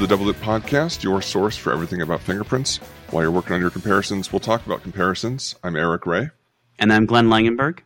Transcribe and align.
the 0.00 0.06
Double 0.06 0.24
Dip 0.24 0.36
Podcast, 0.36 1.02
your 1.02 1.20
source 1.20 1.58
for 1.58 1.74
everything 1.74 2.00
about 2.00 2.22
fingerprints. 2.22 2.78
While 3.10 3.22
you're 3.22 3.30
working 3.30 3.52
on 3.52 3.60
your 3.60 3.68
comparisons, 3.68 4.32
we'll 4.32 4.40
talk 4.40 4.64
about 4.64 4.80
comparisons. 4.80 5.56
I'm 5.62 5.76
Eric 5.76 6.06
Ray. 6.06 6.30
And 6.78 6.90
I'm 6.90 7.04
Glenn 7.04 7.26
Langenberg. 7.26 7.80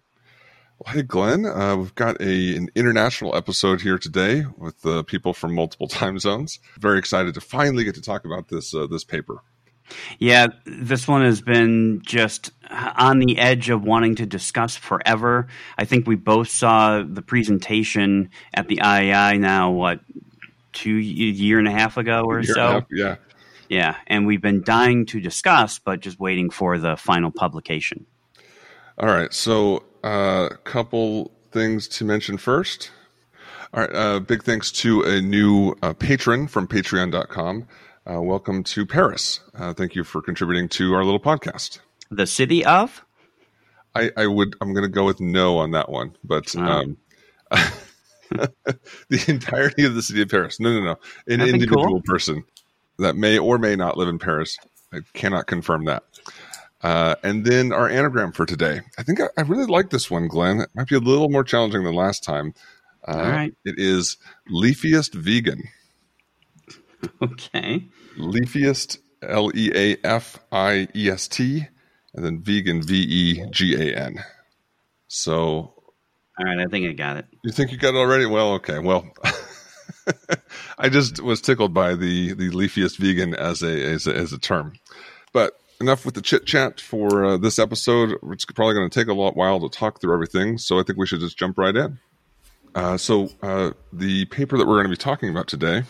Well, 0.79 0.95
hey, 0.95 1.03
Glenn. 1.03 1.45
Uh, 1.45 1.75
we've 1.75 1.95
got 1.97 2.21
a, 2.21 2.57
an 2.57 2.69
international 2.77 3.35
episode 3.35 3.81
here 3.81 3.99
today 3.99 4.45
with 4.57 4.87
uh, 4.87 5.03
people 5.03 5.35
from 5.35 5.57
multiple 5.57 5.89
time 5.89 6.21
zones. 6.21 6.61
Very 6.79 7.01
excited 7.01 7.35
to 7.35 7.41
finally 7.41 7.83
get 7.83 7.97
to 7.97 8.01
talk 8.01 8.25
about 8.25 8.47
this 8.47 8.73
uh, 8.73 8.87
this 8.87 9.03
paper. 9.03 9.43
Yeah, 10.21 10.47
this 10.67 11.09
one 11.09 11.23
has 11.23 11.41
been 11.41 12.01
just 12.05 12.53
on 12.71 13.19
the 13.19 13.39
edge 13.39 13.71
of 13.71 13.83
wanting 13.83 14.15
to 14.17 14.25
discuss 14.27 14.77
forever. 14.77 15.49
I 15.79 15.85
think 15.85 16.07
we 16.07 16.15
both 16.15 16.49
saw 16.49 17.03
the 17.03 17.23
presentation 17.23 18.31
at 18.55 18.69
the 18.69 18.77
IAI 18.77 19.39
now, 19.41 19.73
what, 19.73 20.01
two 20.75 20.97
year 20.97 21.59
and 21.59 21.67
a 21.67 21.71
half 21.71 21.97
ago 21.97 22.25
or 22.25 22.43
so? 22.43 22.61
Half, 22.61 22.85
yeah. 22.91 23.17
Yeah, 23.69 23.97
and 24.07 24.27
we've 24.27 24.43
been 24.43 24.63
dying 24.63 25.07
to 25.07 25.21
discuss, 25.21 25.79
but 25.79 26.01
just 26.01 26.21
waiting 26.21 26.51
for 26.51 26.79
the 26.79 26.97
final 26.97 27.31
publication. 27.31 28.07
All 28.99 29.09
right, 29.09 29.33
so 29.33 29.85
a 30.05 30.07
uh, 30.07 30.49
couple 30.65 31.33
things 31.51 31.89
to 31.89 32.05
mention 32.05 32.37
first. 32.37 32.91
All 33.73 33.81
right, 33.81 33.95
uh, 33.95 34.21
big 34.21 34.45
thanks 34.45 34.71
to 34.73 35.03
a 35.03 35.21
new 35.21 35.75
uh, 35.83 35.95
patron 35.95 36.47
from 36.47 36.69
patreon.com. 36.69 37.67
Uh, 38.09 38.21
welcome 38.21 38.63
to 38.63 38.85
Paris. 38.85 39.41
Uh, 39.55 39.73
thank 39.73 39.95
you 39.95 40.05
for 40.05 40.21
contributing 40.21 40.69
to 40.69 40.93
our 40.95 41.05
little 41.05 41.19
podcast. 41.19 41.81
The 42.11 42.27
city 42.27 42.65
of? 42.65 43.05
I, 43.95 44.11
I 44.17 44.27
would. 44.27 44.57
I'm 44.61 44.75
going 44.75 44.85
to 44.85 44.91
go 44.91 45.05
with 45.05 45.21
no 45.21 45.59
on 45.59 45.71
that 45.71 45.89
one, 45.89 46.17
but 46.23 46.55
oh. 46.57 46.63
um, 46.63 46.99
the 49.09 49.25
entirety 49.29 49.85
of 49.85 49.95
the 49.95 50.03
city 50.03 50.23
of 50.23 50.29
Paris. 50.29 50.61
No, 50.61 50.73
no, 50.73 50.83
no. 50.83 50.97
An 51.27 51.41
That'd 51.41 51.55
individual 51.55 51.87
cool. 51.87 52.03
person 52.05 52.45
that 52.99 53.17
may 53.17 53.39
or 53.39 53.59
may 53.59 53.77
not 53.77 53.97
live 53.97 54.09
in 54.09 54.19
Paris. 54.19 54.57
I 54.93 55.01
cannot 55.13 55.47
confirm 55.47 55.85
that. 55.87 56.05
Uh, 56.83 57.15
and 57.23 57.47
then 57.47 57.73
our 57.73 57.89
anagram 57.89 58.31
for 58.31 58.45
today. 58.45 58.83
I 58.99 59.03
think 59.03 59.19
I, 59.19 59.29
I, 59.39 59.41
really 59.41 59.65
like 59.65 59.89
this 59.89 60.11
one, 60.11 60.29
Glenn. 60.29 60.61
It 60.61 60.69
might 60.75 60.87
be 60.87 60.97
a 60.97 61.01
little 61.01 61.31
more 61.31 61.43
challenging 61.43 61.83
than 61.83 61.95
last 61.95 62.23
time. 62.23 62.53
Uh, 63.09 63.13
All 63.13 63.23
right. 63.23 63.55
It 63.65 63.77
is 63.79 64.19
leafiest 64.51 65.15
vegan. 65.15 65.65
Okay. 67.21 67.87
Leafiest, 68.17 68.97
L 69.23 69.51
E 69.55 69.71
A 69.75 69.99
F 70.05 70.39
I 70.51 70.89
E 70.97 71.11
S 71.11 71.29
T, 71.29 71.67
and 72.15 72.25
then 72.25 72.43
vegan, 72.43 72.81
V 72.81 72.97
E 72.97 73.45
G 73.51 73.75
A 73.75 73.95
N. 73.95 74.25
So. 75.07 75.75
All 76.39 76.47
right, 76.47 76.59
I 76.59 76.67
think 76.67 76.89
I 76.89 76.93
got 76.93 77.17
it. 77.17 77.27
You 77.43 77.53
think 77.53 77.71
you 77.71 77.79
got 77.79 77.95
it 77.95 77.99
already? 77.99 78.27
Well, 78.27 78.55
okay. 78.55 78.79
Well, 78.81 79.07
I 80.79 80.89
just 80.89 81.21
was 81.23 81.41
tickled 81.41 81.73
by 81.73 81.95
the 81.95 82.35
the 82.35 82.51
leafiest 82.51 82.99
vegan 82.99 83.35
as 83.35 83.63
a 83.63 83.93
as 83.93 84.07
a, 84.07 84.15
as 84.15 84.33
a 84.33 84.39
term. 84.39 84.73
But 85.33 85.59
enough 85.81 86.05
with 86.05 86.15
the 86.15 86.23
chit 86.23 86.47
chat 86.47 86.81
for 86.81 87.25
uh, 87.25 87.37
this 87.37 87.59
episode. 87.59 88.17
It's 88.31 88.45
probably 88.47 88.75
going 88.75 88.89
to 88.89 89.01
take 89.01 89.09
a 89.09 89.15
lot 89.15 89.37
while 89.37 89.61
to 89.61 89.69
talk 89.69 90.01
through 90.01 90.15
everything, 90.15 90.59
so 90.59 90.79
I 90.79 90.83
think 90.83 90.99
we 90.99 91.07
should 91.07 91.21
just 91.21 91.39
jump 91.39 91.59
right 91.59 91.75
in. 91.75 91.99
Uh, 92.75 92.97
so, 92.97 93.31
uh, 93.43 93.71
the 93.93 94.25
paper 94.27 94.59
that 94.59 94.67
we're 94.67 94.75
going 94.75 94.87
to 94.87 94.91
be 94.91 94.97
talking 94.97 95.31
about 95.31 95.47
today 95.47 95.85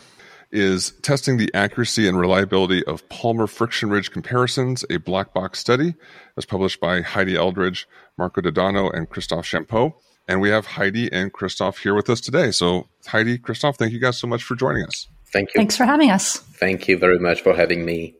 is 0.52 0.92
testing 1.02 1.36
the 1.36 1.50
accuracy 1.54 2.06
and 2.06 2.18
reliability 2.18 2.84
of 2.84 3.08
palmar 3.08 3.46
friction 3.46 3.90
ridge 3.90 4.10
comparisons, 4.10 4.84
a 4.90 4.98
black 4.98 5.32
box 5.32 5.58
study. 5.58 5.94
as 6.36 6.44
published 6.44 6.80
by 6.80 7.00
Heidi 7.00 7.36
Eldridge, 7.36 7.88
Marco 8.18 8.40
De 8.40 8.52
Donno, 8.52 8.90
and 8.90 9.08
Christophe 9.08 9.46
Champod. 9.46 9.94
And 10.26 10.40
we 10.40 10.48
have 10.50 10.66
Heidi 10.66 11.12
and 11.12 11.32
Christophe 11.32 11.78
here 11.78 11.94
with 11.94 12.08
us 12.08 12.20
today. 12.20 12.50
So, 12.50 12.88
Heidi, 13.06 13.38
Christoph, 13.38 13.76
thank 13.76 13.92
you 13.92 14.00
guys 14.00 14.18
so 14.18 14.26
much 14.26 14.42
for 14.42 14.54
joining 14.54 14.84
us. 14.84 15.08
Thank 15.26 15.54
you. 15.54 15.58
Thanks 15.58 15.76
for 15.76 15.84
having 15.84 16.10
us. 16.10 16.38
Thank 16.38 16.88
you 16.88 16.96
very 16.96 17.18
much 17.18 17.42
for 17.42 17.54
having 17.54 17.84
me. 17.84 18.14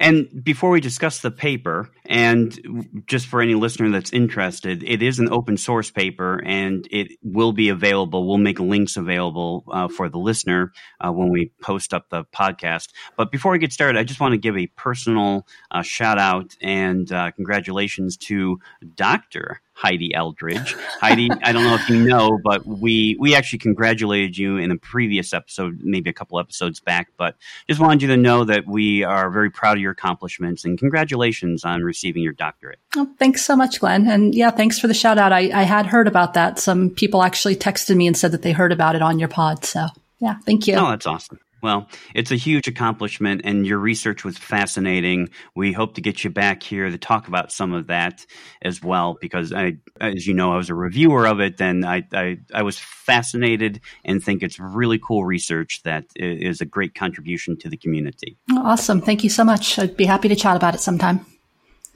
And 0.00 0.42
before 0.42 0.70
we 0.70 0.80
discuss 0.80 1.20
the 1.20 1.30
paper, 1.30 1.90
and 2.06 3.04
just 3.06 3.26
for 3.26 3.42
any 3.42 3.54
listener 3.54 3.90
that's 3.90 4.12
interested, 4.14 4.82
it 4.82 5.02
is 5.02 5.18
an 5.18 5.30
open 5.30 5.58
source 5.58 5.90
paper 5.90 6.42
and 6.44 6.88
it 6.90 7.12
will 7.22 7.52
be 7.52 7.68
available. 7.68 8.26
We'll 8.26 8.38
make 8.38 8.58
links 8.58 8.96
available 8.96 9.64
uh, 9.70 9.88
for 9.88 10.08
the 10.08 10.18
listener 10.18 10.72
uh, 11.00 11.12
when 11.12 11.30
we 11.30 11.52
post 11.60 11.92
up 11.92 12.08
the 12.08 12.24
podcast. 12.34 12.88
But 13.18 13.30
before 13.30 13.52
we 13.52 13.58
get 13.58 13.74
started, 13.74 13.98
I 13.98 14.04
just 14.04 14.20
want 14.20 14.32
to 14.32 14.38
give 14.38 14.56
a 14.56 14.68
personal 14.68 15.46
uh, 15.70 15.82
shout 15.82 16.18
out 16.18 16.56
and 16.62 17.12
uh, 17.12 17.32
congratulations 17.32 18.16
to 18.28 18.58
Dr. 18.94 19.60
Heidi 19.80 20.14
Eldridge. 20.14 20.76
Heidi, 21.00 21.30
I 21.42 21.52
don't 21.52 21.64
know 21.64 21.74
if 21.74 21.88
you 21.88 22.04
know, 22.04 22.38
but 22.44 22.66
we 22.66 23.16
we 23.18 23.34
actually 23.34 23.60
congratulated 23.60 24.36
you 24.36 24.58
in 24.58 24.70
a 24.70 24.76
previous 24.76 25.32
episode, 25.32 25.80
maybe 25.82 26.10
a 26.10 26.12
couple 26.12 26.38
episodes 26.38 26.80
back. 26.80 27.08
But 27.16 27.36
just 27.66 27.80
wanted 27.80 28.02
you 28.02 28.08
to 28.08 28.18
know 28.18 28.44
that 28.44 28.66
we 28.66 29.04
are 29.04 29.30
very 29.30 29.50
proud 29.50 29.78
of 29.78 29.80
your 29.80 29.92
accomplishments 29.92 30.66
and 30.66 30.78
congratulations 30.78 31.64
on 31.64 31.82
receiving 31.82 32.22
your 32.22 32.34
doctorate. 32.34 32.78
Oh, 32.94 33.08
thanks 33.18 33.42
so 33.42 33.56
much, 33.56 33.80
Glenn, 33.80 34.06
and 34.06 34.34
yeah, 34.34 34.50
thanks 34.50 34.78
for 34.78 34.86
the 34.86 34.92
shout 34.92 35.16
out. 35.16 35.32
I, 35.32 35.50
I 35.58 35.62
had 35.62 35.86
heard 35.86 36.06
about 36.06 36.34
that. 36.34 36.58
Some 36.58 36.90
people 36.90 37.22
actually 37.22 37.56
texted 37.56 37.96
me 37.96 38.06
and 38.06 38.14
said 38.14 38.32
that 38.32 38.42
they 38.42 38.52
heard 38.52 38.72
about 38.72 38.96
it 38.96 39.02
on 39.02 39.18
your 39.18 39.28
pod. 39.28 39.64
So 39.64 39.86
yeah, 40.18 40.36
thank 40.44 40.66
you. 40.66 40.74
Oh, 40.74 40.90
that's 40.90 41.06
awesome. 41.06 41.38
Well, 41.62 41.88
it's 42.14 42.30
a 42.30 42.36
huge 42.36 42.68
accomplishment, 42.68 43.42
and 43.44 43.66
your 43.66 43.78
research 43.78 44.24
was 44.24 44.38
fascinating. 44.38 45.28
We 45.54 45.72
hope 45.72 45.94
to 45.94 46.00
get 46.00 46.24
you 46.24 46.30
back 46.30 46.62
here 46.62 46.88
to 46.88 46.98
talk 46.98 47.28
about 47.28 47.52
some 47.52 47.72
of 47.72 47.88
that 47.88 48.24
as 48.62 48.82
well, 48.82 49.18
because 49.20 49.52
I, 49.52 49.76
as 50.00 50.26
you 50.26 50.34
know, 50.34 50.52
I 50.52 50.56
was 50.56 50.70
a 50.70 50.74
reviewer 50.74 51.26
of 51.26 51.40
it, 51.40 51.60
and 51.60 51.84
I, 51.84 52.04
I, 52.12 52.38
I 52.54 52.62
was 52.62 52.78
fascinated 52.78 53.80
and 54.04 54.22
think 54.22 54.42
it's 54.42 54.58
really 54.58 54.98
cool 54.98 55.24
research 55.24 55.82
that 55.84 56.04
is 56.16 56.60
a 56.60 56.66
great 56.66 56.94
contribution 56.94 57.56
to 57.58 57.68
the 57.68 57.76
community. 57.76 58.38
Awesome. 58.50 59.00
Thank 59.00 59.24
you 59.24 59.30
so 59.30 59.44
much. 59.44 59.78
I'd 59.78 59.96
be 59.96 60.04
happy 60.04 60.28
to 60.28 60.36
chat 60.36 60.56
about 60.56 60.74
it 60.74 60.80
sometime. 60.80 61.26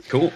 Cool. 0.09 0.33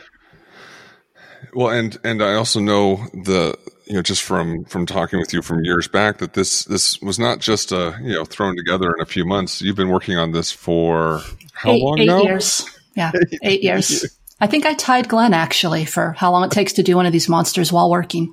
Well, 1.55 1.71
and 1.71 1.97
and 2.05 2.23
I 2.23 2.35
also 2.35 2.61
know 2.61 2.97
the 3.13 3.57
you 3.87 3.95
know 3.95 4.03
just 4.03 4.23
from 4.23 4.65
from 4.65 4.87
talking 4.87 5.19
with 5.19 5.33
you 5.33 5.43
from 5.43 5.65
years 5.65 5.89
back 5.89 6.19
that 6.19 6.35
this 6.35 6.65
this 6.65 7.01
was 7.01 7.19
not 7.19 7.41
just 7.41 7.73
a 7.73 7.99
you 8.03 8.15
know 8.15 8.25
thrown 8.25 8.57
together 8.57 8.93
in 8.95 9.01
a 9.01 9.07
few 9.07 9.25
months. 9.25 9.63
You've 9.63 9.77
been 9.77 9.89
working 9.89 10.17
on 10.17 10.33
this 10.33 10.51
for 10.51 11.23
how 11.53 11.73
eight, 11.73 11.83
long 11.83 11.99
eight 11.99 12.07
now? 12.07 12.23
years. 12.23 12.65
Yeah, 12.95 13.13
eight 13.43 13.63
years. 13.63 14.05
I 14.41 14.47
think 14.47 14.67
I 14.67 14.75
tied 14.75 15.09
Glenn 15.09 15.35
actually 15.35 15.85
for 15.85 16.13
how 16.13 16.31
long 16.31 16.45
it 16.45 16.51
takes 16.51 16.75
to 16.75 16.83
do 16.83 16.97
one 16.97 17.07
of 17.07 17.13
these 17.13 17.29
monsters 17.29 17.73
while 17.73 17.91
working. 17.91 18.33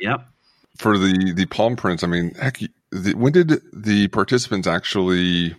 Yep. 0.00 0.26
For 0.76 0.98
the 0.98 1.32
the 1.34 1.46
palm 1.46 1.76
prints, 1.76 2.02
I 2.02 2.06
mean, 2.06 2.34
heck, 2.34 2.58
the, 2.90 3.14
when 3.14 3.32
did 3.32 3.60
the 3.72 4.08
participants 4.08 4.66
actually 4.66 5.54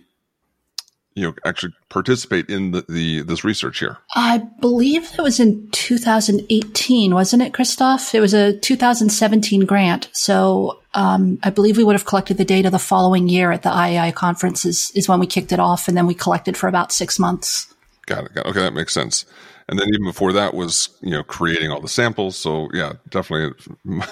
you 1.14 1.24
know 1.24 1.34
actually 1.44 1.74
participate 1.88 2.48
in 2.48 2.70
the, 2.70 2.84
the 2.88 3.22
this 3.22 3.44
research 3.44 3.78
here? 3.78 3.98
I 4.14 4.38
believe 4.60 5.10
it 5.18 5.22
was 5.22 5.40
in 5.40 5.68
2018, 5.70 7.14
wasn't 7.14 7.42
it, 7.42 7.54
Christophe? 7.54 8.14
It 8.14 8.20
was 8.20 8.34
a 8.34 8.56
2017 8.58 9.66
grant, 9.66 10.08
so 10.12 10.80
um, 10.94 11.38
I 11.42 11.50
believe 11.50 11.76
we 11.76 11.84
would 11.84 11.94
have 11.94 12.06
collected 12.06 12.36
the 12.36 12.44
data 12.44 12.70
the 12.70 12.78
following 12.78 13.28
year 13.28 13.52
at 13.52 13.62
the 13.62 13.70
IAI 13.70 14.14
conference 14.14 14.64
is, 14.64 14.90
is 14.94 15.08
when 15.08 15.20
we 15.20 15.26
kicked 15.26 15.52
it 15.52 15.60
off, 15.60 15.88
and 15.88 15.96
then 15.96 16.06
we 16.06 16.14
collected 16.14 16.56
for 16.56 16.68
about 16.68 16.92
six 16.92 17.18
months. 17.18 17.72
Got 18.06 18.24
it. 18.24 18.34
Got 18.34 18.46
it. 18.46 18.50
Okay, 18.50 18.60
that 18.60 18.74
makes 18.74 18.92
sense. 18.92 19.24
And 19.68 19.78
then 19.78 19.86
even 19.88 20.04
before 20.04 20.32
that 20.32 20.54
was 20.54 20.88
you 21.00 21.10
know 21.10 21.22
creating 21.22 21.70
all 21.70 21.80
the 21.80 21.88
samples. 21.88 22.36
So 22.36 22.68
yeah, 22.72 22.94
definitely. 23.08 23.54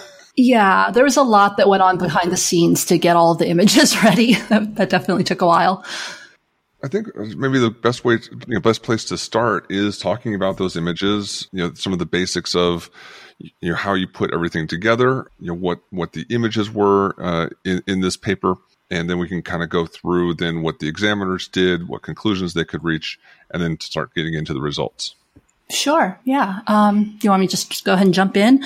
Yeah, 0.40 0.92
there 0.92 1.02
was 1.02 1.16
a 1.16 1.22
lot 1.22 1.56
that 1.56 1.68
went 1.68 1.82
on 1.82 1.98
behind 1.98 2.30
the 2.30 2.36
scenes 2.36 2.84
to 2.86 2.96
get 2.96 3.16
all 3.16 3.34
the 3.34 3.48
images 3.48 4.00
ready. 4.04 4.34
that 4.34 4.88
definitely 4.88 5.24
took 5.24 5.42
a 5.42 5.46
while. 5.46 5.84
I 6.82 6.88
think 6.88 7.14
maybe 7.16 7.58
the 7.58 7.70
best 7.70 8.04
way, 8.04 8.18
to, 8.18 8.30
you 8.46 8.54
know, 8.54 8.60
best 8.60 8.84
place 8.84 9.04
to 9.06 9.18
start 9.18 9.66
is 9.68 9.98
talking 9.98 10.34
about 10.34 10.58
those 10.58 10.76
images. 10.76 11.48
You 11.52 11.64
know, 11.64 11.74
some 11.74 11.92
of 11.92 11.98
the 11.98 12.06
basics 12.06 12.54
of 12.54 12.90
you 13.38 13.70
know 13.70 13.74
how 13.76 13.94
you 13.94 14.06
put 14.06 14.32
everything 14.32 14.66
together. 14.66 15.26
You 15.40 15.48
know 15.48 15.54
what 15.54 15.80
what 15.90 16.12
the 16.12 16.24
images 16.30 16.70
were 16.70 17.14
uh, 17.18 17.48
in, 17.64 17.82
in 17.86 18.00
this 18.00 18.16
paper, 18.16 18.54
and 18.90 19.10
then 19.10 19.18
we 19.18 19.28
can 19.28 19.42
kind 19.42 19.62
of 19.62 19.68
go 19.68 19.86
through 19.86 20.34
then 20.34 20.62
what 20.62 20.78
the 20.78 20.88
examiners 20.88 21.48
did, 21.48 21.88
what 21.88 22.02
conclusions 22.02 22.54
they 22.54 22.64
could 22.64 22.84
reach, 22.84 23.18
and 23.50 23.62
then 23.62 23.80
start 23.80 24.14
getting 24.14 24.34
into 24.34 24.54
the 24.54 24.60
results. 24.60 25.14
Sure. 25.70 26.18
Yeah. 26.24 26.60
Um, 26.66 27.16
do 27.18 27.26
you 27.26 27.30
want 27.30 27.40
me 27.40 27.46
to 27.46 27.50
just 27.50 27.84
go 27.84 27.92
ahead 27.92 28.06
and 28.06 28.14
jump 28.14 28.36
in? 28.36 28.64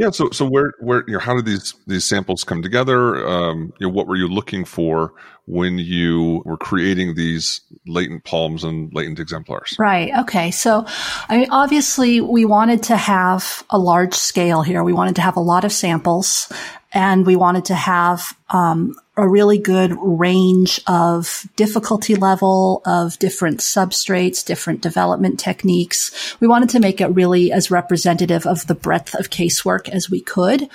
Yeah. 0.00 0.08
So, 0.12 0.30
so 0.30 0.48
where, 0.48 0.72
where, 0.80 1.04
you 1.06 1.12
know, 1.12 1.18
how 1.18 1.36
did 1.36 1.44
these 1.44 1.74
these 1.86 2.06
samples 2.06 2.42
come 2.42 2.62
together? 2.62 3.28
Um, 3.28 3.74
you 3.78 3.86
know, 3.86 3.92
what 3.92 4.06
were 4.06 4.16
you 4.16 4.28
looking 4.28 4.64
for 4.64 5.12
when 5.44 5.76
you 5.76 6.40
were 6.46 6.56
creating 6.56 7.16
these 7.16 7.60
latent 7.86 8.24
palms 8.24 8.64
and 8.64 8.90
latent 8.94 9.20
exemplars? 9.20 9.76
Right. 9.78 10.10
Okay. 10.20 10.52
So, 10.52 10.86
I 11.28 11.36
mean, 11.36 11.50
obviously, 11.50 12.22
we 12.22 12.46
wanted 12.46 12.84
to 12.84 12.96
have 12.96 13.62
a 13.68 13.78
large 13.78 14.14
scale 14.14 14.62
here. 14.62 14.82
We 14.82 14.94
wanted 14.94 15.16
to 15.16 15.20
have 15.20 15.36
a 15.36 15.40
lot 15.40 15.66
of 15.66 15.70
samples. 15.72 16.50
and 16.92 17.26
we 17.26 17.36
wanted 17.36 17.66
to 17.66 17.74
have 17.74 18.36
um, 18.48 18.96
a 19.20 19.28
really 19.28 19.58
good 19.58 19.92
range 20.00 20.80
of 20.86 21.46
difficulty 21.56 22.14
level 22.14 22.82
of 22.84 23.18
different 23.18 23.60
substrates, 23.60 24.44
different 24.44 24.80
development 24.80 25.38
techniques. 25.38 26.36
We 26.40 26.48
wanted 26.48 26.70
to 26.70 26.80
make 26.80 27.00
it 27.00 27.08
really 27.08 27.52
as 27.52 27.70
representative 27.70 28.46
of 28.46 28.66
the 28.66 28.74
breadth 28.74 29.14
of 29.14 29.30
casework 29.30 29.88
as 29.88 30.10
we 30.10 30.20
could. 30.20 30.68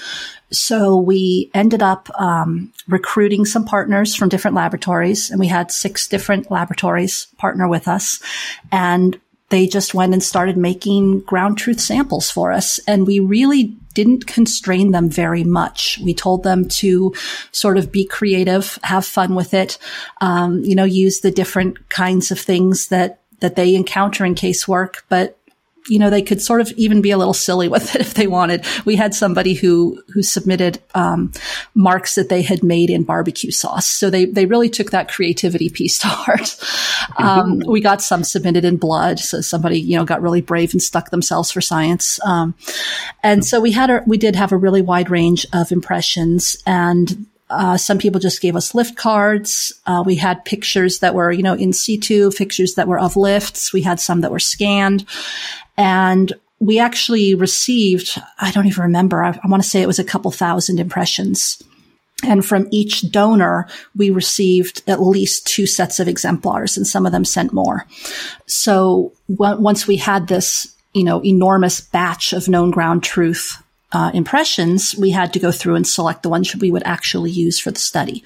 So 0.51 0.97
we 0.97 1.49
ended 1.53 1.81
up 1.81 2.09
um, 2.19 2.71
recruiting 2.87 3.45
some 3.45 3.65
partners 3.65 4.15
from 4.15 4.29
different 4.29 4.55
laboratories, 4.55 5.31
and 5.31 5.39
we 5.39 5.47
had 5.47 5.71
six 5.71 6.07
different 6.07 6.51
laboratories 6.51 7.27
partner 7.37 7.67
with 7.67 7.87
us, 7.87 8.21
and 8.71 9.19
they 9.55 9.67
just 9.67 9.93
went 9.93 10.11
and 10.11 10.21
started 10.21 10.57
making 10.57 11.21
ground 11.21 11.57
truth 11.57 11.79
samples 11.79 12.29
for 12.29 12.51
us. 12.51 12.77
And 12.87 13.07
we 13.07 13.21
really 13.21 13.75
didn't 13.93 14.27
constrain 14.27 14.91
them 14.91 15.09
very 15.09 15.45
much. 15.45 15.97
We 16.03 16.13
told 16.13 16.43
them 16.43 16.67
to 16.67 17.15
sort 17.53 17.77
of 17.77 17.89
be 17.89 18.05
creative, 18.05 18.77
have 18.83 19.05
fun 19.05 19.33
with 19.33 19.53
it, 19.53 19.77
um, 20.19 20.61
you 20.65 20.75
know, 20.75 20.83
use 20.83 21.21
the 21.21 21.31
different 21.31 21.87
kinds 21.87 22.31
of 22.31 22.39
things 22.39 22.89
that 22.89 23.21
that 23.39 23.55
they 23.55 23.75
encounter 23.75 24.25
in 24.25 24.35
casework, 24.35 25.03
but 25.07 25.37
you 25.87 25.99
know, 25.99 26.09
they 26.09 26.21
could 26.21 26.41
sort 26.41 26.61
of 26.61 26.71
even 26.71 27.01
be 27.01 27.11
a 27.11 27.17
little 27.17 27.33
silly 27.33 27.67
with 27.75 27.95
it 27.95 28.01
if 28.01 28.13
they 28.13 28.27
wanted. 28.27 28.65
We 28.85 28.95
had 28.95 29.13
somebody 29.13 29.53
who 29.53 30.01
who 30.13 30.21
submitted 30.21 30.81
um, 30.93 31.31
marks 31.73 32.15
that 32.15 32.29
they 32.29 32.41
had 32.41 32.63
made 32.63 32.89
in 32.89 33.03
barbecue 33.03 33.51
sauce, 33.51 33.87
so 33.87 34.09
they 34.09 34.25
they 34.25 34.45
really 34.45 34.69
took 34.69 34.91
that 34.91 35.11
creativity 35.11 35.69
piece 35.69 35.99
to 35.99 36.07
heart. 36.09 36.57
Um, 37.17 37.61
we 37.65 37.81
got 37.81 38.01
some 38.01 38.23
submitted 38.23 38.65
in 38.65 38.77
blood, 38.77 39.19
so 39.19 39.41
somebody 39.41 39.79
you 39.79 39.97
know 39.97 40.05
got 40.05 40.21
really 40.21 40.41
brave 40.41 40.73
and 40.73 40.81
stuck 40.81 41.11
themselves 41.11 41.51
for 41.51 41.61
science. 41.61 42.19
Um, 42.25 42.55
and 43.23 43.45
so 43.45 43.59
we 43.59 43.71
had 43.71 43.89
a, 43.89 44.03
we 44.05 44.17
did 44.17 44.35
have 44.35 44.51
a 44.51 44.57
really 44.57 44.81
wide 44.81 45.09
range 45.09 45.45
of 45.53 45.71
impressions 45.71 46.57
and 46.65 47.25
uh, 47.49 47.77
some 47.77 47.97
people 47.97 48.19
just 48.19 48.41
gave 48.41 48.55
us 48.55 48.73
lift 48.73 48.95
cards. 48.95 49.71
Uh, 49.85 50.03
we 50.05 50.15
had 50.15 50.45
pictures 50.45 50.99
that 50.99 51.13
were, 51.13 51.31
you 51.31 51.43
know, 51.43 51.53
in 51.53 51.73
situ, 51.73 52.31
pictures 52.31 52.73
that 52.73 52.87
were 52.87 52.99
of 52.99 53.15
lifts. 53.15 53.71
We 53.71 53.81
had 53.81 53.99
some 53.99 54.21
that 54.21 54.31
were 54.31 54.39
scanned. 54.39 55.05
And 55.77 56.33
we 56.59 56.79
actually 56.79 57.35
received, 57.35 58.19
I 58.39 58.51
don't 58.51 58.65
even 58.65 58.83
remember, 58.83 59.23
I, 59.23 59.39
I 59.43 59.47
want 59.47 59.61
to 59.61 59.69
say 59.69 59.81
it 59.81 59.87
was 59.87 59.99
a 59.99 60.03
couple 60.03 60.31
thousand 60.31 60.79
impressions. 60.79 61.61
And 62.23 62.43
from 62.43 62.67
each 62.71 63.11
donor, 63.11 63.67
we 63.95 64.09
received 64.09 64.81
at 64.87 65.01
least 65.01 65.45
two 65.45 65.67
sets 65.67 65.99
of 65.99 66.07
exemplars 66.07 66.77
and 66.77 66.87
some 66.87 67.05
of 67.05 67.11
them 67.11 67.25
sent 67.25 67.53
more. 67.53 67.85
So 68.47 69.13
w- 69.29 69.61
once 69.61 69.85
we 69.85 69.97
had 69.97 70.27
this, 70.27 70.73
you 70.93 71.03
know, 71.03 71.23
enormous 71.23 71.81
batch 71.81 72.33
of 72.33 72.47
known 72.47 72.71
ground 72.71 73.03
truth 73.03 73.61
uh, 73.91 74.11
impressions, 74.13 74.95
we 74.97 75.11
had 75.11 75.31
to 75.33 75.39
go 75.39 75.51
through 75.51 75.75
and 75.75 75.87
select 75.87 76.23
the 76.23 76.29
ones 76.29 76.55
we 76.55 76.71
would 76.71 76.83
actually 76.85 77.31
use 77.31 77.59
for 77.59 77.71
the 77.71 77.79
study. 77.79 78.23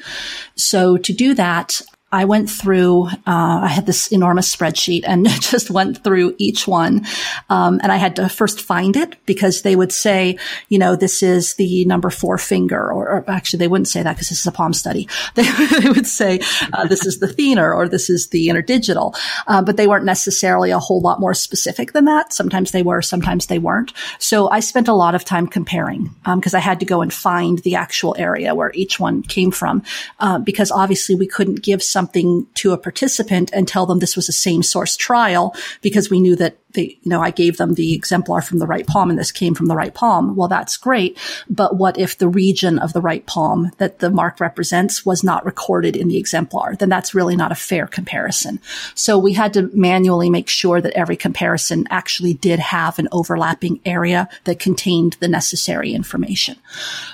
So 0.56 0.98
to 0.98 1.14
do 1.14 1.34
that, 1.36 1.82
I 2.12 2.26
went 2.26 2.50
through, 2.50 3.06
uh, 3.06 3.12
I 3.28 3.68
had 3.68 3.86
this 3.86 4.08
enormous 4.08 4.54
spreadsheet 4.54 5.04
and 5.06 5.28
just 5.42 5.70
went 5.70 6.04
through 6.04 6.36
each 6.40 6.68
one. 6.68 7.06
Um, 7.50 7.80
and 7.84 7.92
I 7.92 7.98
had 7.98 8.16
to 8.16 8.28
first 8.28 8.62
find 8.62 8.96
it 8.96 9.16
because 9.26 9.62
they 9.62 9.76
would 9.76 9.92
say, 9.92 10.38
you 10.70 10.80
know, 10.80 10.96
this 10.96 11.22
is 11.22 11.54
the 11.56 11.86
number 11.86 12.10
four 12.10 12.38
finger, 12.38 12.80
or, 12.80 13.08
or 13.10 13.26
actually 13.30 13.60
they 13.60 13.68
wouldn't 13.68 13.88
say 13.88 14.02
that 14.02 14.14
because 14.16 14.30
this 14.30 14.42
is 14.42 14.48
a 14.48 14.52
palm 14.52 14.74
study. 14.74 15.08
They, 15.36 15.44
they 15.80 15.90
would 15.90 16.08
say, 16.08 16.40
uh, 16.74 16.88
this 16.88 17.06
is 17.06 17.20
the 17.20 17.28
thenar 17.28 17.76
or 17.76 17.88
this 17.88 18.10
is 18.10 18.28
the 18.28 18.48
interdigital. 18.48 19.16
Uh, 19.46 19.62
but 19.62 19.78
they 19.78 19.88
weren't 19.88 20.06
necessarily 20.06 20.72
a 20.72 20.80
whole 20.80 21.02
lot 21.02 21.20
more 21.20 21.36
specific 21.36 21.94
than 21.94 22.06
that. 22.06 22.34
Sometimes 22.34 22.72
they 22.72 22.82
were, 22.82 23.04
sometimes 23.04 23.48
they 23.48 23.60
weren't. 23.60 23.94
So 24.18 24.50
I 24.50 24.62
spent 24.62 24.88
a 24.88 24.94
lot 24.94 25.14
of 25.14 25.26
time 25.26 25.46
comparing, 25.46 26.10
because 26.26 26.54
um, 26.54 26.58
I 26.58 26.62
had 26.62 26.80
to 26.80 26.86
go 26.86 27.02
and 27.02 27.14
find 27.14 27.60
the 27.60 27.76
actual 27.76 28.16
area 28.18 28.56
where 28.56 28.72
each 28.74 29.00
one 29.00 29.22
came 29.22 29.52
from, 29.52 29.84
uh, 30.20 30.40
because 30.40 30.72
obviously 30.72 31.14
we 31.14 31.28
couldn't 31.28 31.62
give 31.62 31.84
some 31.84 31.99
something 32.00 32.48
to 32.54 32.72
a 32.72 32.78
participant 32.78 33.52
and 33.52 33.68
tell 33.68 33.86
them 33.86 34.00
this 34.00 34.16
was 34.16 34.30
a 34.30 34.32
same 34.32 34.64
source 34.64 34.96
trial 34.96 35.54
because 35.82 36.10
we 36.10 36.22
knew 36.22 36.34
that 36.34 36.58
they, 36.74 36.98
you 37.02 37.10
know, 37.10 37.20
I 37.20 37.32
gave 37.32 37.58
them 37.58 37.74
the 37.74 37.94
exemplar 37.94 38.42
from 38.42 38.60
the 38.60 38.68
right 38.68 38.86
palm 38.86 39.10
and 39.10 39.20
this 39.20 39.32
came 39.32 39.56
from 39.56 39.66
the 39.66 39.76
right 39.76 39.94
palm. 39.94 40.36
Well, 40.36 40.48
that's 40.48 40.78
great. 40.78 41.18
But 41.50 41.76
what 41.78 41.98
if 41.98 42.18
the 42.18 42.30
region 42.30 42.80
of 42.80 42.94
the 42.94 43.02
right 43.02 43.26
palm 43.26 43.72
that 43.80 44.00
the 44.00 44.10
mark 44.12 44.40
represents 44.40 45.06
was 45.06 45.24
not 45.24 45.46
recorded 45.46 45.98
in 45.98 46.08
the 46.08 46.18
exemplar? 46.18 46.76
Then 46.76 46.88
that's 46.88 47.16
really 47.16 47.36
not 47.36 47.52
a 47.52 47.56
fair 47.56 47.88
comparison. 47.88 48.60
So 48.94 49.18
we 49.18 49.34
had 49.34 49.54
to 49.56 49.70
manually 49.74 50.30
make 50.30 50.48
sure 50.48 50.80
that 50.80 50.94
every 50.94 51.18
comparison 51.18 51.86
actually 51.90 52.36
did 52.36 52.60
have 52.60 53.00
an 53.00 53.10
overlapping 53.12 53.82
area 53.84 54.30
that 54.44 54.60
contained 54.60 55.18
the 55.20 55.28
necessary 55.28 55.94
information. 55.94 56.56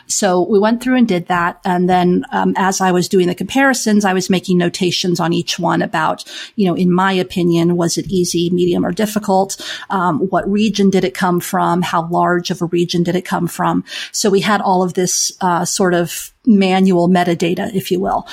So 0.07 0.42
we 0.44 0.60
went 0.60 0.81
through 0.81 0.98
and 0.98 1.07
did 1.07 1.28
that. 1.28 1.60
And 1.66 1.90
then, 1.90 2.25
um, 2.31 2.54
as 2.57 2.81
I 2.81 2.92
was 2.92 3.07
doing 3.07 3.28
the 3.28 3.36
comparisons, 3.36 4.06
I 4.06 4.13
was 4.13 4.30
making 4.30 4.57
notations 4.57 5.19
on 5.19 5.34
each 5.34 5.57
one 5.60 5.81
about, 5.81 6.24
you 6.56 6.68
know, 6.68 6.75
in 6.75 6.92
my 6.92 7.13
opinion, 7.13 7.75
was 7.75 7.98
it 7.98 8.07
easy, 8.07 8.50
medium, 8.50 8.86
or 8.86 8.92
difficult? 8.92 9.62
Um, 9.90 10.19
what 10.30 10.50
region 10.50 10.90
did 10.90 11.04
it 11.04 11.13
come 11.13 11.40
from? 11.40 11.81
How 11.81 12.07
large 12.07 12.52
of 12.52 12.62
a 12.62 12.66
region 12.66 13.04
did 13.04 13.16
it 13.16 13.25
come 13.25 13.48
from? 13.48 13.84
So 14.12 14.30
we 14.30 14.42
had 14.42 14.62
all 14.62 14.84
of 14.84 14.94
this 14.94 15.31
uh, 15.42 15.66
sort 15.66 15.94
of 15.94 16.31
manual 16.46 17.10
metadata, 17.10 17.74
if 17.74 17.92
you 17.92 18.00
will 18.00 18.28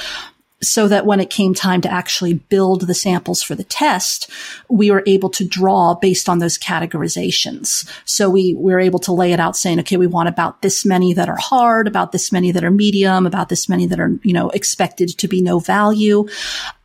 so 0.62 0.88
that 0.88 1.06
when 1.06 1.20
it 1.20 1.30
came 1.30 1.54
time 1.54 1.80
to 1.80 1.92
actually 1.92 2.34
build 2.34 2.86
the 2.86 2.94
samples 2.94 3.42
for 3.42 3.54
the 3.54 3.64
test, 3.64 4.30
we 4.68 4.90
were 4.90 5.02
able 5.06 5.28
to 5.30 5.46
draw 5.46 5.94
based 5.94 6.28
on 6.28 6.38
those 6.38 6.56
categorizations. 6.58 7.88
So 8.04 8.30
we, 8.30 8.54
we 8.54 8.72
were 8.72 8.80
able 8.80 9.00
to 9.00 9.12
lay 9.12 9.32
it 9.32 9.40
out 9.40 9.56
saying, 9.56 9.80
okay, 9.80 9.96
we 9.96 10.06
want 10.06 10.28
about 10.28 10.62
this 10.62 10.84
many 10.84 11.12
that 11.14 11.28
are 11.28 11.38
hard, 11.38 11.88
about 11.88 12.12
this 12.12 12.30
many 12.32 12.52
that 12.52 12.64
are 12.64 12.70
medium, 12.70 13.26
about 13.26 13.48
this 13.48 13.68
many 13.68 13.86
that 13.86 14.00
are, 14.00 14.18
you 14.22 14.32
know, 14.32 14.50
expected 14.50 15.08
to 15.18 15.28
be 15.28 15.42
no 15.42 15.58
value. 15.58 16.26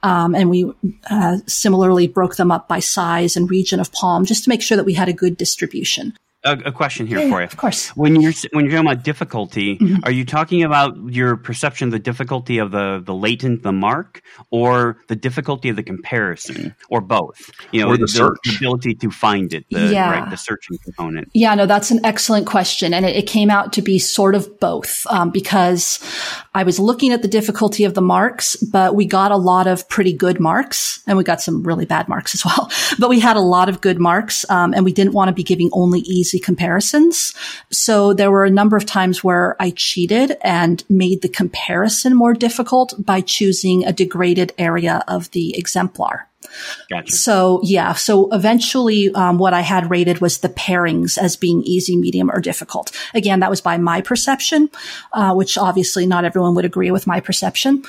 Um, 0.04 0.34
and 0.36 0.50
we 0.50 0.72
uh, 1.10 1.38
similarly 1.48 2.08
broke 2.08 2.36
them 2.36 2.52
up 2.52 2.68
by 2.68 2.80
size 2.80 3.36
and 3.36 3.50
region 3.50 3.80
of 3.80 3.92
palm 3.92 4.26
just 4.26 4.44
to 4.46 4.50
make 4.50 4.62
sure 4.62 4.78
that 4.78 4.86
we 4.86 4.94
had 4.94 5.10
a 5.10 5.14
good 5.14 5.38
distribution 5.38 6.14
a, 6.44 6.52
a 6.66 6.72
question 6.72 7.08
here 7.08 7.20
yeah, 7.20 7.30
for 7.30 7.40
you. 7.42 7.46
Of 7.46 7.58
course. 7.58 7.90
When 7.90 8.22
you're 8.22 8.34
when 8.52 8.66
you're 8.66 8.74
talking 8.74 8.92
about 8.92 9.04
difficulty, 9.04 9.78
mm-hmm. 9.78 10.04
are 10.04 10.12
you 10.12 10.26
talking 10.26 10.64
about 10.64 10.96
your 11.08 11.36
perception 11.36 11.88
of 11.88 11.92
the 11.92 12.00
difficulty 12.00 12.58
of 12.60 12.72
the 12.72 13.02
the 13.04 13.14
latent 13.14 13.64
the 13.64 13.72
mark, 13.72 14.22
or 14.52 14.98
the 15.08 15.16
difficulty 15.16 15.70
of 15.70 15.76
the 15.76 15.84
comparison, 15.84 16.76
or 16.90 17.02
both? 17.02 17.50
You 17.72 17.82
know, 17.82 17.90
or 17.90 17.98
the, 17.98 18.04
the 18.04 18.08
search, 18.08 18.38
the 18.46 18.56
ability 18.58 18.96
to 18.96 19.10
find 19.10 19.54
it. 19.54 19.66
The, 19.70 19.88
yeah. 19.88 20.12
Right, 20.12 20.30
the 20.30 20.38
searching 20.38 20.78
component. 20.84 21.30
Yeah, 21.34 21.56
no, 21.56 21.66
that's 21.66 21.92
an 21.92 22.06
excellent 22.06 22.46
question, 22.46 22.94
and 22.94 23.06
it, 23.06 23.16
it 23.16 23.28
came 23.28 23.50
out 23.50 23.74
to 23.74 23.82
be 23.82 24.00
sort 24.00 24.36
of 24.36 24.60
both 24.60 25.06
um, 25.10 25.32
because 25.32 26.00
I 26.58 26.64
was 26.64 26.80
looking 26.80 27.12
at 27.14 27.22
the 27.22 27.28
difficulty 27.28 27.84
of 27.84 27.94
the 27.94 28.02
marks, 28.02 28.56
but 28.56 28.96
we 28.96 29.06
got 29.06 29.32
a 29.32 29.38
lot 29.38 29.68
of 29.68 29.88
pretty 29.88 30.12
good 30.12 30.40
marks, 30.40 31.04
and 31.06 31.16
we 31.16 31.24
got 31.24 31.40
some 31.40 31.62
really 31.62 31.86
bad 31.86 32.08
marks 32.08 32.34
as 32.34 32.44
well. 32.44 32.72
But 33.00 33.10
we 33.10 33.20
had 33.20 33.38
a 33.38 33.42
lot 33.42 33.70
of 33.70 33.80
good 33.80 34.00
marks, 34.00 34.44
um, 34.50 34.74
and 34.74 34.84
we 34.84 34.92
didn't 34.92 35.14
want 35.14 35.30
to 35.30 35.34
be 35.34 35.44
giving 35.44 35.70
only 35.72 36.00
easy 36.00 36.40
comparisons. 36.40 37.36
So 37.70 38.14
there 38.14 38.32
were 38.32 38.44
a 38.44 38.50
number 38.50 38.76
of 38.76 38.88
times 38.88 39.24
where 39.24 39.56
I 39.60 39.70
cheated 39.70 40.36
and 40.42 40.84
made 40.90 41.22
the 41.22 41.30
comparison 41.30 42.16
more 42.16 42.34
difficult 42.34 42.96
by 42.98 43.22
choosing 43.22 43.86
a 43.86 43.94
degraded 43.94 44.52
area 44.58 45.04
of 45.08 45.30
the 45.32 45.56
exemplar. 45.56 46.27
Gotcha. 46.90 47.12
So 47.12 47.62
yeah, 47.64 47.94
so 47.94 48.32
eventually, 48.32 49.12
um, 49.14 49.38
what 49.38 49.54
I 49.54 49.62
had 49.62 49.90
rated 49.90 50.20
was 50.20 50.40
the 50.40 50.50
pairings 50.50 51.18
as 51.18 51.36
being 51.36 51.64
easy, 51.64 51.98
medium, 51.98 52.30
or 52.32 52.40
difficult. 52.40 52.92
Again, 53.14 53.40
that 53.42 53.50
was 53.50 53.62
by 53.62 53.78
my 53.78 54.02
perception, 54.02 54.70
uh, 55.14 55.34
which 55.34 55.58
obviously 55.58 56.06
not 56.06 56.26
everyone 56.26 56.56
would 56.56 56.66
agree 56.66 56.92
with 56.92 57.08
my 57.08 57.20
perception. 57.20 57.84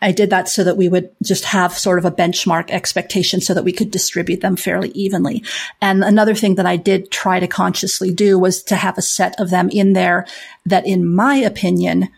I 0.00 0.12
did 0.12 0.30
that 0.30 0.48
so 0.48 0.62
that 0.62 0.76
we 0.76 0.88
would 0.88 1.10
just 1.22 1.44
have 1.44 1.76
sort 1.76 1.98
of 1.98 2.04
a 2.04 2.10
benchmark 2.10 2.70
expectation 2.70 3.40
so 3.40 3.52
that 3.54 3.64
we 3.64 3.72
could 3.72 3.90
distribute 3.90 4.40
them 4.40 4.54
fairly 4.54 4.90
evenly. 4.90 5.42
And 5.80 6.04
another 6.04 6.34
thing 6.34 6.54
that 6.54 6.66
I 6.66 6.76
did 6.76 7.10
try 7.10 7.40
to 7.40 7.48
consciously 7.48 8.12
do 8.12 8.38
was 8.38 8.62
to 8.64 8.76
have 8.76 8.96
a 8.96 9.02
set 9.02 9.38
of 9.40 9.50
them 9.50 9.68
in 9.70 9.94
there 9.94 10.26
that, 10.66 10.86
in 10.86 11.06
my 11.06 11.34
opinion, 11.36 12.10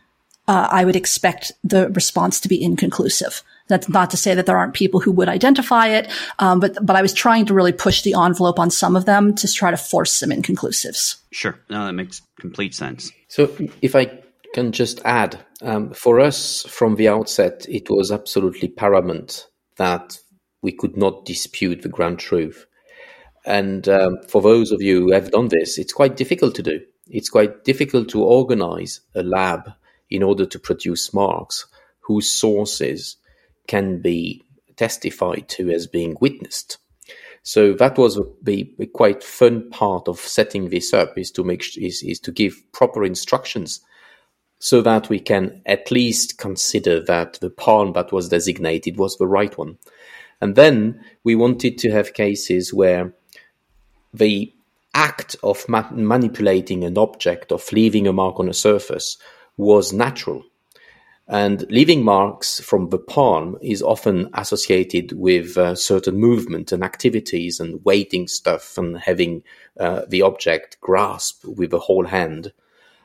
uh, 0.46 0.68
I 0.70 0.84
would 0.84 0.96
expect 0.96 1.52
the 1.64 1.88
response 1.90 2.40
to 2.40 2.48
be 2.48 2.62
inconclusive. 2.62 3.42
That's 3.70 3.88
not 3.88 4.10
to 4.10 4.18
say 4.18 4.34
that 4.34 4.44
there 4.44 4.58
aren't 4.58 4.74
people 4.74 5.00
who 5.00 5.12
would 5.12 5.28
identify 5.28 5.88
it, 5.88 6.10
um, 6.38 6.60
but 6.60 6.76
but 6.84 6.96
I 6.96 7.02
was 7.02 7.14
trying 7.14 7.46
to 7.46 7.54
really 7.54 7.72
push 7.72 8.02
the 8.02 8.14
envelope 8.14 8.58
on 8.58 8.70
some 8.70 8.96
of 8.96 9.06
them 9.06 9.34
to 9.36 9.50
try 9.50 9.70
to 9.70 9.78
force 9.78 10.12
some 10.12 10.30
inconclusives. 10.30 11.16
Sure, 11.30 11.58
no, 11.70 11.86
that 11.86 11.94
makes 11.94 12.20
complete 12.38 12.74
sense. 12.74 13.10
So 13.28 13.50
if 13.80 13.96
I 13.96 14.20
can 14.52 14.72
just 14.72 15.00
add, 15.04 15.38
um, 15.62 15.92
for 15.92 16.20
us 16.20 16.64
from 16.68 16.96
the 16.96 17.08
outset, 17.08 17.66
it 17.68 17.88
was 17.88 18.12
absolutely 18.12 18.68
paramount 18.68 19.46
that 19.76 20.18
we 20.62 20.72
could 20.72 20.96
not 20.96 21.24
dispute 21.24 21.82
the 21.82 21.88
grand 21.88 22.18
truth. 22.18 22.66
And 23.46 23.88
um, 23.88 24.18
for 24.28 24.42
those 24.42 24.70
of 24.72 24.82
you 24.82 25.00
who 25.00 25.12
have 25.12 25.30
done 25.30 25.48
this, 25.48 25.78
it's 25.78 25.92
quite 25.92 26.16
difficult 26.16 26.54
to 26.56 26.62
do. 26.62 26.80
It's 27.08 27.30
quite 27.30 27.64
difficult 27.64 28.08
to 28.10 28.22
organize 28.22 29.00
a 29.14 29.22
lab 29.22 29.70
in 30.10 30.22
order 30.22 30.44
to 30.46 30.58
produce 30.58 31.14
marks 31.14 31.66
whose 32.00 32.30
sources 32.30 33.16
can 33.70 34.02
be 34.02 34.42
testified 34.74 35.48
to 35.48 35.70
as 35.70 35.86
being 35.86 36.16
witnessed. 36.20 36.78
So 37.42 37.72
that 37.74 37.96
was 37.96 38.18
the 38.42 38.64
quite 38.92 39.22
fun 39.22 39.70
part 39.70 40.08
of 40.08 40.18
setting 40.18 40.68
this 40.68 40.92
up 40.92 41.16
is 41.16 41.30
to 41.32 41.44
make 41.44 41.62
is, 41.78 42.02
is 42.02 42.18
to 42.20 42.32
give 42.32 42.60
proper 42.72 43.04
instructions 43.04 43.80
so 44.58 44.82
that 44.82 45.08
we 45.08 45.20
can 45.20 45.62
at 45.66 45.90
least 45.90 46.36
consider 46.36 47.00
that 47.04 47.38
the 47.40 47.48
palm 47.48 47.92
that 47.92 48.12
was 48.12 48.28
designated 48.28 48.98
was 48.98 49.16
the 49.16 49.28
right 49.38 49.56
one. 49.56 49.78
And 50.40 50.56
then 50.56 51.02
we 51.22 51.34
wanted 51.36 51.78
to 51.78 51.92
have 51.92 52.12
cases 52.24 52.74
where 52.74 53.14
the 54.12 54.52
act 54.92 55.36
of 55.42 55.66
ma- 55.68 55.90
manipulating 55.92 56.82
an 56.82 56.98
object, 56.98 57.52
of 57.52 57.72
leaving 57.72 58.06
a 58.08 58.12
mark 58.12 58.40
on 58.40 58.48
a 58.48 58.54
surface, 58.68 59.16
was 59.56 59.92
natural. 59.92 60.42
And 61.30 61.64
leaving 61.70 62.04
marks 62.04 62.58
from 62.58 62.88
the 62.88 62.98
palm 62.98 63.56
is 63.62 63.82
often 63.82 64.30
associated 64.34 65.12
with 65.12 65.56
uh, 65.56 65.76
certain 65.76 66.16
movement 66.16 66.72
and 66.72 66.82
activities 66.82 67.60
and 67.60 67.84
weighting 67.84 68.26
stuff 68.26 68.76
and 68.76 68.98
having 68.98 69.44
uh, 69.78 70.02
the 70.08 70.22
object 70.22 70.78
grasp 70.80 71.44
with 71.44 71.70
the 71.70 71.78
whole 71.78 72.06
hand. 72.06 72.52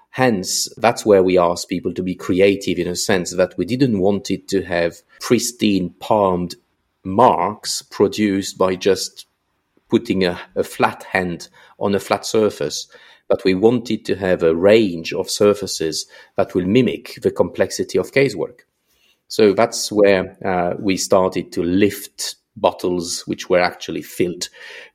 Hence, 0.09 0.67
that's 0.75 1.05
where 1.05 1.21
we 1.21 1.37
asked 1.37 1.69
people 1.69 1.93
to 1.93 2.01
be 2.01 2.15
creative 2.15 2.79
in 2.79 2.87
a 2.87 2.95
sense 2.95 3.29
that 3.35 3.55
we 3.59 3.65
didn't 3.65 3.99
want 3.99 4.31
it 4.31 4.47
to 4.47 4.63
have 4.63 5.03
pristine 5.19 5.91
palmed 5.99 6.55
marks 7.03 7.83
produced 7.83 8.57
by 8.57 8.75
just 8.75 9.27
putting 9.87 10.25
a, 10.25 10.39
a 10.55 10.63
flat 10.63 11.03
hand 11.03 11.47
on 11.77 11.93
a 11.93 11.99
flat 11.99 12.25
surface 12.25 12.87
but 13.27 13.43
we 13.43 13.53
wanted 13.53 14.05
to 14.05 14.15
have 14.15 14.43
a 14.43 14.55
range 14.55 15.13
of 15.13 15.29
surfaces 15.29 16.05
that 16.37 16.53
will 16.53 16.65
mimic 16.65 17.19
the 17.21 17.31
complexity 17.31 17.97
of 17.97 18.11
casework. 18.11 18.61
So 19.27 19.53
that's 19.53 19.91
where 19.91 20.37
uh, 20.45 20.75
we 20.79 20.97
started 20.97 21.51
to 21.53 21.63
lift 21.63 22.35
bottles 22.55 23.21
which 23.27 23.49
were 23.49 23.59
actually 23.59 24.01
filled 24.01 24.49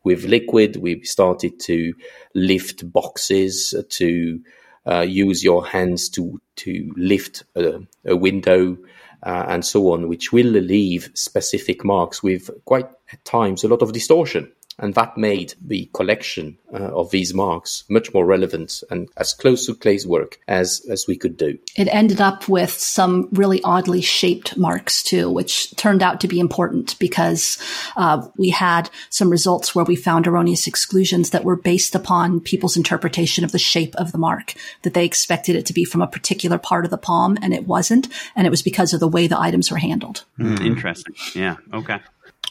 with 0.04 0.24
liquid. 0.24 0.76
We 0.76 1.02
started 1.04 1.60
to 1.60 1.92
lift 2.34 2.90
boxes 2.90 3.74
to 3.88 4.40
uh, 4.86 5.00
use 5.00 5.44
your 5.44 5.66
hands 5.66 6.08
to 6.10 6.40
to 6.56 6.92
lift 6.96 7.44
a, 7.54 7.80
a 8.06 8.16
window 8.16 8.78
uh, 9.22 9.44
and 9.48 9.64
so 9.64 9.92
on, 9.92 10.08
which 10.08 10.32
will 10.32 10.46
leave 10.46 11.10
specific 11.14 11.84
marks 11.84 12.22
with 12.22 12.50
quite 12.64 12.88
at 13.12 13.24
times 13.24 13.64
a 13.64 13.68
lot 13.68 13.82
of 13.82 13.92
distortion. 13.92 14.50
And 14.80 14.94
that 14.94 15.16
made 15.16 15.54
the 15.60 15.88
collection 15.92 16.58
uh, 16.72 16.78
of 16.78 17.10
these 17.10 17.34
marks 17.34 17.84
much 17.88 18.12
more 18.14 18.24
relevant 18.24 18.82
and 18.90 19.08
as 19.16 19.34
close 19.34 19.66
to 19.66 19.74
casework 19.74 20.34
as, 20.48 20.84
as 20.90 21.06
we 21.06 21.16
could 21.16 21.36
do. 21.36 21.58
It 21.76 21.88
ended 21.88 22.20
up 22.20 22.48
with 22.48 22.70
some 22.70 23.28
really 23.32 23.60
oddly 23.62 24.00
shaped 24.00 24.56
marks 24.56 25.02
too, 25.02 25.30
which 25.30 25.74
turned 25.76 26.02
out 26.02 26.20
to 26.20 26.28
be 26.28 26.40
important 26.40 26.98
because 26.98 27.58
uh, 27.96 28.26
we 28.36 28.50
had 28.50 28.90
some 29.10 29.30
results 29.30 29.74
where 29.74 29.84
we 29.84 29.96
found 29.96 30.26
erroneous 30.26 30.66
exclusions 30.66 31.30
that 31.30 31.44
were 31.44 31.56
based 31.56 31.94
upon 31.94 32.40
people's 32.40 32.76
interpretation 32.76 33.44
of 33.44 33.52
the 33.52 33.58
shape 33.58 33.94
of 33.96 34.12
the 34.12 34.18
mark, 34.18 34.54
that 34.82 34.94
they 34.94 35.04
expected 35.04 35.56
it 35.56 35.66
to 35.66 35.74
be 35.74 35.84
from 35.84 36.02
a 36.02 36.06
particular 36.06 36.58
part 36.58 36.84
of 36.84 36.90
the 36.90 36.98
palm 36.98 37.36
and 37.42 37.52
it 37.52 37.66
wasn't. 37.66 38.08
And 38.34 38.46
it 38.46 38.50
was 38.50 38.62
because 38.62 38.94
of 38.94 39.00
the 39.00 39.08
way 39.08 39.26
the 39.26 39.40
items 39.40 39.70
were 39.70 39.78
handled. 39.78 40.24
Mm, 40.38 40.64
interesting. 40.64 41.14
Yeah. 41.34 41.56
Okay. 41.72 42.00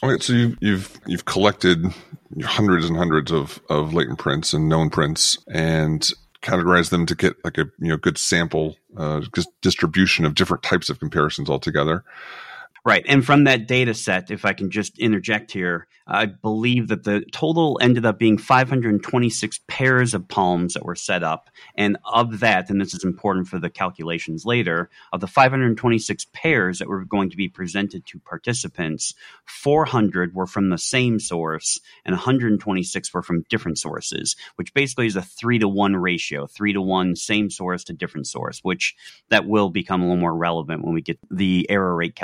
All 0.02 0.10
right, 0.10 0.22
so 0.22 0.32
you've 0.32 0.56
you've 0.60 1.00
you've 1.06 1.24
collected 1.26 1.84
hundreds 2.42 2.88
and 2.88 2.96
hundreds 2.96 3.30
of 3.30 3.60
of 3.68 3.92
latent 3.92 4.18
prints 4.18 4.54
and 4.54 4.68
known 4.68 4.88
prints, 4.88 5.38
and 5.46 6.10
categorized 6.40 6.88
them 6.88 7.04
to 7.04 7.14
get 7.14 7.34
like 7.44 7.58
a 7.58 7.66
you 7.78 7.88
know 7.88 7.98
good 7.98 8.16
sample 8.16 8.76
uh, 8.96 9.20
distribution 9.60 10.24
of 10.24 10.34
different 10.34 10.62
types 10.62 10.88
of 10.88 11.00
comparisons 11.00 11.50
altogether. 11.50 12.02
Right. 12.84 13.04
And 13.06 13.24
from 13.24 13.44
that 13.44 13.68
data 13.68 13.92
set, 13.92 14.30
if 14.30 14.44
I 14.44 14.54
can 14.54 14.70
just 14.70 14.98
interject 14.98 15.52
here, 15.52 15.86
I 16.06 16.26
believe 16.26 16.88
that 16.88 17.04
the 17.04 17.20
total 17.30 17.78
ended 17.80 18.04
up 18.04 18.18
being 18.18 18.38
526 18.38 19.60
pairs 19.68 20.14
of 20.14 20.26
palms 20.26 20.74
that 20.74 20.84
were 20.84 20.96
set 20.96 21.22
up. 21.22 21.50
And 21.76 21.98
of 22.04 22.40
that, 22.40 22.68
and 22.70 22.80
this 22.80 22.94
is 22.94 23.04
important 23.04 23.48
for 23.48 23.58
the 23.60 23.70
calculations 23.70 24.44
later, 24.44 24.90
of 25.12 25.20
the 25.20 25.26
526 25.28 26.26
pairs 26.32 26.78
that 26.78 26.88
were 26.88 27.04
going 27.04 27.30
to 27.30 27.36
be 27.36 27.48
presented 27.48 28.06
to 28.06 28.18
participants, 28.18 29.14
400 29.44 30.34
were 30.34 30.46
from 30.46 30.70
the 30.70 30.78
same 30.78 31.20
source 31.20 31.78
and 32.04 32.14
126 32.14 33.14
were 33.14 33.22
from 33.22 33.44
different 33.48 33.78
sources, 33.78 34.36
which 34.56 34.74
basically 34.74 35.06
is 35.06 35.16
a 35.16 35.22
three 35.22 35.58
to 35.58 35.68
one 35.68 35.94
ratio, 35.96 36.46
three 36.46 36.72
to 36.72 36.80
one 36.80 37.14
same 37.14 37.50
source 37.50 37.84
to 37.84 37.92
different 37.92 38.26
source, 38.26 38.60
which 38.62 38.96
that 39.28 39.46
will 39.46 39.68
become 39.68 40.00
a 40.00 40.04
little 40.04 40.16
more 40.16 40.36
relevant 40.36 40.82
when 40.82 40.94
we 40.94 41.02
get 41.02 41.18
the 41.30 41.66
error 41.70 41.94
rate 41.94 42.16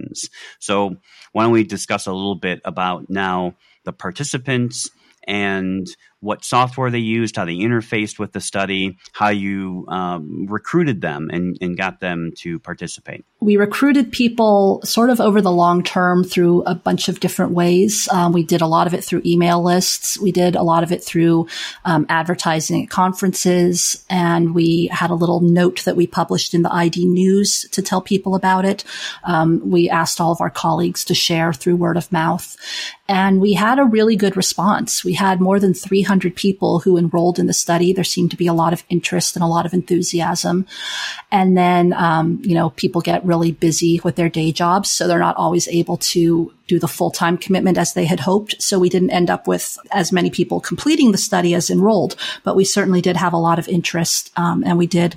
calculations. 0.00 0.30
So 0.58 0.96
why 1.32 1.44
don't 1.44 1.52
we 1.52 1.64
discuss 1.64 2.06
a 2.06 2.12
little 2.12 2.36
bit 2.36 2.60
about 2.64 3.08
now 3.08 3.54
the 3.84 3.92
participants 3.92 4.90
and 5.26 5.86
what 6.20 6.44
software 6.44 6.90
they 6.90 6.98
used, 6.98 7.36
how 7.36 7.46
they 7.46 7.56
interfaced 7.56 8.18
with 8.18 8.32
the 8.32 8.40
study, 8.40 8.98
how 9.12 9.30
you 9.30 9.86
um, 9.88 10.46
recruited 10.46 11.00
them 11.00 11.30
and, 11.32 11.56
and 11.60 11.76
got 11.76 12.00
them 12.00 12.32
to 12.36 12.58
participate. 12.58 13.24
We 13.40 13.56
recruited 13.56 14.12
people 14.12 14.82
sort 14.84 15.08
of 15.08 15.18
over 15.18 15.40
the 15.40 15.50
long 15.50 15.82
term 15.82 16.22
through 16.22 16.62
a 16.64 16.74
bunch 16.74 17.08
of 17.08 17.20
different 17.20 17.52
ways. 17.52 18.06
Um, 18.12 18.32
we 18.32 18.42
did 18.42 18.60
a 18.60 18.66
lot 18.66 18.86
of 18.86 18.92
it 18.92 19.02
through 19.02 19.22
email 19.24 19.62
lists. 19.62 20.18
We 20.20 20.30
did 20.30 20.56
a 20.56 20.62
lot 20.62 20.82
of 20.82 20.92
it 20.92 21.02
through 21.02 21.48
um, 21.86 22.04
advertising 22.10 22.82
at 22.82 22.90
conferences. 22.90 24.04
And 24.10 24.54
we 24.54 24.88
had 24.92 25.08
a 25.08 25.14
little 25.14 25.40
note 25.40 25.84
that 25.84 25.96
we 25.96 26.06
published 26.06 26.52
in 26.52 26.60
the 26.60 26.72
ID 26.72 27.06
news 27.06 27.66
to 27.70 27.80
tell 27.80 28.02
people 28.02 28.34
about 28.34 28.66
it. 28.66 28.84
Um, 29.24 29.70
we 29.70 29.88
asked 29.88 30.20
all 30.20 30.32
of 30.32 30.42
our 30.42 30.50
colleagues 30.50 31.02
to 31.06 31.14
share 31.14 31.54
through 31.54 31.76
word 31.76 31.96
of 31.96 32.12
mouth. 32.12 32.58
And 33.08 33.40
we 33.40 33.54
had 33.54 33.78
a 33.78 33.84
really 33.84 34.16
good 34.16 34.36
response. 34.36 35.02
We 35.02 35.14
had 35.14 35.40
more 35.40 35.58
than 35.58 35.74
300 35.74 36.09
300 36.10 36.34
people 36.34 36.80
who 36.80 36.96
enrolled 36.96 37.38
in 37.38 37.46
the 37.46 37.52
study. 37.52 37.92
There 37.92 38.02
seemed 38.02 38.32
to 38.32 38.36
be 38.36 38.48
a 38.48 38.52
lot 38.52 38.72
of 38.72 38.82
interest 38.88 39.36
and 39.36 39.44
a 39.44 39.46
lot 39.46 39.64
of 39.64 39.72
enthusiasm. 39.72 40.66
And 41.30 41.56
then, 41.56 41.92
um, 41.92 42.40
you 42.42 42.54
know, 42.54 42.70
people 42.70 43.00
get 43.00 43.24
really 43.24 43.52
busy 43.52 44.00
with 44.02 44.16
their 44.16 44.28
day 44.28 44.50
jobs. 44.50 44.90
So 44.90 45.06
they're 45.06 45.20
not 45.20 45.36
always 45.36 45.68
able 45.68 45.98
to 45.98 46.52
do 46.66 46.80
the 46.80 46.88
full 46.88 47.12
time 47.12 47.38
commitment 47.38 47.78
as 47.78 47.92
they 47.92 48.06
had 48.06 48.18
hoped. 48.18 48.60
So 48.60 48.80
we 48.80 48.88
didn't 48.88 49.10
end 49.10 49.30
up 49.30 49.46
with 49.46 49.78
as 49.92 50.10
many 50.10 50.30
people 50.30 50.58
completing 50.58 51.12
the 51.12 51.18
study 51.18 51.54
as 51.54 51.70
enrolled, 51.70 52.16
but 52.42 52.56
we 52.56 52.64
certainly 52.64 53.00
did 53.00 53.16
have 53.16 53.32
a 53.32 53.44
lot 53.48 53.60
of 53.60 53.68
interest. 53.68 54.32
Um, 54.34 54.64
and 54.66 54.78
we 54.78 54.88
did 54.88 55.14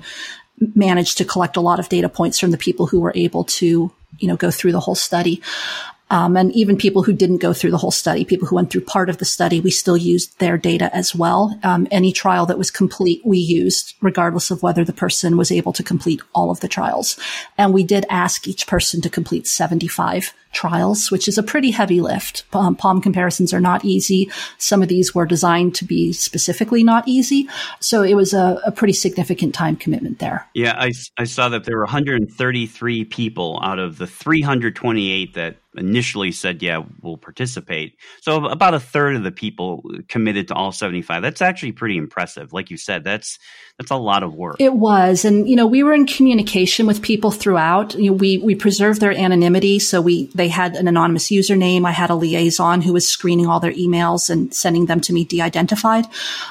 manage 0.76 1.16
to 1.16 1.24
collect 1.24 1.56
a 1.56 1.60
lot 1.60 1.80
of 1.80 1.88
data 1.88 2.08
points 2.08 2.38
from 2.38 2.52
the 2.52 2.58
people 2.58 2.86
who 2.86 3.00
were 3.00 3.12
able 3.16 3.42
to 3.42 3.90
you 4.18 4.28
know, 4.28 4.36
go 4.36 4.50
through 4.50 4.72
the 4.72 4.80
whole 4.80 4.94
study. 4.94 5.42
Um, 6.10 6.36
and 6.36 6.52
even 6.52 6.76
people 6.76 7.02
who 7.02 7.12
didn't 7.12 7.38
go 7.38 7.52
through 7.52 7.70
the 7.70 7.78
whole 7.78 7.90
study, 7.90 8.24
people 8.24 8.46
who 8.46 8.56
went 8.56 8.70
through 8.70 8.82
part 8.82 9.08
of 9.08 9.18
the 9.18 9.24
study, 9.24 9.60
we 9.60 9.70
still 9.70 9.96
used 9.96 10.38
their 10.38 10.58
data 10.58 10.94
as 10.94 11.14
well. 11.14 11.58
Um, 11.62 11.88
any 11.90 12.12
trial 12.12 12.46
that 12.46 12.58
was 12.58 12.70
complete, 12.70 13.22
we 13.24 13.38
used, 13.38 13.94
regardless 14.00 14.50
of 14.50 14.62
whether 14.62 14.84
the 14.84 14.92
person 14.92 15.36
was 15.36 15.50
able 15.50 15.72
to 15.72 15.82
complete 15.82 16.20
all 16.34 16.50
of 16.50 16.60
the 16.60 16.68
trials. 16.68 17.18
And 17.56 17.72
we 17.72 17.84
did 17.84 18.04
ask 18.10 18.46
each 18.46 18.66
person 18.66 19.00
to 19.00 19.10
complete 19.10 19.46
75 19.46 20.34
trials, 20.54 21.10
which 21.10 21.28
is 21.28 21.38
a 21.38 21.42
pretty 21.42 21.70
heavy 21.70 22.00
lift. 22.00 22.44
Um, 22.52 22.76
palm 22.76 23.00
comparisons 23.00 23.52
are 23.52 23.60
not 23.60 23.84
easy. 23.84 24.30
Some 24.58 24.82
of 24.82 24.88
these 24.88 25.14
were 25.14 25.26
designed 25.26 25.74
to 25.76 25.84
be 25.84 26.12
specifically 26.12 26.84
not 26.84 27.06
easy. 27.06 27.48
So 27.80 28.02
it 28.02 28.14
was 28.14 28.32
a, 28.32 28.60
a 28.64 28.72
pretty 28.72 28.94
significant 28.94 29.54
time 29.54 29.76
commitment 29.76 30.18
there. 30.18 30.48
Yeah, 30.54 30.74
I, 30.76 30.92
I 31.18 31.24
saw 31.24 31.48
that 31.50 31.64
there 31.64 31.76
were 31.76 31.84
133 31.84 33.04
people 33.04 33.60
out 33.62 33.78
of 33.78 33.98
the 33.98 34.06
328 34.06 35.34
that 35.34 35.56
initially 35.76 36.32
said, 36.32 36.62
yeah, 36.62 36.82
we'll 37.02 37.16
participate. 37.16 37.96
So 38.20 38.46
about 38.46 38.74
a 38.74 38.80
third 38.80 39.16
of 39.16 39.24
the 39.24 39.32
people 39.32 39.82
committed 40.08 40.48
to 40.48 40.54
all 40.54 40.72
75. 40.72 41.22
That's 41.22 41.42
actually 41.42 41.72
pretty 41.72 41.96
impressive. 41.96 42.52
Like 42.52 42.70
you 42.70 42.76
said, 42.76 43.04
that's 43.04 43.38
that's 43.78 43.90
a 43.90 43.96
lot 43.96 44.22
of 44.22 44.34
work. 44.34 44.56
It 44.60 44.74
was. 44.74 45.24
And, 45.24 45.48
you 45.48 45.56
know, 45.56 45.66
we 45.66 45.82
were 45.82 45.92
in 45.92 46.06
communication 46.06 46.86
with 46.86 47.02
people 47.02 47.32
throughout. 47.32 47.94
You 47.94 48.10
know, 48.10 48.16
we, 48.16 48.38
we 48.38 48.54
preserved 48.54 49.00
their 49.00 49.10
anonymity. 49.10 49.80
So 49.80 50.00
we, 50.00 50.26
they 50.26 50.43
had 50.48 50.76
an 50.76 50.88
anonymous 50.88 51.28
username. 51.28 51.86
I 51.86 51.92
had 51.92 52.10
a 52.10 52.14
liaison 52.14 52.82
who 52.82 52.92
was 52.92 53.06
screening 53.06 53.46
all 53.46 53.60
their 53.60 53.72
emails 53.72 54.30
and 54.30 54.54
sending 54.54 54.86
them 54.86 55.00
to 55.02 55.12
me 55.12 55.24
de-identified. 55.24 56.06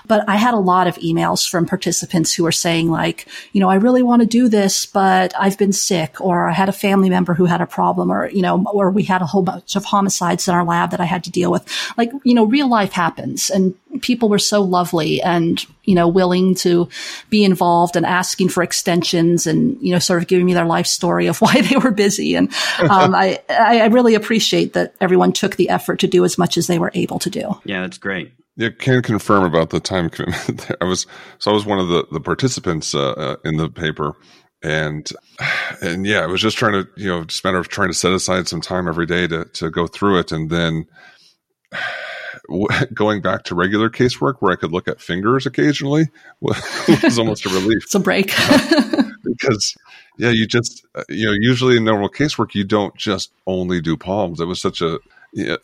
But 0.08 0.28
I 0.28 0.38
had 0.38 0.54
a 0.54 0.60
lot 0.60 0.88
of 0.88 0.96
emails 0.96 1.50
from 1.50 1.66
participants 1.66 2.34
who 2.34 2.44
were 2.44 2.52
saying 2.52 2.90
like, 2.90 3.28
you 3.52 3.60
know, 3.60 3.70
I 3.70 3.76
really 3.76 4.04
want 4.04 4.22
to 4.22 4.28
do 4.28 4.48
this, 4.48 4.86
but 4.86 5.34
I've 5.40 5.58
been 5.58 5.74
sick 5.74 6.20
or 6.22 6.50
I 6.50 6.54
had 6.54 6.70
a 6.70 6.74
family 6.74 7.10
member 7.10 7.34
who 7.34 7.46
had 7.46 7.62
a 7.62 7.68
problem 7.68 8.12
or, 8.12 8.30
you 8.30 8.42
know, 8.42 8.64
or 8.74 8.92
we 8.92 9.04
had 9.04 9.22
a 9.22 9.26
whole 9.26 9.44
bunch 9.44 9.76
of 9.76 9.86
homicides 9.86 10.48
in 10.48 10.54
our 10.54 10.64
lab 10.64 10.92
that 10.92 11.02
I 11.02 11.06
had 11.06 11.24
to 11.26 11.32
deal 11.32 11.52
with. 11.52 11.68
Like, 11.98 12.12
you 12.24 12.34
know, 12.34 12.46
real 12.46 12.70
life 12.70 12.94
happens 12.94 13.50
and 13.50 13.76
people 14.02 14.30
were 14.30 14.40
so 14.40 14.62
lovely 14.62 15.22
and, 15.22 15.66
you 15.84 15.96
know, 15.96 16.08
willing 16.08 16.56
to 16.56 16.90
be 17.30 17.44
involved 17.44 17.96
and 17.96 18.06
asking 18.06 18.50
for 18.50 18.64
extensions 18.64 19.48
and, 19.48 19.78
you 19.82 19.92
know, 19.92 20.00
sort 20.00 20.22
of 20.22 20.28
giving 20.28 20.46
me 20.46 20.54
their 20.54 20.66
life 20.66 20.88
story 20.88 21.28
of 21.28 21.38
why 21.42 21.62
they 21.62 21.78
were 21.78 21.92
busy. 21.92 22.36
And, 22.36 22.54
um, 22.80 23.14
I, 23.16 23.42
I 23.50 23.86
really 23.88 24.16
appreciate 24.16 24.74
that 24.74 24.96
everyone 25.02 25.34
took 25.34 25.56
the 25.56 25.70
effort 25.70 26.00
to 26.00 26.08
do 26.08 26.26
as 26.26 26.38
much 26.38 26.58
as 26.58 26.68
they 26.68 26.80
were 26.80 26.92
able 26.94 27.20
to 27.20 27.30
do. 27.30 27.60
Yeah, 27.66 27.82
that's 27.82 27.98
great. 27.98 28.34
Yeah, 28.56 28.70
can 28.70 29.02
confirm 29.02 29.44
about 29.44 29.72
the 29.72 29.80
time 29.80 30.10
commitment. 30.10 30.70
I 30.80 30.86
was 30.86 31.08
so 31.40 31.50
I 31.50 31.54
was 31.54 31.66
one 31.66 31.80
of 31.80 31.88
the 31.88 32.06
the 32.12 32.20
participants 32.20 32.94
uh, 32.94 33.12
uh, 33.12 33.36
in 33.44 33.58
the 33.58 33.68
paper, 33.68 34.14
and 34.62 35.10
and 35.82 36.06
yeah, 36.06 36.20
I 36.20 36.28
was 36.28 36.40
just 36.40 36.56
trying 36.58 36.74
to 36.74 36.88
you 36.96 37.08
know 37.08 37.24
just 37.24 37.44
matter 37.44 37.58
of 37.58 37.68
trying 37.68 37.90
to 37.90 37.96
set 37.96 38.12
aside 38.12 38.48
some 38.48 38.62
time 38.62 38.88
every 38.88 39.08
day 39.08 39.26
to 39.28 39.46
to 39.46 39.72
go 39.72 39.88
through 39.88 40.20
it, 40.20 40.32
and 40.32 40.52
then 40.52 40.86
going 42.94 43.22
back 43.22 43.44
to 43.44 43.56
regular 43.56 43.90
casework 43.90 44.36
where 44.40 44.52
I 44.52 44.56
could 44.56 44.72
look 44.72 44.88
at 44.88 45.02
fingers 45.02 45.46
occasionally 45.46 46.10
was 46.42 47.20
almost 47.20 47.46
a 47.46 47.50
relief. 47.50 47.84
It's 47.84 47.96
a 47.96 48.00
break. 48.00 48.28
because 49.24 49.76
yeah, 50.18 50.30
you 50.30 50.46
just 50.46 50.86
uh, 50.96 51.04
you 51.10 51.26
know 51.26 51.34
usually 51.40 51.78
in 51.78 51.86
normal 51.86 52.10
casework 52.10 52.54
you 52.54 52.64
don't 52.64 52.96
just 52.96 53.32
only 53.48 53.82
do 53.82 53.98
palms. 53.98 54.40
It 54.40 54.46
was 54.46 54.62
such 54.62 54.82
a 54.82 55.00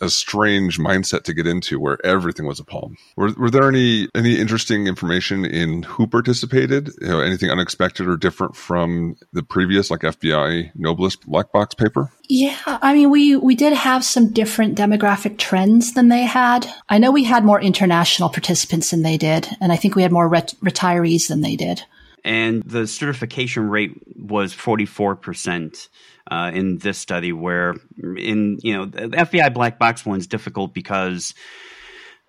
a 0.02 0.10
strange 0.10 0.80
mindset 0.80 1.24
to 1.24 1.34
get 1.34 1.46
into 1.46 1.80
where 1.80 2.04
everything 2.06 2.46
was 2.46 2.60
a 2.60 2.64
palm. 2.64 2.98
Were, 3.16 3.32
were 3.34 3.50
there 3.50 3.68
any 3.68 4.10
any 4.16 4.40
interesting 4.40 4.88
information 4.88 5.46
in 5.46 5.84
who 5.84 6.08
participated? 6.08 6.90
You 7.02 7.08
know, 7.08 7.20
anything 7.20 7.50
unexpected 7.50 8.08
or 8.08 8.18
different 8.18 8.56
from 8.56 9.16
the 9.34 9.44
previous 9.44 9.92
like 9.92 10.02
FBI 10.02 10.76
Noblis 10.76 11.20
black 11.26 11.52
box 11.52 11.76
paper? 11.76 12.12
Yeah, 12.28 12.58
I 12.66 12.94
mean 12.94 13.10
we 13.10 13.36
we 13.36 13.56
did 13.56 13.74
have 13.74 14.04
some 14.04 14.32
different 14.32 14.78
demographic 14.78 15.38
trends 15.38 15.94
than 15.94 16.10
they 16.10 16.24
had. 16.24 16.68
I 16.90 16.98
know 16.98 17.12
we 17.12 17.24
had 17.24 17.46
more 17.46 17.62
international 17.62 18.30
participants 18.30 18.92
than 18.92 19.04
they 19.04 19.18
did, 19.18 19.48
and 19.62 19.72
I 19.72 19.76
think 19.76 19.96
we 19.96 20.04
had 20.04 20.12
more 20.12 20.28
ret- 20.28 20.56
retirees 20.64 21.28
than 21.28 21.42
they 21.42 21.56
did. 21.56 21.84
And 22.24 22.64
the 22.64 22.86
certification 22.86 23.70
rate 23.70 23.94
was 24.18 24.54
44% 24.54 25.88
uh, 26.30 26.52
in 26.54 26.78
this 26.78 26.98
study, 26.98 27.32
where 27.32 27.76
in, 27.98 28.58
you 28.62 28.76
know, 28.76 28.86
the 28.86 29.08
FBI 29.08 29.54
black 29.54 29.80
box 29.80 30.06
one 30.06 30.20
is 30.20 30.28
difficult 30.28 30.74
because 30.74 31.34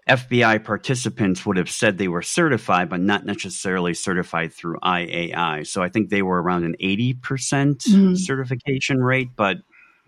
FBI 0.08 0.64
participants 0.64 1.46
would 1.46 1.56
have 1.56 1.70
said 1.70 1.98
they 1.98 2.08
were 2.08 2.22
certified, 2.22 2.88
but 2.88 3.00
not 3.00 3.24
necessarily 3.24 3.94
certified 3.94 4.52
through 4.52 4.78
IAI. 4.82 5.66
So 5.66 5.82
I 5.82 5.88
think 5.88 6.10
they 6.10 6.22
were 6.22 6.42
around 6.42 6.64
an 6.64 6.74
80% 6.80 7.14
mm. 7.20 8.18
certification 8.18 8.98
rate, 8.98 9.30
but 9.36 9.58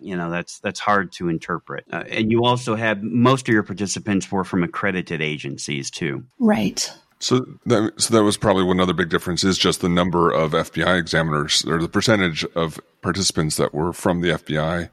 you 0.03 0.17
know 0.17 0.31
that's 0.31 0.59
that's 0.61 0.81
hard 0.81 1.13
to 1.13 1.29
interpret 1.29 1.85
uh, 1.93 2.03
and 2.09 2.31
you 2.31 2.45
also 2.45 2.75
had 2.75 3.03
most 3.03 3.49
of 3.49 3.55
your 3.55 3.63
participants 3.63 4.31
were 4.31 4.45
from 4.45 4.63
accredited 4.65 5.23
agencies 5.23 5.91
too 5.91 6.25
right 6.39 6.93
so 7.23 7.47
that, 7.67 7.93
so 7.99 8.14
that 8.14 8.25
was 8.25 8.37
probably 8.37 8.64
one 8.64 8.81
other 8.81 8.93
big 8.93 9.09
difference 9.09 9.45
is 9.45 9.57
just 9.57 9.81
the 9.81 9.88
number 9.88 10.31
of 10.31 10.52
FBI 10.52 10.99
examiners 10.99 11.64
or 11.64 11.81
the 11.81 11.88
percentage 11.88 12.45
of 12.57 12.81
participants 13.00 13.57
that 13.59 13.73
were 13.73 13.93
from 13.93 14.23
the 14.23 14.31
FBI 14.31 14.91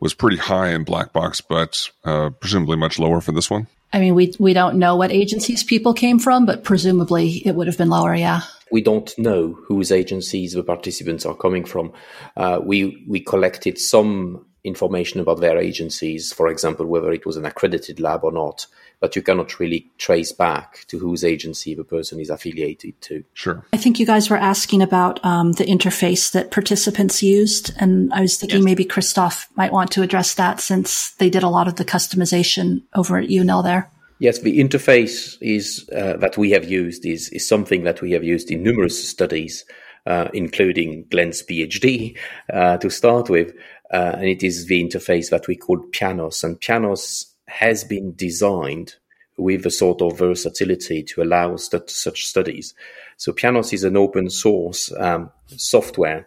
was 0.00 0.12
pretty 0.12 0.38
high 0.38 0.70
in 0.70 0.82
black 0.82 1.12
box, 1.12 1.40
but 1.40 1.88
uh, 2.04 2.30
presumably 2.30 2.76
much 2.76 2.98
lower 2.98 3.20
for 3.20 3.30
this 3.30 3.48
one. 3.48 3.68
I 3.92 4.00
mean, 4.00 4.16
we 4.16 4.34
we 4.40 4.52
don't 4.52 4.78
know 4.78 4.96
what 4.96 5.12
agencies 5.12 5.62
people 5.62 5.94
came 5.94 6.18
from, 6.18 6.46
but 6.46 6.64
presumably 6.64 7.46
it 7.46 7.54
would 7.54 7.68
have 7.68 7.78
been 7.78 7.88
lower. 7.90 8.14
Yeah, 8.14 8.42
we 8.72 8.82
don't 8.82 9.16
know 9.16 9.52
whose 9.66 9.92
agencies 9.92 10.54
the 10.54 10.64
participants 10.64 11.24
are 11.24 11.36
coming 11.36 11.64
from. 11.64 11.92
Uh, 12.36 12.60
we 12.62 13.04
we 13.08 13.20
collected 13.20 13.78
some 13.78 14.44
information 14.64 15.20
about 15.20 15.40
their 15.40 15.58
agencies, 15.58 16.32
for 16.32 16.48
example, 16.48 16.86
whether 16.86 17.12
it 17.12 17.24
was 17.24 17.36
an 17.36 17.46
accredited 17.46 18.00
lab 18.00 18.24
or 18.24 18.32
not 18.32 18.66
but 19.00 19.14
you 19.14 19.22
cannot 19.22 19.58
really 19.58 19.90
trace 19.98 20.32
back 20.32 20.84
to 20.88 20.98
whose 20.98 21.24
agency 21.24 21.74
the 21.74 21.84
person 21.84 22.20
is 22.20 22.30
affiliated 22.30 23.00
to. 23.02 23.24
Sure. 23.34 23.64
I 23.72 23.76
think 23.76 23.98
you 23.98 24.06
guys 24.06 24.28
were 24.28 24.36
asking 24.36 24.82
about 24.82 25.24
um, 25.24 25.52
the 25.52 25.64
interface 25.64 26.32
that 26.32 26.50
participants 26.50 27.22
used, 27.22 27.72
and 27.78 28.12
I 28.12 28.20
was 28.20 28.36
thinking 28.36 28.60
yes. 28.60 28.64
maybe 28.64 28.84
Christophe 28.84 29.48
might 29.54 29.72
want 29.72 29.90
to 29.92 30.02
address 30.02 30.34
that 30.34 30.60
since 30.60 31.12
they 31.12 31.30
did 31.30 31.42
a 31.42 31.48
lot 31.48 31.68
of 31.68 31.76
the 31.76 31.84
customization 31.84 32.82
over 32.94 33.18
at 33.18 33.28
UNIL 33.28 33.62
there. 33.62 33.90
Yes, 34.18 34.40
the 34.40 34.58
interface 34.58 35.38
is 35.40 35.88
uh, 35.94 36.16
that 36.16 36.36
we 36.36 36.50
have 36.50 36.68
used 36.68 37.06
is 37.06 37.28
is 37.28 37.46
something 37.46 37.84
that 37.84 38.02
we 38.02 38.12
have 38.12 38.24
used 38.24 38.50
in 38.50 38.64
numerous 38.64 39.08
studies, 39.08 39.64
uh, 40.06 40.28
including 40.34 41.04
Glenn's 41.08 41.42
PhD 41.44 42.16
uh, 42.52 42.78
to 42.78 42.90
start 42.90 43.30
with, 43.30 43.54
uh, 43.92 44.14
and 44.16 44.24
it 44.24 44.42
is 44.42 44.66
the 44.66 44.82
interface 44.82 45.30
that 45.30 45.46
we 45.46 45.54
call 45.54 45.78
PiAnoS. 45.92 46.42
And 46.42 46.60
PiAnoS 46.60 47.26
has 47.48 47.84
been 47.84 48.14
designed 48.14 48.94
with 49.36 49.64
a 49.64 49.70
sort 49.70 50.02
of 50.02 50.18
versatility 50.18 51.02
to 51.02 51.22
allow 51.22 51.56
st- 51.56 51.90
such 51.90 52.26
studies. 52.26 52.74
So 53.16 53.32
PiAnoS 53.32 53.72
is 53.72 53.84
an 53.84 53.96
open 53.96 54.30
source 54.30 54.92
um, 54.98 55.30
software 55.56 56.26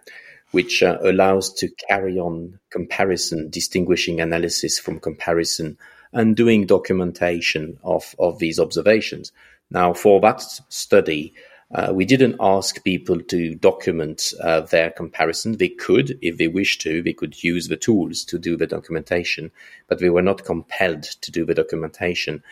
which 0.51 0.83
uh, 0.83 0.97
allows 1.01 1.53
to 1.53 1.69
carry 1.87 2.19
on 2.19 2.59
comparison, 2.69 3.49
distinguishing 3.49 4.19
analysis 4.19 4.79
from 4.79 4.99
comparison, 4.99 5.77
and 6.13 6.35
doing 6.35 6.65
documentation 6.65 7.77
of, 7.83 8.15
of 8.19 8.39
these 8.39 8.59
observations. 8.59 9.31
Now, 9.69 9.93
for 9.93 10.19
that 10.21 10.41
study, 10.67 11.33
uh, 11.73 11.91
we 11.93 12.03
didn't 12.03 12.35
ask 12.39 12.83
people 12.83 13.21
to 13.21 13.55
document 13.55 14.33
uh, 14.41 14.61
their 14.61 14.91
comparison. 14.91 15.57
They 15.57 15.69
could, 15.69 16.17
if 16.21 16.37
they 16.37 16.47
wish 16.47 16.77
to, 16.79 17.01
they 17.01 17.13
could 17.13 17.43
use 17.43 17.67
the 17.67 17.77
tools 17.77 18.25
to 18.25 18.37
do 18.37 18.57
the 18.57 18.67
documentation, 18.67 19.51
but 19.87 19.99
they 19.99 20.09
were 20.09 20.21
not 20.21 20.43
compelled 20.43 21.03
to 21.03 21.31
do 21.31 21.45
the 21.45 21.53
documentation. 21.53 22.43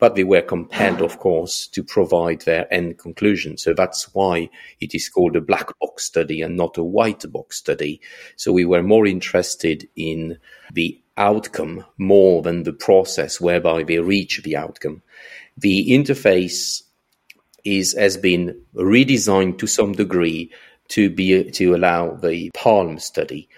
But 0.00 0.16
they 0.16 0.24
were 0.24 0.42
compelled, 0.42 1.00
of 1.02 1.20
course, 1.20 1.68
to 1.68 1.84
provide 1.84 2.40
their 2.40 2.72
end 2.74 2.98
conclusion. 2.98 3.56
So 3.56 3.74
that's 3.74 4.12
why 4.12 4.50
it 4.80 4.92
is 4.92 5.08
called 5.08 5.36
a 5.36 5.40
black 5.40 5.68
box 5.78 6.04
study 6.04 6.42
and 6.42 6.56
not 6.56 6.76
a 6.76 6.82
white 6.82 7.24
box 7.30 7.58
study. 7.58 8.00
So 8.34 8.52
we 8.52 8.64
were 8.64 8.82
more 8.82 9.06
interested 9.06 9.88
in 9.94 10.38
the 10.72 11.00
outcome 11.16 11.84
more 11.96 12.42
than 12.42 12.64
the 12.64 12.72
process 12.72 13.40
whereby 13.40 13.84
they 13.84 14.00
reach 14.00 14.42
the 14.42 14.56
outcome. 14.56 15.02
The 15.56 15.90
interface 15.90 16.82
is 17.64 17.94
has 17.94 18.16
been 18.16 18.60
redesigned 18.74 19.58
to 19.58 19.66
some 19.66 19.92
degree 19.92 20.50
to 20.88 21.10
be 21.10 21.50
to 21.50 21.74
allow 21.74 22.14
the 22.14 22.50
Palm 22.54 22.98
study. 22.98 23.48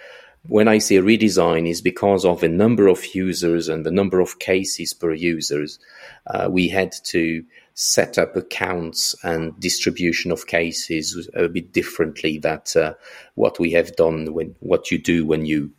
When 0.49 0.69
I 0.69 0.79
say 0.79 0.97
redesign, 0.97 1.69
is 1.69 1.81
because 1.81 2.25
of 2.25 2.40
the 2.40 2.49
number 2.49 2.87
of 2.87 3.14
users 3.14 3.69
and 3.69 3.85
the 3.85 3.90
number 3.90 4.21
of 4.21 4.38
cases 4.38 4.95
per 4.95 5.12
users. 5.12 5.81
Uh, 6.29 6.49
we 6.51 6.69
had 6.69 6.92
to 7.07 7.45
set 7.75 8.16
up 8.16 8.35
accounts 8.37 9.14
and 9.23 9.59
distribution 9.61 10.33
of 10.33 10.47
cases 10.47 11.29
a 11.35 11.47
bit 11.47 11.73
differently 11.73 12.38
that 12.38 12.75
uh, 12.75 12.95
what 13.35 13.59
we 13.59 13.71
have 13.73 13.95
done 13.97 14.33
when 14.33 14.55
what 14.61 14.90
you 14.90 14.99
do 14.99 15.27
when 15.27 15.45
you 15.45 15.71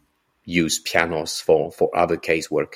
use 0.48 0.82
PiAnoS 0.82 1.42
for, 1.42 1.72
for 1.72 1.96
other 1.96 2.18
casework. 2.18 2.76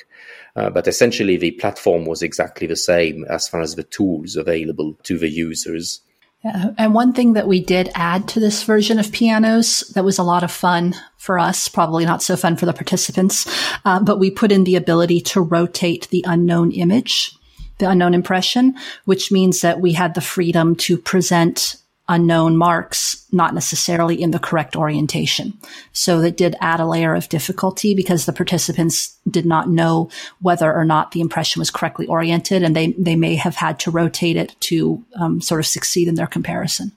Uh, 0.54 0.70
but 0.70 0.86
essentially, 0.86 1.36
the 1.36 1.52
platform 1.52 2.04
was 2.04 2.22
exactly 2.22 2.66
the 2.66 2.76
same 2.76 3.24
as 3.28 3.48
far 3.48 3.60
as 3.60 3.74
the 3.74 3.82
tools 3.82 4.36
available 4.36 4.94
to 5.02 5.18
the 5.18 5.30
users. 5.30 6.02
Yeah. 6.44 6.70
And 6.76 6.92
one 6.92 7.12
thing 7.12 7.34
that 7.34 7.48
we 7.48 7.64
did 7.64 7.90
add 7.94 8.28
to 8.28 8.40
this 8.40 8.64
version 8.64 8.98
of 8.98 9.06
PiAnoS 9.06 9.94
that 9.94 10.04
was 10.04 10.18
a 10.18 10.24
lot 10.24 10.42
of 10.42 10.50
fun 10.50 10.94
for 11.16 11.38
us, 11.38 11.68
probably 11.68 12.04
not 12.04 12.22
so 12.22 12.36
fun 12.36 12.56
for 12.56 12.66
the 12.66 12.72
participants, 12.72 13.46
uh, 13.84 14.00
but 14.00 14.18
we 14.18 14.30
put 14.30 14.52
in 14.52 14.64
the 14.64 14.76
ability 14.76 15.20
to 15.20 15.40
rotate 15.40 16.08
the 16.10 16.24
unknown 16.26 16.72
image, 16.72 17.36
the 17.78 17.88
unknown 17.88 18.12
impression, 18.12 18.74
which 19.04 19.30
means 19.30 19.60
that 19.60 19.80
we 19.80 19.92
had 19.92 20.14
the 20.14 20.20
freedom 20.20 20.74
to 20.76 20.98
present 20.98 21.76
unknown 22.08 22.56
marks, 22.56 23.26
not 23.32 23.54
necessarily 23.54 24.20
in 24.20 24.32
the 24.32 24.38
correct 24.38 24.76
orientation. 24.76 25.56
So 25.92 26.20
that 26.20 26.36
did 26.36 26.56
add 26.60 26.80
a 26.80 26.86
layer 26.86 27.14
of 27.14 27.28
difficulty 27.28 27.94
because 27.94 28.26
the 28.26 28.32
participants 28.32 29.16
did 29.30 29.46
not 29.46 29.68
know 29.68 30.10
whether 30.40 30.72
or 30.72 30.84
not 30.84 31.12
the 31.12 31.20
impression 31.20 31.60
was 31.60 31.70
correctly 31.70 32.06
oriented 32.06 32.62
and 32.62 32.74
they, 32.74 32.92
they 32.92 33.16
may 33.16 33.36
have 33.36 33.56
had 33.56 33.78
to 33.80 33.90
rotate 33.90 34.36
it 34.36 34.56
to 34.60 35.04
um, 35.16 35.40
sort 35.40 35.60
of 35.60 35.66
succeed 35.66 36.08
in 36.08 36.16
their 36.16 36.26
comparison. 36.26 36.92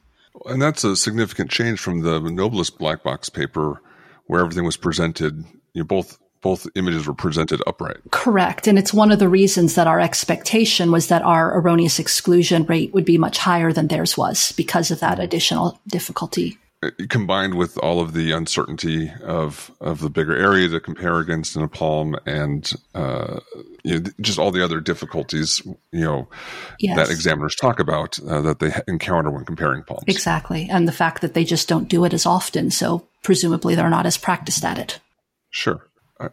And 0.46 0.62
that's 0.62 0.84
a 0.84 0.96
significant 0.96 1.50
change 1.50 1.80
from 1.80 2.02
the 2.02 2.20
Noblis 2.20 2.76
black 2.76 3.04
box 3.04 3.30
paper 3.30 3.82
where 4.28 4.41
everything 4.41 4.65
was 4.65 4.78
presented, 4.78 5.44
you 5.74 5.82
know, 5.82 5.86
both 5.86 6.20
both 6.46 6.68
images 6.76 7.08
were 7.08 7.14
presented 7.16 7.60
upright. 7.66 7.98
Correct. 8.12 8.68
And 8.68 8.78
it's 8.78 8.94
one 8.94 9.12
of 9.12 9.18
the 9.18 9.28
reasons 9.28 9.74
that 9.74 9.88
our 9.88 10.00
expectation 10.00 10.92
was 10.92 11.08
that 11.08 11.24
our 11.24 11.58
erroneous 11.58 11.98
exclusion 11.98 12.66
rate 12.66 12.94
would 12.94 13.04
be 13.04 13.18
much 13.18 13.40
higher 13.40 13.74
than 13.74 13.88
theirs 13.88 14.16
was 14.16 14.52
because 14.52 14.92
of 14.92 15.00
that 15.00 15.20
additional 15.20 15.82
difficulty. 15.88 16.60
Uh, 16.84 16.92
combined 17.10 17.56
with 17.56 17.80
all 17.80 18.00
of 18.00 18.14
the 18.14 18.32
uncertainty 18.32 19.12
of, 19.24 19.72
of 19.82 20.02
the 20.02 20.10
bigger 20.12 20.36
area 20.36 20.70
to 20.70 20.80
compare 20.80 21.18
against 21.18 21.56
in 21.56 21.64
a 21.64 21.68
palm 21.68 22.16
and 22.28 22.74
uh, 22.94 23.40
you 23.84 24.00
know, 24.00 24.12
just 24.22 24.38
all 24.38 24.52
the 24.52 24.64
other 24.64 24.80
difficulties 24.80 25.64
you 25.92 26.04
know 26.04 26.28
yes. 26.80 26.96
that 26.96 27.10
examiners 27.10 27.56
talk 27.56 27.80
about 27.80 28.20
uh, 28.20 28.42
that 28.42 28.60
they 28.60 28.72
encounter 28.88 29.32
when 29.32 29.46
comparing 29.46 29.82
palms. 29.82 30.04
Exactly. 30.06 30.68
And 30.70 30.88
the 30.88 30.92
fact 30.92 31.22
that 31.22 31.34
they 31.34 31.44
just 31.44 31.68
don't 31.68 31.90
do 31.90 32.06
it 32.06 32.14
as 32.14 32.28
often. 32.28 32.70
So 32.70 33.08
presumably 33.24 33.74
they're 33.74 33.90
not 33.90 34.06
as 34.06 34.18
practiced 34.20 34.64
at 34.64 34.78
it. 34.78 35.00
Sure. 35.50 35.82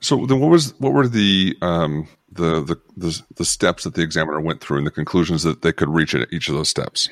So 0.01 0.27
then, 0.27 0.41
what 0.41 0.51
was 0.51 0.79
what 0.79 0.93
were 0.93 1.09
the, 1.09 1.57
um, 1.61 2.07
the 2.31 2.63
the 2.63 2.81
the 2.97 3.23
the 3.35 3.45
steps 3.45 3.85
that 3.85 3.95
the 3.95 4.03
examiner 4.03 4.41
went 4.41 4.61
through 4.61 4.79
and 4.79 4.87
the 4.87 4.93
conclusions 4.93 5.43
that 5.43 5.63
they 5.63 5.73
could 5.73 5.89
reach 5.89 6.15
at 6.15 6.33
each 6.33 6.49
of 6.49 6.55
those 6.55 6.69
steps? 6.69 7.09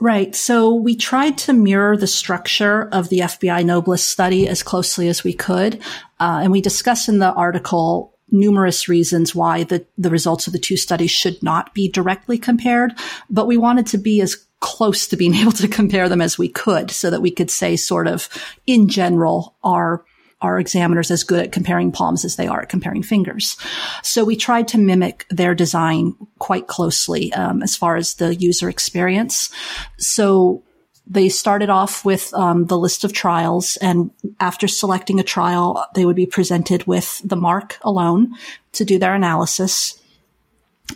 Right. 0.00 0.34
So 0.34 0.74
we 0.74 0.94
tried 0.94 1.38
to 1.38 1.52
mirror 1.52 1.96
the 1.96 2.06
structure 2.06 2.88
of 2.90 3.08
the 3.08 3.20
FBI 3.20 3.64
Noblis 3.64 4.00
study 4.00 4.46
as 4.48 4.62
closely 4.62 5.08
as 5.08 5.24
we 5.24 5.32
could, 5.32 5.80
uh, 6.20 6.40
and 6.42 6.52
we 6.52 6.60
discuss 6.60 7.08
in 7.08 7.18
the 7.18 7.32
article 7.32 8.14
numerous 8.30 8.88
reasons 8.88 9.34
why 9.34 9.64
the 9.64 9.86
the 9.96 10.10
results 10.10 10.46
of 10.46 10.52
the 10.52 10.58
two 10.58 10.76
studies 10.76 11.10
should 11.10 11.40
not 11.42 11.72
be 11.72 11.88
directly 11.88 12.36
compared, 12.36 12.92
but 13.30 13.46
we 13.46 13.56
wanted 13.56 13.86
to 13.86 13.98
be 13.98 14.20
as 14.20 14.44
close 14.60 15.06
to 15.06 15.16
being 15.16 15.34
able 15.36 15.52
to 15.52 15.68
compare 15.68 16.08
them 16.08 16.20
as 16.20 16.36
we 16.36 16.48
could 16.48 16.90
so 16.90 17.10
that 17.10 17.22
we 17.22 17.30
could 17.30 17.50
say 17.50 17.76
sort 17.76 18.08
of 18.08 18.28
in 18.66 18.88
general 18.88 19.56
are 19.62 20.04
are 20.40 20.60
examiners 20.60 21.10
as 21.10 21.24
good 21.24 21.46
at 21.46 21.52
comparing 21.52 21.90
palms 21.90 22.24
as 22.24 22.36
they 22.36 22.46
are 22.46 22.62
at 22.62 22.68
comparing 22.68 23.02
fingers. 23.02 23.56
So 24.02 24.24
we 24.24 24.36
tried 24.36 24.68
to 24.68 24.78
mimic 24.78 25.26
their 25.30 25.54
design 25.54 26.14
quite 26.38 26.68
closely 26.68 27.32
um, 27.32 27.62
as 27.62 27.74
far 27.74 27.96
as 27.96 28.14
the 28.14 28.34
user 28.34 28.68
experience. 28.68 29.50
So 29.96 30.62
They 31.10 31.30
started 31.30 31.70
off 31.70 32.04
with 32.04 32.34
um, 32.34 32.66
the 32.66 32.76
list 32.76 33.02
of 33.02 33.14
trials, 33.14 33.78
and 33.78 34.10
after 34.40 34.68
selecting 34.68 35.18
a 35.18 35.22
trial, 35.22 35.86
they 35.94 36.04
would 36.04 36.16
be 36.16 36.26
presented 36.26 36.86
with 36.86 37.22
the 37.24 37.36
mark 37.36 37.78
alone 37.82 38.34
to 38.72 38.84
do 38.84 38.98
their 38.98 39.14
analysis. 39.14 39.98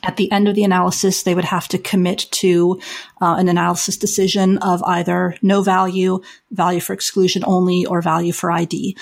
At 0.03 0.19
the 0.19 0.31
end 0.31 0.49
of 0.49 0.55
the 0.55 0.65
analysis, 0.65 1.23
they 1.23 1.35
would 1.35 1.47
have 1.47 1.67
to 1.69 1.79
commit 1.79 2.27
to 2.33 2.79
uh, 3.23 3.37
an 3.39 3.49
analysis 3.49 3.97
decision 3.97 4.59
of 4.59 4.83
either 4.83 5.35
no 5.41 5.63
value, 5.63 6.21
value 6.51 6.81
for 6.81 6.93
exclusion 6.93 7.43
only, 7.47 7.87
or 7.87 8.03
value 8.03 8.33
for 8.33 8.51
ID. 8.51 8.97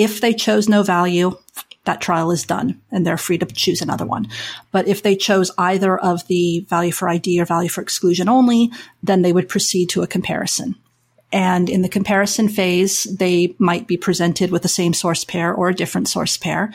If 0.00 0.22
they 0.22 0.32
chose 0.32 0.66
no 0.66 0.82
value, 0.82 1.36
that 1.84 2.00
trial 2.00 2.30
is 2.30 2.44
done 2.44 2.80
and 2.90 3.06
they're 3.06 3.18
free 3.18 3.36
to 3.36 3.46
choose 3.46 3.82
another 3.82 4.06
one. 4.06 4.28
But 4.72 4.88
if 4.88 5.02
they 5.02 5.14
chose 5.14 5.50
either 5.58 5.98
of 5.98 6.26
the 6.26 6.60
value 6.70 6.92
for 6.92 7.08
ID 7.08 7.38
or 7.38 7.44
value 7.44 7.68
for 7.68 7.82
exclusion 7.82 8.28
only, 8.28 8.70
then 9.02 9.20
they 9.20 9.32
would 9.32 9.48
proceed 9.48 9.90
to 9.90 10.02
a 10.02 10.06
comparison. 10.06 10.76
And 11.32 11.68
in 11.68 11.82
the 11.82 11.88
comparison 11.88 12.48
phase, 12.48 13.04
they 13.04 13.54
might 13.58 13.86
be 13.86 13.96
presented 13.96 14.50
with 14.50 14.62
the 14.62 14.68
same 14.68 14.94
source 14.94 15.24
pair 15.24 15.54
or 15.54 15.68
a 15.68 15.74
different 15.74 16.08
source 16.08 16.36
pair. 16.36 16.72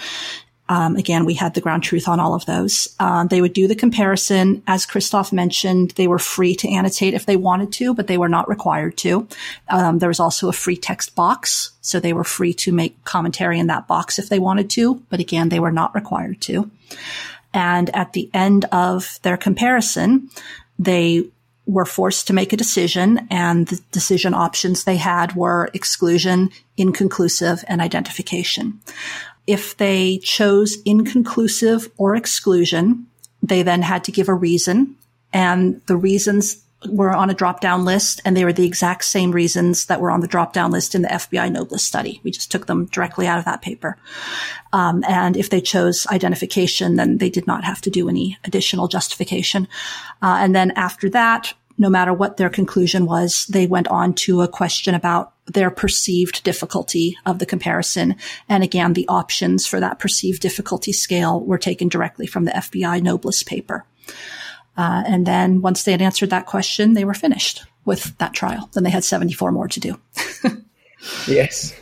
Um, 0.67 0.95
again, 0.95 1.25
we 1.25 1.35
had 1.35 1.53
the 1.53 1.61
ground 1.61 1.83
truth 1.83 2.07
on 2.07 2.19
all 2.19 2.33
of 2.33 2.45
those. 2.45 2.93
Uh, 2.99 3.25
they 3.25 3.41
would 3.41 3.53
do 3.53 3.67
the 3.67 3.75
comparison. 3.75 4.63
As 4.65 4.85
Christophe 4.85 5.31
mentioned, 5.31 5.91
they 5.91 6.07
were 6.07 6.19
free 6.19 6.55
to 6.55 6.69
annotate 6.69 7.13
if 7.13 7.25
they 7.25 7.37
wanted 7.37 7.71
to, 7.73 7.93
but 7.93 8.07
they 8.07 8.17
were 8.17 8.29
not 8.29 8.49
required 8.49 8.97
to. 8.97 9.27
Um, 9.69 9.99
there 9.99 10.09
was 10.09 10.19
also 10.19 10.49
a 10.49 10.53
free 10.53 10.77
text 10.77 11.15
box, 11.15 11.71
so 11.81 11.99
they 11.99 12.13
were 12.13 12.23
free 12.23 12.53
to 12.55 12.71
make 12.71 13.03
commentary 13.03 13.59
in 13.59 13.67
that 13.67 13.87
box 13.87 14.17
if 14.17 14.29
they 14.29 14.39
wanted 14.39 14.69
to, 14.71 14.95
but 15.09 15.19
again, 15.19 15.49
they 15.49 15.59
were 15.59 15.71
not 15.71 15.93
required 15.93 16.41
to. 16.41 16.71
And 17.53 17.95
at 17.95 18.13
the 18.13 18.29
end 18.33 18.65
of 18.65 19.19
their 19.21 19.37
comparison, 19.37 20.29
they 20.79 21.29
were 21.65 21.85
forced 21.85 22.27
to 22.27 22.33
make 22.33 22.53
a 22.53 22.57
decision 22.57 23.27
and 23.31 23.67
the 23.67 23.79
decision 23.91 24.33
options 24.33 24.83
they 24.83 24.97
had 24.97 25.35
were 25.35 25.69
exclusion, 25.73 26.51
inconclusive, 26.77 27.63
and 27.67 27.81
identification. 27.81 28.79
If 29.47 29.77
they 29.77 30.19
chose 30.19 30.77
inconclusive 30.85 31.89
or 31.97 32.15
exclusion, 32.15 33.07
they 33.41 33.63
then 33.63 33.81
had 33.81 34.03
to 34.05 34.11
give 34.11 34.29
a 34.29 34.33
reason 34.33 34.95
and 35.33 35.81
the 35.87 35.97
reasons 35.97 36.63
were 36.89 37.13
on 37.13 37.29
a 37.29 37.33
drop 37.33 37.61
down 37.61 37.83
list 37.83 38.21
and 38.25 38.35
they 38.35 38.45
were 38.45 38.53
the 38.53 38.65
exact 38.65 39.03
same 39.03 39.31
reasons 39.31 39.85
that 39.85 39.99
were 39.99 40.11
on 40.11 40.21
the 40.21 40.27
drop 40.27 40.53
down 40.53 40.71
list 40.71 40.95
in 40.95 41.01
the 41.01 41.07
FBI 41.07 41.53
Noblis 41.53 41.79
study. 41.79 42.21
We 42.23 42.31
just 42.31 42.51
took 42.51 42.67
them 42.67 42.85
directly 42.85 43.27
out 43.27 43.39
of 43.39 43.45
that 43.45 43.61
paper. 43.61 43.97
Um, 44.71 45.03
and 45.07 45.35
if 45.35 45.49
they 45.49 45.61
chose 45.61 46.05
identification, 46.07 46.95
then 46.95 47.17
they 47.17 47.29
did 47.29 47.47
not 47.47 47.63
have 47.63 47.81
to 47.81 47.89
do 47.89 48.07
any 48.07 48.37
additional 48.43 48.87
justification. 48.87 49.67
Uh, 50.21 50.37
and 50.39 50.55
then 50.55 50.71
after 50.71 51.09
that, 51.09 51.53
no 51.77 51.89
matter 51.89 52.13
what 52.13 52.37
their 52.37 52.49
conclusion 52.49 53.05
was, 53.05 53.45
they 53.49 53.67
went 53.67 53.87
on 53.89 54.13
to 54.13 54.41
a 54.41 54.47
question 54.47 54.95
about 54.95 55.33
their 55.47 55.69
perceived 55.69 56.43
difficulty 56.43 57.17
of 57.25 57.39
the 57.39 57.45
comparison. 57.45 58.15
And 58.49 58.63
again, 58.63 58.93
the 58.93 59.07
options 59.07 59.67
for 59.67 59.79
that 59.79 59.99
perceived 59.99 60.41
difficulty 60.41 60.91
scale 60.91 61.41
were 61.41 61.57
taken 61.57 61.87
directly 61.87 62.27
from 62.27 62.45
the 62.45 62.51
FBI 62.51 63.01
Noblis 63.01 63.45
paper. 63.45 63.85
Uh, 64.77 65.03
and 65.05 65.25
then 65.25 65.61
once 65.61 65.83
they 65.83 65.91
had 65.91 66.01
answered 66.01 66.29
that 66.29 66.45
question, 66.45 66.93
they 66.93 67.05
were 67.05 67.13
finished 67.13 67.63
with 67.85 68.17
that 68.17 68.33
trial. 68.33 68.69
Then 68.73 68.83
they 68.83 68.89
had 68.89 69.03
74 69.03 69.51
more 69.51 69.67
to 69.67 69.79
do. 69.79 69.99
yes. 71.27 71.73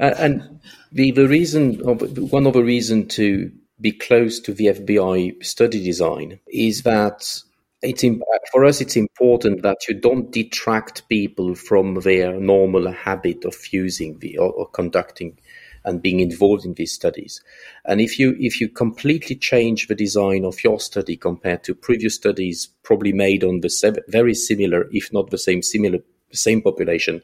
Uh, 0.00 0.14
and 0.18 0.60
the, 0.90 1.12
the 1.12 1.28
reason, 1.28 1.74
one 1.74 2.46
of 2.46 2.52
the 2.54 2.64
reasons 2.64 3.14
to 3.16 3.52
be 3.80 3.92
close 3.92 4.40
to 4.40 4.54
the 4.54 4.66
FBI 4.66 5.44
study 5.44 5.82
design 5.82 6.38
is 6.48 6.82
that 6.82 7.42
it's 7.82 8.04
uh, 8.04 8.14
for 8.50 8.64
us 8.64 8.80
it's 8.80 8.96
important 8.96 9.62
that 9.62 9.88
you 9.88 9.94
don't 9.94 10.30
detract 10.30 11.08
people 11.08 11.54
from 11.54 11.96
their 12.00 12.38
normal 12.38 12.92
habit 12.92 13.44
of 13.44 13.56
using 13.72 14.18
the 14.20 14.38
or, 14.38 14.52
or, 14.52 14.68
conducting 14.68 15.38
and 15.84 16.00
being 16.00 16.20
involved 16.20 16.64
in 16.64 16.74
these 16.74 16.92
studies. 16.92 17.42
And 17.84 18.00
if 18.00 18.18
you 18.18 18.36
if 18.38 18.60
you 18.60 18.68
completely 18.68 19.36
change 19.36 19.88
the 19.88 19.96
design 19.96 20.44
of 20.44 20.62
your 20.62 20.78
study 20.78 21.16
compared 21.16 21.64
to 21.64 21.74
previous 21.74 22.14
studies 22.14 22.68
probably 22.84 23.12
made 23.12 23.42
on 23.42 23.60
the 23.60 24.04
very 24.08 24.34
similar 24.34 24.88
if 24.92 25.12
not 25.12 25.30
the 25.30 25.38
same 25.38 25.62
similar 25.62 25.98
same 26.32 26.62
population 26.62 27.22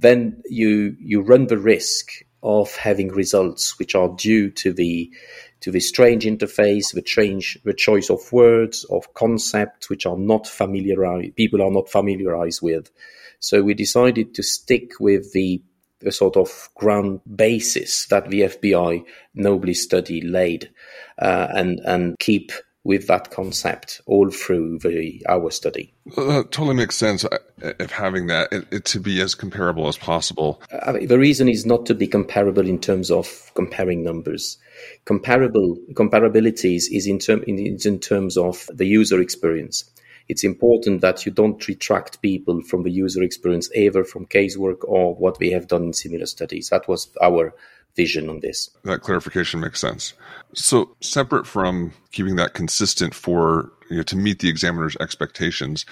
then 0.00 0.42
you 0.48 0.96
you 0.98 1.20
run 1.20 1.46
the 1.46 1.58
risk 1.58 2.24
of 2.42 2.74
having 2.76 3.08
results 3.08 3.78
which 3.78 3.94
are 3.94 4.08
due 4.16 4.50
to 4.50 4.72
the 4.72 5.12
to 5.60 5.70
the 5.70 5.80
strange 5.80 6.24
interface, 6.24 6.92
the 6.94 7.02
change, 7.02 7.58
the 7.64 7.74
choice 7.74 8.10
of 8.10 8.32
words, 8.32 8.84
of 8.84 9.12
concepts 9.14 9.88
which 9.88 10.06
are 10.06 10.16
not 10.16 10.46
familiarized, 10.46 11.36
people 11.36 11.62
are 11.62 11.70
not 11.70 11.88
familiarized 11.88 12.62
with. 12.62 12.90
So 13.38 13.62
we 13.62 13.74
decided 13.74 14.34
to 14.34 14.42
stick 14.42 14.92
with 15.00 15.32
the, 15.32 15.62
the 16.00 16.12
sort 16.12 16.36
of 16.36 16.70
ground 16.74 17.20
basis 17.34 18.06
that 18.06 18.28
the 18.28 18.42
FBI 18.42 19.04
Noblis 19.36 19.76
study 19.76 20.20
laid, 20.20 20.70
uh, 21.18 21.48
and 21.54 21.80
and 21.80 22.18
keep 22.18 22.52
with 22.82 23.06
that 23.08 23.30
concept 23.30 24.00
all 24.06 24.30
through 24.30 24.78
the 24.78 25.22
our 25.28 25.50
study. 25.50 25.92
That 26.16 26.48
totally 26.50 26.74
makes 26.74 26.96
sense 26.96 27.24
uh, 27.24 27.38
of 27.78 27.92
having 27.92 28.26
that 28.28 28.52
it, 28.52 28.66
it, 28.72 28.84
to 28.86 29.00
be 29.00 29.20
as 29.20 29.34
comparable 29.34 29.86
as 29.86 29.98
possible. 29.98 30.62
Uh, 30.72 30.98
the 31.04 31.18
reason 31.18 31.48
is 31.48 31.66
not 31.66 31.84
to 31.86 31.94
be 31.94 32.06
comparable 32.06 32.66
in 32.66 32.78
terms 32.78 33.10
of 33.10 33.52
comparing 33.54 34.02
numbers. 34.02 34.56
Comparable 35.04 35.76
comparabilities 35.92 36.84
is 36.90 37.06
in, 37.06 37.18
term, 37.18 37.42
in, 37.46 37.58
in 37.58 37.98
terms 37.98 38.38
of 38.38 38.68
the 38.72 38.86
user 38.86 39.20
experience. 39.20 39.84
It's 40.30 40.44
important 40.44 41.00
that 41.00 41.26
you 41.26 41.32
don't 41.32 41.66
retract 41.66 42.22
people 42.22 42.62
from 42.62 42.84
the 42.84 42.90
user 42.90 43.22
experience, 43.22 43.68
either 43.74 44.04
from 44.04 44.26
casework 44.26 44.84
or 44.84 45.14
what 45.16 45.40
we 45.40 45.50
have 45.50 45.66
done 45.66 45.82
in 45.82 45.92
similar 45.92 46.26
studies. 46.26 46.68
That 46.68 46.86
was 46.86 47.10
our 47.20 47.52
vision 47.96 48.28
on 48.28 48.40
this. 48.40 48.70
That 48.84 49.00
clarification 49.00 49.60
makes 49.60 49.80
sense. 49.80 50.14
So, 50.54 50.96
separate 51.00 51.46
from 51.46 51.92
keeping 52.12 52.36
that 52.36 52.54
consistent 52.54 53.14
for 53.14 53.70
you 53.90 53.98
know, 53.98 54.02
to 54.04 54.16
meet 54.16 54.38
the 54.38 54.48
examiner's 54.48 54.96
expectations, 55.00 55.84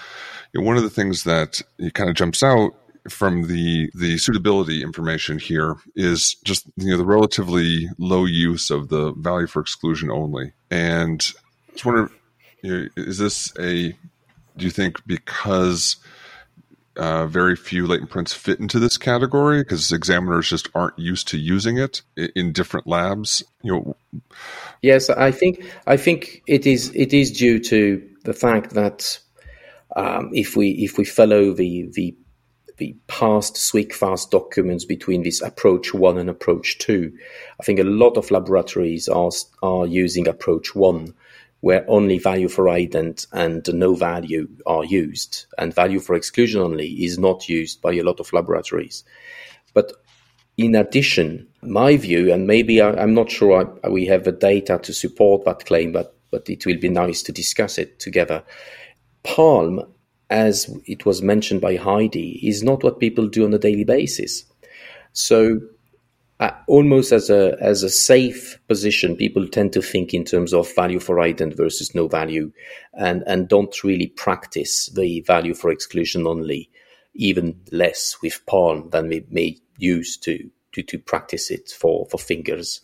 you 0.52 0.60
know, 0.60 0.66
one 0.66 0.76
of 0.76 0.82
the 0.82 0.90
things 0.90 1.24
that 1.24 1.60
kind 1.94 2.08
of 2.08 2.16
jumps 2.16 2.42
out 2.42 2.72
from 3.08 3.48
the 3.48 3.90
the 3.94 4.18
suitability 4.18 4.82
information 4.82 5.38
here 5.38 5.76
is 5.96 6.34
just 6.44 6.66
you 6.76 6.90
know 6.90 6.96
the 6.96 7.04
relatively 7.04 7.88
low 7.98 8.24
use 8.24 8.70
of 8.70 8.88
the 8.88 9.12
value 9.14 9.46
for 9.46 9.60
exclusion 9.60 10.10
only. 10.10 10.52
And 10.70 11.26
I 11.68 11.72
was 11.72 11.84
wondering, 11.84 12.10
you 12.62 12.70
know, 12.70 12.88
is 12.96 13.18
this 13.18 13.52
a 13.58 13.94
do 14.56 14.64
you 14.64 14.70
think 14.70 15.04
because 15.06 15.96
uh, 16.98 17.26
very 17.26 17.56
few 17.56 17.86
latent 17.86 18.10
prints 18.10 18.34
fit 18.34 18.58
into 18.60 18.78
this 18.78 18.98
category 18.98 19.62
because 19.62 19.92
examiners 19.92 20.50
just 20.50 20.68
aren't 20.74 20.98
used 20.98 21.28
to 21.28 21.38
using 21.38 21.78
it 21.78 22.02
in 22.34 22.52
different 22.52 22.86
labs. 22.86 23.42
You 23.62 23.72
know. 23.72 23.96
Yes, 24.82 25.08
I 25.08 25.30
think 25.30 25.64
I 25.86 25.96
think 25.96 26.42
it 26.46 26.66
is 26.66 26.92
it 26.94 27.12
is 27.12 27.32
due 27.32 27.58
to 27.60 28.06
the 28.24 28.32
fact 28.32 28.70
that 28.70 29.18
um, 29.96 30.30
if 30.32 30.56
we 30.56 30.70
if 30.70 30.98
we 30.98 31.04
follow 31.04 31.52
the 31.52 31.88
the 31.92 32.16
the 32.76 32.96
past 33.08 33.56
SWGFAST 33.56 34.30
documents 34.30 34.84
between 34.84 35.24
this 35.24 35.42
approach 35.42 35.92
one 35.92 36.16
and 36.16 36.30
approach 36.30 36.78
two, 36.78 37.12
I 37.60 37.64
think 37.64 37.80
a 37.80 37.84
lot 37.84 38.16
of 38.16 38.30
laboratories 38.30 39.08
are 39.08 39.30
are 39.62 39.86
using 39.86 40.28
approach 40.28 40.74
one 40.74 41.14
where 41.60 41.84
only 41.88 42.18
value 42.18 42.48
for 42.48 42.64
ident 42.66 43.26
and 43.32 43.68
no 43.74 43.94
value 43.94 44.48
are 44.66 44.84
used, 44.84 45.46
and 45.58 45.74
value 45.74 46.00
for 46.00 46.14
exclusion 46.14 46.60
only 46.60 46.88
is 47.04 47.18
not 47.18 47.48
used 47.48 47.82
by 47.82 47.92
a 47.94 48.02
lot 48.02 48.20
of 48.20 48.32
laboratories. 48.32 49.04
But 49.74 49.92
in 50.56 50.74
addition, 50.74 51.48
my 51.62 51.96
view, 51.96 52.32
and 52.32 52.46
maybe 52.46 52.80
I, 52.80 53.02
am 53.02 53.14
not 53.14 53.30
sure 53.30 53.78
I, 53.82 53.88
we 53.88 54.06
have 54.06 54.24
the 54.24 54.32
data 54.32 54.78
to 54.82 54.92
support 54.92 55.44
that 55.44 55.66
claim, 55.66 55.92
but 55.92 56.14
but 56.30 56.48
it 56.50 56.66
will 56.66 56.78
be 56.78 56.90
nice 56.90 57.22
to 57.22 57.32
discuss 57.32 57.78
it 57.78 57.98
together. 57.98 58.42
Palm, 59.22 59.82
as 60.30 60.70
it 60.84 61.06
was 61.06 61.22
mentioned 61.22 61.60
by 61.60 61.76
Heidi, 61.76 62.46
is 62.46 62.62
not 62.62 62.82
what 62.82 63.00
people 63.00 63.28
do 63.28 63.44
on 63.46 63.54
a 63.54 63.58
daily 63.58 63.84
basis. 63.84 64.44
So 65.12 65.60
uh, 66.40 66.50
almost 66.66 67.12
as 67.12 67.30
a 67.30 67.56
as 67.60 67.82
a 67.82 67.90
safe 67.90 68.58
position, 68.68 69.16
people 69.16 69.48
tend 69.48 69.72
to 69.72 69.82
think 69.82 70.14
in 70.14 70.24
terms 70.24 70.54
of 70.54 70.72
value 70.74 71.00
for 71.00 71.16
ident 71.16 71.56
versus 71.56 71.94
no 71.94 72.06
value, 72.06 72.52
and 72.94 73.24
and 73.26 73.48
don't 73.48 73.82
really 73.82 74.06
practice 74.08 74.86
the 74.94 75.20
value 75.22 75.54
for 75.54 75.70
exclusion 75.70 76.26
only, 76.26 76.70
even 77.14 77.60
less 77.72 78.16
with 78.22 78.44
Palm 78.46 78.88
than 78.90 79.08
we 79.08 79.24
may 79.30 79.56
use 79.78 80.16
to 80.18 80.48
to, 80.72 80.82
to 80.82 80.98
practice 80.98 81.50
it 81.50 81.70
for 81.70 82.06
for 82.06 82.18
fingers 82.18 82.82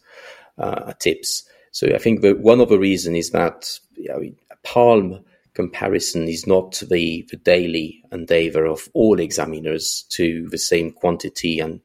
uh, 0.59 0.93
tips. 0.95 1.45
So 1.71 1.89
I 1.95 1.99
think 1.99 2.23
that 2.23 2.41
one 2.41 2.61
of 2.61 2.69
the 2.69 2.79
reasons 2.79 3.19
is 3.19 3.31
that 3.31 3.79
you 3.97 4.09
know, 4.09 4.23
Palm 4.63 5.25
comparison 5.55 6.27
is 6.29 6.47
not 6.47 6.83
the, 6.91 7.27
the 7.31 7.37
daily 7.37 8.03
endeavor 8.11 8.67
of 8.67 8.89
all 8.93 9.21
examiners 9.21 10.05
to 10.11 10.49
the 10.51 10.59
same 10.59 10.91
quantity 10.91 11.61
and 11.61 11.81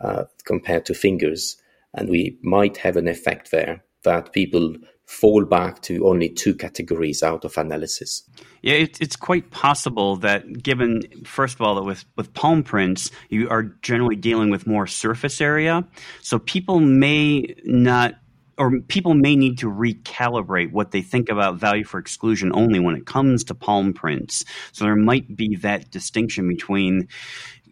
uh, 0.00 0.24
compared 0.44 0.86
to 0.86 0.94
fingers. 0.94 1.56
And 1.94 2.08
we 2.08 2.38
might 2.42 2.76
have 2.78 2.96
an 2.96 3.08
effect 3.08 3.50
there 3.50 3.84
that 4.04 4.32
people 4.32 4.76
fall 5.06 5.44
back 5.44 5.82
to 5.82 6.06
only 6.06 6.28
two 6.28 6.54
categories 6.54 7.22
out 7.22 7.44
of 7.44 7.56
analysis. 7.56 8.28
Yeah, 8.62 8.74
it, 8.74 9.00
it's 9.00 9.16
quite 9.16 9.50
possible 9.50 10.16
that 10.16 10.62
given, 10.62 11.02
first 11.24 11.54
of 11.54 11.62
all, 11.62 11.76
that 11.76 11.84
with, 11.84 12.04
with 12.16 12.34
palm 12.34 12.62
prints, 12.62 13.10
you 13.28 13.48
are 13.48 13.62
generally 13.82 14.16
dealing 14.16 14.50
with 14.50 14.66
more 14.66 14.86
surface 14.86 15.40
area. 15.40 15.86
So 16.22 16.38
people 16.38 16.80
may 16.80 17.54
not 17.64 18.14
or 18.58 18.80
people 18.88 19.12
may 19.12 19.36
need 19.36 19.58
to 19.58 19.70
recalibrate 19.70 20.72
what 20.72 20.90
they 20.90 21.02
think 21.02 21.28
about 21.28 21.56
value 21.56 21.84
for 21.84 21.98
exclusion 21.98 22.50
only 22.54 22.80
when 22.80 22.96
it 22.96 23.04
comes 23.04 23.44
to 23.44 23.54
palm 23.54 23.92
prints. 23.92 24.44
So 24.72 24.84
there 24.84 24.96
might 24.96 25.36
be 25.36 25.56
that 25.56 25.90
distinction 25.90 26.48
between 26.48 27.08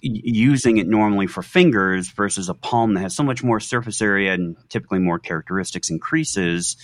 using 0.05 0.79
it 0.79 0.87
normally 0.87 1.27
for 1.27 1.43
fingers 1.43 2.09
versus 2.11 2.49
a 2.49 2.55
palm 2.55 2.95
that 2.95 3.01
has 3.01 3.15
so 3.15 3.23
much 3.23 3.43
more 3.43 3.61
surface 3.61 4.03
area 4.03 4.33
and 4.35 4.57
typically 4.69 4.99
more 4.99 5.19
characteristics 5.19 5.91
and 5.91 6.01
creases 6.01 6.77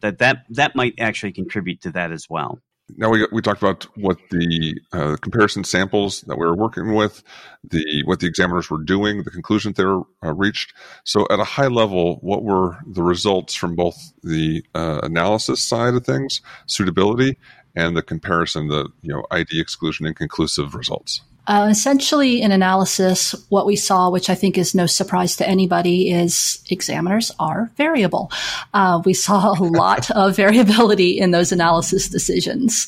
that 0.00 0.18
that, 0.18 0.44
that 0.50 0.76
might 0.76 0.94
actually 0.98 1.32
contribute 1.32 1.80
to 1.82 1.90
that 1.90 2.12
as 2.12 2.28
well 2.30 2.60
now 2.96 3.10
we 3.10 3.26
we 3.32 3.42
talked 3.42 3.62
about 3.62 3.84
what 3.96 4.18
the 4.30 4.80
uh, 4.92 5.16
comparison 5.20 5.64
samples 5.64 6.22
that 6.22 6.36
we 6.36 6.46
were 6.46 6.56
working 6.56 6.94
with, 6.94 7.22
the 7.64 8.02
what 8.04 8.20
the 8.20 8.26
examiners 8.26 8.70
were 8.70 8.82
doing, 8.82 9.22
the 9.22 9.30
conclusions 9.30 9.76
they 9.76 9.84
were 9.84 10.02
uh, 10.24 10.32
reached. 10.34 10.72
So, 11.04 11.26
at 11.30 11.40
a 11.40 11.44
high 11.44 11.68
level, 11.68 12.16
what 12.16 12.42
were 12.42 12.78
the 12.86 13.02
results 13.02 13.54
from 13.54 13.76
both 13.76 13.96
the 14.22 14.64
uh, 14.74 15.00
analysis 15.02 15.62
side 15.62 15.94
of 15.94 16.04
things, 16.04 16.40
suitability, 16.66 17.38
and 17.74 17.96
the 17.96 18.02
comparison, 18.02 18.68
the 18.68 18.88
you 19.02 19.12
know 19.12 19.24
ID 19.30 19.60
exclusion 19.60 20.06
and 20.06 20.16
conclusive 20.16 20.74
results? 20.74 21.22
Uh, 21.50 21.66
essentially, 21.68 22.40
in 22.40 22.52
analysis, 22.52 23.34
what 23.48 23.66
we 23.66 23.74
saw, 23.74 24.08
which 24.08 24.30
I 24.30 24.36
think 24.36 24.56
is 24.56 24.72
no 24.72 24.86
surprise 24.86 25.34
to 25.36 25.48
anybody, 25.48 26.12
is 26.12 26.62
examiners 26.70 27.32
are 27.40 27.72
variable. 27.76 28.30
Uh, 28.72 29.02
we 29.04 29.14
saw 29.14 29.50
a 29.50 29.58
lot 29.60 30.12
of 30.12 30.36
variability 30.36 31.18
in 31.18 31.32
those 31.32 31.50
analysis 31.50 32.08
decisions. 32.08 32.86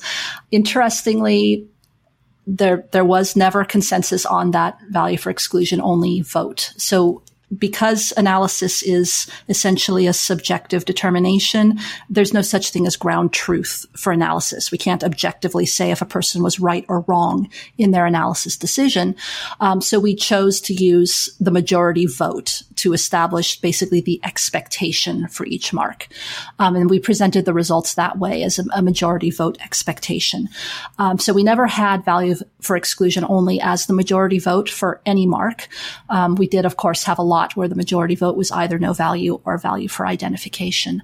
Interestingly, 0.52 1.66
there 2.46 2.84
there 2.92 3.04
was 3.04 3.34
never 3.34 3.64
consensus 3.64 4.24
on 4.24 4.52
that 4.52 4.78
value 4.90 5.18
for 5.18 5.30
exclusion 5.30 5.80
only 5.80 6.20
vote. 6.20 6.72
So 6.76 7.24
because 7.58 8.12
analysis 8.16 8.82
is 8.82 9.26
essentially 9.48 10.06
a 10.06 10.12
subjective 10.12 10.84
determination, 10.84 11.78
there's 12.08 12.32
no 12.32 12.42
such 12.42 12.70
thing 12.70 12.86
as 12.86 12.96
ground 12.96 13.32
truth 13.32 13.86
for 13.96 14.12
analysis. 14.12 14.70
We 14.70 14.78
can't 14.78 15.04
objectively 15.04 15.66
say 15.66 15.90
if 15.90 16.02
a 16.02 16.06
person 16.06 16.42
was 16.42 16.60
right 16.60 16.84
or 16.88 17.00
wrong 17.08 17.48
in 17.76 17.90
their 17.90 18.06
analysis 18.06 18.56
decision. 18.56 19.16
Um, 19.60 19.80
so 19.80 20.00
we 20.00 20.14
chose 20.14 20.60
to 20.62 20.74
use 20.74 21.34
the 21.40 21.50
majority 21.50 22.06
vote 22.06 22.62
to 22.76 22.92
establish 22.92 23.60
basically 23.60 24.00
the 24.00 24.20
expectation 24.24 25.28
for 25.28 25.46
each 25.46 25.72
mark. 25.72 26.08
Um, 26.58 26.76
and 26.76 26.90
we 26.90 26.98
presented 26.98 27.44
the 27.44 27.54
results 27.54 27.94
that 27.94 28.18
way 28.18 28.42
as 28.42 28.58
a, 28.58 28.64
a 28.74 28.82
majority 28.82 29.30
vote 29.30 29.58
expectation. 29.60 30.48
Um, 30.98 31.18
so 31.18 31.32
we 31.32 31.42
never 31.42 31.66
had 31.66 32.04
value 32.04 32.36
for 32.60 32.76
exclusion 32.76 33.24
only 33.28 33.60
as 33.60 33.86
the 33.86 33.92
majority 33.92 34.38
vote 34.38 34.68
for 34.68 35.00
any 35.04 35.26
mark. 35.26 35.68
Um, 36.08 36.34
we 36.34 36.46
did, 36.46 36.64
of 36.64 36.76
course, 36.76 37.04
have 37.04 37.18
a 37.18 37.22
lot 37.22 37.41
where 37.56 37.68
the 37.68 37.74
majority 37.74 38.14
vote 38.14 38.36
was 38.36 38.50
either 38.52 38.78
no 38.78 38.92
value 38.92 39.40
or 39.44 39.58
value 39.58 39.88
for 39.88 40.06
identification. 40.06 41.02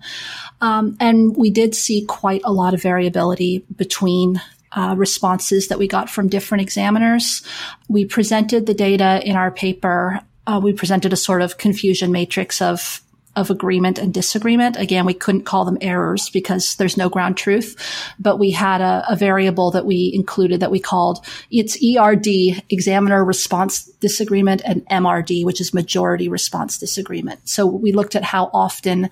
Um, 0.60 0.96
and 1.00 1.36
we 1.36 1.50
did 1.50 1.74
see 1.74 2.04
quite 2.06 2.42
a 2.44 2.52
lot 2.52 2.74
of 2.74 2.82
variability 2.82 3.64
between 3.76 4.40
uh, 4.72 4.94
responses 4.96 5.68
that 5.68 5.78
we 5.78 5.88
got 5.88 6.10
from 6.10 6.28
different 6.28 6.62
examiners. 6.62 7.42
We 7.88 8.04
presented 8.04 8.66
the 8.66 8.74
data 8.74 9.20
in 9.24 9.36
our 9.36 9.50
paper. 9.50 10.20
Uh, 10.46 10.60
we 10.62 10.72
presented 10.72 11.12
a 11.12 11.16
sort 11.16 11.42
of 11.42 11.58
confusion 11.58 12.12
matrix 12.12 12.62
of 12.62 13.02
of 13.38 13.50
agreement 13.50 13.98
and 13.98 14.12
disagreement. 14.12 14.76
Again, 14.76 15.06
we 15.06 15.14
couldn't 15.14 15.44
call 15.44 15.64
them 15.64 15.78
errors 15.80 16.28
because 16.30 16.74
there's 16.74 16.96
no 16.96 17.08
ground 17.08 17.36
truth, 17.36 17.76
but 18.18 18.38
we 18.38 18.50
had 18.50 18.80
a, 18.80 19.04
a 19.08 19.16
variable 19.16 19.70
that 19.70 19.86
we 19.86 20.10
included 20.12 20.60
that 20.60 20.72
we 20.72 20.80
called 20.80 21.24
it's 21.50 21.76
ERD, 21.82 22.26
examiner 22.68 23.24
response 23.24 23.84
disagreement, 24.00 24.60
and 24.64 24.86
MRD, 24.88 25.44
which 25.44 25.60
is 25.60 25.72
majority 25.72 26.28
response 26.28 26.78
disagreement. 26.78 27.48
So 27.48 27.64
we 27.64 27.92
looked 27.92 28.16
at 28.16 28.24
how 28.24 28.50
often 28.52 29.08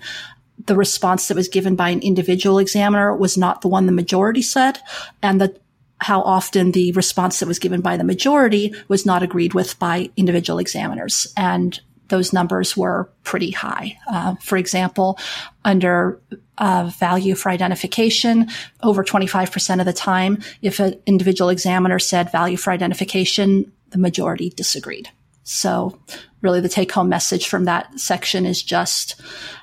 the 0.65 0.75
response 0.75 1.27
that 1.27 1.37
was 1.37 1.47
given 1.47 1.75
by 1.75 1.89
an 1.89 2.01
individual 2.01 2.59
examiner 2.59 3.15
was 3.15 3.37
not 3.37 3.61
the 3.61 3.67
one 3.67 3.85
the 3.85 3.91
majority 3.91 4.41
said, 4.41 4.79
and 5.21 5.39
the 5.39 5.55
how 5.99 6.21
often 6.21 6.73
the 6.73 6.91
response 6.91 7.39
that 7.39 7.47
was 7.47 7.57
given 7.57 7.81
by 7.81 7.97
the 7.97 8.03
majority 8.03 8.73
was 8.87 9.05
not 9.05 9.23
agreed 9.23 9.53
with 9.53 9.79
by 9.79 10.09
individual 10.15 10.59
examiners. 10.59 11.33
And 11.35 11.79
those 12.09 12.33
numbers 12.33 12.75
were 12.75 13.09
pretty 13.23 13.51
high. 13.51 13.97
Uh, 14.09 14.35
for 14.35 14.57
example, 14.57 15.19
under 15.65 16.19
uh, 16.57 16.91
value 16.97 17.35
for 17.35 17.49
identification, 17.49 18.49
over 18.81 19.03
25% 19.03 19.79
of 19.79 19.85
the 19.85 19.93
time, 19.93 20.41
if 20.61 20.79
an 20.79 20.99
individual 21.05 21.49
examiner 21.49 21.99
said 21.99 22.31
value 22.31 22.57
for 22.57 22.71
identification, 22.71 23.71
the 23.91 23.97
majority 23.97 24.49
disagreed. 24.49 25.09
So 25.43 25.97
really 26.41 26.59
the 26.59 26.69
take 26.69 26.91
home 26.91 27.09
message 27.09 27.47
from 27.47 27.65
that 27.65 27.99
section 27.99 28.45
is 28.45 28.61
just 28.61 29.21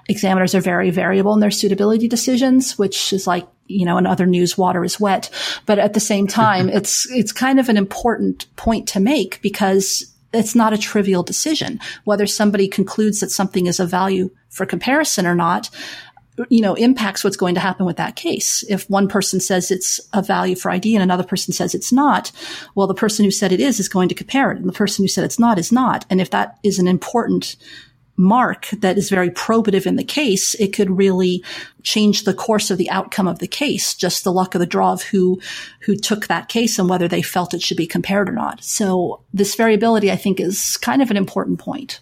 examiners 0.09 0.55
are 0.55 0.61
very 0.61 0.91
variable 0.91 1.35
in 1.35 1.41
their 1.41 1.51
suitability 1.51 2.09
decisions, 2.09 2.79
which 2.79 3.13
is 3.13 3.27
like, 3.27 3.47
you 3.67 3.85
know, 3.85 3.99
in 3.99 4.07
other 4.07 4.27
news, 4.27 4.57
water 4.57 4.85
is 4.85 4.99
wet. 4.99 5.31
But 5.67 5.79
at 5.79 5.93
the 5.93 6.01
same 6.01 6.27
time, 6.27 6.69
it's, 6.71 7.11
it's 7.11 7.33
kind 7.33 7.61
of 7.61 7.69
an 7.69 7.77
important 7.77 8.47
point 8.57 8.89
to 8.89 9.01
make 9.01 9.43
because 9.43 10.14
it's 10.35 10.55
not 10.55 10.73
a 10.73 10.79
trivial 10.79 11.23
decision. 11.23 11.81
Whether 12.05 12.27
somebody 12.27 12.69
concludes 12.69 13.21
that 13.21 13.31
something 13.31 13.67
is 13.67 13.81
a 13.81 13.87
value 13.87 14.31
for 14.49 14.67
comparison 14.67 15.27
or 15.27 15.35
not, 15.35 15.71
you 16.49 16.61
know, 16.61 16.75
impacts 16.75 17.23
what's 17.23 17.37
going 17.37 17.55
to 17.55 17.61
happen 17.61 17.87
with 17.87 17.97
that 17.97 18.17
case. 18.17 18.65
If 18.69 18.89
one 18.91 19.09
person 19.09 19.41
says 19.41 19.71
it's 19.71 20.01
a 20.13 20.23
value 20.23 20.57
for 20.57 20.71
ID 20.71 20.95
and 20.97 21.03
another 21.03 21.23
person 21.23 21.53
says 21.53 21.75
it's 21.75 21.93
not, 21.93 22.33
well, 22.75 22.87
the 22.87 22.95
person 22.95 23.25
who 23.25 23.31
said 23.31 23.53
it 23.53 23.61
is 23.61 23.79
is 23.79 23.89
going 23.89 24.09
to 24.09 24.15
compare 24.15 24.51
it 24.51 24.59
and 24.59 24.69
the 24.69 24.73
person 24.73 25.05
who 25.05 25.09
said 25.09 25.25
it's 25.25 25.39
not 25.39 25.59
is 25.59 25.71
not. 25.71 26.05
And 26.11 26.21
if 26.21 26.31
that 26.31 26.59
is 26.63 26.79
an 26.79 26.89
important 26.89 27.57
mark 28.17 28.69
that 28.71 28.97
is 28.97 29.11
very 29.11 29.31
probative 29.31 29.87
in 29.87 29.97
the 29.97 30.05
case, 30.05 30.55
it 30.55 30.73
could 30.73 30.91
really 30.91 31.45
change 31.83 32.25
the 32.25 32.35
course 32.35 32.71
of 32.71 32.79
the 32.79 32.91
outcome 32.91 33.27
of 33.27 33.39
the 33.39 33.49
case, 33.49 33.95
just 33.95 34.25
the 34.25 34.33
luck 34.33 34.55
of 34.55 34.61
the 34.61 34.67
draw 34.67 34.93
of 34.93 35.03
who, 35.03 35.41
who 35.81 35.97
took 35.97 36.27
that 36.27 36.49
case 36.49 36.79
and 36.79 36.89
whether 36.89 37.09
they 37.09 37.23
felt 37.23 37.55
it 37.55 37.63
should 37.63 37.77
be 37.77 37.87
compared 37.87 38.29
or 38.29 38.33
not. 38.33 38.63
So 38.63 39.23
this 39.33 39.55
variability, 39.55 40.11
I 40.11 40.17
think, 40.17 40.41
is 40.41 40.77
kind 40.77 41.03
of 41.03 41.11
an 41.11 41.17
important 41.17 41.59
point. 41.59 42.01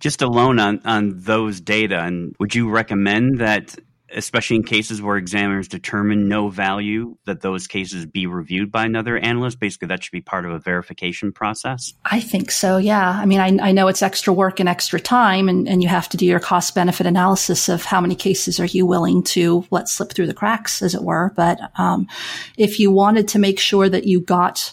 Just 0.00 0.22
alone 0.22 0.58
on, 0.58 0.80
on 0.84 1.20
those 1.20 1.60
data, 1.60 2.00
and 2.00 2.34
would 2.38 2.54
you 2.54 2.68
recommend 2.68 3.38
that 3.38 3.76
especially 4.14 4.56
in 4.56 4.62
cases 4.62 5.02
where 5.02 5.16
examiners 5.16 5.68
determine 5.68 6.28
no 6.28 6.48
value, 6.48 7.16
that 7.26 7.40
those 7.40 7.66
cases 7.66 8.06
be 8.06 8.26
reviewed 8.26 8.70
by 8.72 8.84
another 8.84 9.18
analyst? 9.18 9.60
Basically, 9.60 9.88
that 9.88 10.02
should 10.02 10.12
be 10.12 10.20
part 10.20 10.46
of 10.46 10.52
a 10.52 10.58
verification 10.58 11.32
process. 11.32 11.92
I 12.04 12.20
think 12.20 12.50
so, 12.50 12.76
yeah. 12.76 13.10
I 13.10 13.26
mean, 13.26 13.40
I, 13.40 13.68
I 13.68 13.72
know 13.72 13.88
it's 13.88 14.02
extra 14.02 14.32
work 14.32 14.60
and 14.60 14.68
extra 14.68 15.00
time, 15.00 15.48
and, 15.48 15.68
and 15.68 15.82
you 15.82 15.88
have 15.88 16.08
to 16.10 16.16
do 16.16 16.26
your 16.26 16.40
cost 16.40 16.74
benefit 16.74 17.06
analysis 17.06 17.68
of 17.68 17.84
how 17.84 18.00
many 18.00 18.14
cases 18.14 18.60
are 18.60 18.66
you 18.66 18.86
willing 18.86 19.22
to 19.24 19.66
let 19.70 19.88
slip 19.88 20.12
through 20.12 20.26
the 20.26 20.34
cracks, 20.34 20.82
as 20.82 20.94
it 20.94 21.02
were. 21.02 21.32
But 21.36 21.58
um, 21.76 22.08
if 22.56 22.80
you 22.80 22.90
wanted 22.90 23.28
to 23.28 23.38
make 23.38 23.58
sure 23.58 23.88
that 23.88 24.04
you 24.04 24.20
got 24.20 24.72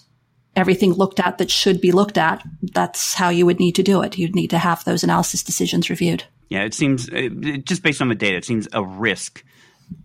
everything 0.55 0.91
looked 0.93 1.19
at 1.19 1.37
that 1.37 1.49
should 1.49 1.79
be 1.79 1.91
looked 1.91 2.17
at, 2.17 2.45
that's 2.61 3.13
how 3.13 3.29
you 3.29 3.45
would 3.45 3.59
need 3.59 3.75
to 3.75 3.83
do 3.83 4.01
it. 4.01 4.17
You'd 4.17 4.35
need 4.35 4.49
to 4.49 4.57
have 4.57 4.83
those 4.83 5.03
analysis 5.03 5.43
decisions 5.43 5.89
reviewed. 5.89 6.25
Yeah, 6.51 6.65
it 6.65 6.73
seems 6.73 7.07
it, 7.07 7.65
just 7.65 7.81
based 7.81 8.01
on 8.01 8.09
the 8.09 8.15
data, 8.15 8.35
it 8.35 8.43
seems 8.43 8.67
a 8.73 8.83
risk 8.83 9.41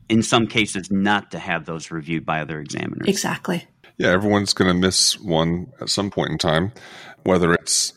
in 0.09 0.23
some 0.23 0.47
cases 0.47 0.93
not 0.93 1.33
to 1.33 1.41
have 1.41 1.67
those 1.67 1.91
reviewed 1.91 2.25
by 2.25 2.41
other 2.41 2.61
examiners. 2.61 3.09
Exactly. 3.09 3.65
Yeah, 3.99 4.11
everyone's 4.11 4.53
going 4.53 4.69
to 4.69 4.81
miss 4.81 5.19
one 5.19 5.73
at 5.81 5.89
some 5.89 6.09
point 6.09 6.31
in 6.31 6.39
time, 6.39 6.71
whether 7.25 7.53
it's 7.53 7.95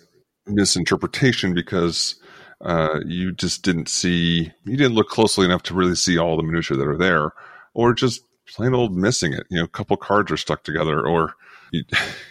misinterpretation 0.48 1.54
because 1.54 2.16
uh, 2.62 3.02
you 3.06 3.34
just 3.34 3.62
didn't 3.62 3.88
see, 3.88 4.52
you 4.66 4.78
didn't 4.78 4.96
look 4.96 5.10
closely 5.10 5.46
enough 5.46 5.62
to 5.64 5.76
really 5.76 5.94
see 5.94 6.18
all 6.18 6.36
the 6.36 6.42
minutia 6.42 6.76
that 6.76 6.88
are 6.88 6.98
there, 6.98 7.34
or 7.76 7.94
just 7.94 8.24
plain 8.48 8.74
old 8.74 8.98
missing 8.98 9.32
it. 9.32 9.46
You 9.52 9.60
know, 9.60 9.66
a 9.66 9.68
couple 9.68 9.96
cards 9.96 10.32
are 10.32 10.38
stuck 10.38 10.64
together, 10.64 11.06
or 11.06 11.36
you, 11.72 11.84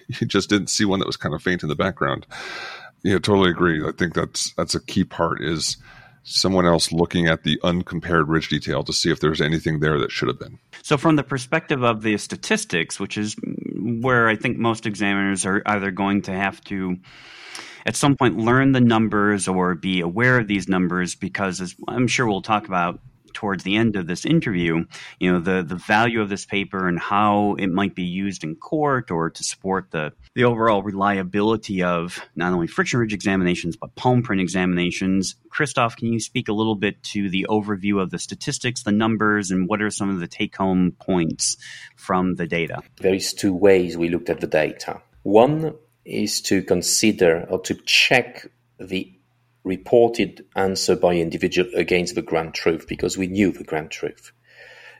you 0.09 0.27
just 0.27 0.49
didn't 0.49 0.67
see 0.67 0.85
one 0.85 0.99
that 0.99 1.07
was 1.07 1.17
kind 1.17 1.37
of 1.37 1.45
faint 1.45 1.63
in 1.63 1.69
the 1.69 1.77
background. 1.77 2.27
Yeah, 3.05 3.21
totally 3.21 3.51
agree. 3.51 3.87
I 3.87 3.93
think 3.93 4.15
that's 4.15 4.53
that's 4.55 4.75
a 4.75 4.85
key 4.85 5.05
part 5.05 5.41
is 5.41 5.77
someone 6.23 6.67
else 6.67 6.93
looking 6.93 7.27
at 7.29 7.43
the 7.43 7.59
uncompared 7.63 8.29
ridge 8.29 8.49
detail 8.49 8.83
to 8.85 8.93
see 8.93 9.11
if 9.11 9.21
there's 9.21 9.41
anything 9.41 9.81
there 9.81 9.99
that 9.99 10.11
should 10.11 10.29
have 10.29 10.39
been. 10.39 10.59
So, 10.83 10.97
from 10.97 11.17
the 11.17 11.23
perspective 11.23 11.83
of 11.83 12.03
the 12.03 12.17
statistics, 12.19 13.01
which 13.01 13.19
is 13.19 13.37
where 13.75 14.29
I 14.29 14.37
think 14.37 14.59
most 14.59 14.87
examiners 14.87 15.47
are 15.47 15.63
either 15.67 15.91
going 15.91 16.23
to 16.23 16.33
have 16.33 16.61
to 16.65 16.97
at 17.87 17.97
some 17.97 18.17
point 18.17 18.37
learn 18.37 18.73
the 18.73 18.81
numbers 18.81 19.49
or 19.49 19.75
be 19.75 20.01
aware 20.01 20.39
of 20.39 20.47
these 20.47 20.69
numbers 20.69 21.15
because 21.15 21.61
as 21.61 21.75
I'm 21.89 22.07
sure 22.07 22.27
we'll 22.27 22.43
talk 22.43 22.67
about 22.67 23.01
towards 23.33 23.63
the 23.63 23.77
end 23.77 23.97
of 23.97 24.07
this 24.07 24.27
interview, 24.27 24.85
you 25.21 25.33
know, 25.33 25.39
the, 25.39 25.63
the 25.63 25.77
value 25.77 26.21
of 26.21 26.29
this 26.29 26.45
paper 26.45 26.89
and 26.89 26.99
how 26.99 27.55
it 27.55 27.69
might 27.69 27.95
be 27.95 28.03
used 28.03 28.43
in 28.43 28.57
court 28.57 29.11
or 29.11 29.31
to 29.31 29.45
support 29.45 29.91
the, 29.91 30.13
the 30.39 30.45
overall 30.45 30.85
reliability 30.85 31.83
of 31.83 32.25
not 32.37 32.53
only 32.53 32.69
friction 32.69 33.01
ridge 33.01 33.13
examinations, 33.13 33.75
but 33.75 33.93
palm 33.97 34.23
print 34.23 34.41
examinations. 34.41 35.35
Christophe, 35.51 35.97
can 35.97 36.13
you 36.13 36.21
speak 36.21 36.47
a 36.47 36.53
little 36.53 36.77
bit 36.77 37.03
to 37.03 37.29
the 37.29 37.45
overview 37.51 38.01
of 38.01 38.11
the 38.11 38.21
statistics, 38.21 38.85
the 38.85 38.93
numbers, 38.93 39.51
and 39.51 39.69
what 39.69 39.83
are 39.83 39.91
some 39.91 40.09
of 40.09 40.21
the 40.21 40.29
take 40.29 40.55
home 40.55 40.93
points 41.01 41.57
from 41.97 42.37
the 42.37 42.47
data? 42.47 42.83
There 43.01 43.15
is 43.15 43.33
two 43.33 43.53
ways 43.53 43.97
we 43.97 44.11
looked 44.11 44.31
at 44.31 44.39
the 44.41 44.47
data. 44.47 45.03
One 45.25 45.75
is 46.05 46.41
to 46.43 46.63
consider 46.63 47.45
or 47.51 47.59
to 47.63 47.75
check 47.75 48.47
the 48.79 49.13
reported 49.65 50.47
answer 50.55 50.95
by 50.95 51.17
individual 51.17 51.69
against 51.75 52.15
the 52.15 52.23
grand 52.23 52.55
truth 52.55 52.87
because 52.87 53.19
we 53.19 53.27
knew 53.27 53.51
the 53.51 53.65
grand 53.65 53.91
truth. 53.91 54.31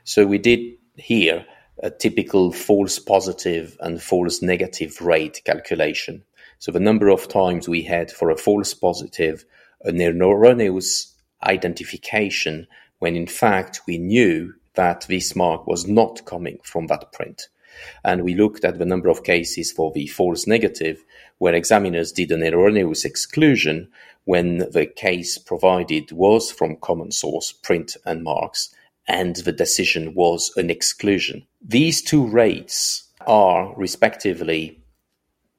So 0.03 0.27
we 0.27 0.37
did 0.37 0.75
here 0.97 1.45
a 1.81 1.89
typical 1.89 2.51
false 2.51 2.99
positive 2.99 3.77
and 3.79 4.01
false 4.01 4.41
negative 4.41 5.01
rate 5.01 5.41
calculation. 5.45 6.23
So 6.59 6.71
the 6.71 6.79
number 6.79 7.09
of 7.09 7.27
times 7.27 7.69
we 7.69 7.83
had 7.83 8.11
for 8.11 8.29
a 8.29 8.37
false 8.37 8.73
positive 8.73 9.45
an 9.81 10.01
erroneous 10.01 11.15
identification 11.43 12.67
when 12.99 13.15
in 13.15 13.27
fact 13.27 13.81
we 13.87 13.97
knew 13.97 14.53
that 14.73 15.05
this 15.07 15.35
mark 15.35 15.67
was 15.67 15.87
not 15.87 16.25
coming 16.25 16.59
from 16.63 16.87
that 16.87 17.11
print. 17.13 17.47
And 18.03 18.23
we 18.23 18.35
looked 18.35 18.65
at 18.65 18.77
the 18.77 18.85
number 18.85 19.09
of 19.09 19.23
cases 19.23 19.71
for 19.71 19.91
the 19.93 20.07
false 20.07 20.45
negative 20.47 21.03
where 21.37 21.53
examiners 21.53 22.11
did 22.11 22.31
an 22.31 22.43
erroneous 22.43 23.05
exclusion 23.05 23.89
when 24.25 24.57
the 24.57 24.85
case 24.85 25.37
provided 25.37 26.11
was 26.11 26.51
from 26.51 26.75
common 26.75 27.11
source, 27.11 27.51
print 27.51 27.95
and 28.05 28.23
marks, 28.23 28.75
and 29.09 29.37
the 29.37 29.51
decision 29.51 30.13
was 30.13 30.51
an 30.55 30.69
exclusion. 30.69 31.45
These 31.61 32.03
two 32.03 32.25
rates 32.25 33.11
are 33.27 33.73
respectively 33.75 34.81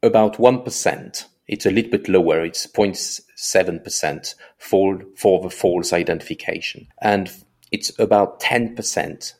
about 0.02 0.38
1%. 0.38 1.24
It's 1.48 1.66
a 1.66 1.70
little 1.70 1.90
bit 1.90 2.08
lower, 2.08 2.44
it's 2.44 2.66
0.7% 2.68 4.34
for, 4.56 5.02
for 5.16 5.42
the 5.42 5.50
false 5.50 5.92
identification. 5.92 6.86
And 7.02 7.30
it's 7.72 7.92
about 7.98 8.40
10% 8.40 9.34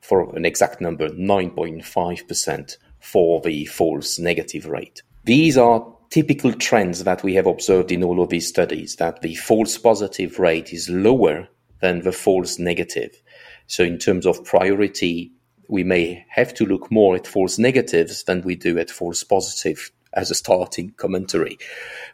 for 0.00 0.34
an 0.36 0.44
exact 0.44 0.80
number, 0.80 1.08
9.5% 1.08 2.76
for 3.00 3.40
the 3.40 3.66
false 3.66 4.18
negative 4.18 4.66
rate. 4.66 5.02
These 5.24 5.58
are 5.58 5.84
typical 6.10 6.52
trends 6.52 7.02
that 7.02 7.24
we 7.24 7.34
have 7.34 7.46
observed 7.46 7.90
in 7.90 8.04
all 8.04 8.22
of 8.22 8.28
these 8.28 8.46
studies 8.46 8.96
that 8.96 9.22
the 9.22 9.34
false 9.34 9.76
positive 9.76 10.38
rate 10.38 10.72
is 10.72 10.88
lower 10.88 11.48
than 11.80 12.02
the 12.02 12.12
false 12.12 12.58
negative. 12.58 13.20
So, 13.66 13.84
in 13.84 13.98
terms 13.98 14.26
of 14.26 14.44
priority, 14.44 15.32
we 15.68 15.84
may 15.84 16.24
have 16.28 16.52
to 16.54 16.66
look 16.66 16.90
more 16.90 17.14
at 17.16 17.26
false 17.26 17.58
negatives 17.58 18.24
than 18.24 18.42
we 18.42 18.54
do 18.54 18.78
at 18.78 18.90
false 18.90 19.24
positive 19.24 19.90
as 20.12 20.30
a 20.30 20.34
starting 20.34 20.92
commentary. 20.96 21.58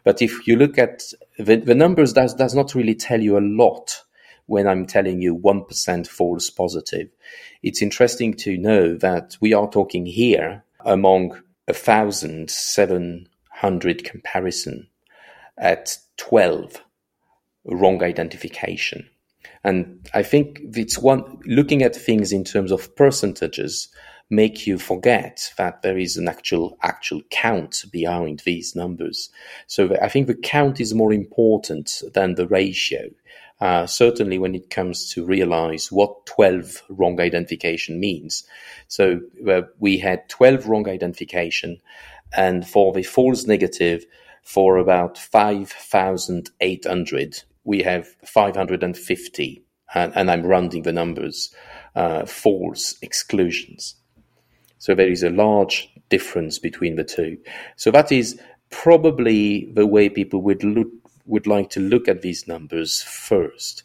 But 0.03 0.21
if 0.21 0.47
you 0.47 0.55
look 0.55 0.77
at 0.77 1.03
the, 1.37 1.57
the 1.57 1.75
numbers, 1.75 2.13
does, 2.13 2.33
does 2.33 2.55
not 2.55 2.73
really 2.75 2.95
tell 2.95 3.21
you 3.21 3.37
a 3.37 3.39
lot 3.39 4.03
when 4.47 4.67
I'm 4.67 4.85
telling 4.85 5.21
you 5.21 5.37
1% 5.37 6.07
false 6.07 6.49
positive. 6.49 7.09
It's 7.63 7.81
interesting 7.81 8.33
to 8.35 8.57
know 8.57 8.97
that 8.97 9.37
we 9.39 9.53
are 9.53 9.69
talking 9.69 10.05
here 10.05 10.65
among 10.83 11.29
1,700 11.65 14.03
comparison 14.03 14.87
at 15.57 15.97
12 16.17 16.83
wrong 17.65 18.03
identification. 18.03 19.07
And 19.63 20.07
I 20.13 20.23
think 20.23 20.61
it's 20.75 20.97
one 20.97 21.39
looking 21.45 21.83
at 21.83 21.95
things 21.95 22.31
in 22.31 22.43
terms 22.43 22.71
of 22.71 22.95
percentages 22.95 23.89
make 24.29 24.65
you 24.65 24.79
forget 24.79 25.51
that 25.57 25.81
there 25.81 25.97
is 25.97 26.15
an 26.15 26.27
actual 26.27 26.77
actual 26.81 27.21
count 27.29 27.83
behind 27.91 28.41
these 28.45 28.75
numbers. 28.75 29.29
So 29.67 29.95
I 30.01 30.07
think 30.07 30.27
the 30.27 30.35
count 30.35 30.79
is 30.79 30.93
more 30.93 31.11
important 31.11 32.01
than 32.13 32.35
the 32.35 32.47
ratio. 32.47 33.09
Uh, 33.59 33.85
certainly 33.85 34.39
when 34.39 34.55
it 34.55 34.71
comes 34.71 35.13
to 35.13 35.23
realize 35.23 35.91
what 35.91 36.25
12 36.25 36.81
wrong 36.89 37.21
identification 37.21 37.99
means. 37.99 38.43
So 38.87 39.21
uh, 39.47 39.61
we 39.77 39.99
had 39.99 40.27
12 40.29 40.65
wrong 40.65 40.89
identification 40.89 41.79
and 42.35 42.67
for 42.67 42.91
the 42.91 43.03
false 43.03 43.45
negative 43.45 44.03
for 44.41 44.77
about 44.77 45.19
5,800, 45.19 47.43
we 47.63 47.83
have 47.83 48.07
550 48.25 49.63
and, 49.93 50.13
and, 50.15 50.31
I'm 50.31 50.43
rounding 50.43 50.83
the 50.83 50.93
numbers, 50.93 51.53
uh, 51.95 52.25
false 52.25 52.97
exclusions. 53.01 53.95
So 54.77 54.95
there 54.95 55.11
is 55.11 55.21
a 55.21 55.29
large 55.29 55.89
difference 56.09 56.59
between 56.59 56.95
the 56.95 57.03
two. 57.03 57.37
So 57.75 57.91
that 57.91 58.11
is 58.11 58.39
probably 58.69 59.69
the 59.73 59.85
way 59.85 60.09
people 60.09 60.41
would 60.43 60.63
look 60.63 60.87
would 61.25 61.45
like 61.45 61.69
to 61.69 61.79
look 61.79 62.07
at 62.07 62.21
these 62.21 62.47
numbers 62.47 63.03
first. 63.03 63.83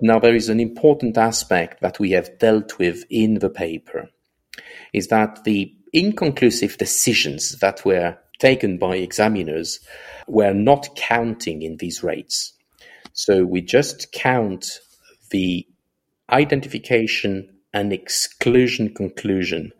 Now, 0.00 0.18
there 0.18 0.34
is 0.34 0.48
an 0.48 0.58
important 0.58 1.16
aspect 1.16 1.80
that 1.80 2.00
we 2.00 2.10
have 2.10 2.38
dealt 2.38 2.78
with 2.78 3.04
in 3.08 3.34
the 3.34 3.48
paper 3.48 4.10
is 4.92 5.08
that 5.08 5.44
the 5.44 5.74
inconclusive 5.92 6.76
decisions 6.78 7.58
that 7.60 7.84
were 7.84 8.18
taken 8.38 8.78
by 8.78 8.96
examiners 8.96 9.80
were 10.26 10.52
not 10.52 10.96
counting 10.96 11.62
in 11.62 11.76
these 11.76 12.02
rates. 12.02 12.52
So 13.12 13.44
we 13.44 13.60
just 13.60 14.12
count 14.12 14.80
the 15.30 15.66
identification 16.30 17.48
and 17.74 17.92
exclusion 17.92 18.94
conclusion 18.94 19.72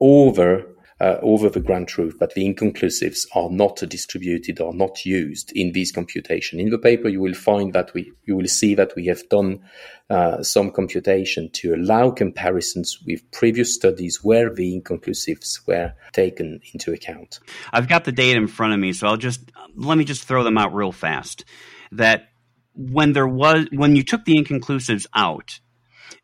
over 0.00 0.74
uh, 1.00 1.18
over 1.22 1.48
the 1.48 1.60
ground 1.60 1.88
truth, 1.88 2.14
but 2.18 2.34
the 2.34 2.44
inconclusives 2.44 3.26
are 3.34 3.50
not 3.50 3.76
distributed 3.88 4.60
or 4.60 4.72
not 4.72 5.04
used 5.04 5.52
in 5.54 5.72
this 5.72 5.90
computation. 5.90 6.60
In 6.60 6.70
the 6.70 6.78
paper, 6.78 7.08
you 7.08 7.20
will 7.20 7.34
find 7.34 7.72
that 7.72 7.92
we, 7.94 8.12
you 8.24 8.36
will 8.36 8.46
see 8.46 8.74
that 8.76 8.94
we 8.94 9.06
have 9.06 9.28
done 9.28 9.60
uh, 10.08 10.42
some 10.42 10.70
computation 10.70 11.50
to 11.54 11.74
allow 11.74 12.10
comparisons 12.10 13.00
with 13.06 13.28
previous 13.32 13.74
studies 13.74 14.22
where 14.22 14.54
the 14.54 14.80
inconclusives 14.80 15.66
were 15.66 15.92
taken 16.12 16.60
into 16.72 16.92
account. 16.92 17.40
I've 17.72 17.88
got 17.88 18.04
the 18.04 18.12
data 18.12 18.38
in 18.38 18.46
front 18.46 18.72
of 18.72 18.78
me, 18.78 18.92
so 18.92 19.08
I'll 19.08 19.16
just 19.16 19.50
let 19.74 19.98
me 19.98 20.04
just 20.04 20.24
throw 20.24 20.44
them 20.44 20.56
out 20.56 20.74
real 20.74 20.92
fast. 20.92 21.44
That 21.90 22.28
when 22.74 23.12
there 23.12 23.26
was 23.26 23.66
when 23.72 23.96
you 23.96 24.02
took 24.02 24.24
the 24.24 24.36
inconclusives 24.36 25.06
out 25.14 25.60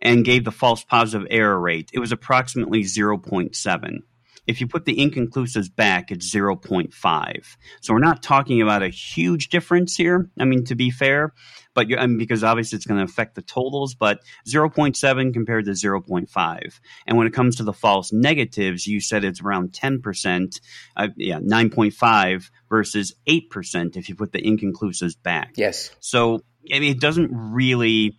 and 0.00 0.24
gave 0.24 0.44
the 0.44 0.52
false 0.52 0.84
positive 0.84 1.26
error 1.30 1.58
rate, 1.58 1.90
it 1.92 1.98
was 1.98 2.12
approximately 2.12 2.82
0.7 2.82 3.98
if 4.46 4.60
you 4.60 4.66
put 4.66 4.84
the 4.84 4.96
inconclusives 4.96 5.74
back, 5.74 6.10
it's 6.10 6.34
0.5. 6.34 7.56
So 7.80 7.94
we're 7.94 8.00
not 8.00 8.22
talking 8.22 8.62
about 8.62 8.82
a 8.82 8.88
huge 8.88 9.48
difference 9.48 9.96
here. 9.96 10.30
I 10.38 10.44
mean, 10.44 10.64
to 10.66 10.74
be 10.74 10.90
fair, 10.90 11.32
but 11.74 11.86
I 11.96 12.06
mean, 12.06 12.18
because 12.18 12.42
obviously 12.42 12.76
it's 12.76 12.86
going 12.86 12.98
to 12.98 13.10
affect 13.10 13.34
the 13.34 13.42
totals, 13.42 13.94
but 13.94 14.20
0.7 14.48 15.32
compared 15.32 15.66
to 15.66 15.72
0.5. 15.72 16.80
And 17.06 17.18
when 17.18 17.26
it 17.26 17.32
comes 17.32 17.56
to 17.56 17.64
the 17.64 17.72
false 17.72 18.12
negatives, 18.12 18.86
you 18.86 19.00
said 19.00 19.24
it's 19.24 19.40
around 19.40 19.72
10%, 19.72 20.60
uh, 20.96 21.08
yeah, 21.16 21.38
9.5 21.38 22.50
versus 22.68 23.14
8% 23.28 23.96
if 23.96 24.08
you 24.08 24.14
put 24.14 24.32
the 24.32 24.42
inconclusives 24.42 25.14
back. 25.22 25.52
Yes. 25.56 25.90
So, 26.00 26.42
I 26.72 26.80
mean, 26.80 26.90
it 26.90 27.00
doesn't 27.00 27.30
really 27.32 28.18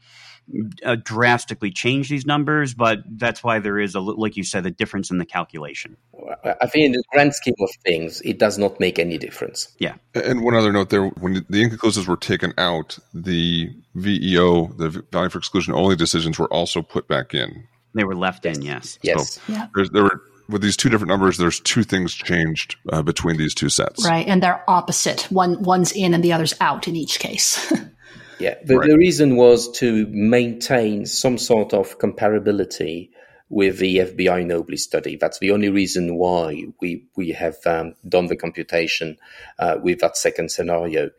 uh, 0.83 0.95
drastically 1.03 1.71
change 1.71 2.09
these 2.09 2.25
numbers, 2.25 2.73
but 2.73 2.99
that's 3.07 3.43
why 3.43 3.59
there 3.59 3.79
is 3.79 3.95
a 3.95 3.99
like 3.99 4.37
you 4.37 4.43
said 4.43 4.65
a 4.65 4.71
difference 4.71 5.11
in 5.11 5.17
the 5.17 5.25
calculation. 5.25 5.97
I 6.43 6.67
think 6.67 6.85
in 6.85 6.91
the 6.93 7.03
grand 7.11 7.33
scheme 7.33 7.55
of 7.59 7.69
things, 7.83 8.21
it 8.21 8.39
does 8.39 8.57
not 8.57 8.79
make 8.79 8.99
any 8.99 9.17
difference. 9.17 9.73
Yeah. 9.79 9.95
And 10.13 10.43
one 10.43 10.55
other 10.55 10.71
note 10.71 10.89
there: 10.89 11.07
when 11.07 11.45
the 11.49 11.63
inconclusives 11.63 12.07
were 12.07 12.17
taken 12.17 12.53
out, 12.57 12.97
the 13.13 13.69
VEO, 13.95 14.67
the 14.67 15.03
value 15.11 15.29
for 15.29 15.37
exclusion 15.37 15.73
only 15.73 15.95
decisions, 15.95 16.39
were 16.39 16.51
also 16.53 16.81
put 16.81 17.07
back 17.07 17.33
in. 17.33 17.67
They 17.93 18.03
were 18.03 18.15
left 18.15 18.45
in, 18.45 18.61
yes. 18.61 18.97
Yes. 19.01 19.33
So 19.33 19.53
yeah. 19.53 19.67
there 19.91 20.03
were 20.03 20.21
with 20.51 20.61
these 20.61 20.77
two 20.77 20.89
different 20.89 21.09
numbers, 21.09 21.37
there's 21.37 21.59
two 21.61 21.83
things 21.83 22.13
changed 22.13 22.75
uh, 22.91 23.01
between 23.01 23.37
these 23.37 23.53
two 23.53 23.69
sets. 23.69 24.05
Right, 24.05 24.27
and 24.27 24.43
they're 24.43 24.63
opposite. 24.69 25.21
One 25.31 25.63
one's 25.63 25.91
in 25.93 26.13
and 26.13 26.23
the 26.23 26.33
other's 26.33 26.53
out 26.59 26.87
in 26.87 26.95
each 26.95 27.19
case. 27.19 27.71
Yeah, 28.41 28.55
the, 28.63 28.77
right. 28.77 28.89
the 28.89 28.97
reason 28.97 29.35
was 29.35 29.71
to 29.79 30.07
maintain 30.07 31.05
some 31.05 31.37
sort 31.37 31.73
of 31.73 31.99
comparability 31.99 33.09
with 33.49 33.79
the 33.79 33.97
FBI 33.97 34.45
Noblis 34.45 34.79
study. 34.79 35.17
That's 35.17 35.39
the 35.39 35.51
only 35.51 35.69
reason 35.69 36.15
why 36.15 36.65
we 36.79 37.05
we 37.15 37.31
have 37.31 37.57
um, 37.65 37.95
done 38.07 38.27
the 38.27 38.37
computation 38.37 39.17
uh, 39.59 39.77
with 39.81 39.99
that 39.99 40.17
second 40.17 40.51
scenario. 40.51 41.11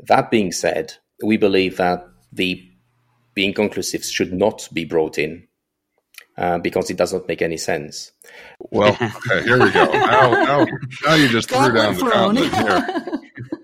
That 0.00 0.30
being 0.30 0.52
said, 0.52 0.94
we 1.22 1.36
believe 1.36 1.76
that 1.76 2.08
the 2.32 2.66
the 3.34 3.52
inconclusives 3.52 4.10
should 4.10 4.32
not 4.32 4.68
be 4.72 4.84
brought 4.84 5.18
in 5.18 5.46
uh, 6.38 6.58
because 6.58 6.90
it 6.90 6.96
does 6.96 7.12
not 7.12 7.28
make 7.28 7.42
any 7.42 7.58
sense. 7.58 8.12
Well, 8.58 8.92
okay, 9.02 9.42
here 9.44 9.62
we 9.62 9.70
go. 9.70 9.84
Now, 9.84 10.30
now, 10.30 10.66
now 11.04 11.14
you 11.14 11.28
just 11.28 11.50
threw 11.50 11.72
down 11.72 11.94
the 11.94 12.02
gauntlet 12.02 12.54
here. 12.54 13.06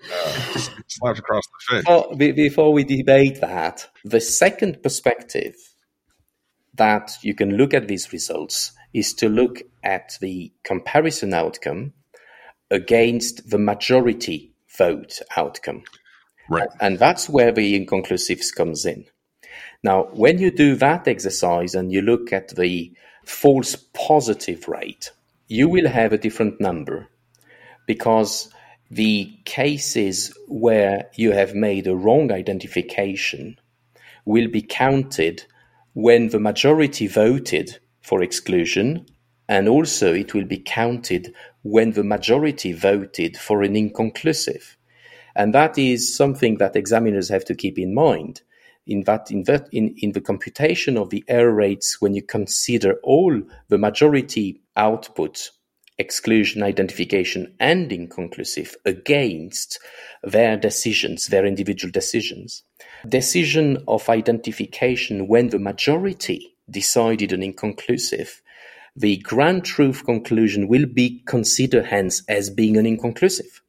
Uh, 0.09 0.61
across 1.05 1.45
the 1.47 1.77
face. 1.77 1.85
Before, 1.85 2.35
before 2.35 2.73
we 2.73 2.85
debate 2.85 3.41
that, 3.41 3.89
the 4.05 4.21
second 4.21 4.83
perspective 4.83 5.55
that 6.75 7.17
you 7.23 7.35
can 7.35 7.57
look 7.57 7.75
at 7.75 7.89
these 7.89 8.13
results 8.13 8.73
is 8.93 9.15
to 9.15 9.29
look 9.29 9.63
at 9.83 10.17
the 10.21 10.53
comparison 10.65 11.35
outcome 11.35 11.93
against 12.71 13.51
the 13.51 13.59
majority 13.59 14.55
vote 14.77 15.21
outcome. 15.37 15.83
Right. 16.49 16.69
And 16.81 16.99
that's 16.99 17.29
where 17.29 17.53
the 17.53 17.79
inconclusives 17.79 18.55
comes 18.55 18.85
in. 18.85 19.07
Now, 19.83 20.05
when 20.13 20.39
you 20.39 20.51
do 20.51 20.75
that 20.77 21.09
exercise 21.09 21.75
and 21.75 21.93
you 21.93 22.03
look 22.03 22.33
at 22.33 22.49
the 22.57 22.93
false 23.25 23.77
positive 23.77 24.69
rate, 24.69 25.13
you 25.49 25.69
will 25.69 25.89
have 25.89 26.13
a 26.13 26.19
different 26.19 26.61
number 26.61 27.09
because 27.87 28.51
the 28.91 29.37
cases 29.45 30.33
where 30.49 31.11
you 31.15 31.33
have 31.33 31.55
made 31.55 31.87
a 31.87 31.97
wrong 31.97 32.31
identification 32.31 33.59
will 34.25 34.49
be 34.49 34.63
counted 34.63 35.45
when 35.95 36.29
the 36.29 36.41
majority 36.41 37.07
voted 37.07 37.79
for 38.03 38.23
exclusion, 38.23 39.07
and 39.49 39.69
also 39.69 40.13
it 40.13 40.35
will 40.35 40.45
be 40.45 40.59
counted 40.59 41.33
when 41.63 41.93
the 41.93 42.05
majority 42.05 42.73
voted 42.73 43.37
for 43.37 43.63
an 43.63 43.75
inconclusive. 43.75 44.77
And 45.35 45.53
that 45.55 45.77
is 45.79 46.15
something 46.15 46.59
that 46.59 46.77
examiners 46.77 47.29
have 47.29 47.45
to 47.47 47.55
keep 47.55 47.79
in 47.79 47.95
mind. 47.95 48.43
In 48.87 49.03
that, 49.03 49.31
in, 49.31 49.43
that 49.45 49.69
in, 49.73 49.95
in 49.99 50.13
the 50.13 50.21
computation 50.21 50.97
of 50.97 51.11
the 51.11 51.25
error 51.27 51.53
rates, 51.53 52.01
when 52.01 52.15
you 52.15 52.23
consider 52.23 53.01
all 53.03 53.43
the 53.69 53.79
majority 53.79 54.61
output, 54.77 55.51
exclusion, 55.99 56.63
identification, 56.63 57.55
and 57.59 57.93
inconclusive 57.93 58.77
against 58.85 59.79
their 60.23 60.57
decisions, 60.57 61.29
their 61.29 61.47
individual 61.47 61.91
decisions, 61.91 62.63
decision 63.09 63.79
of 63.89 64.09
identification 64.09 65.29
when 65.29 65.49
the 65.49 65.59
majority 65.59 66.57
decided 66.71 67.33
an 67.33 67.43
inconclusive, 67.43 68.43
the 68.95 69.19
grand 69.19 69.65
truth 69.65 70.05
conclusion 70.05 70.69
will 70.69 70.87
be 70.87 71.23
considered 71.27 71.87
hence 71.87 72.23
as 72.29 72.51
being 72.51 72.77
an 72.77 72.87
inconclusive. 72.87 73.63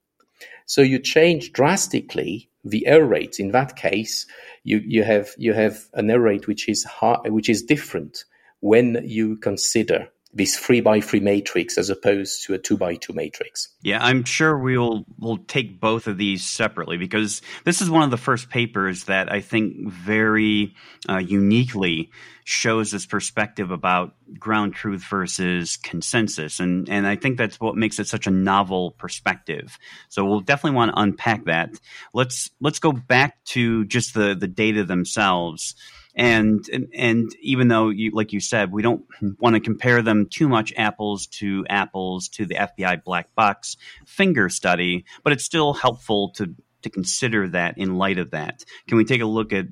So 0.66 0.82
you 0.82 1.00
change 1.00 1.54
drastically 1.54 2.50
the 2.64 2.86
error 2.88 3.06
rate. 3.06 3.40
In 3.40 3.52
that 3.52 3.76
case, 3.76 4.26
you, 4.64 4.82
you 4.86 5.04
have 5.04 5.30
you 5.38 5.54
have 5.54 5.86
an 5.94 6.10
error 6.10 6.24
rate 6.24 6.48
which 6.48 6.68
is 6.68 6.84
high, 6.84 7.20
which 7.26 7.50
is 7.50 7.64
different 7.64 8.26
when 8.60 9.02
you 9.04 9.38
consider 9.38 10.10
this 10.38 10.56
three 10.56 10.82
by 10.82 11.02
three 11.02 11.20
matrix 11.20 11.78
as 11.78 11.90
opposed 11.90 12.44
to 12.46 12.54
a 12.54 12.58
two 12.60 12.78
by 12.78 12.96
two 12.96 13.14
matrix. 13.14 13.70
Yeah, 13.82 13.98
I'm 14.02 14.24
sure 14.24 14.58
we'll 14.58 15.04
we'll 15.18 15.40
take 15.40 15.82
both 15.82 16.08
of 16.08 16.18
these 16.18 16.46
separately 16.46 16.98
because 16.98 17.42
this 17.66 17.82
is 17.82 17.90
one 17.90 18.04
of 18.04 18.12
the 18.12 18.18
first 18.18 18.50
papers 18.50 19.06
that 19.06 19.32
I 19.32 19.42
think 19.42 19.90
very 19.90 20.76
uh, 21.10 21.18
uniquely 21.18 22.12
shows 22.44 22.92
this 22.92 23.06
perspective 23.06 23.72
about 23.72 24.14
ground 24.40 24.76
truth 24.76 25.04
versus 25.10 25.76
consensus, 25.78 26.60
and 26.60 26.88
and 26.88 27.08
I 27.08 27.16
think 27.16 27.38
that's 27.38 27.60
what 27.60 27.76
makes 27.76 27.98
it 28.00 28.08
such 28.08 28.28
a 28.28 28.32
novel 28.32 28.92
perspective. 28.92 29.80
So 30.10 30.24
we'll 30.24 30.42
definitely 30.42 30.78
want 30.78 30.94
to 30.94 31.02
unpack 31.02 31.46
that. 31.46 31.72
Let's 32.14 32.52
let's 32.62 32.80
go 32.80 32.92
back 32.92 33.44
to 33.46 33.86
just 33.86 34.14
the 34.14 34.36
the 34.36 34.48
data 34.48 34.84
themselves 34.84 35.76
and 36.18 36.68
and, 36.70 36.90
and 36.94 37.36
even 37.40 37.70
though 37.70 37.90
you 37.90 38.12
like 38.12 38.34
you 38.34 38.42
said 38.42 38.72
we 38.72 38.82
don't 38.82 39.06
want 39.40 39.56
to 39.56 39.62
compare 39.62 40.02
them 40.02 40.28
too 40.30 40.50
much 40.50 40.74
apples 40.76 41.28
to 41.28 41.66
apples 41.70 42.28
to 42.28 42.46
the 42.46 42.56
FBI 42.56 43.04
black 43.04 43.34
box 43.36 43.78
finger 44.06 44.50
study 44.50 45.06
but 45.24 45.32
it's 45.32 45.46
still 45.46 45.74
helpful 45.74 46.32
to 46.32 46.54
to 46.82 46.90
consider 46.90 47.48
that 47.50 47.78
in 47.78 47.96
light 47.96 48.18
of 48.18 48.32
that. 48.32 48.64
Can 48.88 48.98
we 48.98 49.06
take 49.06 49.22
a 49.22 49.26
look 49.26 49.54
at 49.54 49.66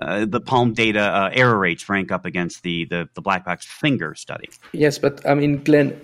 uh, 0.00 0.26
the 0.26 0.40
palm 0.40 0.74
data 0.74 1.00
uh, 1.00 1.30
error 1.32 1.58
rates 1.58 1.88
rank 1.88 2.12
up 2.12 2.24
against 2.24 2.62
the, 2.62 2.84
the 2.84 3.08
the 3.14 3.20
black 3.20 3.44
box 3.44 3.66
finger 3.66 4.14
study? 4.14 4.48
Yes 4.72 4.98
but 4.98 5.26
i 5.26 5.34
mean 5.34 5.62
glenn 5.64 6.00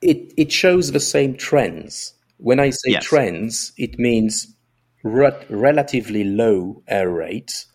it 0.00 0.32
it 0.36 0.52
shows 0.52 0.92
the 0.92 1.00
same 1.00 1.36
trends. 1.36 2.14
When 2.38 2.60
i 2.60 2.70
say 2.70 2.92
yes. 2.92 3.04
trends 3.04 3.72
it 3.76 3.98
means 3.98 4.54
re- 5.02 5.46
relatively 5.48 6.24
low 6.24 6.82
error 6.86 7.12
rates 7.12 7.66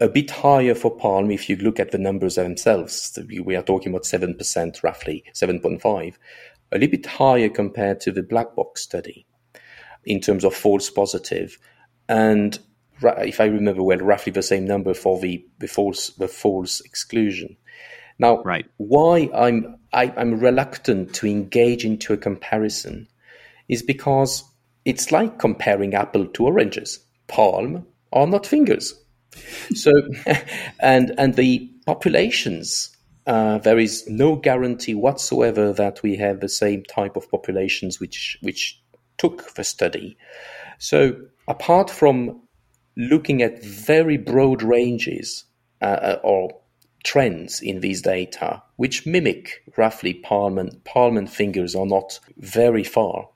a 0.00 0.08
bit 0.08 0.30
higher 0.30 0.74
for 0.74 0.90
Palm 0.90 1.30
if 1.30 1.48
you 1.48 1.56
look 1.56 1.78
at 1.78 1.90
the 1.90 1.98
numbers 1.98 2.36
themselves. 2.36 3.18
We 3.44 3.54
are 3.54 3.62
talking 3.62 3.92
about 3.92 4.04
7%, 4.04 4.82
roughly 4.82 5.24
7.5, 5.34 6.14
a 6.72 6.78
little 6.78 6.90
bit 6.90 7.06
higher 7.06 7.50
compared 7.50 8.00
to 8.00 8.12
the 8.12 8.22
black 8.22 8.54
box 8.56 8.82
study 8.82 9.26
in 10.04 10.20
terms 10.20 10.44
of 10.44 10.54
false 10.54 10.88
positive. 10.88 11.58
And 12.08 12.58
if 13.02 13.40
I 13.40 13.44
remember 13.44 13.82
well, 13.82 13.98
roughly 13.98 14.32
the 14.32 14.42
same 14.42 14.64
number 14.64 14.94
for 14.94 15.20
the, 15.20 15.44
the 15.58 15.68
false 15.68 16.10
the 16.10 16.28
false 16.28 16.80
exclusion. 16.80 17.56
Now, 18.18 18.42
right. 18.42 18.66
why 18.76 19.30
I'm 19.34 19.76
I, 19.92 20.04
am 20.04 20.12
i 20.16 20.20
am 20.20 20.40
reluctant 20.40 21.14
to 21.16 21.26
engage 21.26 21.84
into 21.84 22.12
a 22.12 22.18
comparison 22.18 23.08
is 23.68 23.82
because 23.82 24.44
it's 24.84 25.12
like 25.12 25.38
comparing 25.38 25.94
apple 25.94 26.26
to 26.26 26.46
oranges. 26.46 27.00
Palm 27.28 27.86
are 28.12 28.26
not 28.26 28.46
fingers. 28.46 28.94
So, 29.74 29.92
and 30.80 31.14
and 31.18 31.34
the 31.34 31.70
populations, 31.86 32.96
uh, 33.26 33.58
there 33.58 33.78
is 33.78 34.08
no 34.08 34.36
guarantee 34.36 34.94
whatsoever 34.94 35.72
that 35.72 36.02
we 36.02 36.16
have 36.16 36.40
the 36.40 36.48
same 36.48 36.82
type 36.84 37.16
of 37.16 37.30
populations 37.30 38.00
which 38.00 38.38
which 38.40 38.80
took 39.18 39.54
the 39.54 39.64
study. 39.64 40.16
So, 40.78 41.16
apart 41.46 41.90
from 41.90 42.42
looking 42.96 43.42
at 43.42 43.64
very 43.64 44.16
broad 44.16 44.62
ranges 44.62 45.44
uh, 45.80 45.84
uh 45.84 46.20
or 46.22 46.60
trends 47.04 47.60
in 47.60 47.80
these 47.80 48.02
data, 48.02 48.62
which 48.76 49.06
mimic 49.06 49.62
roughly 49.76 50.14
palm 50.14 50.58
and, 50.58 51.30
fingers 51.30 51.74
are 51.74 51.86
not 51.86 52.18
very 52.38 52.84
far. 52.84 53.28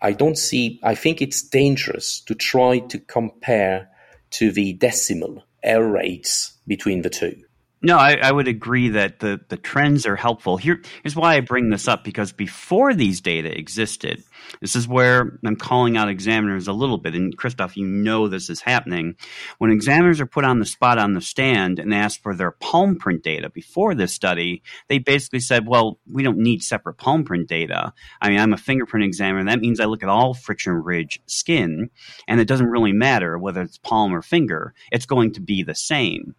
I 0.00 0.12
don't 0.12 0.38
see, 0.38 0.80
I 0.82 0.94
think 0.94 1.22
it's 1.22 1.42
dangerous 1.42 2.20
to 2.20 2.34
try 2.34 2.78
to 2.80 2.98
compare 2.98 3.88
to 4.34 4.50
the 4.50 4.72
decimal 4.72 5.44
error 5.62 5.88
rates 5.88 6.58
between 6.66 7.02
the 7.02 7.10
two. 7.10 7.43
No, 7.84 7.98
I, 7.98 8.14
I, 8.14 8.32
would 8.32 8.48
agree 8.48 8.88
that 8.88 9.18
the, 9.18 9.38
the 9.50 9.58
trends 9.58 10.06
are 10.06 10.16
helpful. 10.16 10.56
Here, 10.56 10.80
here's 11.02 11.14
why 11.14 11.34
I 11.34 11.40
bring 11.40 11.68
this 11.68 11.86
up 11.86 12.02
because 12.02 12.32
before 12.32 12.94
these 12.94 13.20
data 13.20 13.54
existed, 13.54 14.24
this 14.62 14.74
is 14.74 14.88
where 14.88 15.38
I'm 15.44 15.56
calling 15.56 15.98
out 15.98 16.08
examiners 16.08 16.66
a 16.66 16.72
little 16.72 16.96
bit. 16.96 17.14
And 17.14 17.36
Christophe, 17.36 17.76
you 17.76 17.86
know 17.86 18.26
this 18.26 18.48
is 18.48 18.62
happening. 18.62 19.16
When 19.58 19.70
examiners 19.70 20.18
are 20.22 20.26
put 20.26 20.46
on 20.46 20.60
the 20.60 20.64
spot 20.64 20.96
on 20.96 21.12
the 21.12 21.20
stand 21.20 21.78
and 21.78 21.92
ask 21.92 22.22
for 22.22 22.34
their 22.34 22.52
palm 22.52 22.96
print 22.96 23.22
data 23.22 23.50
before 23.50 23.94
this 23.94 24.14
study, 24.14 24.62
they 24.88 24.96
basically 24.96 25.40
said, 25.40 25.68
well, 25.68 25.98
we 26.10 26.22
don't 26.22 26.38
need 26.38 26.62
separate 26.62 26.94
palm 26.94 27.24
print 27.24 27.48
data. 27.48 27.92
I 28.18 28.30
mean, 28.30 28.40
I'm 28.40 28.54
a 28.54 28.58
fingerprint 28.58 29.04
examiner. 29.04 29.44
That 29.44 29.60
means 29.60 29.78
I 29.78 29.84
look 29.84 30.02
at 30.02 30.08
all 30.08 30.32
friction 30.32 30.72
ridge 30.72 31.20
skin, 31.26 31.90
and 32.26 32.40
it 32.40 32.48
doesn't 32.48 32.70
really 32.70 32.92
matter 32.92 33.36
whether 33.36 33.60
it's 33.60 33.76
palm 33.76 34.14
or 34.14 34.22
finger. 34.22 34.72
It's 34.90 35.04
going 35.04 35.34
to 35.34 35.42
be 35.42 35.62
the 35.62 35.74
same. 35.74 36.34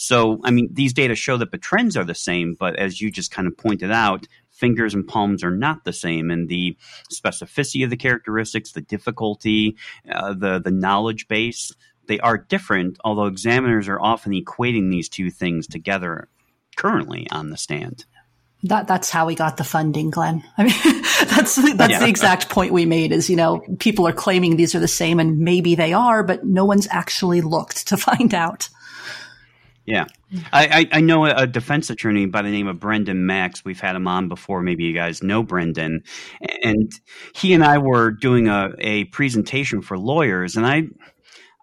So, 0.00 0.38
I 0.44 0.52
mean, 0.52 0.68
these 0.70 0.92
data 0.92 1.16
show 1.16 1.36
that 1.38 1.50
the 1.50 1.58
trends 1.58 1.96
are 1.96 2.04
the 2.04 2.14
same, 2.14 2.54
but 2.54 2.76
as 2.76 3.00
you 3.00 3.10
just 3.10 3.32
kind 3.32 3.48
of 3.48 3.58
pointed 3.58 3.90
out, 3.90 4.28
fingers 4.52 4.94
and 4.94 5.04
palms 5.04 5.42
are 5.42 5.50
not 5.50 5.82
the 5.82 5.92
same, 5.92 6.30
and 6.30 6.48
the 6.48 6.76
specificity 7.12 7.82
of 7.82 7.90
the 7.90 7.96
characteristics, 7.96 8.70
the 8.70 8.80
difficulty, 8.80 9.76
uh, 10.08 10.34
the 10.34 10.60
the 10.60 10.70
knowledge 10.70 11.26
base, 11.26 11.74
they 12.06 12.20
are 12.20 12.38
different. 12.38 12.96
Although 13.04 13.26
examiners 13.26 13.88
are 13.88 14.00
often 14.00 14.30
equating 14.30 14.88
these 14.92 15.08
two 15.08 15.32
things 15.32 15.66
together 15.66 16.28
currently 16.76 17.26
on 17.32 17.50
the 17.50 17.56
stand. 17.56 18.04
That 18.62 18.86
that's 18.86 19.10
how 19.10 19.26
we 19.26 19.34
got 19.34 19.56
the 19.56 19.64
funding, 19.64 20.10
Glenn. 20.10 20.44
I 20.58 20.62
mean, 20.62 21.02
that's 21.28 21.56
that's 21.74 21.90
yeah. 21.90 21.98
the 21.98 22.08
exact 22.08 22.50
point 22.50 22.72
we 22.72 22.86
made. 22.86 23.10
Is 23.10 23.28
you 23.28 23.34
know 23.34 23.64
people 23.80 24.06
are 24.06 24.12
claiming 24.12 24.56
these 24.58 24.76
are 24.76 24.80
the 24.80 24.86
same, 24.86 25.18
and 25.18 25.40
maybe 25.40 25.74
they 25.74 25.92
are, 25.92 26.22
but 26.22 26.44
no 26.44 26.64
one's 26.64 26.86
actually 26.88 27.40
looked 27.40 27.88
to 27.88 27.96
find 27.96 28.32
out. 28.32 28.68
Yeah. 29.88 30.04
I, 30.52 30.86
I, 30.92 31.00
know 31.00 31.24
a 31.24 31.46
defense 31.46 31.88
attorney 31.88 32.26
by 32.26 32.42
the 32.42 32.50
name 32.50 32.66
of 32.66 32.78
Brendan 32.78 33.24
Max. 33.24 33.64
We've 33.64 33.80
had 33.80 33.96
him 33.96 34.06
on 34.06 34.28
before. 34.28 34.60
Maybe 34.60 34.84
you 34.84 34.92
guys 34.92 35.22
know 35.22 35.42
Brendan. 35.42 36.04
And 36.62 36.92
he 37.34 37.54
and 37.54 37.64
I 37.64 37.78
were 37.78 38.10
doing 38.10 38.48
a, 38.48 38.68
a 38.78 39.04
presentation 39.04 39.80
for 39.80 39.96
lawyers. 39.96 40.56
And 40.56 40.66
I, 40.66 40.82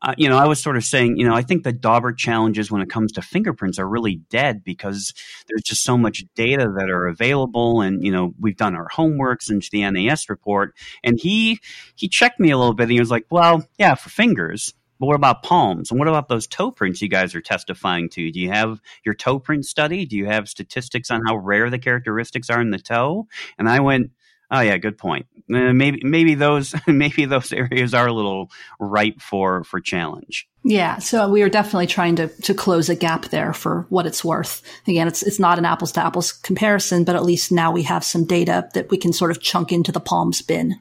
uh, 0.01 0.15
you 0.17 0.28
know, 0.28 0.39
I 0.39 0.47
was 0.47 0.59
sort 0.59 0.76
of 0.76 0.84
saying, 0.84 1.17
you 1.17 1.28
know, 1.28 1.36
I 1.36 1.43
think 1.43 1.63
the 1.63 1.71
Daubert 1.71 2.17
challenges 2.17 2.71
when 2.71 2.82
it 2.82 2.89
comes 2.89 3.11
to 3.11 3.21
fingerprints 3.21 3.78
are 3.78 3.88
really 3.88 4.15
dead 4.32 4.63
because 4.63 5.13
there's 5.47 5.61
just 5.61 5.84
so 5.84 5.95
much 5.95 6.26
data 6.34 6.67
that 6.80 6.89
are 6.89 7.05
available, 7.05 7.82
and 7.82 8.03
you 8.03 8.11
know, 8.11 8.34
we've 8.39 8.57
done 8.57 8.76
our 8.76 8.88
homework 8.91 9.43
since 9.43 9.69
the 9.69 9.88
NAS 9.88 10.30
report. 10.30 10.73
And 11.03 11.19
he 11.19 11.59
he 11.95 12.07
checked 12.07 12.39
me 12.39 12.49
a 12.49 12.57
little 12.57 12.73
bit, 12.73 12.84
and 12.86 12.91
he 12.91 12.99
was 12.99 13.11
like, 13.11 13.26
"Well, 13.30 13.67
yeah, 13.78 13.93
for 13.93 14.09
fingers." 14.09 14.73
But 14.99 15.07
what 15.07 15.15
about 15.15 15.43
palms? 15.43 15.91
And 15.91 15.99
what 15.99 16.07
about 16.07 16.29
those 16.29 16.47
toe 16.47 16.71
prints 16.71 17.01
you 17.01 17.09
guys 17.09 17.35
are 17.35 17.41
testifying 17.41 18.09
to? 18.09 18.31
Do 18.31 18.39
you 18.39 18.49
have 18.49 18.81
your 19.03 19.13
toe 19.13 19.39
print 19.39 19.65
study? 19.65 20.05
Do 20.05 20.15
you 20.15 20.25
have 20.25 20.47
statistics 20.49 21.11
on 21.11 21.21
how 21.25 21.37
rare 21.37 21.69
the 21.69 21.79
characteristics 21.79 22.49
are 22.49 22.61
in 22.61 22.71
the 22.71 22.79
toe? 22.79 23.27
And 23.57 23.67
I 23.69 23.81
went, 23.81 24.11
Oh 24.51 24.59
yeah, 24.59 24.77
good 24.77 24.97
point. 24.97 25.25
Uh, 25.51 25.73
maybe 25.73 26.01
maybe 26.03 26.35
those 26.35 26.75
maybe 26.87 27.25
those 27.25 27.51
areas 27.51 27.93
are 27.93 28.07
a 28.07 28.13
little 28.13 28.51
ripe 28.79 29.21
for 29.21 29.63
for 29.63 29.79
challenge. 29.79 30.47
Yeah, 30.63 30.99
so 30.99 31.29
we 31.29 31.41
are 31.41 31.49
definitely 31.49 31.87
trying 31.87 32.15
to 32.17 32.27
to 32.27 32.53
close 32.53 32.89
a 32.89 32.95
gap 32.95 33.25
there 33.25 33.53
for 33.53 33.85
what 33.89 34.05
it's 34.05 34.23
worth. 34.23 34.61
Again, 34.87 35.07
it's 35.07 35.23
it's 35.23 35.39
not 35.39 35.57
an 35.57 35.65
apples 35.65 35.91
to 35.93 36.05
apples 36.05 36.31
comparison, 36.31 37.03
but 37.03 37.15
at 37.15 37.25
least 37.25 37.51
now 37.51 37.71
we 37.71 37.83
have 37.83 38.03
some 38.03 38.25
data 38.25 38.69
that 38.73 38.89
we 38.91 38.97
can 38.97 39.13
sort 39.13 39.31
of 39.31 39.41
chunk 39.41 39.71
into 39.71 39.91
the 39.91 39.99
palms 39.99 40.41
bin. 40.41 40.79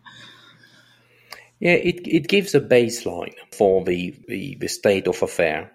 Yeah, 1.65 1.73
it, 1.73 2.07
it 2.07 2.29
gives 2.29 2.55
a 2.55 2.61
baseline 2.61 3.33
for 3.51 3.83
the, 3.85 4.15
the, 4.29 4.57
the 4.61 4.69
state 4.69 5.09
of 5.09 5.23
affair. 5.23 5.73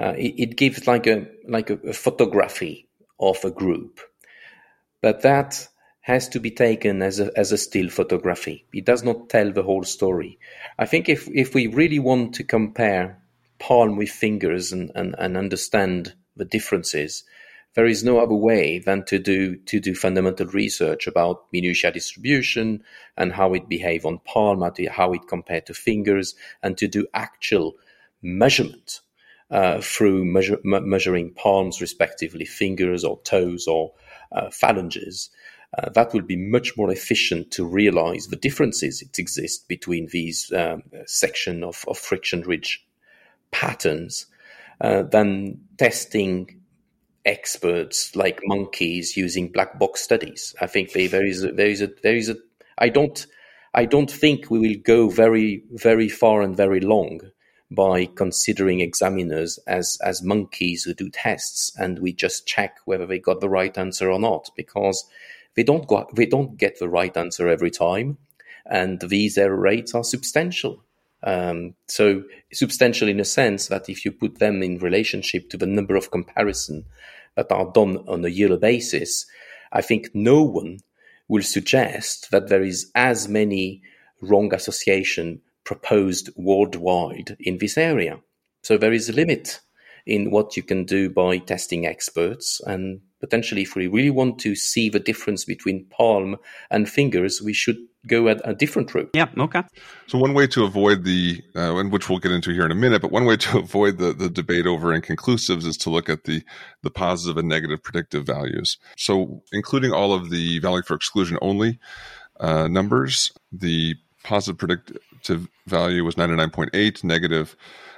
Uh, 0.00 0.14
it, 0.16 0.34
it, 0.38 0.56
gives 0.56 0.86
like 0.86 1.08
a 1.08 1.26
like 1.48 1.70
a, 1.70 1.78
a 1.88 1.92
photography 1.92 2.88
of 3.18 3.44
a 3.44 3.50
group, 3.50 3.98
but 5.02 5.22
that 5.22 5.66
has 6.02 6.28
to 6.28 6.38
be 6.38 6.52
taken 6.52 7.02
as 7.02 7.18
a, 7.18 7.36
as 7.36 7.50
a 7.50 7.58
still 7.58 7.88
photography. 7.88 8.64
It 8.72 8.84
does 8.84 9.02
not 9.02 9.28
tell 9.28 9.50
the 9.50 9.64
whole 9.64 9.82
story. 9.82 10.38
I 10.78 10.86
think 10.86 11.08
if, 11.08 11.28
if 11.34 11.52
we 11.52 11.66
really 11.66 11.98
want 11.98 12.36
to 12.36 12.44
compare 12.44 13.20
palm 13.58 13.96
with 13.96 14.10
fingers 14.10 14.70
and, 14.70 14.92
and, 14.94 15.16
and 15.18 15.36
understand 15.36 16.14
the 16.36 16.44
differences, 16.44 17.24
there 17.74 17.86
is 17.86 18.02
no 18.02 18.18
other 18.18 18.34
way 18.34 18.78
than 18.78 19.04
to 19.04 19.18
do 19.18 19.56
to 19.56 19.80
do 19.80 19.94
fundamental 19.94 20.46
research 20.46 21.06
about 21.06 21.46
minutia 21.52 21.92
distribution 21.92 22.82
and 23.16 23.32
how 23.32 23.54
it 23.54 23.68
behave 23.68 24.04
on 24.04 24.18
palm, 24.20 24.68
how 24.90 25.12
it 25.12 25.28
compare 25.28 25.60
to 25.60 25.74
fingers, 25.74 26.34
and 26.62 26.76
to 26.78 26.88
do 26.88 27.06
actual 27.14 27.76
measurement 28.22 29.00
uh, 29.50 29.80
through 29.80 30.24
measure, 30.24 30.58
measuring 30.64 31.32
palms, 31.34 31.80
respectively, 31.80 32.44
fingers 32.44 33.04
or 33.04 33.20
toes 33.22 33.66
or 33.66 33.92
uh, 34.32 34.50
phalanges. 34.50 35.30
Uh, 35.76 35.90
that 35.90 36.14
will 36.14 36.22
be 36.22 36.36
much 36.36 36.76
more 36.78 36.90
efficient 36.90 37.50
to 37.50 37.64
realize 37.64 38.28
the 38.28 38.36
differences 38.36 39.00
that 39.00 39.18
exist 39.18 39.68
between 39.68 40.08
these 40.12 40.50
um, 40.52 40.82
section 41.04 41.62
of, 41.62 41.84
of 41.88 41.98
friction-ridge 41.98 42.86
patterns 43.50 44.26
uh, 44.80 45.02
than 45.02 45.60
testing 45.76 46.57
experts 47.28 48.16
like 48.16 48.40
monkeys 48.44 49.16
using 49.16 49.52
black 49.52 49.78
box 49.78 50.00
studies. 50.00 50.54
I 50.60 50.66
think 50.66 50.92
they, 50.92 51.06
there 51.06 51.26
is 51.26 51.44
a, 51.44 51.52
there 51.52 51.68
is 51.68 51.82
a 51.82 51.88
there 52.02 52.16
is 52.16 52.30
a 52.30 52.36
I 52.78 52.88
don't 52.88 53.26
I 53.74 53.84
don't 53.84 54.10
think 54.10 54.50
we 54.50 54.58
will 54.58 54.80
go 54.82 55.10
very 55.10 55.62
very 55.70 56.08
far 56.08 56.40
and 56.40 56.56
very 56.56 56.80
long 56.80 57.20
by 57.70 58.06
considering 58.06 58.80
examiners 58.80 59.58
as 59.66 59.98
as 60.02 60.22
monkeys 60.22 60.84
who 60.84 60.94
do 60.94 61.10
tests 61.10 61.70
and 61.76 61.98
we 61.98 62.12
just 62.14 62.46
check 62.46 62.78
whether 62.86 63.06
they 63.06 63.18
got 63.18 63.40
the 63.40 63.50
right 63.50 63.76
answer 63.76 64.10
or 64.10 64.18
not 64.18 64.50
because 64.56 65.04
they 65.54 65.64
don't 65.64 65.86
go, 65.86 66.08
they 66.14 66.26
don't 66.26 66.56
get 66.56 66.78
the 66.78 66.88
right 66.88 67.14
answer 67.16 67.48
every 67.48 67.70
time, 67.70 68.16
and 68.64 69.00
these 69.00 69.36
error 69.36 69.60
rates 69.60 69.94
are 69.94 70.04
substantial. 70.04 70.84
Um, 71.22 71.74
so 71.88 72.22
substantial 72.52 73.08
in 73.08 73.18
a 73.18 73.24
sense 73.24 73.66
that 73.66 73.88
if 73.88 74.04
you 74.04 74.12
put 74.12 74.38
them 74.38 74.62
in 74.62 74.78
relationship 74.78 75.50
to 75.50 75.56
the 75.56 75.66
number 75.66 75.96
of 75.96 76.12
comparison 76.12 76.84
that 77.38 77.52
are 77.52 77.70
done 77.72 77.98
on 78.08 78.24
a 78.24 78.28
yearly 78.28 78.58
basis, 78.58 79.24
I 79.72 79.80
think 79.80 80.10
no 80.12 80.42
one 80.42 80.80
will 81.28 81.42
suggest 81.42 82.32
that 82.32 82.48
there 82.48 82.62
is 82.62 82.90
as 82.96 83.28
many 83.28 83.80
wrong 84.20 84.52
association 84.52 85.40
proposed 85.64 86.30
worldwide 86.34 87.36
in 87.38 87.58
this 87.58 87.78
area. 87.78 88.18
So 88.64 88.76
there 88.76 88.92
is 88.92 89.08
a 89.08 89.12
limit 89.12 89.60
in 90.04 90.32
what 90.32 90.56
you 90.56 90.64
can 90.64 90.84
do 90.84 91.10
by 91.10 91.38
testing 91.38 91.86
experts 91.86 92.60
and 92.66 93.02
potentially 93.20 93.62
if 93.62 93.74
we 93.74 93.86
really 93.86 94.10
want 94.10 94.38
to 94.40 94.54
see 94.54 94.88
the 94.88 95.00
difference 95.00 95.44
between 95.44 95.86
palm 95.86 96.36
and 96.70 96.88
fingers, 96.88 97.42
we 97.42 97.52
should 97.52 97.78
go 98.06 98.28
at 98.28 98.40
a 98.44 98.54
different 98.54 98.94
route. 98.94 99.10
Yeah, 99.14 99.28
okay. 99.36 99.62
So 100.06 100.18
one 100.18 100.34
way 100.34 100.46
to 100.48 100.64
avoid 100.64 101.04
the, 101.04 101.42
uh, 101.56 101.76
and 101.76 101.92
which 101.92 102.08
we'll 102.08 102.18
get 102.18 102.32
into 102.32 102.52
here 102.52 102.64
in 102.64 102.70
a 102.70 102.76
minute, 102.76 103.02
but 103.02 103.10
one 103.10 103.24
way 103.24 103.36
to 103.36 103.58
avoid 103.64 103.98
the, 103.98 104.12
the 104.12 104.30
debate 104.30 104.66
over 104.66 104.98
inconclusives 104.98 105.66
is 105.66 105.76
to 105.78 105.90
look 105.90 106.08
at 106.08 106.24
the 106.24 106.42
the 106.82 106.90
positive 106.90 107.36
and 107.36 107.48
negative 107.48 107.82
predictive 107.82 108.24
values. 108.24 108.78
So 108.96 109.42
including 109.52 109.92
all 109.92 110.12
of 110.12 110.30
the 110.30 110.58
value 110.60 110.82
for 110.82 110.94
exclusion 110.94 111.38
only 111.42 111.78
uh, 112.40 112.68
numbers, 112.68 113.32
the 113.52 113.96
positive 114.24 114.58
predictive 114.58 115.48
value 115.66 116.04
was 116.04 116.14
99.8, 116.14 117.04
negative, 117.04 117.56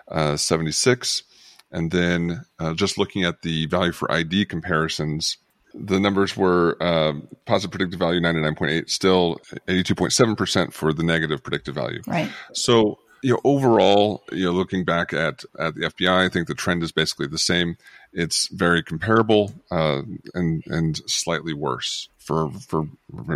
uh, 0.08 0.36
76 0.36 1.24
and 1.72 1.90
then 1.90 2.44
uh, 2.58 2.74
just 2.74 2.98
looking 2.98 3.24
at 3.24 3.42
the 3.42 3.66
value 3.66 3.92
for 3.92 4.10
ID 4.10 4.46
comparisons, 4.46 5.36
the 5.74 6.00
numbers 6.00 6.36
were 6.36 6.76
uh, 6.80 7.12
positive 7.46 7.70
predictive 7.70 7.98
value 7.98 8.20
99.8, 8.20 8.90
still 8.90 9.40
82.7% 9.68 10.72
for 10.72 10.92
the 10.92 11.02
negative 11.02 11.42
predictive 11.42 11.74
value. 11.74 12.02
Right. 12.06 12.30
So, 12.52 12.98
you 13.22 13.34
know, 13.34 13.40
overall, 13.44 14.24
you 14.32 14.46
know, 14.46 14.52
looking 14.52 14.84
back 14.84 15.12
at, 15.12 15.44
at 15.58 15.74
the 15.74 15.82
FBI, 15.82 16.26
I 16.26 16.28
think 16.28 16.48
the 16.48 16.54
trend 16.54 16.82
is 16.82 16.90
basically 16.90 17.28
the 17.28 17.38
same. 17.38 17.76
It's 18.12 18.48
very 18.48 18.82
comparable 18.82 19.52
uh, 19.70 20.02
and 20.34 20.64
and 20.66 20.96
slightly 21.08 21.52
worse 21.54 22.08
for 22.18 22.50
for 22.50 22.88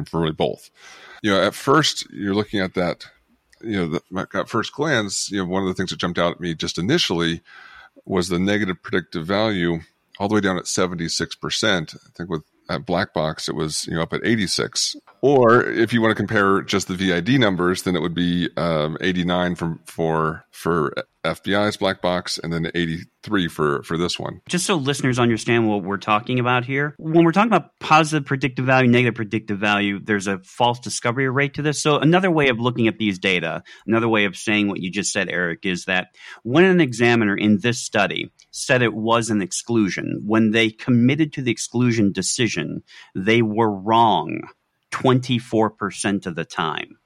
for 0.09 0.20
really 0.20 0.32
both. 0.32 0.70
You 1.22 1.30
know, 1.30 1.41
at 1.41 1.55
first 1.55 2.11
you're 2.11 2.35
looking 2.35 2.61
at 2.61 2.74
that. 2.74 3.07
You 3.61 3.87
know, 3.87 4.01
the, 4.11 4.39
at 4.39 4.49
first 4.49 4.74
glance, 4.74 5.30
you 5.30 5.39
know, 5.39 5.49
one 5.49 5.62
of 5.62 5.68
the 5.68 5.74
things 5.74 5.91
that 5.91 5.99
jumped 5.99 6.18
out 6.18 6.32
at 6.32 6.41
me 6.41 6.55
just 6.55 6.76
initially 6.76 7.41
was 8.05 8.29
the 8.29 8.39
negative 8.39 8.83
predictive 8.83 9.27
value 9.27 9.81
all 10.19 10.29
the 10.29 10.35
way 10.35 10.41
down 10.41 10.57
at 10.57 10.65
76%. 10.65 11.95
I 11.95 12.11
think 12.17 12.31
with 12.31 12.45
at 12.69 12.87
Black 12.87 13.13
Box, 13.13 13.49
it 13.49 13.55
was 13.55 13.87
you 13.87 13.95
know 13.95 14.03
up 14.03 14.13
at 14.13 14.25
86. 14.25 14.97
Or 15.21 15.65
if 15.65 15.93
you 15.93 16.01
want 16.01 16.13
to 16.13 16.17
compare 16.17 16.63
just 16.63 16.89
the 16.89 16.95
VID 16.95 17.39
numbers, 17.41 17.83
then 17.83 17.97
it 17.97 18.01
would 18.01 18.15
be 18.15 18.49
um, 18.57 18.97
89 19.01 19.55
from 19.55 19.81
for 19.87 20.45
for 20.51 20.95
FBI's 21.25 21.77
Black 21.77 22.01
Box, 22.01 22.39
and 22.39 22.53
then 22.53 22.71
83 23.25 23.49
for 23.49 23.83
for 23.83 23.97
this 23.97 24.18
one. 24.18 24.41
Just 24.49 24.66
so 24.66 24.77
listeners 24.77 25.18
understand 25.18 25.68
what 25.68 25.83
we're 25.83 25.97
talking 25.97 26.39
about 26.39 26.64
here, 26.64 26.95
when 26.99 27.25
we're 27.25 27.33
talking 27.33 27.53
about 27.53 27.79
positive 27.81 28.27
predictive 28.27 28.66
value, 28.66 28.91
negative 28.91 29.14
predictive 29.14 29.59
value, 29.59 30.01
there's 30.03 30.27
a 30.27 30.39
false 30.45 30.79
discovery 30.81 31.29
rate 31.29 31.55
to 31.55 31.62
this. 31.62 31.81
So 31.81 31.99
another 31.99 32.31
way 32.31 32.49
of 32.49 32.59
looking 32.59 32.89
at 32.89 32.99
these 32.99 33.18
data, 33.18 33.62
another 33.87 34.09
way 34.09 34.25
of 34.25 34.37
saying 34.37 34.68
what 34.68 34.81
you 34.81 34.91
just 34.91 35.12
said, 35.12 35.29
Eric, 35.29 35.64
is 35.64 35.85
that 35.87 36.09
when 36.43 36.64
an 36.64 36.81
examiner 36.81 37.37
in 37.37 37.59
this 37.61 37.79
study 37.79 38.33
said 38.51 38.83
it 38.83 38.95
was 38.95 39.31
an 39.31 39.43
exclusion, 39.43 40.22
when 40.25 40.51
they 40.51 40.70
committed 40.70 41.33
to 41.33 41.43
the 41.43 41.51
exclusion 41.51 42.12
decision, 42.12 42.83
they 43.14 43.43
were 43.43 43.70
wrong 43.70 44.41
24% 44.93 46.27
of 46.27 46.37
the 46.37 46.45
time 46.45 46.99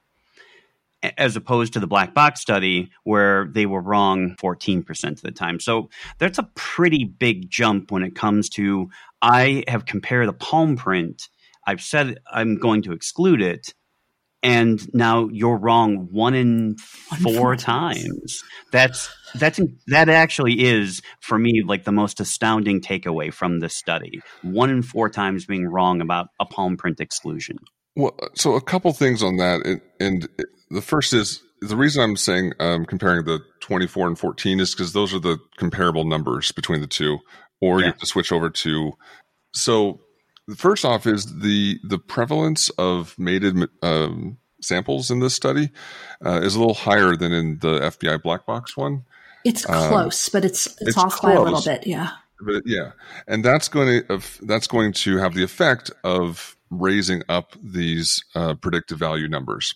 as 1.03 1.37
opposed 1.37 1.73
to 1.73 1.81
the 1.81 1.87
black 1.87 2.15
box 2.15 2.41
study 2.41 2.91
where 3.05 3.47
they 3.53 3.67
were 3.67 3.81
wrong 3.81 4.35
14% 4.43 5.11
of 5.11 5.21
the 5.21 5.31
time. 5.31 5.61
So 5.61 5.91
that's 6.19 6.39
a 6.39 6.49
pretty 6.55 7.05
big 7.05 7.51
jump 7.51 7.91
when 7.91 8.03
it 8.03 8.15
comes 8.15 8.49
to 8.51 8.89
I 9.23 9.65
have 9.69 9.85
compared 9.85 10.29
the 10.29 10.33
palm 10.33 10.77
print. 10.77 11.29
I've 11.67 11.81
said 11.81 12.19
I'm 12.31 12.57
going 12.59 12.83
to 12.83 12.93
exclude 12.93 13.43
it. 13.43 13.75
And 14.41 14.81
now 14.95 15.29
you're 15.33 15.57
wrong 15.57 16.09
one 16.13 16.33
in 16.33 16.77
four 17.23 17.57
times. 17.57 18.45
That's 18.71 19.11
that's 19.35 19.59
that 19.89 20.09
actually 20.09 20.65
is 20.65 21.03
for 21.21 21.37
me 21.41 21.65
like 21.67 21.83
the 21.83 21.91
most 21.91 22.21
astounding 22.21 22.81
takeaway 22.81 23.33
from 23.35 23.59
this 23.59 23.77
study. 23.77 24.21
One 24.43 24.71
in 24.71 24.83
four 24.83 25.11
times 25.11 25.45
being 25.45 25.67
wrong 25.67 26.01
about 26.01 26.29
a 26.39 26.47
palm 26.47 26.77
print 26.77 27.01
exclusion. 27.01 27.59
Well, 27.97 28.17
so 28.37 28.55
a 28.55 28.61
couple 28.61 28.93
things 28.93 29.25
on 29.25 29.39
that, 29.39 29.67
and, 29.67 29.81
and 29.99 30.29
the 30.71 30.83
first 30.83 31.13
is 31.13 31.43
the 31.61 31.77
reason 31.77 32.03
I'm 32.03 32.17
saying 32.17 32.53
um, 32.61 32.85
comparing 32.85 33.25
the 33.25 33.41
24 33.61 34.09
and 34.09 34.19
14 34.19 34.61
is 34.61 34.75
because 34.75 34.93
those 34.93 35.13
are 35.15 35.19
the 35.19 35.39
comparable 35.57 36.05
numbers 36.05 36.53
between 36.53 36.81
the 36.81 36.87
two, 36.87 37.19
or 37.61 37.81
yeah. 37.81 37.87
you 37.87 37.93
have 37.93 38.01
to 38.01 38.07
switch 38.07 38.33
over 38.33 38.51
to. 38.51 38.93
So, 39.53 40.01
first 40.57 40.85
off, 40.85 41.07
is 41.07 41.41
the 41.41 41.79
the 41.85 41.99
prevalence 41.99 42.71
of 42.71 43.19
mated 43.19 43.69
um, 43.83 44.39
samples 44.61 45.11
in 45.11 45.21
this 45.21 45.35
study 45.35 45.71
uh, 46.25 46.41
is 46.43 46.55
a 46.55 46.59
little 46.59 46.75
higher 46.75 47.17
than 47.17 47.33
in 47.33 47.59
the 47.59 47.81
FBI 47.81 48.23
black 48.23 48.47
box 48.47 48.77
one. 48.77 49.05
It's 49.45 49.69
um, 49.69 49.89
close, 49.89 50.29
um, 50.29 50.31
but 50.33 50.45
it's 50.45 50.67
it's, 50.67 50.83
it's 50.83 50.99
off 50.99 51.17
close. 51.17 51.35
by 51.35 51.41
a 51.41 51.43
little 51.43 51.63
bit, 51.63 51.87
yeah. 51.87 52.11
But 52.41 52.63
yeah, 52.67 52.93
and 53.27 53.45
that's 53.45 53.69
going 53.69 54.05
to 54.05 54.21
that's 54.43 54.69
going 54.69 54.93
to 54.93 55.17
have 55.19 55.35
the 55.35 55.43
effect 55.43 55.91
of 56.05 56.57
raising 56.71 57.23
up 57.29 57.57
these 57.61 58.23
uh, 58.35 58.55
predictive 58.55 58.99
value 58.99 59.27
numbers 59.27 59.75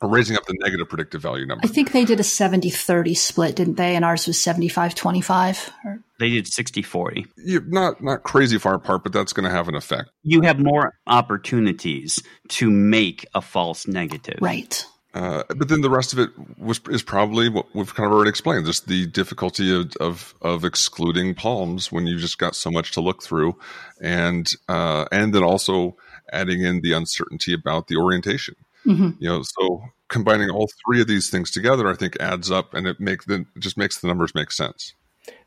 or 0.00 0.08
raising 0.08 0.36
up 0.36 0.46
the 0.46 0.56
negative 0.60 0.88
predictive 0.88 1.20
value 1.20 1.46
number. 1.46 1.62
I 1.64 1.68
think 1.68 1.92
they 1.92 2.04
did 2.04 2.20
a 2.20 2.24
70 2.24 2.70
30 2.70 3.14
split, 3.14 3.56
didn't 3.56 3.76
they? 3.76 3.96
And 3.96 4.04
ours 4.04 4.26
was 4.26 4.40
75 4.40 4.94
25. 4.94 5.70
They 6.18 6.30
did 6.30 6.46
60 6.46 6.82
40. 6.82 7.26
Yeah, 7.38 7.60
not, 7.66 8.02
not 8.02 8.22
crazy 8.22 8.58
far 8.58 8.74
apart, 8.74 9.02
but 9.02 9.12
that's 9.12 9.32
going 9.32 9.44
to 9.44 9.50
have 9.50 9.68
an 9.68 9.74
effect. 9.74 10.10
You 10.22 10.42
have 10.42 10.58
more 10.58 10.94
opportunities 11.06 12.22
to 12.48 12.70
make 12.70 13.26
a 13.34 13.40
false 13.40 13.86
negative. 13.86 14.38
Right. 14.40 14.84
Uh, 15.12 15.42
but 15.56 15.68
then 15.68 15.80
the 15.80 15.90
rest 15.90 16.12
of 16.12 16.20
it 16.20 16.30
was 16.56 16.80
is 16.88 17.02
probably 17.02 17.48
what 17.48 17.66
we've 17.74 17.94
kind 17.94 18.06
of 18.06 18.12
already 18.12 18.30
explained. 18.30 18.64
Just 18.64 18.86
the 18.86 19.06
difficulty 19.06 19.74
of, 19.74 19.92
of, 19.96 20.34
of 20.40 20.64
excluding 20.64 21.34
palms 21.34 21.90
when 21.90 22.06
you've 22.06 22.20
just 22.20 22.38
got 22.38 22.54
so 22.54 22.70
much 22.70 22.92
to 22.92 23.00
look 23.00 23.20
through, 23.20 23.58
and 24.00 24.52
uh, 24.68 25.06
and 25.10 25.34
then 25.34 25.42
also 25.42 25.96
adding 26.32 26.62
in 26.62 26.80
the 26.82 26.92
uncertainty 26.92 27.52
about 27.52 27.88
the 27.88 27.96
orientation. 27.96 28.54
Mm-hmm. 28.86 29.10
You 29.18 29.28
know, 29.28 29.42
so 29.42 29.82
combining 30.08 30.50
all 30.50 30.68
three 30.84 31.00
of 31.00 31.06
these 31.06 31.30
things 31.30 31.50
together, 31.50 31.88
I 31.88 31.94
think 31.94 32.20
adds 32.20 32.50
up 32.50 32.74
and 32.74 32.86
it 32.86 33.00
makes 33.00 33.24
the, 33.26 33.46
it 33.54 33.60
just 33.60 33.76
makes 33.76 34.00
the 34.00 34.08
numbers 34.08 34.34
make 34.34 34.50
sense. 34.50 34.94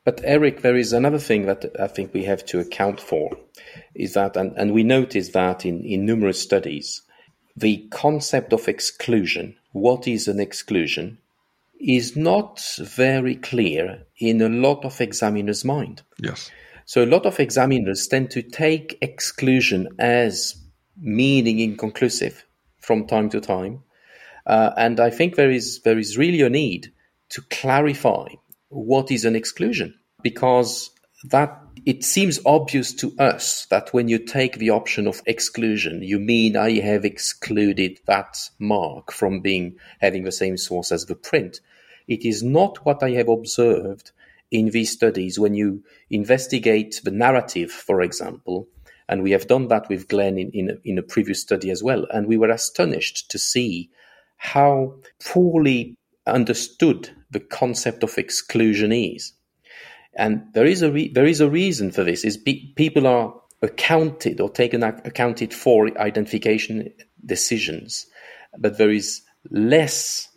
But 0.05 0.21
Eric, 0.23 0.61
there 0.61 0.75
is 0.75 0.93
another 0.93 1.19
thing 1.19 1.45
that 1.45 1.65
I 1.79 1.87
think 1.87 2.13
we 2.13 2.25
have 2.25 2.45
to 2.47 2.59
account 2.59 2.99
for 2.99 3.37
is 3.95 4.13
that, 4.13 4.35
and, 4.35 4.53
and 4.57 4.73
we 4.73 4.83
notice 4.83 5.29
that 5.29 5.65
in, 5.65 5.83
in 5.83 6.05
numerous 6.05 6.41
studies, 6.41 7.01
the 7.55 7.87
concept 7.91 8.53
of 8.53 8.67
exclusion, 8.67 9.55
what 9.71 10.07
is 10.07 10.27
an 10.27 10.39
exclusion, 10.39 11.19
is 11.79 12.15
not 12.15 12.61
very 12.79 13.35
clear 13.35 14.03
in 14.17 14.41
a 14.41 14.49
lot 14.49 14.85
of 14.85 15.01
examiners' 15.01 15.65
mind. 15.65 16.01
Yes. 16.17 16.51
So 16.85 17.03
a 17.03 17.07
lot 17.07 17.25
of 17.25 17.39
examiners 17.39 18.07
tend 18.07 18.31
to 18.31 18.41
take 18.41 18.97
exclusion 19.01 19.89
as 19.99 20.55
meaning 20.97 21.59
inconclusive 21.59 22.45
from 22.83 23.07
time 23.07 23.29
to 23.29 23.39
time. 23.39 23.83
Uh, 24.45 24.71
and 24.77 24.99
I 24.99 25.09
think 25.09 25.35
there 25.35 25.51
is 25.51 25.81
there 25.81 25.97
is 25.97 26.17
really 26.17 26.41
a 26.41 26.49
need 26.49 26.91
to 27.29 27.41
clarify 27.49 28.27
what 28.69 29.09
is 29.09 29.25
an 29.25 29.35
exclusion 29.35 29.95
because 30.21 30.91
that 31.23 31.57
it 31.85 32.03
seems 32.03 32.39
obvious 32.45 32.93
to 32.93 33.15
us 33.17 33.65
that 33.67 33.93
when 33.93 34.07
you 34.09 34.19
take 34.19 34.57
the 34.57 34.69
option 34.69 35.07
of 35.07 35.21
exclusion, 35.25 36.03
you 36.03 36.19
mean 36.19 36.57
I 36.57 36.79
have 36.81 37.05
excluded 37.05 37.99
that 38.05 38.37
mark 38.59 39.11
from 39.11 39.39
being 39.39 39.77
having 39.99 40.23
the 40.23 40.31
same 40.31 40.57
source 40.57 40.91
as 40.91 41.05
the 41.05 41.15
print. 41.15 41.61
It 42.07 42.25
is 42.25 42.43
not 42.43 42.85
what 42.85 43.01
I 43.01 43.11
have 43.11 43.29
observed 43.29 44.11
in 44.51 44.69
these 44.69 44.91
studies 44.91 45.39
when 45.39 45.55
you 45.55 45.83
investigate 46.09 47.01
the 47.03 47.11
narrative, 47.11 47.71
for 47.71 48.01
example, 48.01 48.67
and 49.13 49.21
we 49.21 49.29
have 49.29 49.45
done 49.45 49.67
that 49.67 49.87
with 49.89 50.07
Glenn 50.07 50.39
in, 50.39 50.49
in, 50.55 50.79
in 50.83 50.97
a 50.97 51.03
previous 51.03 51.39
study 51.39 51.69
as 51.69 51.83
well, 51.83 52.07
and 52.11 52.25
we 52.25 52.35
were 52.35 52.49
astonished 52.49 53.29
to 53.29 53.37
see 53.37 53.91
how 54.37 54.95
poorly 55.23 55.95
understood 56.25 57.11
the 57.29 57.39
concept 57.39 58.01
of 58.01 58.17
exclusion 58.17 58.91
is. 58.91 59.33
And 60.15 60.47
there 60.55 60.65
is 60.65 60.81
a 60.81 60.91
re- 60.91 61.13
there 61.13 61.27
is 61.27 61.41
a 61.41 61.49
reason 61.49 61.91
for 61.91 62.03
this. 62.03 62.25
Is 62.25 62.37
pe- 62.37 62.73
people 62.75 63.05
are 63.05 63.35
accounted 63.61 64.41
or 64.41 64.49
taken 64.49 64.81
accounted 64.81 65.53
for 65.53 65.95
identification 65.99 66.91
decisions, 67.23 68.07
but 68.57 68.79
there 68.79 68.91
is 68.91 69.21
less 69.51 70.27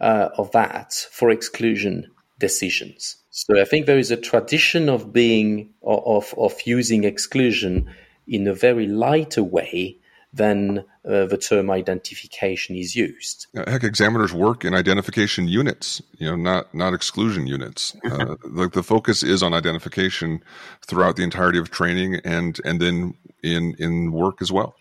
uh, 0.00 0.30
of 0.36 0.50
that 0.50 0.92
for 1.12 1.30
exclusion 1.30 2.10
decisions. 2.40 3.16
So 3.30 3.60
I 3.60 3.64
think 3.64 3.86
there 3.86 4.04
is 4.04 4.10
a 4.10 4.16
tradition 4.16 4.88
of 4.88 5.12
being 5.12 5.74
of 5.84 6.34
of 6.36 6.60
using 6.66 7.04
exclusion 7.04 7.94
in 8.28 8.46
a 8.46 8.54
very 8.54 8.86
lighter 8.86 9.42
way 9.42 9.98
than 10.32 10.84
uh, 11.08 11.24
the 11.24 11.38
term 11.38 11.70
identification 11.70 12.76
is 12.76 12.94
used. 12.94 13.46
Heck, 13.54 13.82
examiners 13.82 14.32
work 14.32 14.64
in 14.64 14.74
identification 14.74 15.48
units, 15.48 16.02
you 16.18 16.28
know, 16.28 16.36
not 16.36 16.74
not 16.74 16.94
exclusion 16.94 17.46
units. 17.46 17.96
Uh, 18.08 18.36
the, 18.42 18.68
the 18.72 18.82
focus 18.82 19.22
is 19.22 19.42
on 19.42 19.52
identification 19.52 20.42
throughout 20.86 21.16
the 21.16 21.22
entirety 21.22 21.58
of 21.58 21.70
training 21.70 22.16
and 22.24 22.58
and 22.64 22.80
then 22.80 23.14
in 23.42 23.74
in 23.78 24.12
work 24.12 24.40
as 24.40 24.50
well. 24.50 24.74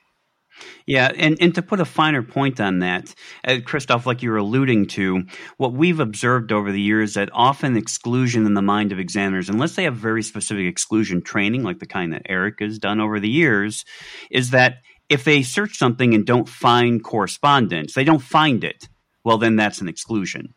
Yeah, 0.86 1.12
and, 1.16 1.38
and 1.42 1.54
to 1.56 1.62
put 1.62 1.80
a 1.80 1.86
finer 1.86 2.24
point 2.24 2.60
on 2.60 2.80
that, 2.80 3.14
uh, 3.46 3.58
Christophe, 3.66 4.06
like 4.06 4.24
you 4.24 4.32
were 4.32 4.38
alluding 4.38 4.88
to, 4.88 5.24
what 5.58 5.74
we've 5.74 6.00
observed 6.00 6.52
over 6.52 6.72
the 6.72 6.82
years 6.82 7.16
that 7.16 7.30
often 7.34 7.76
exclusion 7.76 8.46
in 8.46 8.54
the 8.54 8.62
mind 8.62 8.92
of 8.92 9.00
examiners, 9.00 9.50
unless 9.50 9.76
they 9.76 9.84
have 9.84 9.96
very 9.96 10.24
specific 10.24 10.66
exclusion 10.66 11.22
training, 11.22 11.64
like 11.64 11.80
the 11.80 11.86
kind 11.86 12.14
that 12.14 12.26
Eric 12.30 12.56
has 12.60 12.80
done 12.80 13.00
over 13.00 13.20
the 13.20 13.30
years, 13.30 13.86
is 14.32 14.52
that 14.52 14.78
if 15.10 15.24
they 15.24 15.44
search 15.44 15.78
something 15.78 16.14
and 16.14 16.26
don't 16.26 16.50
find 16.50 17.04
correspondence, 17.04 17.94
they 17.94 18.04
don't 18.04 18.20
find 18.20 18.64
it, 18.64 18.88
well, 19.24 19.38
then 19.38 19.56
that's 19.56 19.82
an 19.82 19.88
exclusion. 19.88 20.54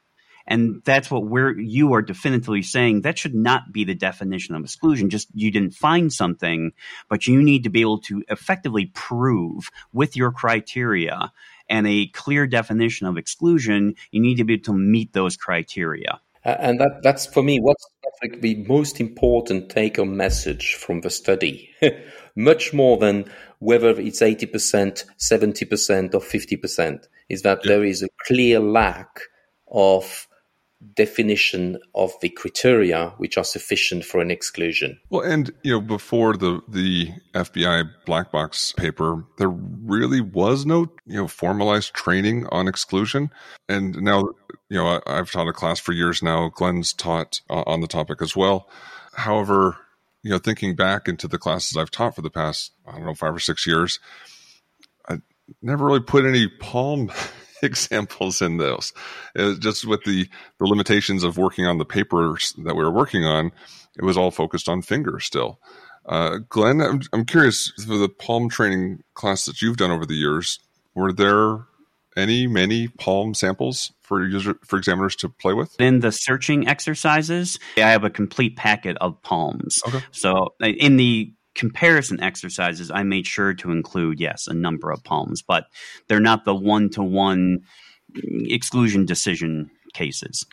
And 0.51 0.83
that's 0.85 1.11
what 1.11 1.25
we're, 1.25 1.59
you 1.59 1.95
are 1.95 2.03
definitively 2.03 2.63
saying 2.63 3.03
that 3.03 3.17
should 3.17 3.35
not 3.35 3.73
be 3.73 3.85
the 3.85 3.95
definition 3.95 4.57
of 4.57 4.65
exclusion. 4.65 5.09
Just 5.09 5.29
you 5.33 5.51
didn't 5.51 5.75
find 5.75 6.13
something, 6.13 6.73
but 7.09 7.27
you 7.29 7.41
need 7.41 7.63
to 7.65 7.71
be 7.71 7.81
able 7.81 8.01
to 8.01 8.25
effectively 8.29 8.87
prove 8.87 9.71
with 9.93 10.17
your 10.17 10.33
criteria 10.33 11.33
and 11.69 11.87
a 11.87 12.09
clear 12.09 12.49
definition 12.49 13.07
of 13.07 13.17
exclusion, 13.17 13.95
you 14.11 14.21
need 14.21 14.37
to 14.39 14.45
be 14.45 14.55
able 14.55 14.65
to 14.65 14.75
meet 14.75 15.13
those 15.13 15.37
criteria. 15.37 16.21
And 16.45 16.81
that, 16.81 17.03
that's 17.03 17.27
for 17.27 17.43
me 17.43 17.61
what's 17.61 17.87
like 18.23 18.41
the 18.41 18.57
most 18.69 19.01
important 19.01 19.71
take 19.71 19.97
home 19.97 20.17
message 20.17 20.75
from 20.75 21.01
the 21.03 21.11
study. 21.11 21.71
Much 22.37 22.73
more 22.73 22.97
than 22.97 23.31
whether 23.61 23.91
it's 23.91 24.21
80%, 24.21 25.05
70%, 25.19 26.15
or 26.15 26.21
50%, 26.21 27.09
is 27.29 27.43
that 27.43 27.61
yeah. 27.63 27.69
there 27.69 27.85
is 27.85 28.03
a 28.03 28.09
clear 28.27 28.59
lack 28.59 29.21
of 29.71 30.27
definition 30.95 31.79
of 31.95 32.13
the 32.23 32.31
criteria 32.31 33.13
which 33.19 33.37
are 33.37 33.45
sufficient 33.45 34.05
for 34.05 34.21
an 34.21 34.31
exclusion. 34.31 34.99
Well, 35.11 35.23
and 35.23 35.51
you 35.63 35.73
know, 35.73 35.81
before 35.81 36.37
the 36.37 36.63
the 36.69 37.11
FBI 37.35 37.91
black 38.07 38.33
box 38.33 38.73
paper, 38.73 39.25
there 39.39 39.51
really 39.51 40.21
was 40.21 40.65
no 40.65 40.91
you 41.07 41.17
know 41.17 41.29
formalized 41.29 41.95
training 41.95 42.47
on 42.51 42.69
exclusion, 42.69 43.31
and 43.69 44.01
now 44.01 44.21
you 44.69 44.79
know 44.79 45.01
I, 45.07 45.17
have 45.17 45.31
taught 45.31 45.49
a 45.49 45.53
class 45.53 45.79
for 45.79 45.93
years 45.93 46.23
now. 46.23 46.49
Glenn's 46.49 46.93
taught 46.93 47.41
uh, 47.51 47.65
on 47.67 47.81
the 47.81 47.87
topic 47.87 48.23
as 48.23 48.35
well. 48.35 48.69
However, 49.15 49.77
you 50.23 50.31
know, 50.31 50.39
thinking 50.39 50.77
back 50.77 51.09
into 51.09 51.29
the 51.29 51.39
classes 51.39 51.77
I've 51.77 51.91
taught 51.91 52.15
for 52.15 52.23
the 52.23 52.31
past 52.31 52.73
I 52.87 52.93
don't 52.93 53.07
know 53.07 53.15
five 53.15 53.35
or 53.35 53.41
six 53.41 53.67
years, 53.67 54.01
I 55.09 55.19
never 55.61 55.85
really 55.85 56.01
put 56.01 56.25
any 56.25 56.49
palm 56.49 57.13
examples 57.63 58.43
in 58.43 58.57
those. 58.59 58.93
just 59.59 59.87
with 59.87 60.05
the 60.05 60.29
the 60.59 60.67
limitations 60.67 61.25
of 61.25 61.39
working 61.39 61.67
on 61.67 61.79
the 61.79 61.85
papers 61.85 62.55
that 62.65 62.75
we 62.75 62.85
were 62.85 62.91
working 62.91 63.25
on, 63.25 63.53
it 63.97 64.05
was 64.05 64.17
all 64.17 64.31
focused 64.31 64.69
on 64.69 64.83
fingers 64.83 65.25
still. 65.25 65.61
Uh, 66.07 66.39
Glenn, 66.49 66.81
I'm, 66.81 67.01
I'm 67.13 67.25
curious 67.25 67.73
for 67.87 67.97
the 67.97 68.09
palm 68.09 68.49
training 68.49 69.03
class 69.15 69.45
that 69.45 69.61
you've 69.61 69.77
done 69.77 69.91
over 69.91 70.07
the 70.07 70.15
years. 70.15 70.59
Were 70.95 71.13
there 71.13 71.67
any 72.17 72.47
many 72.47 72.89
palm 72.89 73.35
samples 73.35 73.93
for 74.01 74.25
user 74.27 74.55
for 74.65 74.77
examiners 74.77 75.15
to 75.17 75.29
play 75.29 75.55
with? 75.55 75.81
In 75.81 76.01
the 76.01 76.11
searching 76.11 76.67
exercises, 76.67 77.59
I 77.77 77.91
have 77.91 78.05
a 78.05 78.11
complete 78.11 78.57
packet 78.57 78.97
of 79.01 79.21
palms. 79.23 79.81
Okay. 79.87 80.01
So 80.11 80.55
in 80.61 80.97
the 80.97 81.33
comparison 81.61 82.19
exercises, 82.23 82.91
I 82.91 83.03
made 83.03 83.27
sure 83.27 83.53
to 83.53 83.71
include, 83.71 84.19
yes, 84.19 84.47
a 84.47 84.55
number 84.55 84.91
of 84.91 85.05
palms, 85.05 85.43
but 85.43 85.67
they're 86.09 86.19
not 86.19 86.47
the 86.47 86.55
one 86.55 86.89
to 86.91 87.03
one 87.03 87.59
exclusion 88.47 89.05
decision 89.05 89.71
cases. 89.93 90.47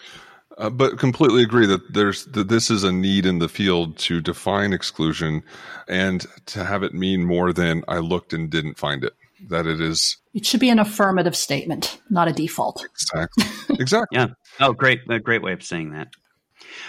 Uh, 0.58 0.70
but 0.70 1.00
completely 1.00 1.44
agree 1.44 1.66
that 1.66 1.94
there's 1.94 2.26
that 2.26 2.50
this 2.50 2.70
is 2.70 2.84
a 2.84 2.92
need 2.92 3.26
in 3.26 3.40
the 3.40 3.48
field 3.48 3.98
to 4.00 4.20
define 4.20 4.74
exclusion 4.74 5.44
and 5.88 6.26
to 6.46 6.66
have 6.66 6.84
it 6.84 6.94
mean 6.94 7.24
more 7.24 7.54
than 7.54 7.84
I 7.88 8.00
looked 8.00 8.34
and 8.34 8.50
didn't 8.50 8.78
find 8.78 9.06
it. 9.06 9.14
That 9.50 9.66
it 9.66 9.80
is. 9.80 10.18
It 10.34 10.46
should 10.46 10.60
be 10.60 10.70
an 10.70 10.80
affirmative 10.80 11.38
statement, 11.38 12.02
not 12.10 12.28
a 12.28 12.34
default. 12.34 12.84
Exactly. 12.84 13.46
Exactly. 13.80 14.18
yeah. 14.18 14.28
Oh, 14.60 14.74
great. 14.74 15.00
A 15.10 15.20
great 15.20 15.42
way 15.42 15.54
of 15.54 15.64
saying 15.64 15.92
that. 15.92 16.10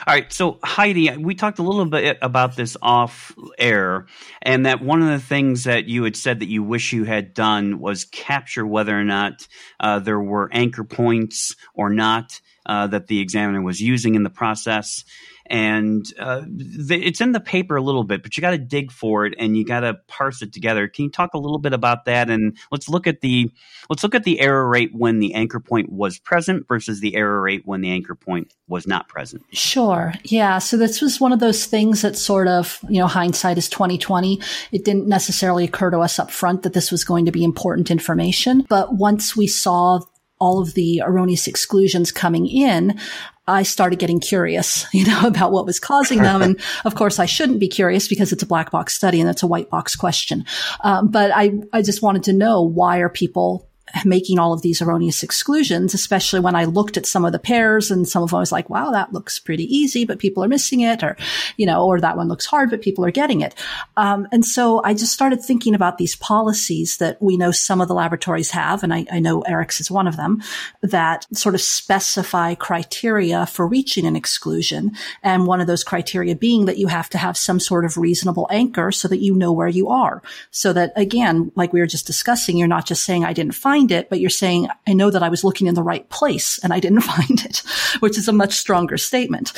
All 0.06 0.14
right. 0.14 0.32
So, 0.32 0.58
Heidi, 0.64 1.16
we 1.16 1.34
talked 1.34 1.58
a 1.58 1.62
little 1.62 1.84
bit 1.84 2.18
about 2.22 2.56
this 2.56 2.76
off 2.80 3.34
air, 3.58 4.06
and 4.42 4.66
that 4.66 4.82
one 4.82 5.02
of 5.02 5.08
the 5.08 5.18
things 5.18 5.64
that 5.64 5.86
you 5.86 6.04
had 6.04 6.16
said 6.16 6.40
that 6.40 6.48
you 6.48 6.62
wish 6.62 6.92
you 6.92 7.04
had 7.04 7.34
done 7.34 7.78
was 7.78 8.04
capture 8.04 8.66
whether 8.66 8.98
or 8.98 9.04
not 9.04 9.46
uh, 9.80 9.98
there 9.98 10.20
were 10.20 10.48
anchor 10.52 10.84
points 10.84 11.54
or 11.74 11.90
not 11.90 12.40
uh, 12.66 12.86
that 12.86 13.06
the 13.06 13.20
examiner 13.20 13.62
was 13.62 13.80
using 13.80 14.14
in 14.14 14.22
the 14.22 14.30
process 14.30 15.04
and 15.50 16.06
uh, 16.18 16.42
it's 16.46 17.20
in 17.20 17.32
the 17.32 17.40
paper 17.40 17.76
a 17.76 17.82
little 17.82 18.04
bit, 18.04 18.22
but 18.22 18.36
you 18.36 18.40
got 18.40 18.50
to 18.50 18.58
dig 18.58 18.92
for 18.92 19.26
it 19.26 19.34
and 19.38 19.56
you 19.56 19.64
got 19.64 19.80
to 19.80 19.94
parse 20.06 20.42
it 20.42 20.52
together. 20.52 20.88
Can 20.88 21.06
you 21.06 21.10
talk 21.10 21.34
a 21.34 21.38
little 21.38 21.58
bit 21.58 21.72
about 21.72 22.04
that? 22.04 22.30
And 22.30 22.56
let's 22.70 22.88
look 22.88 23.06
at 23.06 23.20
the 23.20 23.50
let's 23.88 24.02
look 24.02 24.14
at 24.14 24.24
the 24.24 24.40
error 24.40 24.68
rate 24.68 24.90
when 24.94 25.18
the 25.18 25.34
anchor 25.34 25.60
point 25.60 25.90
was 25.90 26.18
present 26.18 26.68
versus 26.68 27.00
the 27.00 27.16
error 27.16 27.40
rate 27.40 27.62
when 27.64 27.80
the 27.80 27.90
anchor 27.90 28.14
point 28.14 28.52
was 28.68 28.86
not 28.86 29.08
present. 29.08 29.42
Sure. 29.52 30.12
Yeah. 30.24 30.58
So 30.58 30.76
this 30.76 31.00
was 31.00 31.20
one 31.20 31.32
of 31.32 31.40
those 31.40 31.66
things 31.66 32.02
that 32.02 32.16
sort 32.16 32.48
of 32.48 32.78
you 32.88 33.00
know 33.00 33.06
hindsight 33.06 33.58
is 33.58 33.68
twenty 33.68 33.98
twenty. 33.98 34.40
It 34.72 34.84
didn't 34.84 35.08
necessarily 35.08 35.64
occur 35.64 35.90
to 35.90 35.98
us 35.98 36.18
up 36.18 36.30
front 36.30 36.62
that 36.62 36.74
this 36.74 36.90
was 36.90 37.04
going 37.04 37.26
to 37.26 37.32
be 37.32 37.44
important 37.44 37.90
information, 37.90 38.66
but 38.68 38.94
once 38.94 39.36
we 39.36 39.46
saw 39.46 40.00
all 40.38 40.60
of 40.60 40.74
the 40.74 41.02
erroneous 41.04 41.46
exclusions 41.46 42.12
coming 42.12 42.46
in, 42.46 42.98
I 43.46 43.62
started 43.62 43.98
getting 43.98 44.20
curious, 44.20 44.86
you 44.94 45.06
know, 45.06 45.26
about 45.26 45.52
what 45.52 45.66
was 45.66 45.80
causing 45.80 46.22
them. 46.22 46.42
and 46.42 46.60
of 46.84 46.94
course, 46.94 47.18
I 47.18 47.26
shouldn't 47.26 47.60
be 47.60 47.68
curious 47.68 48.08
because 48.08 48.32
it's 48.32 48.42
a 48.42 48.46
black 48.46 48.70
box 48.70 48.94
study 48.94 49.20
and 49.20 49.28
it's 49.28 49.42
a 49.42 49.46
white 49.46 49.70
box 49.70 49.96
question. 49.96 50.44
Um, 50.84 51.08
but 51.08 51.30
I, 51.34 51.52
I 51.72 51.82
just 51.82 52.02
wanted 52.02 52.24
to 52.24 52.32
know 52.32 52.62
why 52.62 52.98
are 52.98 53.08
people 53.08 53.67
making 54.04 54.38
all 54.38 54.52
of 54.52 54.62
these 54.62 54.80
erroneous 54.82 55.22
exclusions, 55.22 55.94
especially 55.94 56.40
when 56.40 56.54
I 56.54 56.64
looked 56.64 56.96
at 56.96 57.06
some 57.06 57.24
of 57.24 57.32
the 57.32 57.38
pairs 57.38 57.90
and 57.90 58.08
some 58.08 58.22
of 58.22 58.30
them 58.30 58.38
I 58.38 58.40
was 58.40 58.52
like, 58.52 58.70
wow, 58.70 58.90
that 58.92 59.12
looks 59.12 59.38
pretty 59.38 59.64
easy, 59.74 60.04
but 60.04 60.18
people 60.18 60.44
are 60.44 60.48
missing 60.48 60.80
it 60.80 61.02
or, 61.02 61.16
you 61.56 61.66
know, 61.66 61.84
or 61.84 62.00
that 62.00 62.16
one 62.16 62.28
looks 62.28 62.46
hard, 62.46 62.70
but 62.70 62.82
people 62.82 63.04
are 63.04 63.10
getting 63.10 63.40
it. 63.40 63.54
Um, 63.96 64.26
and 64.32 64.44
so 64.44 64.82
I 64.84 64.94
just 64.94 65.12
started 65.12 65.42
thinking 65.42 65.74
about 65.74 65.98
these 65.98 66.16
policies 66.16 66.98
that 66.98 67.20
we 67.20 67.36
know 67.36 67.50
some 67.50 67.80
of 67.80 67.88
the 67.88 67.94
laboratories 67.94 68.50
have. 68.50 68.82
And 68.82 68.92
I, 68.94 69.06
I 69.10 69.18
know 69.20 69.42
Eric's 69.42 69.80
is 69.80 69.90
one 69.90 70.06
of 70.06 70.16
them 70.16 70.42
that 70.82 71.26
sort 71.36 71.54
of 71.54 71.60
specify 71.60 72.54
criteria 72.54 73.46
for 73.46 73.66
reaching 73.66 74.06
an 74.06 74.16
exclusion. 74.16 74.92
And 75.22 75.46
one 75.46 75.60
of 75.60 75.66
those 75.66 75.84
criteria 75.84 76.34
being 76.34 76.66
that 76.66 76.78
you 76.78 76.86
have 76.88 77.08
to 77.10 77.18
have 77.18 77.36
some 77.36 77.60
sort 77.60 77.84
of 77.84 77.96
reasonable 77.96 78.48
anchor 78.50 78.92
so 78.92 79.08
that 79.08 79.22
you 79.22 79.34
know 79.34 79.52
where 79.52 79.68
you 79.68 79.88
are. 79.88 80.22
So 80.50 80.72
that 80.72 80.92
again, 80.96 81.52
like 81.54 81.72
we 81.72 81.80
were 81.80 81.86
just 81.86 82.06
discussing, 82.06 82.56
you're 82.56 82.68
not 82.68 82.86
just 82.86 83.04
saying 83.04 83.24
I 83.24 83.32
didn't 83.32 83.54
find 83.54 83.77
it, 83.86 84.10
but 84.10 84.20
you're 84.20 84.30
saying 84.30 84.68
I 84.86 84.92
know 84.92 85.10
that 85.10 85.22
I 85.22 85.28
was 85.28 85.44
looking 85.44 85.66
in 85.66 85.74
the 85.74 85.82
right 85.82 86.08
place 86.10 86.58
and 86.62 86.72
I 86.72 86.80
didn't 86.80 87.00
find 87.12 87.44
it, 87.44 87.62
which 88.00 88.18
is 88.18 88.28
a 88.28 88.32
much 88.32 88.54
stronger 88.54 88.98
statement. 88.98 89.52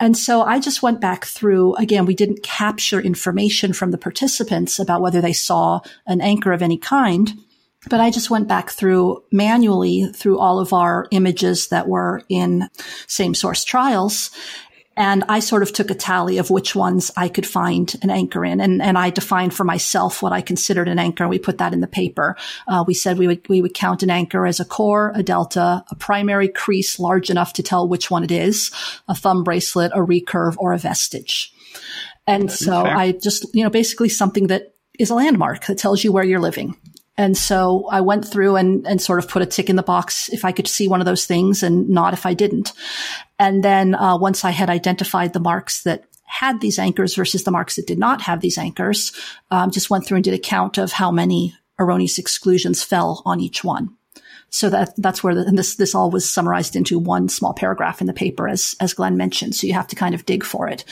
And 0.00 0.16
so 0.16 0.42
I 0.42 0.60
just 0.60 0.82
went 0.82 1.00
back 1.00 1.24
through 1.24 1.74
again, 1.76 2.06
we 2.06 2.14
didn't 2.14 2.42
capture 2.42 3.00
information 3.00 3.72
from 3.72 3.90
the 3.90 3.98
participants 3.98 4.78
about 4.78 5.00
whether 5.00 5.20
they 5.20 5.32
saw 5.32 5.80
an 6.06 6.20
anchor 6.20 6.52
of 6.52 6.62
any 6.62 6.78
kind. 6.78 7.32
But 7.90 8.00
I 8.00 8.10
just 8.10 8.30
went 8.30 8.48
back 8.48 8.70
through 8.70 9.22
manually 9.30 10.10
through 10.14 10.38
all 10.38 10.58
of 10.58 10.72
our 10.72 11.06
images 11.10 11.68
that 11.68 11.86
were 11.86 12.22
in 12.30 12.68
same 13.06 13.34
source 13.34 13.62
trials 13.62 14.30
and 14.96 15.24
I 15.28 15.40
sort 15.40 15.62
of 15.62 15.72
took 15.72 15.90
a 15.90 15.94
tally 15.94 16.38
of 16.38 16.50
which 16.50 16.74
ones 16.74 17.10
I 17.16 17.28
could 17.28 17.46
find 17.46 17.94
an 18.02 18.10
anchor 18.10 18.44
in. 18.44 18.60
And, 18.60 18.80
and 18.80 18.96
I 18.96 19.10
defined 19.10 19.54
for 19.54 19.64
myself 19.64 20.22
what 20.22 20.32
I 20.32 20.40
considered 20.40 20.88
an 20.88 20.98
anchor. 20.98 21.26
We 21.26 21.38
put 21.38 21.58
that 21.58 21.72
in 21.72 21.80
the 21.80 21.86
paper. 21.86 22.36
Uh, 22.68 22.84
we 22.86 22.94
said 22.94 23.18
we 23.18 23.26
would, 23.26 23.48
we 23.48 23.60
would 23.60 23.74
count 23.74 24.02
an 24.02 24.10
anchor 24.10 24.46
as 24.46 24.60
a 24.60 24.64
core, 24.64 25.12
a 25.14 25.22
delta, 25.22 25.84
a 25.90 25.94
primary 25.96 26.48
crease 26.48 26.98
large 26.98 27.30
enough 27.30 27.54
to 27.54 27.62
tell 27.62 27.88
which 27.88 28.10
one 28.10 28.24
it 28.24 28.30
is, 28.30 28.70
a 29.08 29.14
thumb 29.14 29.42
bracelet, 29.42 29.92
a 29.94 29.98
recurve, 29.98 30.56
or 30.58 30.72
a 30.72 30.78
vestige. 30.78 31.52
And 32.26 32.50
so 32.50 32.84
I 32.84 33.12
just, 33.12 33.46
you 33.54 33.64
know, 33.64 33.70
basically 33.70 34.08
something 34.08 34.46
that 34.46 34.74
is 34.98 35.10
a 35.10 35.14
landmark 35.14 35.66
that 35.66 35.76
tells 35.76 36.04
you 36.04 36.12
where 36.12 36.24
you're 36.24 36.40
living. 36.40 36.76
And 37.16 37.36
so 37.36 37.86
I 37.90 38.00
went 38.00 38.26
through 38.26 38.56
and, 38.56 38.86
and 38.86 39.00
sort 39.00 39.18
of 39.18 39.28
put 39.28 39.42
a 39.42 39.46
tick 39.46 39.70
in 39.70 39.76
the 39.76 39.82
box 39.82 40.28
if 40.32 40.44
I 40.44 40.52
could 40.52 40.66
see 40.66 40.88
one 40.88 41.00
of 41.00 41.06
those 41.06 41.26
things 41.26 41.62
and 41.62 41.88
not 41.88 42.12
if 42.12 42.26
I 42.26 42.34
didn't. 42.34 42.72
And 43.38 43.62
then 43.62 43.94
uh, 43.94 44.16
once 44.18 44.44
I 44.44 44.50
had 44.50 44.70
identified 44.70 45.32
the 45.32 45.40
marks 45.40 45.82
that 45.84 46.04
had 46.24 46.60
these 46.60 46.78
anchors 46.78 47.14
versus 47.14 47.44
the 47.44 47.50
marks 47.50 47.76
that 47.76 47.86
did 47.86 47.98
not 47.98 48.22
have 48.22 48.40
these 48.40 48.58
anchors, 48.58 49.12
um, 49.50 49.70
just 49.70 49.90
went 49.90 50.06
through 50.06 50.16
and 50.16 50.24
did 50.24 50.34
a 50.34 50.38
count 50.38 50.78
of 50.78 50.92
how 50.92 51.12
many 51.12 51.54
erroneous 51.78 52.18
exclusions 52.18 52.82
fell 52.82 53.22
on 53.24 53.40
each 53.40 53.62
one. 53.62 53.96
So 54.54 54.70
that 54.70 54.94
that's 54.96 55.24
where 55.24 55.34
the, 55.34 55.40
and 55.44 55.58
this 55.58 55.74
this 55.74 55.96
all 55.96 56.12
was 56.12 56.30
summarized 56.30 56.76
into 56.76 56.96
one 56.96 57.28
small 57.28 57.54
paragraph 57.54 58.00
in 58.00 58.06
the 58.06 58.12
paper, 58.12 58.46
as 58.46 58.76
as 58.78 58.94
Glenn 58.94 59.16
mentioned. 59.16 59.56
So 59.56 59.66
you 59.66 59.72
have 59.72 59.88
to 59.88 59.96
kind 59.96 60.14
of 60.14 60.26
dig 60.26 60.44
for 60.44 60.68
it. 60.68 60.84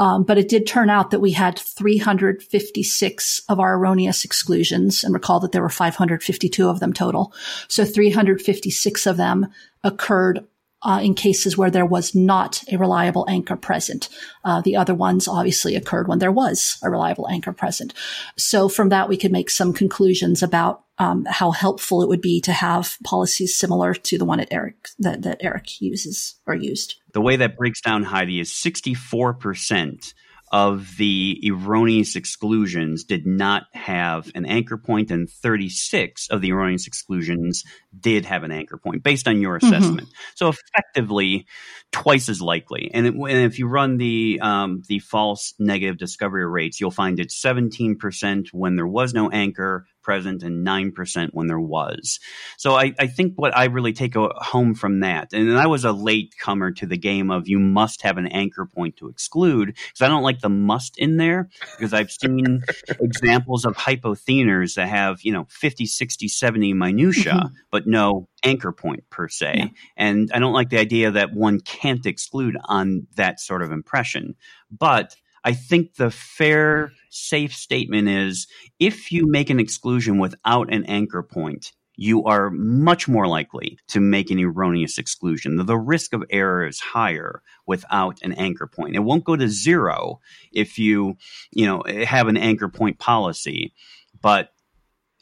Um, 0.00 0.24
but 0.24 0.38
it 0.38 0.48
did 0.48 0.66
turn 0.66 0.90
out 0.90 1.12
that 1.12 1.20
we 1.20 1.30
had 1.30 1.56
356 1.56 3.42
of 3.48 3.60
our 3.60 3.74
erroneous 3.74 4.24
exclusions, 4.24 5.04
and 5.04 5.14
recall 5.14 5.38
that 5.38 5.52
there 5.52 5.62
were 5.62 5.68
552 5.68 6.68
of 6.68 6.80
them 6.80 6.92
total. 6.92 7.32
So 7.68 7.84
356 7.84 9.06
of 9.06 9.16
them 9.16 9.46
occurred 9.84 10.44
uh, 10.82 11.00
in 11.02 11.14
cases 11.14 11.56
where 11.56 11.70
there 11.70 11.86
was 11.86 12.14
not 12.14 12.62
a 12.70 12.76
reliable 12.76 13.26
anchor 13.28 13.56
present. 13.56 14.08
Uh, 14.44 14.60
the 14.60 14.76
other 14.76 14.94
ones 14.94 15.26
obviously 15.26 15.74
occurred 15.74 16.08
when 16.08 16.18
there 16.18 16.32
was 16.32 16.78
a 16.82 16.90
reliable 16.90 17.28
anchor 17.28 17.52
present. 17.52 17.94
So 18.36 18.68
from 18.68 18.90
that, 18.90 19.08
we 19.08 19.16
could 19.16 19.32
make 19.32 19.50
some 19.50 19.72
conclusions 19.72 20.42
about 20.42 20.82
um, 20.98 21.26
how 21.28 21.50
helpful 21.50 22.02
it 22.02 22.08
would 22.08 22.22
be 22.22 22.40
to 22.42 22.52
have 22.52 22.96
policies 23.04 23.56
similar 23.56 23.94
to 23.94 24.18
the 24.18 24.24
one 24.24 24.40
at 24.40 24.48
Eric 24.50 24.88
that, 24.98 25.22
that 25.22 25.38
Eric 25.40 25.80
uses 25.80 26.36
or 26.46 26.54
used. 26.54 26.94
The 27.12 27.20
way 27.20 27.36
that 27.36 27.56
breaks 27.56 27.80
down 27.80 28.02
Heidi 28.02 28.40
is 28.40 28.50
64% 28.50 30.14
of 30.52 30.96
the 30.96 31.40
erroneous 31.44 32.16
exclusions 32.16 33.04
did 33.04 33.26
not 33.26 33.64
have 33.72 34.30
an 34.34 34.46
anchor 34.46 34.76
point, 34.76 35.10
and 35.10 35.28
36 35.28 36.28
of 36.28 36.40
the 36.40 36.52
erroneous 36.52 36.86
exclusions 36.86 37.64
did 37.98 38.24
have 38.24 38.44
an 38.44 38.52
anchor 38.52 38.76
point 38.76 39.02
based 39.02 39.26
on 39.26 39.40
your 39.40 39.58
mm-hmm. 39.58 39.66
assessment. 39.66 40.08
Mm-hmm. 40.08 40.32
So 40.34 40.48
effectively, 40.48 41.46
twice 41.92 42.28
as 42.28 42.40
likely. 42.40 42.90
And, 42.92 43.06
it, 43.06 43.14
and 43.14 43.30
if 43.30 43.58
you 43.58 43.66
run 43.66 43.96
the 43.96 44.38
um, 44.42 44.82
the 44.86 44.98
false 45.00 45.54
negative 45.58 45.98
discovery 45.98 46.46
rates, 46.46 46.80
you'll 46.80 46.90
find 46.90 47.18
it's 47.18 47.40
17% 47.40 48.48
when 48.52 48.76
there 48.76 48.86
was 48.86 49.14
no 49.14 49.30
anchor, 49.30 49.86
present 50.06 50.44
and 50.44 50.64
9% 50.64 51.30
when 51.32 51.48
there 51.48 51.58
was. 51.58 52.20
So 52.58 52.76
I, 52.76 52.94
I 52.96 53.08
think 53.08 53.32
what 53.34 53.54
I 53.56 53.64
really 53.64 53.92
take 53.92 54.14
home 54.14 54.76
from 54.76 55.00
that, 55.00 55.32
and 55.32 55.58
I 55.58 55.66
was 55.66 55.84
a 55.84 55.90
late 55.90 56.32
comer 56.40 56.70
to 56.70 56.86
the 56.86 56.96
game 56.96 57.28
of 57.32 57.48
you 57.48 57.58
must 57.58 58.02
have 58.02 58.16
an 58.16 58.28
anchor 58.28 58.66
point 58.66 58.96
to 58.98 59.08
exclude, 59.08 59.74
because 59.74 60.02
I 60.02 60.06
don't 60.06 60.22
like 60.22 60.42
the 60.42 60.48
must 60.48 60.96
in 60.96 61.16
there, 61.16 61.50
because 61.76 61.92
I've 61.92 62.12
seen 62.12 62.62
examples 63.00 63.64
of 63.64 63.76
hypothenars 63.76 64.76
that 64.76 64.86
have, 64.86 65.22
you 65.22 65.32
know, 65.32 65.48
50, 65.50 65.86
60, 65.86 66.28
70 66.28 66.72
minutia, 66.72 67.32
mm-hmm. 67.32 67.54
but 67.72 67.88
no 67.88 68.28
anchor 68.44 68.70
point 68.70 69.02
per 69.10 69.26
se. 69.26 69.54
Yeah. 69.56 69.68
And 69.96 70.30
I 70.32 70.38
don't 70.38 70.52
like 70.52 70.70
the 70.70 70.78
idea 70.78 71.10
that 71.10 71.34
one 71.34 71.58
can't 71.58 72.06
exclude 72.06 72.56
on 72.66 73.08
that 73.16 73.40
sort 73.40 73.62
of 73.62 73.72
impression. 73.72 74.36
But 74.70 75.16
I 75.46 75.52
think 75.52 75.94
the 75.94 76.10
fair, 76.10 76.90
safe 77.08 77.54
statement 77.54 78.08
is 78.08 78.48
if 78.80 79.12
you 79.12 79.28
make 79.28 79.48
an 79.48 79.60
exclusion 79.60 80.18
without 80.18 80.74
an 80.74 80.84
anchor 80.86 81.22
point, 81.22 81.72
you 81.94 82.24
are 82.24 82.50
much 82.50 83.06
more 83.06 83.28
likely 83.28 83.78
to 83.88 84.00
make 84.00 84.32
an 84.32 84.40
erroneous 84.40 84.98
exclusion. 84.98 85.54
The 85.64 85.78
risk 85.78 86.12
of 86.12 86.24
error 86.30 86.66
is 86.66 86.80
higher 86.80 87.42
without 87.64 88.18
an 88.22 88.32
anchor 88.32 88.66
point. 88.66 88.96
It 88.96 89.04
won't 89.04 89.24
go 89.24 89.36
to 89.36 89.48
zero 89.48 90.18
if 90.52 90.80
you, 90.80 91.16
you 91.52 91.64
know, 91.64 91.84
have 92.04 92.26
an 92.26 92.36
anchor 92.36 92.68
point 92.68 92.98
policy, 92.98 93.72
but 94.20 94.50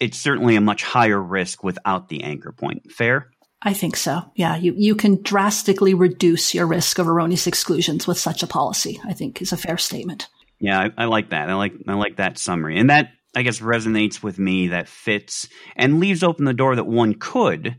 it's 0.01 0.18
certainly 0.18 0.57
a 0.57 0.62
much 0.62 0.83
higher 0.83 1.22
risk 1.22 1.62
without 1.62 2.09
the 2.09 2.25
anchor 2.25 2.51
point. 2.51 2.91
Fair? 2.91 3.31
I 3.65 3.73
think 3.73 3.97
so. 3.97 4.23
Yeah, 4.35 4.57
you, 4.57 4.75
you 4.77 4.95
can 4.95 5.23
drastically 5.23 5.95
reduce 5.95 6.55
your 6.55 6.67
risk 6.67 6.99
of 6.99 7.09
erroneous 7.09 7.47
exclusions 7.47 8.07
with 8.07 8.19
such 8.19 8.43
a 8.43 8.47
policy. 8.47 9.01
I 9.05 9.15
think 9.15 9.41
is 9.41 9.53
a 9.53 9.57
fair 9.57 9.79
statement. 9.79 10.29
Yeah, 10.61 10.79
I, 10.79 11.05
I 11.05 11.05
like 11.07 11.31
that. 11.31 11.49
I 11.49 11.55
like 11.55 11.73
I 11.89 11.95
like 11.95 12.17
that 12.17 12.39
summary, 12.39 12.79
and 12.79 12.91
that 12.91 13.11
I 13.35 13.43
guess 13.43 13.61
resonates 13.61 14.23
with 14.23 14.39
me. 14.39 14.69
That 14.69 14.89
fits 14.89 15.49
and 15.77 15.99
leaves 15.99 16.23
open 16.23 16.45
the 16.45 16.53
door 16.53 16.77
that 16.77 16.87
one 16.87 17.15
could 17.15 17.77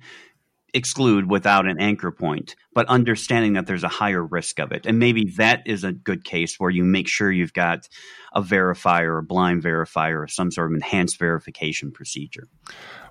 exclude 0.75 1.29
without 1.29 1.65
an 1.65 1.79
anchor 1.79 2.11
point, 2.11 2.55
but 2.73 2.87
understanding 2.87 3.53
that 3.53 3.65
there's 3.65 3.83
a 3.83 3.89
higher 3.89 4.23
risk 4.23 4.59
of 4.59 4.71
it. 4.71 4.85
And 4.85 4.99
maybe 4.99 5.31
that 5.37 5.63
is 5.65 5.83
a 5.83 5.91
good 5.91 6.23
case 6.23 6.59
where 6.59 6.69
you 6.69 6.83
make 6.83 7.07
sure 7.07 7.31
you've 7.31 7.53
got 7.53 7.87
a 8.33 8.41
verifier, 8.41 9.19
a 9.19 9.23
blind 9.23 9.63
verifier, 9.63 10.23
or 10.23 10.27
some 10.27 10.51
sort 10.51 10.71
of 10.71 10.75
enhanced 10.75 11.17
verification 11.17 11.91
procedure. 11.91 12.47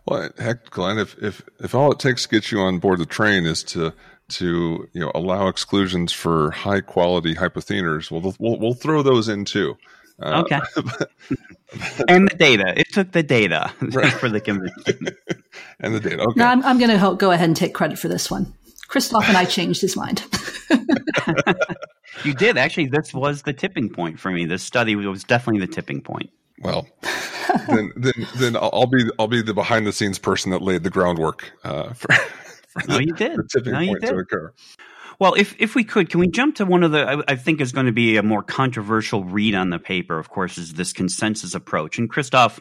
Well, 0.07 0.31
heck, 0.39 0.71
Glenn, 0.71 0.99
if, 0.99 1.17
if, 1.23 1.43
if 1.61 1.75
all 1.75 1.91
it 1.91 1.99
takes 1.99 2.25
to 2.25 2.29
get 2.29 2.53
you 2.53 2.61
on 2.61 2.79
board 2.79 2.99
the 2.99 3.07
train 3.07 3.47
is 3.47 3.63
to 3.65 3.93
to 4.27 4.89
you 4.95 5.01
know 5.01 5.13
allow 5.15 5.49
exclusions 5.49 6.11
for 6.11 6.51
high 6.51 6.81
quality 6.81 7.35
hypothenars, 7.35 8.11
well, 8.11 8.35
we'll 8.39 8.59
we'll 8.59 8.75
throw 8.75 9.03
those 9.03 9.29
in 9.29 9.45
too. 9.45 9.77
Uh, 10.21 10.43
okay. 10.43 10.61
and 12.09 12.29
the 12.29 12.37
data. 12.37 12.75
It 12.77 12.93
took 12.93 13.13
the 13.13 13.23
data 13.23 13.73
right. 13.81 14.13
for 14.21 14.29
the 14.29 14.41
convention. 14.41 15.09
and 15.81 15.95
the 15.95 16.01
data. 16.01 16.23
Okay. 16.23 16.33
No, 16.37 16.47
I'm, 16.47 16.65
I'm 16.65 16.79
going 16.79 16.91
to 16.91 17.17
go 17.17 17.31
ahead 17.31 17.49
and 17.49 17.57
take 17.57 17.75
credit 17.75 17.99
for 17.99 18.09
this 18.09 18.31
one. 18.31 18.55
Christophe 18.89 19.29
and 19.29 19.37
I 19.37 19.45
changed 19.45 19.81
his 19.81 19.97
mind. 19.97 20.25
you 22.23 22.35
did 22.35 22.57
actually. 22.57 22.87
This 22.87 23.13
was 23.13 23.43
the 23.43 23.53
tipping 23.53 23.89
point 23.89 24.21
for 24.21 24.31
me. 24.31 24.45
This 24.45 24.63
study 24.63 24.95
was 24.95 25.25
definitely 25.25 25.67
the 25.67 25.73
tipping 25.73 26.01
point. 26.01 26.31
Well, 26.61 26.87
then, 27.67 27.93
then, 27.97 28.13
then 28.37 28.57
I'll 28.57 28.87
be 28.87 29.11
I'll 29.19 29.27
be 29.27 29.43
the 29.43 29.55
behind 29.55 29.87
the 29.87 29.93
scenes 29.93 30.19
person 30.19 30.53
that 30.53 30.63
laid 30.63 30.85
the 30.85 30.91
groundwork 30.91 31.51
uh, 31.65 31.95
for, 31.95 32.13
for 32.69 32.87
no, 32.87 32.99
the, 32.99 33.07
you 33.07 33.15
did. 33.15 33.37
the 33.37 33.49
tipping 33.51 33.73
no, 33.73 33.85
point 33.85 34.03
to 34.03 34.17
occur. 34.17 34.53
Well, 35.21 35.35
if 35.35 35.55
if 35.59 35.75
we 35.75 35.85
could, 35.85 36.11
can 36.11 36.21
we 36.21 36.29
jump 36.29 36.57
to 36.57 36.65
one 36.65 36.83
of 36.83 36.93
the 36.93 37.05
I, 37.05 37.23
I, 37.29 37.37
think 37.37 37.61
is 37.61 37.73
going 37.73 37.87
to 37.87 37.93
be 37.93 38.17
a 38.17 38.23
more 38.23 38.43
controversial 38.43 39.25
read 39.25 39.55
on 39.55 39.71
the 39.71 39.79
paper? 39.79 40.19
Of 40.19 40.29
course, 40.29 40.59
is 40.59 40.75
this 40.75 40.93
consensus 40.93 41.55
approach, 41.55 41.99
and 41.99 42.11
Christophe 42.11 42.61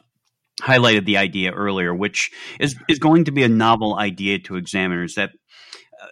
highlighted 0.62 1.06
the 1.06 1.18
idea 1.18 1.52
earlier, 1.52 1.94
which 1.94 2.32
is 2.60 2.76
is 2.88 3.00
going 3.00 3.26
to 3.26 3.32
be 3.32 3.44
a 3.44 3.50
novel 3.50 3.96
idea 3.96 4.40
to 4.40 4.56
examiners 4.56 5.16
that 5.16 5.32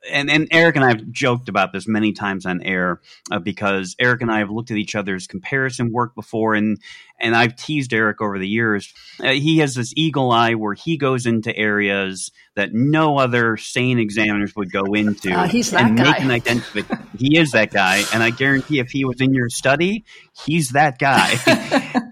and, 0.10 0.30
and 0.30 0.47
Eric 0.52 0.76
and 0.76 0.86
I 0.86 0.89
have 0.89 1.10
joked 1.12 1.49
about 1.49 1.74
this 1.74 1.88
many 1.88 2.14
times 2.14 2.45
on 2.45 2.62
air 2.64 3.02
uh, 3.30 3.39
because 3.39 3.95
Eric 3.99 4.22
and 4.22 4.32
I 4.32 4.39
have 4.39 4.49
looked 4.49 4.72
at 4.72 4.78
each 4.78 4.95
other's 4.95 5.28
comparison 5.28 5.91
work 5.91 6.16
before, 6.16 6.56
and 6.56 6.80
and 7.20 7.36
I've 7.36 7.56
teased 7.56 7.93
Eric 7.93 8.22
over 8.22 8.39
the 8.39 8.47
years. 8.47 8.93
Uh, 9.20 9.30
he 9.30 9.60
has 9.60 9.76
this 9.76 9.93
eagle 9.95 10.32
eye 10.32 10.56
where 10.56 10.74
he 10.74 10.97
goes 10.97 11.26
into 11.26 11.56
areas 11.56 12.32
that 12.56 12.74
no 12.74 13.18
other 13.18 13.58
sane 13.58 13.99
examiners 13.99 14.56
would 14.56 14.72
go 14.72 14.93
into. 14.93 15.32
Uh, 15.32 15.47
he's 15.47 15.72
that 15.72 15.84
and 15.84 15.97
guy. 15.97 16.12
Make 16.12 16.20
an 16.22 16.32
identification. 16.32 17.08
he 17.18 17.38
is 17.38 17.52
that 17.52 17.72
guy, 17.72 18.04
and 18.14 18.24
I 18.24 18.32
guarantee 18.32 18.80
if 18.80 18.89
he 18.89 19.06
was 19.06 19.22
in 19.22 19.34
your 19.34 19.49
study, 19.49 20.04
he's 20.45 20.70
that 20.70 20.97
guy. 20.97 21.36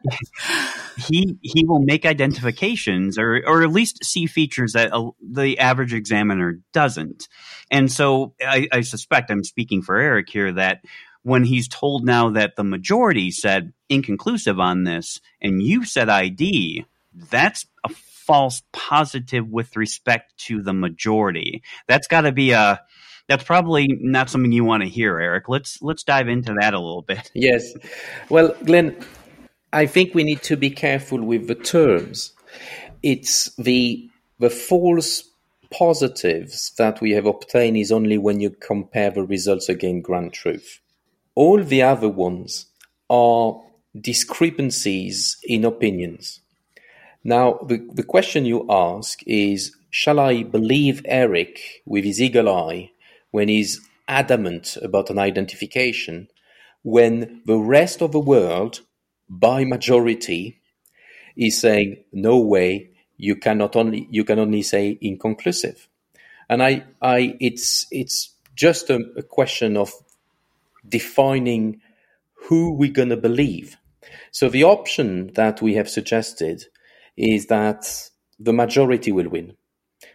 he 1.07 1.37
he 1.41 1.65
will 1.65 1.81
make 1.81 2.05
identifications 2.05 3.17
or 3.17 3.41
or 3.45 3.63
at 3.63 3.71
least 3.71 4.03
see 4.03 4.27
features 4.27 4.73
that 4.73 4.91
the 5.21 5.57
average 5.59 5.93
examiner 5.93 6.59
doesn't. 6.73 7.27
And 7.71 7.91
so 7.91 8.33
I, 8.41 8.67
I 8.71 8.81
suspect 8.81 9.31
I'm 9.31 9.43
speaking 9.43 9.81
for 9.81 9.97
Eric 9.97 10.29
here 10.29 10.51
that 10.53 10.83
when 11.23 11.43
he's 11.43 11.67
told 11.67 12.05
now 12.05 12.29
that 12.31 12.55
the 12.55 12.63
majority 12.63 13.31
said 13.31 13.73
inconclusive 13.89 14.59
on 14.59 14.83
this 14.83 15.19
and 15.41 15.61
you 15.61 15.85
said 15.85 16.09
ID, 16.09 16.85
that's 17.13 17.65
a 17.83 17.89
false 17.89 18.61
positive 18.71 19.47
with 19.49 19.75
respect 19.75 20.37
to 20.37 20.61
the 20.61 20.73
majority. 20.73 21.63
That's 21.87 22.07
got 22.07 22.21
to 22.21 22.31
be 22.31 22.51
a 22.51 22.81
that's 23.27 23.43
probably 23.43 23.87
not 24.01 24.29
something 24.29 24.51
you 24.51 24.63
want 24.63 24.81
to 24.81 24.89
hear, 24.89 25.19
Eric. 25.19 25.47
Let's 25.47 25.81
let's 25.81 26.03
dive 26.03 26.27
into 26.27 26.55
that 26.59 26.73
a 26.73 26.79
little 26.79 27.03
bit. 27.03 27.31
Yes. 27.35 27.73
Well, 28.29 28.55
Glenn, 28.65 28.97
I 29.71 29.85
think 29.85 30.15
we 30.15 30.23
need 30.23 30.41
to 30.43 30.57
be 30.57 30.71
careful 30.71 31.21
with 31.21 31.47
the 31.47 31.55
terms. 31.55 32.33
It's 33.03 33.55
the 33.55 34.09
the 34.39 34.49
false 34.49 35.28
positives 35.71 36.71
that 36.77 37.01
we 37.01 37.11
have 37.11 37.25
obtained 37.25 37.77
is 37.77 37.91
only 37.91 38.17
when 38.17 38.39
you 38.39 38.49
compare 38.49 39.11
the 39.11 39.23
results 39.23 39.69
against 39.69 40.05
grand 40.05 40.33
truth. 40.33 40.79
All 41.35 41.63
the 41.63 41.81
other 41.83 42.09
ones 42.09 42.67
are 43.09 43.61
discrepancies 43.99 45.37
in 45.43 45.65
opinions. 45.65 46.41
Now, 47.23 47.59
the, 47.67 47.87
the 47.93 48.03
question 48.03 48.45
you 48.45 48.65
ask 48.69 49.19
is 49.27 49.75
Shall 49.91 50.19
I 50.19 50.43
believe 50.43 51.01
Eric 51.05 51.59
with 51.85 52.03
his 52.03 52.21
eagle 52.21 52.49
eye 52.49 52.91
when 53.31 53.47
he's 53.47 53.81
adamant 54.07 54.77
about 54.81 55.09
an 55.09 55.19
identification 55.19 56.27
when 56.83 57.41
the 57.45 57.57
rest 57.57 58.01
of 58.01 58.11
the 58.11 58.19
world, 58.19 58.81
by 59.27 59.65
majority, 59.65 60.61
is 61.35 61.59
saying, 61.59 62.03
No 62.13 62.39
way, 62.39 62.91
you 63.19 63.35
cannot 63.35 63.75
only 63.75 64.07
you 64.09 64.23
can 64.23 64.39
only 64.39 64.63
say 64.63 64.97
inconclusive. 65.01 65.87
And 66.49 66.63
I, 66.63 66.85
I 67.01 67.35
it's 67.39 67.85
it's 67.91 68.33
just 68.55 68.89
a, 68.89 68.99
a 69.17 69.21
question 69.21 69.77
of 69.77 69.91
defining 70.87 71.81
who 72.47 72.73
we're 72.73 72.91
going 72.91 73.09
to 73.09 73.17
believe. 73.17 73.75
So 74.31 74.47
the 74.47 74.63
option 74.63 75.33
that 75.33 75.61
we 75.61 75.75
have 75.75 75.89
suggested 75.89 76.65
is 77.17 77.47
that 77.47 78.09
the 78.39 78.53
majority 78.53 79.11
will 79.11 79.29
win 79.29 79.57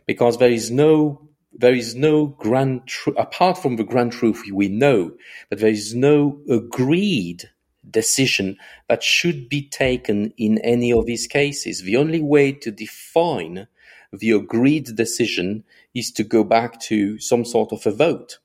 because 0.06 0.38
there 0.38 0.50
is 0.50 0.70
no 0.70 1.28
there 1.56 1.74
is 1.74 1.94
no 1.94 2.26
grand 2.26 2.86
truth 2.86 3.16
apart 3.18 3.58
from 3.58 3.76
the 3.76 3.84
grand 3.84 4.12
truth 4.12 4.42
we 4.52 4.68
know 4.68 5.12
but 5.50 5.60
there 5.60 5.70
is 5.70 5.94
no 5.94 6.40
agreed 6.48 7.50
decision 7.90 8.56
that 8.88 9.02
should 9.02 9.48
be 9.48 9.68
taken 9.68 10.32
in 10.36 10.58
any 10.58 10.92
of 10.92 11.06
these 11.06 11.26
cases 11.26 11.82
the 11.82 11.96
only 11.96 12.20
way 12.20 12.52
to 12.52 12.70
define 12.70 13.66
the 14.12 14.30
agreed 14.30 14.96
decision 14.96 15.64
is 15.94 16.10
to 16.10 16.22
go 16.22 16.44
back 16.44 16.80
to 16.80 17.18
some 17.18 17.44
sort 17.44 17.72
of 17.72 17.86
a 17.86 17.90
vote 17.90 18.38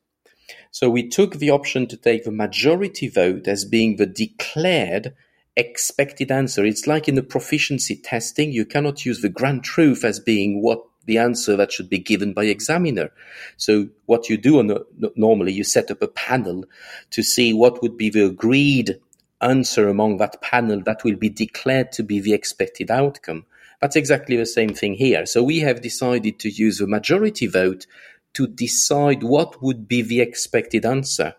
so 0.71 0.89
we 0.89 1.07
took 1.07 1.35
the 1.35 1.49
option 1.49 1.87
to 1.87 1.97
take 1.97 2.23
the 2.23 2.31
majority 2.31 3.07
vote 3.07 3.47
as 3.47 3.65
being 3.65 3.95
the 3.95 4.05
declared 4.05 5.15
expected 5.59 6.31
answer. 6.31 6.65
It's 6.65 6.87
like 6.87 7.07
in 7.07 7.15
the 7.15 7.23
proficiency 7.23 7.95
testing, 7.95 8.51
you 8.51 8.65
cannot 8.65 9.05
use 9.05 9.21
the 9.21 9.29
grand 9.29 9.63
truth 9.63 10.03
as 10.03 10.19
being 10.19 10.61
what 10.61 10.81
the 11.05 11.17
answer 11.17 11.55
that 11.55 11.71
should 11.71 11.89
be 11.89 11.97
given 11.97 12.33
by 12.33 12.45
examiner. 12.45 13.11
So 13.57 13.89
what 14.05 14.29
you 14.29 14.37
do 14.37 14.59
on 14.59 14.71
normally, 15.15 15.51
you 15.51 15.63
set 15.63 15.91
up 15.91 16.01
a 16.01 16.07
panel 16.07 16.65
to 17.11 17.23
see 17.23 17.51
what 17.53 17.81
would 17.81 17.97
be 17.97 18.09
the 18.09 18.25
agreed 18.25 18.99
answer 19.41 19.87
among 19.87 20.17
that 20.17 20.41
panel 20.41 20.81
that 20.81 21.03
will 21.03 21.15
be 21.15 21.29
declared 21.29 21.91
to 21.93 22.03
be 22.03 22.19
the 22.19 22.33
expected 22.33 22.91
outcome. 22.91 23.45
That's 23.81 23.95
exactly 23.95 24.35
the 24.35 24.45
same 24.45 24.73
thing 24.73 24.95
here. 24.95 25.25
So 25.25 25.43
we 25.43 25.59
have 25.59 25.81
decided 25.81 26.39
to 26.39 26.49
use 26.49 26.81
a 26.81 26.87
majority 26.87 27.47
vote 27.47 27.85
to 28.33 28.47
decide 28.47 29.23
what 29.23 29.61
would 29.61 29.87
be 29.87 30.01
the 30.01 30.21
expected 30.21 30.85
answer. 30.85 31.33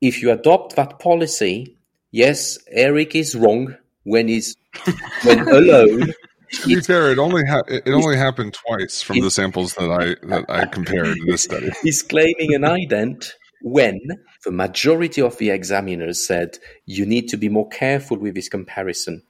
If 0.00 0.22
you 0.22 0.30
adopt 0.30 0.76
that 0.76 0.98
policy, 0.98 1.76
yes, 2.10 2.58
Eric 2.68 3.14
is 3.14 3.34
wrong 3.34 3.76
when 4.04 4.28
he's 4.28 4.56
when 5.24 5.40
alone. 5.48 6.12
to 6.52 6.66
be 6.66 6.80
fair, 6.80 7.10
it 7.10 7.18
only 7.18 7.44
ha- 7.44 7.62
it 7.68 7.88
only 7.88 8.16
happened 8.16 8.54
twice 8.54 9.02
from 9.02 9.20
the 9.20 9.30
samples 9.30 9.74
that 9.74 9.90
I 9.90 10.26
that 10.26 10.46
I 10.48 10.66
compared 10.66 11.18
in 11.18 11.26
this 11.26 11.42
study. 11.42 11.70
He's 11.82 12.02
claiming 12.02 12.54
an 12.54 12.62
ident 12.62 13.32
when 13.62 14.00
the 14.44 14.50
majority 14.50 15.20
of 15.20 15.38
the 15.38 15.50
examiners 15.50 16.26
said 16.26 16.58
you 16.86 17.04
need 17.04 17.28
to 17.28 17.36
be 17.36 17.48
more 17.48 17.68
careful 17.68 18.16
with 18.16 18.34
this 18.34 18.48
comparison. 18.48 19.22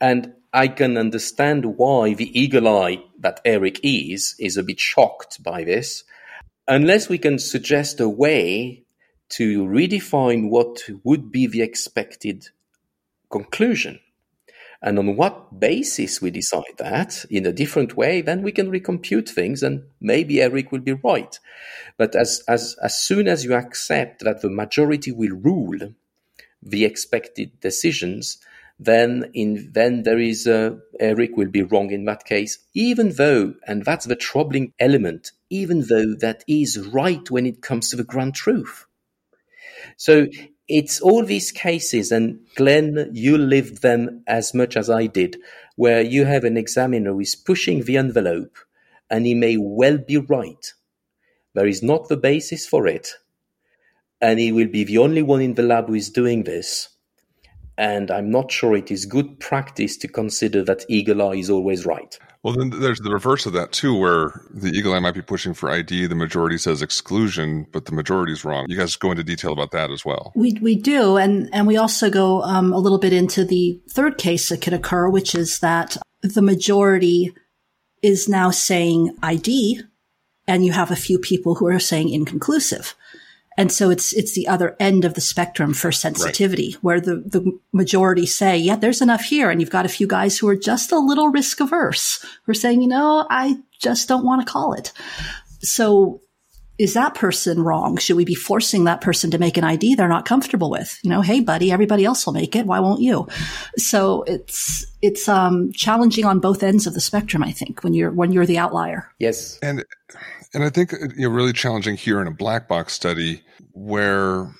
And 0.00 0.32
I 0.52 0.68
can 0.68 0.96
understand 0.96 1.76
why 1.76 2.14
the 2.14 2.38
eagle 2.38 2.66
eye 2.66 3.02
that 3.18 3.40
Eric 3.44 3.80
is 3.82 4.34
is 4.38 4.56
a 4.56 4.62
bit 4.62 4.80
shocked 4.80 5.42
by 5.42 5.64
this. 5.64 6.04
Unless 6.66 7.08
we 7.08 7.18
can 7.18 7.38
suggest 7.38 8.00
a 8.00 8.08
way 8.08 8.84
to 9.30 9.64
redefine 9.64 10.50
what 10.50 10.82
would 11.04 11.30
be 11.30 11.46
the 11.46 11.62
expected 11.62 12.48
conclusion. 13.30 14.00
And 14.82 14.98
on 14.98 15.16
what 15.16 15.60
basis 15.60 16.22
we 16.22 16.30
decide 16.30 16.76
that 16.78 17.24
in 17.28 17.44
a 17.44 17.52
different 17.52 17.96
way, 17.96 18.22
then 18.22 18.42
we 18.42 18.52
can 18.52 18.70
recompute 18.70 19.28
things 19.28 19.62
and 19.62 19.84
maybe 20.00 20.40
Eric 20.40 20.72
will 20.72 20.80
be 20.80 20.94
right. 20.94 21.38
But 21.98 22.16
as, 22.16 22.42
as, 22.48 22.76
as 22.82 22.98
soon 22.98 23.28
as 23.28 23.44
you 23.44 23.54
accept 23.54 24.24
that 24.24 24.40
the 24.40 24.48
majority 24.48 25.12
will 25.12 25.36
rule 25.36 25.92
the 26.62 26.84
expected 26.84 27.60
decisions, 27.60 28.38
then 28.78 29.30
in 29.34 29.70
then 29.72 30.04
there 30.04 30.18
is 30.18 30.46
uh, 30.46 30.76
Eric 30.98 31.36
will 31.36 31.50
be 31.50 31.62
wrong 31.62 31.90
in 31.90 32.06
that 32.06 32.24
case, 32.24 32.58
even 32.72 33.12
though, 33.12 33.54
and 33.66 33.84
that's 33.84 34.06
the 34.06 34.16
troubling 34.16 34.72
element, 34.78 35.32
even 35.50 35.82
though 35.88 36.14
that 36.14 36.42
is 36.48 36.78
right 36.78 37.30
when 37.30 37.44
it 37.44 37.60
comes 37.60 37.90
to 37.90 37.96
the 37.96 38.04
grand 38.04 38.34
truth. 38.34 38.86
So 39.98 40.28
it's 40.70 41.00
all 41.00 41.24
these 41.24 41.52
cases, 41.52 42.12
and 42.12 42.40
Glenn, 42.54 43.10
you 43.12 43.36
lived 43.36 43.82
them 43.82 44.22
as 44.26 44.54
much 44.54 44.76
as 44.76 44.88
I 44.88 45.06
did, 45.06 45.36
where 45.76 46.00
you 46.00 46.24
have 46.24 46.44
an 46.44 46.56
examiner 46.56 47.12
who 47.12 47.20
is 47.20 47.34
pushing 47.34 47.84
the 47.84 47.96
envelope, 47.96 48.56
and 49.10 49.26
he 49.26 49.34
may 49.34 49.56
well 49.58 49.98
be 49.98 50.16
right. 50.16 50.72
There 51.54 51.66
is 51.66 51.82
not 51.82 52.08
the 52.08 52.16
basis 52.16 52.66
for 52.66 52.86
it, 52.86 53.08
and 54.20 54.38
he 54.38 54.52
will 54.52 54.68
be 54.68 54.84
the 54.84 54.98
only 54.98 55.22
one 55.22 55.42
in 55.42 55.54
the 55.54 55.62
lab 55.62 55.88
who 55.88 55.94
is 55.94 56.10
doing 56.10 56.44
this 56.44 56.88
and 57.80 58.10
I'm 58.10 58.30
not 58.30 58.52
sure 58.52 58.76
it 58.76 58.90
is 58.90 59.06
good 59.06 59.40
practice 59.40 59.96
to 59.98 60.08
consider 60.08 60.62
that 60.64 60.84
eagle 60.90 61.22
eye 61.22 61.36
is 61.36 61.48
always 61.48 61.86
right. 61.86 62.18
Well, 62.42 62.54
then 62.54 62.70
there's 62.70 63.00
the 63.00 63.12
reverse 63.12 63.44
of 63.44 63.52
that 63.52 63.70
too, 63.70 63.94
where 63.94 64.40
the 64.50 64.70
eagle 64.70 64.94
eye 64.94 64.98
might 64.98 65.14
be 65.14 65.20
pushing 65.20 65.52
for 65.52 65.70
ID, 65.70 66.06
the 66.06 66.14
majority 66.14 66.56
says 66.56 66.80
exclusion, 66.80 67.66
but 67.70 67.84
the 67.84 67.92
majority 67.92 68.32
is 68.32 68.44
wrong. 68.46 68.64
You 68.68 68.78
guys 68.78 68.96
go 68.96 69.10
into 69.10 69.22
detail 69.22 69.52
about 69.52 69.72
that 69.72 69.90
as 69.90 70.06
well. 70.06 70.32
We 70.34 70.56
we 70.62 70.76
do, 70.76 71.18
and 71.18 71.50
and 71.52 71.66
we 71.66 71.76
also 71.76 72.08
go 72.08 72.42
um, 72.42 72.72
a 72.72 72.78
little 72.78 72.98
bit 72.98 73.12
into 73.12 73.44
the 73.44 73.78
third 73.90 74.16
case 74.16 74.48
that 74.48 74.62
could 74.62 74.72
occur, 74.72 75.10
which 75.10 75.34
is 75.34 75.58
that 75.60 75.98
the 76.22 76.40
majority 76.40 77.34
is 78.02 78.26
now 78.26 78.50
saying 78.50 79.14
ID, 79.22 79.82
and 80.46 80.64
you 80.64 80.72
have 80.72 80.90
a 80.90 80.96
few 80.96 81.18
people 81.18 81.56
who 81.56 81.66
are 81.66 81.78
saying 81.78 82.08
inconclusive. 82.08 82.94
And 83.60 83.70
so 83.70 83.90
it's 83.90 84.14
it's 84.14 84.32
the 84.32 84.48
other 84.48 84.74
end 84.80 85.04
of 85.04 85.12
the 85.12 85.20
spectrum 85.20 85.74
for 85.74 85.92
sensitivity, 85.92 86.70
right. 86.70 86.82
where 86.82 86.98
the, 86.98 87.16
the 87.16 87.60
majority 87.72 88.24
say, 88.24 88.56
yeah, 88.56 88.76
there's 88.76 89.02
enough 89.02 89.20
here. 89.20 89.50
And 89.50 89.60
you've 89.60 89.68
got 89.68 89.84
a 89.84 89.90
few 89.90 90.06
guys 90.06 90.38
who 90.38 90.48
are 90.48 90.56
just 90.56 90.92
a 90.92 90.98
little 90.98 91.28
risk 91.28 91.60
averse, 91.60 92.24
who 92.44 92.52
are 92.52 92.54
saying, 92.54 92.80
you 92.80 92.88
know, 92.88 93.26
I 93.28 93.58
just 93.78 94.08
don't 94.08 94.24
want 94.24 94.40
to 94.40 94.50
call 94.50 94.72
it. 94.72 94.92
So 95.60 96.22
is 96.78 96.94
that 96.94 97.14
person 97.14 97.60
wrong? 97.60 97.98
Should 97.98 98.16
we 98.16 98.24
be 98.24 98.34
forcing 98.34 98.84
that 98.84 99.02
person 99.02 99.30
to 99.32 99.38
make 99.38 99.58
an 99.58 99.64
ID 99.64 99.94
they're 99.94 100.08
not 100.08 100.24
comfortable 100.24 100.70
with? 100.70 100.98
You 101.02 101.10
know, 101.10 101.20
hey 101.20 101.40
buddy, 101.40 101.70
everybody 101.70 102.06
else 102.06 102.24
will 102.24 102.32
make 102.32 102.56
it. 102.56 102.64
Why 102.64 102.80
won't 102.80 103.02
you? 103.02 103.28
So 103.76 104.22
it's 104.22 104.86
it's 105.02 105.28
um, 105.28 105.70
challenging 105.72 106.24
on 106.24 106.40
both 106.40 106.62
ends 106.62 106.86
of 106.86 106.94
the 106.94 107.00
spectrum. 107.02 107.42
I 107.42 107.52
think 107.52 107.84
when 107.84 107.92
you're 107.92 108.10
when 108.10 108.32
you're 108.32 108.46
the 108.46 108.56
outlier. 108.56 109.12
Yes, 109.18 109.58
and 109.60 109.84
and 110.54 110.64
I 110.64 110.70
think 110.70 110.92
you 110.92 111.28
know 111.28 111.28
really 111.28 111.52
challenging 111.52 111.96
here 111.96 112.20
in 112.20 112.26
a 112.26 112.32
black 112.32 112.68
box 112.68 112.92
study 112.92 113.42
where 113.72 114.52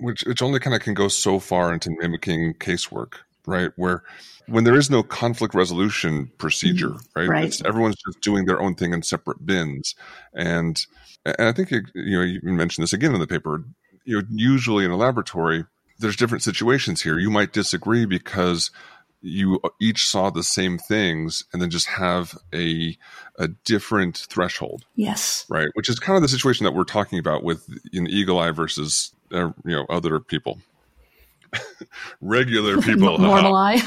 which 0.00 0.22
which 0.22 0.42
only 0.42 0.60
kind 0.60 0.74
of 0.74 0.82
can 0.82 0.94
go 0.94 1.08
so 1.08 1.38
far 1.38 1.72
into 1.72 1.90
mimicking 1.98 2.54
casework, 2.54 3.14
right? 3.46 3.70
Where 3.76 4.02
when 4.46 4.64
there 4.64 4.76
is 4.76 4.90
no 4.90 5.02
conflict 5.02 5.54
resolution 5.54 6.30
procedure, 6.38 6.90
mm-hmm. 6.90 7.20
right? 7.20 7.28
right. 7.28 7.44
It's, 7.44 7.64
everyone's 7.64 8.00
just 8.06 8.20
doing 8.20 8.46
their 8.46 8.60
own 8.60 8.74
thing 8.74 8.92
in 8.92 9.02
separate 9.02 9.44
bins, 9.44 9.94
and 10.34 10.80
and 11.24 11.48
I 11.48 11.52
think 11.52 11.70
you 11.70 11.82
know 11.94 12.22
you 12.22 12.40
mentioned 12.42 12.82
this 12.82 12.92
again 12.92 13.14
in 13.14 13.20
the 13.20 13.26
paper. 13.26 13.64
You 14.04 14.20
know, 14.20 14.26
usually 14.30 14.84
in 14.84 14.90
a 14.90 14.96
laboratory, 14.96 15.64
there's 15.98 16.16
different 16.16 16.42
situations 16.42 17.02
here. 17.02 17.18
You 17.18 17.30
might 17.30 17.52
disagree 17.52 18.06
because 18.06 18.70
you 19.20 19.60
each 19.80 20.06
saw 20.06 20.30
the 20.30 20.42
same 20.42 20.78
things 20.78 21.44
and 21.52 21.60
then 21.60 21.70
just 21.70 21.86
have 21.86 22.36
a 22.54 22.96
a 23.36 23.48
different 23.64 24.16
threshold. 24.16 24.84
Yes. 24.94 25.44
Right, 25.48 25.68
which 25.74 25.88
is 25.88 25.98
kind 25.98 26.16
of 26.16 26.22
the 26.22 26.28
situation 26.28 26.64
that 26.64 26.74
we're 26.74 26.84
talking 26.84 27.18
about 27.18 27.42
with 27.42 27.68
an 27.92 28.06
eagle 28.06 28.38
eye 28.38 28.50
versus 28.50 29.12
uh, 29.32 29.52
you 29.64 29.76
know 29.76 29.86
other 29.88 30.20
people. 30.20 30.60
Regular 32.20 32.78
people. 32.82 33.18
Normal 33.18 33.54
eye. 33.56 33.80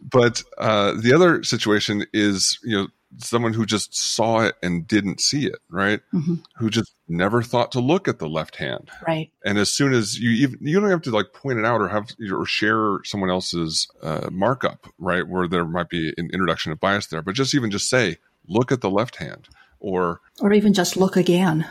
but 0.00 0.42
uh, 0.58 0.92
the 1.00 1.12
other 1.12 1.42
situation 1.44 2.04
is, 2.12 2.58
you 2.62 2.76
know, 2.76 2.88
someone 3.18 3.52
who 3.52 3.66
just 3.66 3.94
saw 3.94 4.40
it 4.40 4.54
and 4.62 4.86
didn't 4.86 5.20
see 5.20 5.46
it, 5.46 5.58
right? 5.68 6.00
Mm-hmm. 6.12 6.36
Who 6.56 6.70
just 6.70 6.94
never 7.08 7.42
thought 7.42 7.72
to 7.72 7.80
look 7.80 8.08
at 8.08 8.18
the 8.18 8.28
left 8.28 8.56
hand, 8.56 8.90
right? 9.06 9.30
And 9.44 9.58
as 9.58 9.70
soon 9.70 9.92
as 9.92 10.18
you 10.18 10.30
even, 10.30 10.58
you 10.60 10.80
don't 10.80 10.90
have 10.90 11.02
to 11.02 11.10
like 11.10 11.32
point 11.32 11.58
it 11.58 11.64
out 11.64 11.80
or 11.80 11.88
have 11.88 12.10
or 12.32 12.46
share 12.46 12.98
someone 13.04 13.30
else's 13.30 13.88
uh, 14.02 14.28
markup, 14.30 14.86
right? 14.98 15.26
Where 15.26 15.48
there 15.48 15.64
might 15.64 15.88
be 15.88 16.12
an 16.16 16.30
introduction 16.32 16.72
of 16.72 16.80
bias 16.80 17.06
there, 17.06 17.22
but 17.22 17.34
just 17.34 17.54
even 17.54 17.70
just 17.70 17.88
say, 17.88 18.18
look 18.46 18.72
at 18.72 18.80
the 18.80 18.90
left 18.90 19.16
hand, 19.16 19.48
or 19.80 20.20
or 20.40 20.52
even 20.52 20.72
just 20.72 20.96
look 20.96 21.16
again 21.16 21.66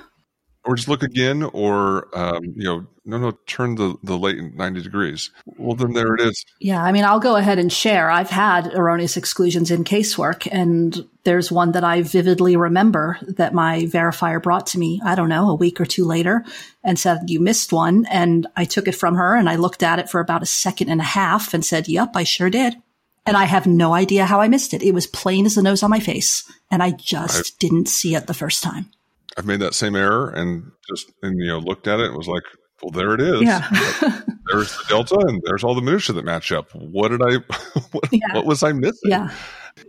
or 0.66 0.76
just 0.76 0.88
look 0.88 1.04
again, 1.04 1.44
or 1.44 2.08
um, 2.18 2.44
you 2.56 2.64
know, 2.64 2.86
no, 3.06 3.18
no, 3.18 3.32
turn 3.48 3.76
the 3.76 3.96
the 4.04 4.18
latent 4.18 4.56
ninety 4.56 4.82
degrees. 4.82 5.32
Well, 5.58 5.76
then 5.76 5.94
there 5.94 6.14
it 6.16 6.22
is. 6.22 6.46
Yeah, 6.60 6.84
I 6.84 6.92
mean, 6.92 7.06
I'll 7.06 7.20
go 7.20 7.38
ahead 7.38 7.60
and 7.60 7.72
share. 7.72 8.12
I've 8.12 8.30
had 8.30 8.74
erroneous 8.74 9.18
exclusions 9.18 9.72
in 9.72 9.84
casework, 9.84 10.48
and 10.52 11.08
there's 11.24 11.52
one 11.52 11.72
that 11.72 11.84
I 11.84 12.02
vividly 12.02 12.56
remember 12.56 13.18
that 13.22 13.54
my 13.54 13.84
verifier 13.84 14.42
brought 14.42 14.68
to 14.68 14.80
me. 14.80 15.02
I 15.04 15.16
don't 15.16 15.30
know, 15.30 15.50
a 15.50 15.56
week 15.56 15.80
or 15.80 15.86
two 15.86 16.06
later, 16.06 16.44
and 16.84 17.00
said 17.00 17.30
you 17.30 17.40
missed 17.40 17.72
one, 17.72 18.06
and 18.08 18.48
I 18.56 18.66
took 18.66 18.88
it 18.88 18.96
from 18.96 19.16
her, 19.16 19.36
and 19.36 19.50
I 19.50 19.56
looked 19.56 19.82
at 19.82 20.00
it 20.00 20.10
for 20.10 20.20
about 20.20 20.44
a 20.44 20.48
second 20.48 20.90
and 20.90 21.02
a 21.02 21.06
half, 21.06 21.54
and 21.54 21.66
said, 21.66 21.88
"Yep, 21.88 22.12
I 22.16 22.24
sure 22.24 22.50
did." 22.50 22.76
And 23.26 23.38
I 23.38 23.46
have 23.46 23.68
no 23.68 23.94
idea 23.94 24.26
how 24.26 24.42
I 24.42 24.48
missed 24.48 24.74
it. 24.74 24.82
It 24.82 24.94
was 24.94 25.06
plain 25.06 25.46
as 25.46 25.56
the 25.56 25.62
nose 25.64 25.84
on 25.84 25.90
my 25.90 26.00
face, 26.00 26.44
and 26.70 26.84
I 26.84 26.92
just 26.92 27.54
I- 27.54 27.56
didn't 27.60 27.88
see 27.88 28.16
it 28.16 28.28
the 28.28 28.34
first 28.34 28.62
time. 28.62 28.92
I've 29.38 29.46
made 29.46 29.60
that 29.60 29.74
same 29.74 29.96
error 29.96 30.30
and 30.30 30.72
just 30.88 31.12
and 31.22 31.38
you 31.40 31.48
know 31.48 31.60
looked 31.60 31.88
at 31.88 32.00
it 32.00 32.08
and 32.08 32.18
was 32.18 32.28
like, 32.28 32.44
well, 32.82 32.92
there 32.92 33.14
it 33.14 33.22
is. 33.22 33.42
Yeah. 33.42 33.68
there's 34.46 34.76
the 34.78 34.86
delta 34.88 35.18
and 35.28 35.42
there's 35.46 35.64
all 35.64 35.76
the 35.76 35.82
minutia 35.82 36.16
that 36.16 36.26
match 36.26 36.52
up. 36.52 36.70
What 36.74 37.10
did 37.10 37.22
I? 37.22 37.38
What, 37.92 38.08
yeah. 38.12 38.34
what 38.34 38.46
was 38.46 38.62
I 38.62 38.72
missing? 38.74 39.10
Yeah. 39.10 39.32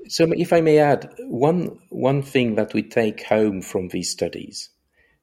So, 0.09 0.31
if 0.33 0.53
I 0.53 0.61
may 0.61 0.79
add, 0.79 1.13
one 1.19 1.79
one 1.91 2.23
thing 2.23 2.55
that 2.55 2.73
we 2.73 2.83
take 2.83 3.25
home 3.25 3.61
from 3.63 3.89
these 3.89 4.11
studies, 4.11 4.71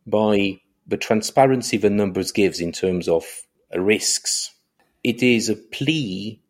by 0.05 0.59
the 0.85 0.97
transparency 0.97 1.77
the 1.77 1.89
numbers 1.89 2.31
gives 2.31 2.59
in 2.59 2.71
terms 2.71 3.07
of 3.07 3.25
risks, 3.75 4.53
it 5.03 5.23
is 5.23 5.49
a 5.49 5.55
plea 5.55 6.41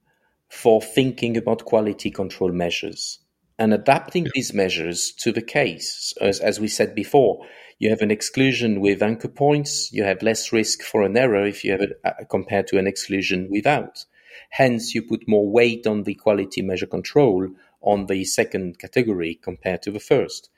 for 0.50 0.82
thinking 0.82 1.38
about 1.38 1.66
quality 1.66 2.12
control 2.12 2.52
measures 2.52 3.20
and 3.60 3.74
adapting 3.74 4.26
yeah. 4.26 4.32
these 4.36 4.54
measures 4.54 5.12
to 5.12 5.32
the 5.32 5.42
case. 5.42 6.14
As, 6.22 6.40
as 6.40 6.60
we 6.60 6.68
said 6.68 6.94
before, 6.94 7.46
you 7.80 7.90
have 7.90 8.02
an 8.02 8.12
exclusion 8.12 8.82
with 8.82 9.04
anchor 9.04 9.28
points, 9.28 9.92
you 9.92 10.04
have 10.04 10.22
less 10.22 10.52
risk 10.52 10.82
for 10.82 11.04
an 11.04 11.18
error 11.18 11.46
if 11.46 11.64
you 11.64 11.72
have 11.72 11.82
it 11.82 12.00
uh, 12.04 12.12
compared 12.30 12.68
to 12.68 12.78
an 12.78 12.88
exclusion 12.88 13.48
without. 13.50 14.06
Hence, 14.50 14.96
you 14.96 15.02
put 15.02 15.28
more 15.28 15.50
weight 15.50 15.86
on 15.86 16.04
the 16.04 16.16
quality 16.16 16.62
measure 16.62 16.86
control 16.86 17.50
on 17.82 18.06
the 18.06 18.24
second 18.26 18.80
category 18.80 19.36
compared 19.36 19.82
to 19.84 19.92
the 19.92 20.00
first. 20.00 20.50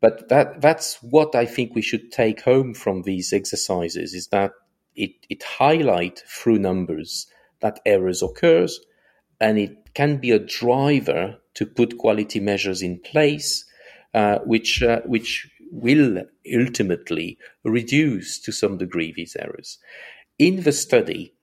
But 0.00 0.28
that, 0.28 0.60
that's 0.60 1.02
what 1.02 1.34
I 1.34 1.46
think 1.46 1.74
we 1.74 1.82
should 1.82 2.12
take 2.12 2.42
home 2.42 2.74
from 2.74 3.02
these 3.02 3.32
exercises 3.32 4.14
is 4.14 4.28
that 4.28 4.52
it, 4.94 5.12
it 5.28 5.42
highlight 5.42 6.22
through 6.26 6.58
numbers 6.58 7.26
that 7.60 7.80
errors 7.86 8.22
occurs 8.22 8.80
and 9.40 9.58
it 9.58 9.94
can 9.94 10.18
be 10.18 10.30
a 10.30 10.38
driver 10.38 11.38
to 11.56 11.66
put 11.66 11.98
quality 11.98 12.38
measures 12.38 12.82
in 12.82 13.00
place, 13.00 13.64
uh, 14.14 14.38
which 14.44 14.82
uh, 14.82 15.00
which 15.04 15.50
will 15.70 16.22
ultimately 16.54 17.38
reduce 17.64 18.38
to 18.38 18.52
some 18.52 18.78
degree 18.78 19.12
these 19.12 19.36
errors. 19.36 19.78
In 20.38 20.62
the 20.62 20.72
study, 20.72 21.34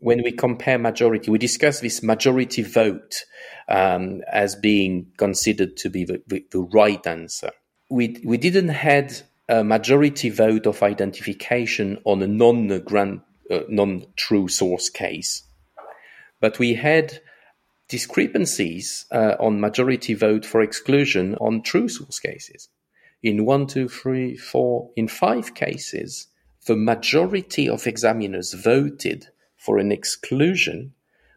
when 0.00 0.22
we 0.22 0.32
compare 0.32 0.78
majority, 0.78 1.30
we 1.30 1.38
discuss 1.38 1.80
this 1.80 2.02
majority 2.02 2.62
vote 2.62 3.24
um, 3.68 4.22
as 4.32 4.56
being 4.56 5.12
considered 5.16 5.76
to 5.76 5.90
be 5.90 6.04
the, 6.04 6.22
the, 6.26 6.44
the, 6.50 6.60
right 6.60 7.06
answer. 7.06 7.52
We, 7.90 8.20
we 8.24 8.38
didn't 8.38 8.68
had 8.68 9.20
a 9.48 9.62
majority 9.62 10.30
vote 10.30 10.66
of 10.66 10.82
identification 10.82 11.98
on 12.04 12.22
a 12.22 12.26
non 12.26 12.72
uh, 12.72 13.60
non-true 13.68 14.48
source 14.48 14.88
case, 14.88 15.42
but 16.40 16.58
we 16.58 16.74
had 16.74 17.20
discrepancies 17.90 19.04
uh, 19.10 19.34
on 19.40 19.60
majority 19.60 20.14
vote 20.14 20.46
for 20.46 20.62
exclusion 20.62 21.34
on 21.34 21.60
true 21.60 21.88
source 21.88 22.20
cases. 22.20 22.68
In 23.22 23.44
one, 23.44 23.66
two, 23.66 23.88
three, 23.88 24.36
four, 24.36 24.90
in 24.96 25.08
five 25.08 25.54
cases, 25.54 26.28
the 26.66 26.76
majority 26.76 27.68
of 27.68 27.86
examiners 27.86 28.54
voted 28.54 29.26
for 29.56 29.78
an 29.78 29.90
exclusion 29.90 30.94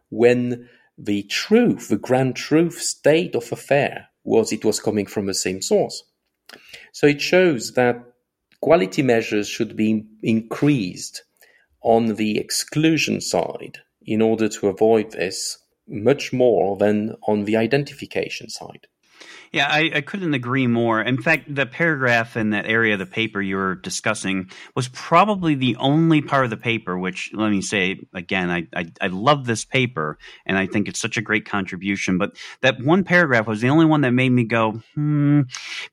when 0.09 0.69
the 0.95 1.23
truth, 1.23 1.89
the 1.89 1.97
grand 1.97 2.35
truth 2.35 2.79
state 2.79 3.35
of 3.35 3.51
affair 3.51 4.09
was 4.23 4.53
it 4.53 4.63
was 4.63 4.79
coming 4.79 5.07
from 5.07 5.25
the 5.25 5.33
same 5.33 5.61
source. 5.61 6.03
So 6.91 7.07
it 7.07 7.19
shows 7.19 7.73
that 7.73 7.99
quality 8.61 9.01
measures 9.01 9.47
should 9.47 9.75
be 9.75 10.05
increased 10.21 11.23
on 11.81 12.15
the 12.15 12.37
exclusion 12.37 13.21
side 13.21 13.79
in 14.05 14.21
order 14.21 14.47
to 14.47 14.67
avoid 14.67 15.11
this 15.11 15.57
much 15.87 16.33
more 16.33 16.77
than 16.77 17.15
on 17.27 17.45
the 17.45 17.57
identification 17.57 18.49
side. 18.49 18.87
Yeah, 19.53 19.67
I, 19.69 19.91
I, 19.93 20.01
couldn't 20.01 20.33
agree 20.33 20.65
more. 20.65 20.99
In 20.99 21.21
fact, 21.21 21.53
the 21.53 21.67
paragraph 21.67 22.35
in 22.35 22.49
that 22.49 22.65
area 22.65 22.93
of 22.93 22.99
the 22.99 23.05
paper 23.05 23.39
you 23.39 23.57
were 23.57 23.75
discussing 23.75 24.49
was 24.75 24.87
probably 24.87 25.53
the 25.53 25.75
only 25.75 26.23
part 26.23 26.45
of 26.45 26.49
the 26.49 26.57
paper 26.57 26.97
which, 26.97 27.29
let 27.35 27.51
me 27.51 27.61
say 27.61 27.99
again, 28.15 28.49
I, 28.49 28.67
I, 28.75 28.91
I 28.99 29.07
love 29.07 29.45
this 29.45 29.63
paper 29.63 30.17
and 30.47 30.57
I 30.57 30.65
think 30.65 30.87
it's 30.87 30.99
such 30.99 31.17
a 31.17 31.21
great 31.21 31.45
contribution. 31.45 32.17
But 32.17 32.35
that 32.61 32.81
one 32.81 33.03
paragraph 33.03 33.45
was 33.45 33.61
the 33.61 33.69
only 33.69 33.85
one 33.85 34.01
that 34.01 34.11
made 34.11 34.31
me 34.31 34.45
go, 34.45 34.81
hmm, 34.95 35.41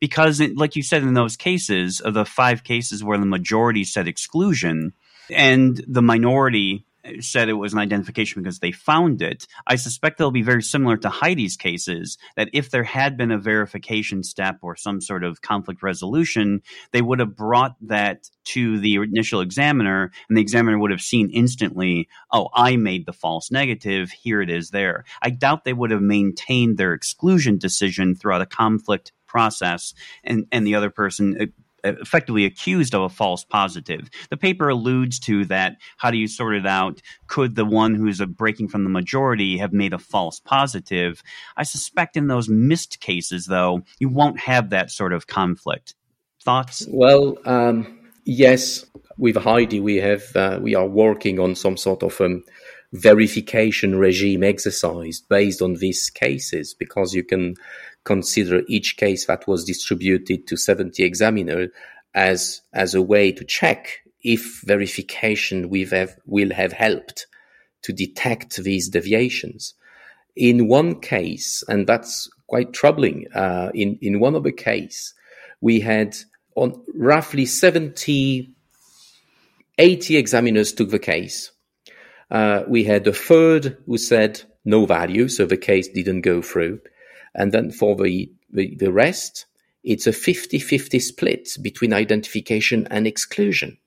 because, 0.00 0.40
it, 0.40 0.56
like 0.56 0.74
you 0.74 0.82
said, 0.82 1.02
in 1.02 1.12
those 1.12 1.36
cases, 1.36 2.00
of 2.00 2.14
the 2.14 2.24
five 2.24 2.64
cases 2.64 3.04
where 3.04 3.18
the 3.18 3.26
majority 3.26 3.84
said 3.84 4.08
exclusion 4.08 4.94
and 5.28 5.84
the 5.86 6.02
minority 6.02 6.86
said 7.20 7.48
it 7.48 7.54
was 7.54 7.72
an 7.72 7.78
identification 7.78 8.42
because 8.42 8.58
they 8.58 8.72
found 8.72 9.22
it. 9.22 9.46
I 9.66 9.76
suspect 9.76 10.18
they'll 10.18 10.30
be 10.30 10.42
very 10.42 10.62
similar 10.62 10.96
to 10.98 11.08
Heidi's 11.08 11.56
cases, 11.56 12.18
that 12.36 12.50
if 12.52 12.70
there 12.70 12.84
had 12.84 13.16
been 13.16 13.30
a 13.30 13.38
verification 13.38 14.22
step 14.22 14.58
or 14.62 14.76
some 14.76 15.00
sort 15.00 15.24
of 15.24 15.42
conflict 15.42 15.82
resolution, 15.82 16.62
they 16.92 17.02
would 17.02 17.20
have 17.20 17.36
brought 17.36 17.76
that 17.82 18.28
to 18.44 18.78
the 18.78 18.96
initial 18.96 19.40
examiner, 19.40 20.10
and 20.28 20.36
the 20.36 20.42
examiner 20.42 20.78
would 20.78 20.90
have 20.90 21.00
seen 21.00 21.30
instantly, 21.30 22.08
oh, 22.32 22.48
I 22.54 22.76
made 22.76 23.06
the 23.06 23.12
false 23.12 23.50
negative, 23.50 24.10
here 24.10 24.40
it 24.42 24.50
is 24.50 24.70
there. 24.70 25.04
I 25.22 25.30
doubt 25.30 25.64
they 25.64 25.72
would 25.72 25.90
have 25.90 26.02
maintained 26.02 26.76
their 26.76 26.92
exclusion 26.92 27.58
decision 27.58 28.14
throughout 28.14 28.42
a 28.42 28.46
conflict 28.46 29.12
process 29.26 29.94
and, 30.24 30.46
and 30.50 30.66
the 30.66 30.74
other 30.74 30.90
person 30.90 31.36
uh, 31.40 31.46
effectively 31.84 32.44
accused 32.44 32.94
of 32.94 33.02
a 33.02 33.08
false 33.08 33.44
positive. 33.44 34.08
The 34.30 34.36
paper 34.36 34.68
alludes 34.68 35.18
to 35.20 35.44
that. 35.46 35.76
How 35.96 36.10
do 36.10 36.18
you 36.18 36.28
sort 36.28 36.54
it 36.54 36.66
out? 36.66 37.00
Could 37.26 37.54
the 37.54 37.64
one 37.64 37.94
who's 37.94 38.20
breaking 38.20 38.68
from 38.68 38.84
the 38.84 38.90
majority 38.90 39.58
have 39.58 39.72
made 39.72 39.92
a 39.92 39.98
false 39.98 40.40
positive? 40.40 41.22
I 41.56 41.62
suspect 41.62 42.16
in 42.16 42.28
those 42.28 42.48
missed 42.48 43.00
cases, 43.00 43.46
though, 43.46 43.82
you 43.98 44.08
won't 44.08 44.40
have 44.40 44.70
that 44.70 44.90
sort 44.90 45.12
of 45.12 45.26
conflict. 45.26 45.94
Thoughts? 46.42 46.86
Well, 46.88 47.36
um, 47.44 47.98
yes. 48.24 48.86
With 49.18 49.36
Heidi, 49.36 49.80
we 49.80 49.96
have 49.96 50.34
uh, 50.34 50.58
we 50.62 50.74
are 50.74 50.86
working 50.86 51.38
on 51.38 51.54
some 51.54 51.76
sort 51.76 52.02
of 52.02 52.18
um, 52.22 52.42
verification 52.92 53.98
regime 53.98 54.42
exercised 54.42 55.28
based 55.28 55.62
on 55.62 55.74
these 55.74 56.10
cases 56.10 56.74
because 56.74 57.14
you 57.14 57.22
can 57.22 57.54
consider 58.04 58.62
each 58.66 58.96
case 58.96 59.26
that 59.26 59.46
was 59.46 59.64
distributed 59.64 60.46
to 60.46 60.56
70 60.56 61.02
examiners 61.02 61.70
as, 62.14 62.62
as 62.72 62.94
a 62.94 63.02
way 63.02 63.30
to 63.30 63.44
check 63.44 64.00
if 64.22 64.62
verification 64.62 65.70
have, 65.90 66.16
will 66.26 66.52
have 66.52 66.72
helped 66.72 67.26
to 67.82 67.92
detect 67.92 68.56
these 68.56 68.88
deviations. 68.88 69.74
In 70.36 70.68
one 70.68 71.00
case, 71.00 71.62
and 71.68 71.86
that's 71.86 72.28
quite 72.46 72.72
troubling, 72.72 73.26
uh, 73.34 73.70
in, 73.74 73.98
in 74.02 74.20
one 74.20 74.34
of 74.34 74.42
the 74.42 74.52
case, 74.52 75.14
we 75.60 75.80
had 75.80 76.16
on 76.56 76.82
roughly 76.94 77.46
70, 77.46 78.50
80 79.78 80.16
examiners 80.16 80.72
took 80.72 80.90
the 80.90 80.98
case. 80.98 81.52
Uh, 82.30 82.62
we 82.68 82.84
had 82.84 83.06
a 83.06 83.12
third 83.12 83.76
who 83.86 83.98
said 83.98 84.42
no 84.64 84.86
value, 84.86 85.28
so 85.28 85.46
the 85.46 85.56
case 85.56 85.88
didn't 85.88 86.20
go 86.20 86.42
through. 86.42 86.80
And 87.34 87.52
then 87.52 87.70
for 87.70 87.96
the, 87.96 88.30
the, 88.52 88.74
the 88.76 88.92
rest, 88.92 89.46
it's 89.82 90.06
a 90.06 90.12
50 90.12 90.58
50 90.58 90.98
split 90.98 91.48
between 91.62 91.92
identification 91.92 92.86
and 92.90 93.06
exclusion. 93.06 93.78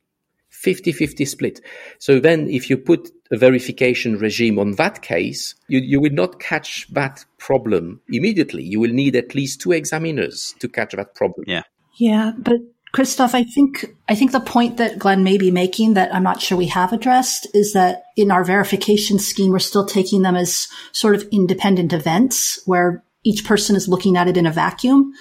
50 0.50 0.92
50 0.94 1.26
split. 1.26 1.62
So 2.00 2.20
then, 2.20 2.48
if 2.48 2.70
you 2.70 2.78
put 2.78 3.12
a 3.32 3.38
verification 3.38 4.18
regime 4.18 4.58
on 4.58 4.74
that 4.74 5.02
case, 5.02 5.56
you, 5.68 5.80
you 5.80 6.00
will 6.00 6.14
not 6.14 6.40
catch 6.40 6.88
that 6.94 7.26
problem 7.38 8.00
immediately. 8.08 8.64
You 8.64 8.80
will 8.80 8.94
need 8.94 9.16
at 9.16 9.36
least 9.36 9.60
two 9.60 9.74
examiners 9.74 10.56
to 10.60 10.70
catch 10.70 10.94
that 10.94 11.16
problem. 11.16 11.46
Yeah. 11.48 11.64
Yeah. 11.98 12.32
But 12.38 12.62
Christophe, 12.94 13.34
I 13.34 13.44
think 13.44 13.88
I 14.08 14.14
think 14.14 14.32
the 14.32 14.40
point 14.40 14.78
that 14.78 15.00
Glenn 15.00 15.24
may 15.24 15.40
be 15.40 15.50
making 15.50 15.96
that 15.96 16.14
I'm 16.14 16.22
not 16.22 16.42
sure 16.42 16.56
we 16.56 16.68
have 16.68 16.94
addressed 16.94 17.48
is 17.56 17.74
that 17.74 18.04
in 18.16 18.30
our 18.30 18.44
verification 18.44 19.18
scheme, 19.18 19.52
we're 19.52 19.60
still 19.60 19.86
taking 19.86 20.22
them 20.22 20.36
as 20.36 20.68
sort 20.92 21.16
of 21.16 21.28
independent 21.32 21.92
events 21.92 22.62
where 22.68 23.04
each 23.24 23.46
person 23.46 23.76
is 23.76 23.88
looking 23.88 24.16
at 24.16 24.28
it 24.28 24.38
in 24.38 24.46
a 24.46 24.52
vacuum. 24.52 25.12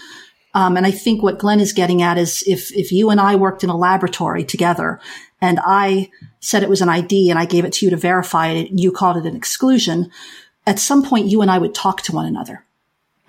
Um, 0.53 0.77
and 0.77 0.85
I 0.85 0.91
think 0.91 1.23
what 1.23 1.39
Glenn 1.39 1.61
is 1.61 1.73
getting 1.73 2.03
at 2.03 2.18
is 2.18 2.45
if 2.47 2.70
if 2.77 2.93
you 2.93 3.09
and 3.09 3.18
I 3.18 3.37
worked 3.37 3.64
in 3.64 3.70
a 3.70 3.77
laboratory 3.77 4.45
together 4.45 5.01
and 5.41 5.59
I 5.64 6.11
said 6.41 6.62
it 6.62 6.68
was 6.68 6.83
an 6.83 6.91
ID 6.91 7.31
and 7.31 7.39
I 7.39 7.47
gave 7.47 7.64
it 7.64 7.73
to 7.75 7.87
you 7.87 7.91
to 7.91 7.97
verify 7.97 8.49
it, 8.49 8.68
and 8.68 8.79
you 8.79 8.93
called 8.93 9.16
it 9.16 9.25
an 9.25 9.35
exclusion, 9.35 10.11
at 10.66 10.79
some 10.79 11.03
point 11.03 11.29
you 11.29 11.41
and 11.41 11.51
I 11.51 11.57
would 11.57 11.75
talk 11.75 12.03
to 12.03 12.12
one 12.12 12.27
another 12.27 12.66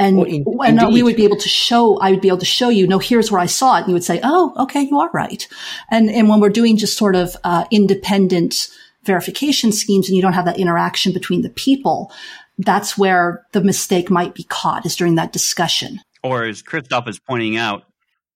and, 0.03 0.17
well, 0.45 0.67
in, 0.67 0.79
and 0.79 0.93
we 0.93 1.03
would 1.03 1.15
be 1.15 1.23
able 1.23 1.37
to 1.37 1.49
show, 1.49 1.97
I 1.99 2.11
would 2.11 2.21
be 2.21 2.27
able 2.27 2.39
to 2.39 2.45
show 2.45 2.69
you, 2.69 2.87
no, 2.87 2.99
here's 2.99 3.31
where 3.31 3.41
I 3.41 3.45
saw 3.45 3.77
it. 3.77 3.79
And 3.81 3.87
you 3.89 3.93
would 3.93 4.03
say, 4.03 4.19
oh, 4.23 4.53
okay, 4.63 4.81
you 4.81 4.99
are 4.99 5.09
right. 5.13 5.47
And, 5.89 6.09
and 6.09 6.29
when 6.29 6.39
we're 6.39 6.49
doing 6.49 6.77
just 6.77 6.97
sort 6.97 7.15
of, 7.15 7.35
uh, 7.43 7.65
independent 7.71 8.69
verification 9.03 9.71
schemes 9.71 10.07
and 10.07 10.15
you 10.15 10.21
don't 10.21 10.33
have 10.33 10.45
that 10.45 10.59
interaction 10.59 11.13
between 11.13 11.41
the 11.41 11.49
people, 11.49 12.11
that's 12.57 12.97
where 12.97 13.45
the 13.51 13.63
mistake 13.63 14.09
might 14.09 14.33
be 14.33 14.43
caught 14.43 14.85
is 14.85 14.95
during 14.95 15.15
that 15.15 15.33
discussion. 15.33 15.99
Or 16.23 16.45
as 16.45 16.61
Christophe 16.61 17.07
is 17.07 17.19
pointing 17.19 17.57
out, 17.57 17.83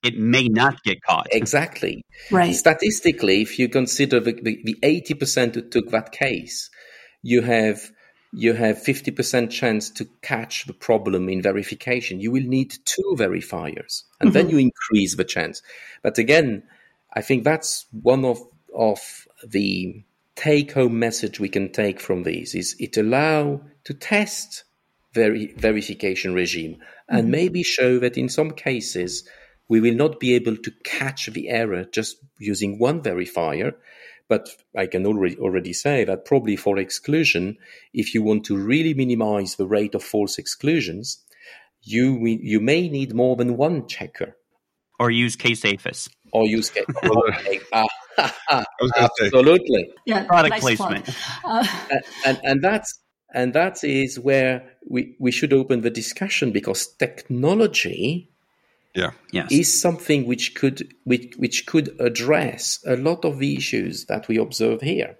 it 0.04 0.18
may 0.18 0.48
not 0.48 0.84
get 0.84 1.02
caught. 1.02 1.28
Exactly. 1.32 2.04
Right. 2.32 2.56
Statistically, 2.56 3.42
if 3.42 3.58
you 3.60 3.70
consider 3.70 4.20
the, 4.20 4.34
the, 4.34 4.62
the 4.64 4.76
80% 4.84 5.56
who 5.56 5.62
took 5.70 5.90
that 5.90 6.12
case, 6.12 6.70
you 7.24 7.42
have 7.42 7.92
you 8.34 8.54
have 8.54 8.78
50% 8.78 9.50
chance 9.50 9.90
to 9.92 10.06
catch 10.22 10.66
the 10.66 10.74
problem 10.74 11.30
in 11.30 11.42
verification. 11.42 12.20
You 12.20 12.32
will 12.32 12.44
need 12.44 12.76
two 12.86 13.16
verifiers 13.18 14.04
and 14.20 14.30
mm-hmm. 14.30 14.34
then 14.34 14.50
you 14.50 14.58
increase 14.58 15.16
the 15.16 15.24
chance. 15.24 15.62
But 16.02 16.18
again, 16.18 16.64
I 17.14 17.22
think 17.22 17.44
that's 17.44 17.86
one 17.92 18.26
of, 18.26 18.40
of 18.76 19.28
the 19.46 20.04
take 20.36 20.74
home 20.74 21.00
message 21.00 21.40
we 21.40 21.50
can 21.50 21.72
take 21.72 22.00
from 22.00 22.24
these 22.24 22.54
is 22.54 22.76
it 22.80 22.96
allow 22.96 23.60
to 23.86 23.94
test 23.94 24.66
veri- 25.14 25.54
verification 25.58 26.34
regime 26.36 26.78
and 27.10 27.24
mm-hmm. 27.24 27.32
maybe 27.32 27.64
show 27.64 27.98
that 27.98 28.18
in 28.18 28.30
some 28.30 28.52
cases 28.52 29.28
we 29.68 29.82
will 29.82 29.96
not 29.96 30.20
be 30.20 30.36
able 30.36 30.56
to 30.56 30.72
catch 30.84 31.26
the 31.28 31.50
error 31.50 31.86
just 31.86 32.18
using 32.38 32.78
one 32.78 33.02
verifier 33.02 33.74
but 34.30 34.50
I 34.76 34.88
can 34.88 35.06
already 35.06 35.38
already 35.38 35.74
say 35.74 36.04
that 36.04 36.26
probably 36.26 36.56
for 36.56 36.78
exclusion, 36.78 37.58
if 37.94 38.14
you 38.14 38.24
want 38.24 38.46
to 38.46 38.58
really 38.58 38.94
minimize 38.94 39.56
the 39.56 39.68
rate 39.68 39.96
of 39.96 40.04
false 40.04 40.38
exclusions, 40.38 41.24
you 41.82 42.26
you 42.26 42.60
may 42.60 42.90
need 42.90 43.14
more 43.14 43.36
than 43.36 43.58
one 43.58 43.88
checker. 43.88 44.38
Or 45.00 45.12
use 45.12 45.36
K-SAFIS. 45.36 46.10
Or 46.32 46.48
use 46.48 46.72
K. 46.72 46.84
absolutely. 48.98 49.94
Yeah, 50.06 50.24
product 50.24 50.52
nice 50.52 50.62
placement. 50.62 51.10
Uh, 51.44 51.66
and, 52.26 52.40
and 52.44 52.64
that's 52.64 53.00
and 53.34 53.54
that 53.54 53.84
is 53.84 54.20
where 54.20 54.74
we, 54.90 55.16
we 55.20 55.32
should 55.32 55.54
open 55.54 55.82
the 55.82 55.90
discussion 55.90 56.52
because 56.52 56.88
technology 56.96 58.32
yeah. 58.98 59.12
Yes. 59.32 59.52
is 59.52 59.82
something 59.82 60.26
which 60.26 60.56
could 60.56 60.94
which, 61.04 61.34
which 61.38 61.66
could 61.66 61.96
address 62.00 62.80
a 62.86 62.98
lot 62.98 63.24
of 63.24 63.40
the 63.40 63.56
issues 63.56 64.06
that 64.06 64.28
we 64.28 64.38
observe 64.38 64.82
here. 64.82 65.18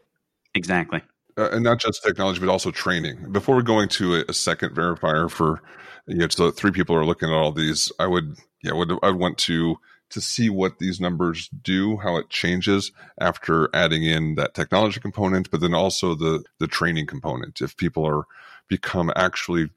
Exactly. 0.56 1.02
Uh, 1.38 1.50
and 1.52 1.64
not 1.64 1.80
just 1.80 2.04
technology 2.04 2.40
but 2.40 2.50
also 2.50 2.72
training. 2.72 3.32
Before 3.32 3.56
we're 3.56 3.62
going 3.62 3.90
to 3.90 4.16
a, 4.16 4.26
a 4.30 4.34
second 4.34 4.76
verifier 4.76 5.30
for 5.30 5.62
you 6.08 6.18
know 6.18 6.28
so 6.30 6.52
three 6.52 6.72
people 6.72 6.96
are 6.96 7.06
looking 7.06 7.30
at 7.30 7.36
all 7.36 7.52
these 7.52 7.92
i 8.00 8.08
would 8.08 8.38
yeah 8.64 8.72
would 8.72 8.92
i 9.04 9.08
would 9.08 9.20
want 9.20 9.38
to 9.38 9.76
to 10.10 10.22
see 10.22 10.50
what 10.50 10.80
these 10.80 11.02
numbers 11.02 11.50
do 11.50 11.98
how 11.98 12.16
it 12.16 12.30
changes 12.30 12.92
after 13.20 13.70
adding 13.74 14.04
in 14.04 14.36
that 14.36 14.54
technology 14.54 15.00
component 15.00 15.52
but 15.52 15.60
then 15.60 15.74
also 15.74 16.16
the 16.16 16.44
the 16.60 16.68
training 16.68 17.06
component. 17.06 17.62
If 17.62 17.78
people 17.78 18.06
are 18.06 18.24
become 18.68 19.12
actually 19.16 19.70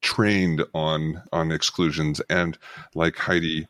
trained 0.00 0.64
on 0.74 1.22
on 1.32 1.52
exclusions. 1.52 2.20
And 2.28 2.58
like 2.94 3.16
Heidi 3.16 3.68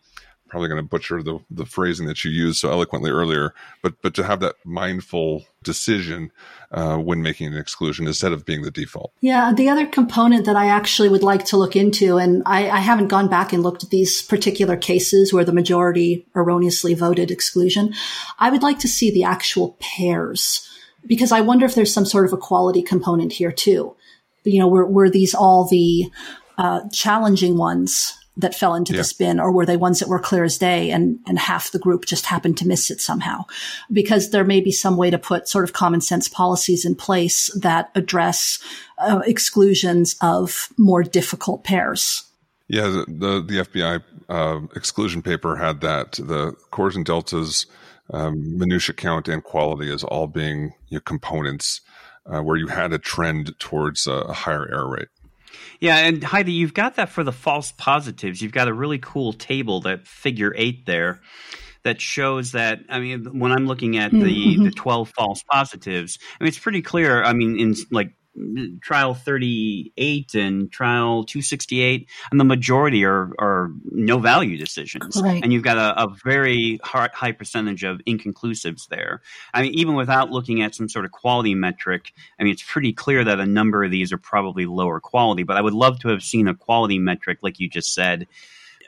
probably 0.50 0.68
going 0.68 0.82
to 0.82 0.88
butcher 0.88 1.22
the 1.22 1.38
the 1.50 1.64
phrasing 1.64 2.06
that 2.06 2.24
you 2.24 2.30
used 2.30 2.58
so 2.58 2.70
eloquently 2.70 3.10
earlier 3.10 3.54
but 3.82 3.94
but 4.02 4.14
to 4.14 4.24
have 4.24 4.40
that 4.40 4.56
mindful 4.64 5.44
decision 5.62 6.30
uh, 6.72 6.96
when 6.96 7.22
making 7.22 7.46
an 7.46 7.56
exclusion 7.56 8.06
instead 8.06 8.32
of 8.32 8.44
being 8.44 8.62
the 8.62 8.70
default. 8.70 9.12
Yeah 9.20 9.52
the 9.56 9.68
other 9.68 9.86
component 9.86 10.44
that 10.46 10.56
i 10.56 10.66
actually 10.66 11.08
would 11.08 11.22
like 11.22 11.44
to 11.46 11.56
look 11.56 11.76
into 11.76 12.18
and 12.18 12.42
I, 12.44 12.68
I 12.68 12.80
haven't 12.80 13.08
gone 13.08 13.28
back 13.28 13.52
and 13.52 13.62
looked 13.62 13.84
at 13.84 13.90
these 13.90 14.20
particular 14.20 14.76
cases 14.76 15.32
where 15.32 15.44
the 15.44 15.52
majority 15.52 16.26
erroneously 16.34 16.94
voted 16.94 17.30
exclusion 17.30 17.94
i 18.38 18.50
would 18.50 18.62
like 18.62 18.80
to 18.80 18.88
see 18.88 19.10
the 19.10 19.24
actual 19.24 19.76
pairs 19.80 20.68
because 21.06 21.32
i 21.32 21.40
wonder 21.40 21.64
if 21.64 21.74
there's 21.74 21.94
some 21.94 22.06
sort 22.06 22.26
of 22.26 22.32
equality 22.32 22.82
component 22.82 23.32
here 23.32 23.52
too 23.52 23.94
you 24.44 24.58
know, 24.58 24.68
were, 24.68 24.86
were 24.86 25.10
these 25.10 25.34
all 25.34 25.68
the 25.68 26.10
uh, 26.58 26.80
challenging 26.92 27.56
ones 27.56 28.16
that 28.36 28.54
fell 28.54 28.74
into 28.74 28.92
yeah. 28.92 28.98
the 28.98 29.04
spin 29.04 29.38
or 29.40 29.52
were 29.52 29.66
they 29.66 29.76
ones 29.76 29.98
that 29.98 30.08
were 30.08 30.18
clear 30.18 30.44
as 30.44 30.56
day 30.56 30.90
and, 30.90 31.18
and 31.26 31.38
half 31.38 31.72
the 31.72 31.78
group 31.78 32.06
just 32.06 32.26
happened 32.26 32.56
to 32.58 32.66
miss 32.66 32.90
it 32.90 33.00
somehow? 33.00 33.44
Because 33.92 34.30
there 34.30 34.44
may 34.44 34.60
be 34.60 34.72
some 34.72 34.96
way 34.96 35.10
to 35.10 35.18
put 35.18 35.48
sort 35.48 35.64
of 35.64 35.72
common 35.72 36.00
sense 36.00 36.28
policies 36.28 36.84
in 36.84 36.94
place 36.94 37.50
that 37.60 37.90
address 37.94 38.58
uh, 38.98 39.20
exclusions 39.26 40.16
of 40.20 40.68
more 40.78 41.02
difficult 41.02 41.64
pairs. 41.64 42.24
Yeah, 42.68 42.88
the, 42.88 43.04
the, 43.08 43.42
the 43.42 43.64
FBI 43.64 44.02
uh, 44.28 44.60
exclusion 44.76 45.22
paper 45.22 45.56
had 45.56 45.80
that 45.80 46.12
the 46.12 46.54
cores 46.70 46.96
and 46.96 47.04
deltas 47.04 47.66
um, 48.12 48.58
minutia 48.58 48.94
count 48.94 49.28
and 49.28 49.42
quality 49.42 49.92
as 49.92 50.04
all 50.04 50.26
being 50.26 50.72
you 50.88 50.96
know, 50.96 51.00
components 51.00 51.80
uh, 52.30 52.40
where 52.40 52.56
you 52.56 52.68
had 52.68 52.92
a 52.92 52.98
trend 52.98 53.58
towards 53.58 54.06
a 54.06 54.32
higher 54.32 54.66
error 54.70 54.88
rate. 54.88 55.08
Yeah, 55.80 55.96
and 55.96 56.22
Heidi, 56.22 56.52
you've 56.52 56.74
got 56.74 56.96
that 56.96 57.08
for 57.08 57.24
the 57.24 57.32
false 57.32 57.72
positives. 57.72 58.42
You've 58.42 58.52
got 58.52 58.68
a 58.68 58.74
really 58.74 58.98
cool 58.98 59.32
table, 59.32 59.80
that 59.82 60.06
figure 60.06 60.52
eight 60.56 60.84
there, 60.84 61.20
that 61.84 62.00
shows 62.00 62.52
that. 62.52 62.80
I 62.90 63.00
mean, 63.00 63.38
when 63.38 63.50
I'm 63.50 63.66
looking 63.66 63.96
at 63.96 64.10
the 64.10 64.18
mm-hmm. 64.18 64.64
the 64.64 64.70
12 64.70 65.10
false 65.16 65.42
positives, 65.50 66.18
I 66.38 66.44
mean, 66.44 66.48
it's 66.48 66.58
pretty 66.58 66.82
clear. 66.82 67.22
I 67.22 67.32
mean, 67.32 67.58
in 67.58 67.74
like 67.90 68.12
trial 68.82 69.14
38 69.14 70.34
and 70.34 70.70
trial 70.70 71.24
268 71.24 72.08
and 72.30 72.40
the 72.40 72.44
majority 72.44 73.04
are, 73.04 73.32
are 73.38 73.70
no 73.90 74.18
value 74.18 74.56
decisions. 74.56 75.20
Right. 75.20 75.42
and 75.42 75.52
you've 75.52 75.62
got 75.62 75.76
a, 75.76 76.04
a 76.04 76.14
very 76.24 76.78
high, 76.82 77.10
high 77.12 77.32
percentage 77.32 77.84
of 77.84 77.98
inconclusives 78.06 78.88
there. 78.88 79.22
I 79.54 79.62
mean 79.62 79.74
even 79.74 79.94
without 79.94 80.30
looking 80.30 80.62
at 80.62 80.74
some 80.74 80.88
sort 80.88 81.04
of 81.04 81.10
quality 81.10 81.54
metric 81.54 82.12
i 82.38 82.42
mean 82.42 82.52
it's 82.52 82.62
pretty 82.62 82.92
clear 82.92 83.24
that 83.24 83.40
a 83.40 83.46
number 83.46 83.84
of 83.84 83.90
these 83.90 84.12
are 84.12 84.18
probably 84.18 84.66
lower 84.66 85.00
quality 85.00 85.42
but 85.42 85.56
i 85.56 85.60
would 85.60 85.74
love 85.74 85.98
to 86.00 86.08
have 86.08 86.22
seen 86.22 86.48
a 86.48 86.54
quality 86.54 86.98
metric 86.98 87.38
like 87.42 87.58
you 87.60 87.68
just 87.68 87.94
said 87.94 88.26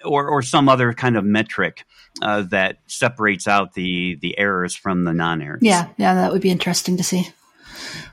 or, 0.04 0.28
or 0.28 0.42
some 0.42 0.68
other 0.68 0.92
kind 0.92 1.16
of 1.16 1.24
metric 1.24 1.84
uh, 2.20 2.42
that 2.42 2.78
separates 2.86 3.46
out 3.46 3.74
the 3.74 4.16
the 4.16 4.36
errors 4.36 4.74
from 4.74 5.04
the 5.04 5.12
non-errors. 5.12 5.60
Yeah 5.62 5.88
yeah 5.96 6.14
that 6.14 6.32
would 6.32 6.42
be 6.42 6.50
interesting 6.50 6.96
to 6.96 7.02
see 7.02 7.28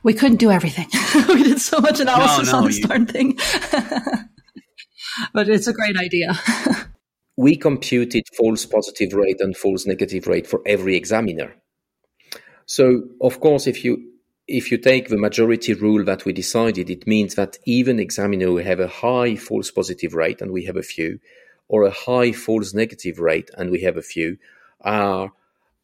we 0.04 0.14
couldn't 0.14 0.38
do 0.38 0.52
everything. 0.52 0.88
we 1.28 1.44
did 1.44 1.60
so 1.60 1.80
much 1.80 2.00
analysis 2.00 2.48
no, 2.48 2.52
no, 2.52 2.58
on 2.60 2.66
this 2.66 2.80
you... 2.80 2.86
darn 2.86 3.06
thing. 3.06 3.38
but 5.34 5.50
it's 5.50 5.68
a 5.68 5.74
great 5.74 5.98
idea. 5.98 6.38
we 7.38 7.56
computed 7.56 8.24
false 8.36 8.66
positive 8.66 9.14
rate 9.14 9.40
and 9.40 9.56
false 9.56 9.86
negative 9.86 10.28
rate 10.28 10.48
for 10.48 10.62
every 10.66 10.96
examiner. 10.96 11.56
So, 12.66 13.04
of 13.22 13.40
course, 13.40 13.68
if 13.68 13.84
you 13.84 14.06
if 14.48 14.72
you 14.72 14.78
take 14.80 15.10
the 15.10 15.18
majority 15.18 15.74
rule 15.76 16.04
that 16.06 16.26
we 16.26 16.34
decided, 16.34 16.90
it 16.90 17.06
means 17.06 17.36
that 17.36 17.58
even 17.66 18.00
examiner 18.00 18.48
who 18.48 18.58
have 18.58 18.80
a 18.80 18.88
high 18.88 19.36
false 19.36 19.70
positive 19.70 20.16
rate, 20.16 20.42
and 20.42 20.52
we 20.52 20.66
have 20.66 20.76
a 20.76 20.82
few, 20.82 21.20
or 21.68 21.84
a 21.84 21.92
high 21.92 22.32
false 22.32 22.74
negative 22.74 23.20
rate, 23.20 23.52
and 23.58 23.70
we 23.70 23.82
have 23.82 23.96
a 23.96 24.02
few, 24.02 24.38
are 24.82 25.32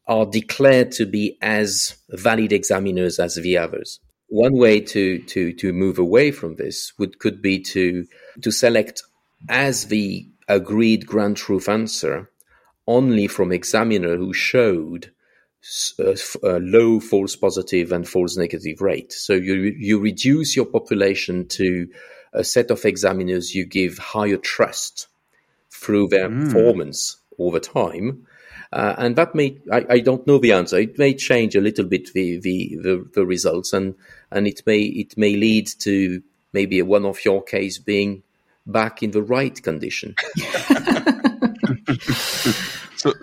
are 0.08 0.26
declared 0.26 0.92
to 0.92 1.06
be 1.06 1.38
as 1.42 1.98
valid 2.10 2.54
examiners 2.54 3.20
as 3.20 3.36
the 3.36 3.58
others. 3.58 4.00
One 4.28 4.58
way 4.58 4.80
to, 4.82 5.20
to, 5.20 5.54
to 5.54 5.74
move 5.74 6.00
away 6.00 6.32
from 6.32 6.56
this 6.56 6.94
would 6.98 7.20
could 7.20 7.42
be 7.42 7.60
to 7.60 8.06
to 8.42 8.52
select 8.52 9.04
as 9.50 9.86
the 9.88 10.28
agreed 10.48 11.06
ground 11.06 11.38
truth 11.38 11.70
answer 11.70 12.30
only 12.88 13.28
from 13.28 13.52
examiner 13.52 14.16
who 14.16 14.34
showed 14.34 15.12
a, 16.00 16.12
uh, 16.12 16.16
a 16.44 16.60
low 16.60 17.00
false 17.00 17.36
positive 17.36 17.92
and 17.92 18.08
false 18.08 18.38
negative 18.38 18.82
rate. 18.82 19.12
So 19.12 19.34
you 19.34 19.76
you 19.78 20.00
reduce 20.00 20.56
your 20.56 20.66
population 20.66 21.48
to 21.50 21.88
a 22.34 22.44
set 22.44 22.70
of 22.70 22.86
examiners 22.86 23.56
you 23.56 23.66
give 23.66 23.98
higher 23.98 24.38
trust 24.38 25.08
through 25.72 26.10
their 26.10 26.30
mm. 26.30 26.46
performance 26.46 27.18
over 27.40 27.60
time 27.60 28.28
uh, 28.76 28.94
and 28.98 29.16
that 29.16 29.34
may, 29.34 29.58
I, 29.72 29.86
I, 29.90 30.00
don't 30.02 30.28
know 30.28 30.38
the 30.38 30.52
answer. 30.52 30.78
It 30.78 31.00
may 31.00 31.14
change 31.14 31.56
a 31.56 31.62
little 31.62 31.86
bit 31.86 32.12
the, 32.14 32.40
the, 32.40 32.78
the, 32.82 33.10
the, 33.14 33.26
results 33.26 33.72
and, 33.72 33.96
and 34.32 34.46
it 34.46 34.62
may, 34.66 34.80
it 34.82 35.18
may 35.18 35.38
lead 35.38 35.70
to 35.80 36.22
maybe 36.52 36.82
one 36.82 37.06
of 37.06 37.24
your 37.24 37.42
case 37.42 37.78
being 37.78 38.24
back 38.66 39.02
in 39.02 39.12
the 39.12 39.24
right 39.24 39.64
condition. 39.64 40.16
So, 42.98 43.14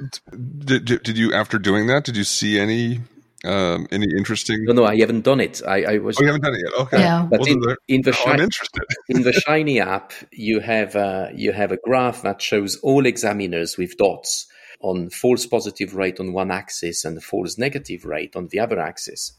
did, 0.59 0.85
did 0.85 1.19
you 1.19 1.33
after 1.35 1.59
doing 1.59 1.89
that? 1.89 2.05
Did 2.05 2.17
you 2.17 2.23
see 2.23 2.57
any 2.57 3.01
um, 3.45 3.89
any 3.91 4.07
interesting? 4.17 4.65
No, 4.65 4.75
no, 4.75 4.85
I 4.85 4.97
haven't 4.97 5.23
done 5.23 5.41
it. 5.41 5.61
I, 5.67 5.95
I 5.95 5.99
was. 5.99 6.19
Oh, 6.19 6.23
you 6.23 6.29
haven't 6.29 6.43
done 6.43 6.55
it 6.55 6.61
yet. 6.63 6.81
Okay. 6.83 7.01
Yeah. 7.01 7.27
But 7.29 7.41
Well, 7.41 7.49
in, 7.49 7.61
then 7.61 7.77
in 7.89 8.03
the 8.03 8.13
there- 8.13 8.35
I'm 8.35 8.41
interested. 8.41 8.85
in 9.09 9.23
the 9.23 9.33
Shiny 9.33 9.81
app, 9.81 10.13
you 10.31 10.61
have 10.61 10.95
a, 10.95 11.33
you 11.35 11.51
have 11.51 11.73
a 11.73 11.79
graph 11.79 12.23
that 12.23 12.41
shows 12.41 12.77
all 12.77 13.07
examiners 13.07 13.77
with 13.77 13.97
dots 13.97 14.47
on 14.83 15.11
false 15.11 15.47
positive 15.47 15.95
rate 15.95 16.21
on 16.21 16.33
one 16.33 16.51
axis 16.51 17.05
and 17.05 17.23
false 17.23 17.57
negative 17.57 18.05
rate 18.05 18.37
on 18.37 18.49
the 18.49 18.61
other 18.61 18.79
axis. 18.79 19.33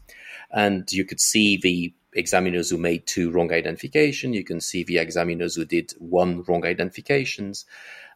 And 0.51 0.91
you 0.91 1.05
could 1.05 1.19
see 1.19 1.57
the 1.57 1.93
examiners 2.13 2.69
who 2.69 2.77
made 2.77 3.05
two 3.05 3.31
wrong 3.31 3.51
identification. 3.51 4.33
You 4.33 4.43
can 4.43 4.61
see 4.61 4.83
the 4.83 4.97
examiners 4.97 5.55
who 5.55 5.65
did 5.65 5.93
one 5.99 6.43
wrong 6.43 6.65
identifications. 6.65 7.65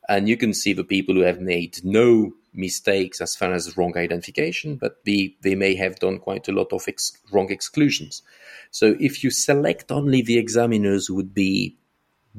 And 0.09 0.29
you 0.29 0.37
can 0.37 0.53
see 0.53 0.73
the 0.73 0.83
people 0.83 1.15
who 1.15 1.21
have 1.21 1.41
made 1.41 1.79
no 1.83 2.31
mistakes 2.53 3.21
as 3.21 3.35
far 3.35 3.53
as 3.53 3.77
wrong 3.77 3.97
identification, 3.97 4.77
but 4.77 5.03
the, 5.03 5.35
they 5.41 5.53
may 5.53 5.75
have 5.75 5.99
done 5.99 6.17
quite 6.17 6.47
a 6.47 6.51
lot 6.51 6.71
of 6.73 6.85
ex- 6.87 7.17
wrong 7.31 7.51
exclusions. 7.51 8.23
So 8.71 8.95
if 8.99 9.23
you 9.23 9.29
select 9.31 9.91
only 9.91 10.21
the 10.21 10.37
examiners 10.37 11.07
who 11.07 11.15
would 11.15 11.33
be 11.33 11.77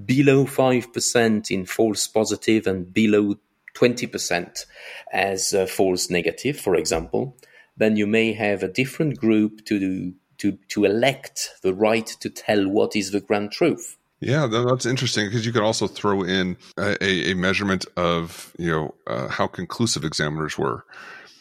below 0.04 0.44
5% 0.44 1.50
in 1.50 1.66
false 1.66 2.06
positive 2.06 2.66
and 2.66 2.92
below 2.92 3.36
20% 3.78 4.64
as 5.12 5.52
uh, 5.52 5.66
false 5.66 6.10
negative, 6.10 6.58
for 6.58 6.74
example, 6.74 7.36
then 7.76 7.96
you 7.96 8.06
may 8.06 8.32
have 8.32 8.62
a 8.62 8.68
different 8.68 9.18
group 9.18 9.64
to, 9.66 10.12
to, 10.38 10.58
to 10.68 10.84
elect 10.84 11.50
the 11.62 11.74
right 11.74 12.06
to 12.20 12.30
tell 12.30 12.68
what 12.68 12.96
is 12.96 13.12
the 13.12 13.20
grand 13.20 13.52
truth. 13.52 13.96
Yeah, 14.20 14.46
that's 14.46 14.86
interesting 14.86 15.26
because 15.26 15.46
you 15.46 15.52
could 15.52 15.62
also 15.62 15.86
throw 15.86 16.22
in 16.24 16.56
a, 16.76 16.96
a, 17.00 17.30
a 17.30 17.34
measurement 17.34 17.86
of 17.96 18.52
you 18.58 18.70
know 18.70 18.94
uh, 19.06 19.28
how 19.28 19.46
conclusive 19.46 20.04
examiners 20.04 20.58
were. 20.58 20.84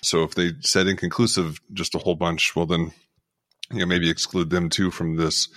So 0.02 0.22
if 0.22 0.36
they 0.36 0.52
said 0.60 0.86
inconclusive 0.86 1.60
just 1.74 1.96
a 1.96 1.98
whole 1.98 2.14
bunch, 2.14 2.56
well 2.56 2.68
then 2.68 2.92
you 3.72 3.80
know 3.80 3.88
maybe 3.88 4.12
exclude 4.12 4.52
them 4.52 4.70
too 4.70 4.92
from 4.92 5.16
this 5.16 5.50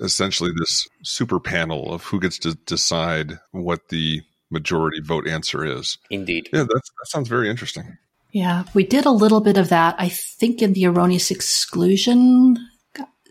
essentially 0.00 0.50
this 0.58 0.88
super 1.04 1.38
panel 1.38 1.92
of 1.92 2.02
who 2.02 2.18
gets 2.18 2.38
to 2.40 2.54
decide 2.66 3.38
what 3.52 3.88
the 3.90 4.20
majority 4.50 5.00
vote 5.00 5.26
answer 5.26 5.64
is. 5.64 5.98
Indeed. 6.10 6.48
Yeah, 6.52 6.60
that's, 6.60 6.90
that 6.90 7.06
sounds 7.06 7.28
very 7.28 7.48
interesting. 7.48 7.98
Yeah, 8.32 8.64
we 8.74 8.84
did 8.84 9.06
a 9.06 9.10
little 9.10 9.40
bit 9.40 9.56
of 9.56 9.70
that, 9.70 9.94
I 9.98 10.08
think, 10.08 10.60
in 10.60 10.74
the 10.74 10.86
erroneous 10.86 11.30
exclusion 11.30 12.56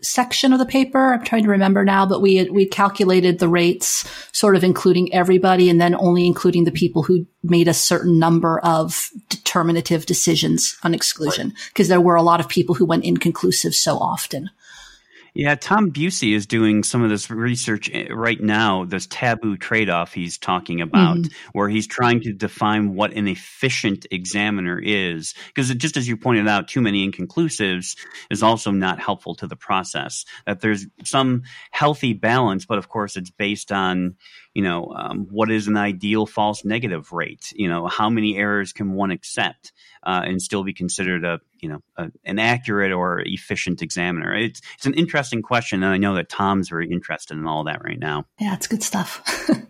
section 0.02 0.52
of 0.52 0.58
the 0.58 0.66
paper. 0.66 1.14
I'm 1.14 1.24
trying 1.24 1.44
to 1.44 1.50
remember 1.50 1.84
now, 1.84 2.06
but 2.06 2.20
we 2.20 2.48
we 2.50 2.66
calculated 2.66 3.38
the 3.38 3.48
rates, 3.48 4.08
sort 4.32 4.56
of 4.56 4.64
including 4.64 5.12
everybody, 5.12 5.70
and 5.70 5.80
then 5.80 5.94
only 5.94 6.26
including 6.26 6.64
the 6.64 6.72
people 6.72 7.02
who 7.02 7.26
made 7.42 7.68
a 7.68 7.74
certain 7.74 8.18
number 8.18 8.58
of 8.60 9.10
determinative 9.28 10.06
decisions 10.06 10.76
on 10.82 10.94
exclusion, 10.94 11.54
because 11.68 11.88
there 11.88 12.00
were 12.00 12.16
a 12.16 12.22
lot 12.22 12.40
of 12.40 12.48
people 12.48 12.74
who 12.74 12.84
went 12.84 13.04
inconclusive 13.04 13.74
so 13.74 13.96
often. 13.96 14.50
Yeah, 15.38 15.54
Tom 15.54 15.92
Busey 15.92 16.34
is 16.34 16.46
doing 16.46 16.82
some 16.82 17.02
of 17.02 17.10
this 17.10 17.30
research 17.30 17.90
eh, 17.92 18.06
right 18.10 18.40
now, 18.40 18.86
this 18.86 19.06
taboo 19.06 19.58
trade 19.58 19.90
off 19.90 20.14
he's 20.14 20.38
talking 20.38 20.80
about, 20.80 21.18
where 21.52 21.68
he's 21.68 21.86
trying 21.86 22.22
to 22.22 22.32
define 22.32 22.94
what 22.94 23.12
an 23.12 23.28
efficient 23.28 24.06
examiner 24.10 24.80
is. 24.82 25.34
Because 25.48 25.74
just 25.74 25.98
as 25.98 26.08
you 26.08 26.16
pointed 26.16 26.48
out, 26.48 26.68
too 26.68 26.80
many 26.80 27.06
inconclusives 27.06 27.98
is 28.30 28.42
also 28.42 28.70
not 28.70 28.98
helpful 28.98 29.34
to 29.34 29.46
the 29.46 29.56
process. 29.56 30.24
That 30.46 30.60
there's 30.62 30.86
some 31.04 31.42
healthy 31.70 32.14
balance, 32.14 32.64
but 32.64 32.78
of 32.78 32.88
course 32.88 33.14
it's 33.16 33.30
based 33.30 33.72
on, 33.72 34.16
you 34.56 34.62
know, 34.62 34.90
um, 34.96 35.26
what 35.30 35.50
is 35.50 35.68
an 35.68 35.76
ideal 35.76 36.24
false 36.24 36.64
negative 36.64 37.12
rate? 37.12 37.52
You 37.54 37.68
know, 37.68 37.88
how 37.88 38.08
many 38.08 38.38
errors 38.38 38.72
can 38.72 38.94
one 38.94 39.10
accept? 39.10 39.74
Uh, 40.02 40.22
and 40.24 40.40
still 40.40 40.64
be 40.64 40.72
considered 40.72 41.26
a 41.26 41.40
you 41.60 41.68
know 41.68 41.80
a, 41.98 42.10
an 42.24 42.38
accurate 42.38 42.90
or 42.90 43.20
efficient 43.20 43.82
examiner? 43.82 44.34
It's 44.34 44.62
it's 44.76 44.86
an 44.86 44.94
interesting 44.94 45.42
question, 45.42 45.82
and 45.82 45.92
I 45.92 45.98
know 45.98 46.14
that 46.14 46.30
Tom's 46.30 46.70
very 46.70 46.90
interested 46.90 47.36
in 47.36 47.46
all 47.46 47.64
that 47.64 47.84
right 47.84 47.98
now. 47.98 48.24
Yeah, 48.40 48.54
it's 48.54 48.66
good 48.66 48.82
stuff. 48.82 49.22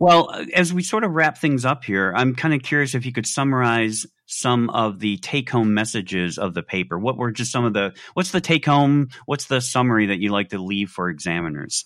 Well, 0.00 0.30
uh, 0.32 0.44
as 0.54 0.72
we 0.72 0.82
sort 0.82 1.04
of 1.04 1.12
wrap 1.12 1.38
things 1.38 1.64
up 1.64 1.84
here, 1.84 2.12
I'm 2.16 2.34
kind 2.34 2.52
of 2.52 2.62
curious 2.62 2.94
if 2.94 3.06
you 3.06 3.12
could 3.12 3.26
summarize 3.26 4.06
some 4.26 4.70
of 4.70 4.98
the 4.98 5.18
take 5.18 5.50
home 5.50 5.74
messages 5.74 6.36
of 6.36 6.52
the 6.54 6.62
paper. 6.62 6.98
What 6.98 7.16
were 7.16 7.30
just 7.30 7.52
some 7.52 7.64
of 7.64 7.74
the 7.74 7.94
what's 8.14 8.30
the 8.30 8.40
take 8.40 8.66
home? 8.66 9.08
What's 9.26 9.46
the 9.46 9.60
summary 9.60 10.06
that 10.06 10.18
you 10.18 10.30
like 10.30 10.48
to 10.50 10.58
leave 10.58 10.90
for 10.90 11.08
examiners? 11.08 11.84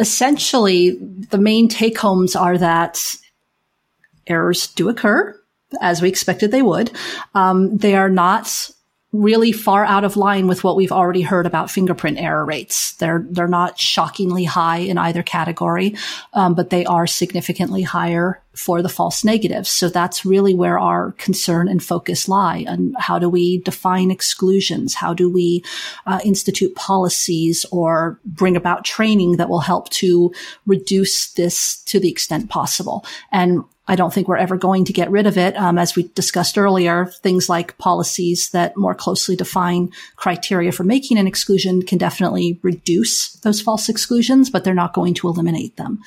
Essentially, 0.00 0.96
the 1.30 1.38
main 1.38 1.68
take 1.68 1.98
homes 1.98 2.34
are 2.34 2.58
that 2.58 3.00
errors 4.26 4.68
do 4.68 4.88
occur, 4.88 5.38
as 5.80 6.02
we 6.02 6.08
expected 6.08 6.50
they 6.50 6.62
would. 6.62 6.90
Um, 7.34 7.76
they 7.76 7.94
are 7.94 8.10
not 8.10 8.70
really 9.12 9.52
far 9.52 9.84
out 9.84 10.04
of 10.04 10.16
line 10.16 10.46
with 10.46 10.64
what 10.64 10.74
we've 10.74 10.92
already 10.92 11.20
heard 11.20 11.44
about 11.44 11.70
fingerprint 11.70 12.18
error 12.18 12.44
rates. 12.44 12.94
They're 12.94 13.26
they're 13.28 13.46
not 13.46 13.78
shockingly 13.78 14.44
high 14.44 14.78
in 14.78 14.96
either 14.96 15.22
category, 15.22 15.96
um, 16.32 16.54
but 16.54 16.70
they 16.70 16.86
are 16.86 17.06
significantly 17.06 17.82
higher 17.82 18.42
for 18.54 18.82
the 18.82 18.88
false 18.88 19.24
negatives. 19.24 19.70
So 19.70 19.88
that's 19.88 20.24
really 20.24 20.54
where 20.54 20.78
our 20.78 21.12
concern 21.12 21.68
and 21.68 21.82
focus 21.82 22.28
lie. 22.28 22.64
And 22.66 22.94
how 22.98 23.18
do 23.18 23.28
we 23.28 23.58
define 23.58 24.10
exclusions? 24.10 24.94
How 24.94 25.14
do 25.14 25.30
we 25.30 25.62
uh, 26.06 26.20
institute 26.24 26.74
policies 26.74 27.64
or 27.70 28.18
bring 28.24 28.56
about 28.56 28.84
training 28.84 29.36
that 29.36 29.48
will 29.48 29.60
help 29.60 29.88
to 29.90 30.32
reduce 30.66 31.32
this 31.32 31.82
to 31.84 32.00
the 32.00 32.10
extent 32.10 32.50
possible? 32.50 33.04
And 33.30 33.64
I 33.88 33.96
don't 33.96 34.12
think 34.12 34.28
we're 34.28 34.36
ever 34.36 34.56
going 34.56 34.84
to 34.84 34.92
get 34.92 35.10
rid 35.10 35.26
of 35.26 35.36
it. 35.36 35.56
Um, 35.56 35.76
as 35.76 35.96
we 35.96 36.04
discussed 36.14 36.56
earlier, 36.56 37.06
things 37.06 37.48
like 37.48 37.78
policies 37.78 38.50
that 38.50 38.76
more 38.76 38.94
closely 38.94 39.34
define 39.34 39.90
criteria 40.16 40.70
for 40.70 40.84
making 40.84 41.18
an 41.18 41.26
exclusion 41.26 41.82
can 41.82 41.98
definitely 41.98 42.60
reduce 42.62 43.32
those 43.40 43.60
false 43.60 43.88
exclusions, 43.88 44.50
but 44.50 44.62
they're 44.62 44.72
not 44.72 44.92
going 44.92 45.14
to 45.14 45.28
eliminate 45.28 45.76
them. 45.76 45.98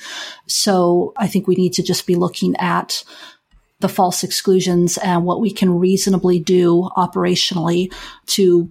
So 0.46 1.12
I 1.18 1.26
think 1.26 1.46
we 1.46 1.54
need 1.54 1.74
to 1.74 1.82
just 1.82 2.06
be 2.06 2.14
looking 2.14 2.56
at 2.56 3.04
the 3.80 3.88
false 3.88 4.24
exclusions 4.24 4.96
and 4.98 5.26
what 5.26 5.40
we 5.40 5.50
can 5.50 5.78
reasonably 5.78 6.38
do 6.38 6.88
operationally 6.96 7.92
to 8.26 8.70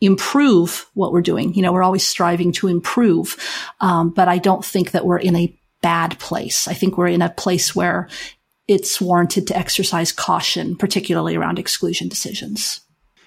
improve 0.00 0.88
what 0.94 1.12
we're 1.12 1.20
doing. 1.22 1.52
You 1.54 1.62
know, 1.62 1.72
we're 1.72 1.82
always 1.82 2.06
striving 2.06 2.52
to 2.52 2.68
improve, 2.68 3.36
um, 3.80 4.10
but 4.10 4.28
I 4.28 4.38
don't 4.38 4.64
think 4.64 4.92
that 4.92 5.04
we're 5.04 5.18
in 5.18 5.34
a 5.34 5.58
bad 5.82 6.18
place. 6.18 6.68
I 6.68 6.74
think 6.74 6.96
we're 6.96 7.08
in 7.08 7.22
a 7.22 7.30
place 7.30 7.74
where 7.74 8.08
it's 8.68 9.00
warranted 9.00 9.46
to 9.48 9.56
exercise 9.56 10.12
caution, 10.12 10.76
particularly 10.76 11.36
around 11.36 11.58
exclusion 11.58 12.08
decisions. 12.08 12.80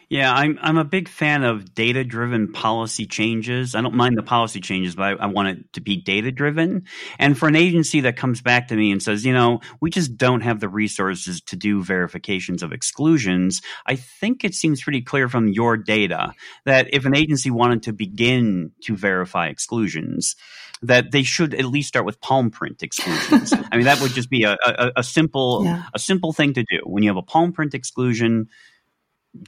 Yeah, 0.10 0.34
I'm 0.34 0.58
I'm 0.60 0.78
a 0.78 0.84
big 0.84 1.08
fan 1.08 1.44
of 1.44 1.76
data 1.76 2.04
driven 2.04 2.52
policy 2.52 3.06
changes. 3.06 3.76
I 3.76 3.82
don't 3.82 3.94
mind 3.94 4.18
the 4.18 4.24
policy 4.24 4.60
changes, 4.60 4.96
but 4.96 5.04
I, 5.04 5.12
I, 5.12 5.26
want 5.28 5.50
it 5.50 5.74
to 5.74 5.82
be 5.82 5.98
data 5.98 6.32
driven. 6.32 6.86
And 7.20 7.38
for 7.38 7.48
an 7.48 7.56
agency 7.56 8.02
that 8.02 8.18
comes 8.18 8.42
back 8.42 8.70
to 8.70 8.76
me 8.76 8.92
and 8.92 9.04
says, 9.04 9.24
you 9.24 9.34
know, 9.34 9.60
we 9.82 9.92
just 9.92 10.18
don't 10.18 10.42
have 10.42 10.62
the 10.62 10.68
resources 10.68 11.42
to 11.42 11.56
do 11.56 11.84
verifications 11.84 12.64
of 12.64 12.74
exclusions, 12.74 13.62
I 13.86 13.98
think 13.98 14.44
it 14.44 14.56
seems 14.56 14.82
pretty 14.82 15.04
clear 15.04 15.30
from 15.30 15.48
your 15.48 15.78
data 15.78 16.34
that 16.66 16.92
if 16.92 17.06
an 17.06 17.16
agency 17.16 17.52
wanted 17.52 17.84
to 17.84 17.94
begin 17.94 18.72
to 18.86 18.96
verify 18.96 19.50
exclusions, 19.50 20.36
that 20.82 21.12
they 21.12 21.24
should 21.24 21.54
at 21.54 21.66
least 21.66 21.90
start 21.90 22.06
with 22.06 22.22
palm 22.22 22.50
print 22.52 22.82
exclusions. 22.84 23.52
I 23.72 23.76
mean, 23.76 23.86
that 23.86 24.00
would 24.02 24.12
just 24.14 24.30
be 24.30 24.44
a, 24.44 24.58
a, 24.66 24.92
a 24.98 25.04
simple 25.04 25.64
Yeah. 25.66 25.84
a 25.94 26.00
simple 26.00 26.32
thing 26.34 26.54
to 26.54 26.64
do. 26.64 26.80
When 26.86 27.04
you 27.04 27.10
have 27.10 27.18
a 27.18 27.22
palm 27.22 27.52
print 27.52 27.74
exclusion, 27.74 28.48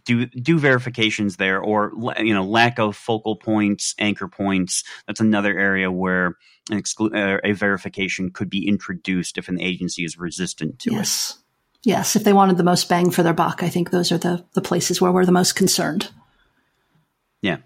do 0.05 0.25
do 0.27 0.59
verifications 0.59 1.37
there 1.37 1.59
or 1.59 1.91
you 2.19 2.33
know 2.33 2.43
lack 2.43 2.77
of 2.79 2.95
focal 2.95 3.35
points 3.35 3.95
anchor 3.97 4.27
points 4.27 4.83
that's 5.07 5.19
another 5.19 5.57
area 5.57 5.91
where 5.91 6.35
an 6.69 6.79
exclu- 6.79 7.15
uh, 7.15 7.39
a 7.43 7.53
verification 7.53 8.29
could 8.29 8.47
be 8.47 8.67
introduced 8.67 9.39
if 9.39 9.49
an 9.49 9.59
agency 9.59 10.03
is 10.05 10.19
resistant 10.19 10.77
to 10.77 10.91
it 10.91 10.93
Yes. 10.97 11.37
Yes. 11.83 12.15
If 12.15 12.23
they 12.23 12.31
wanted 12.31 12.57
the 12.57 12.63
most 12.63 12.87
bang 12.89 13.09
for 13.09 13.23
their 13.23 13.33
buck, 13.33 13.63
I 13.63 13.69
think 13.69 13.89
those 13.89 14.11
are 14.11 14.19
the, 14.19 14.45
the 14.53 14.61
places 14.61 15.01
where 15.01 15.11
we're 15.11 15.25
the 15.25 15.31
most 15.31 15.53
concerned. 15.55 16.11
yeah 17.41 17.57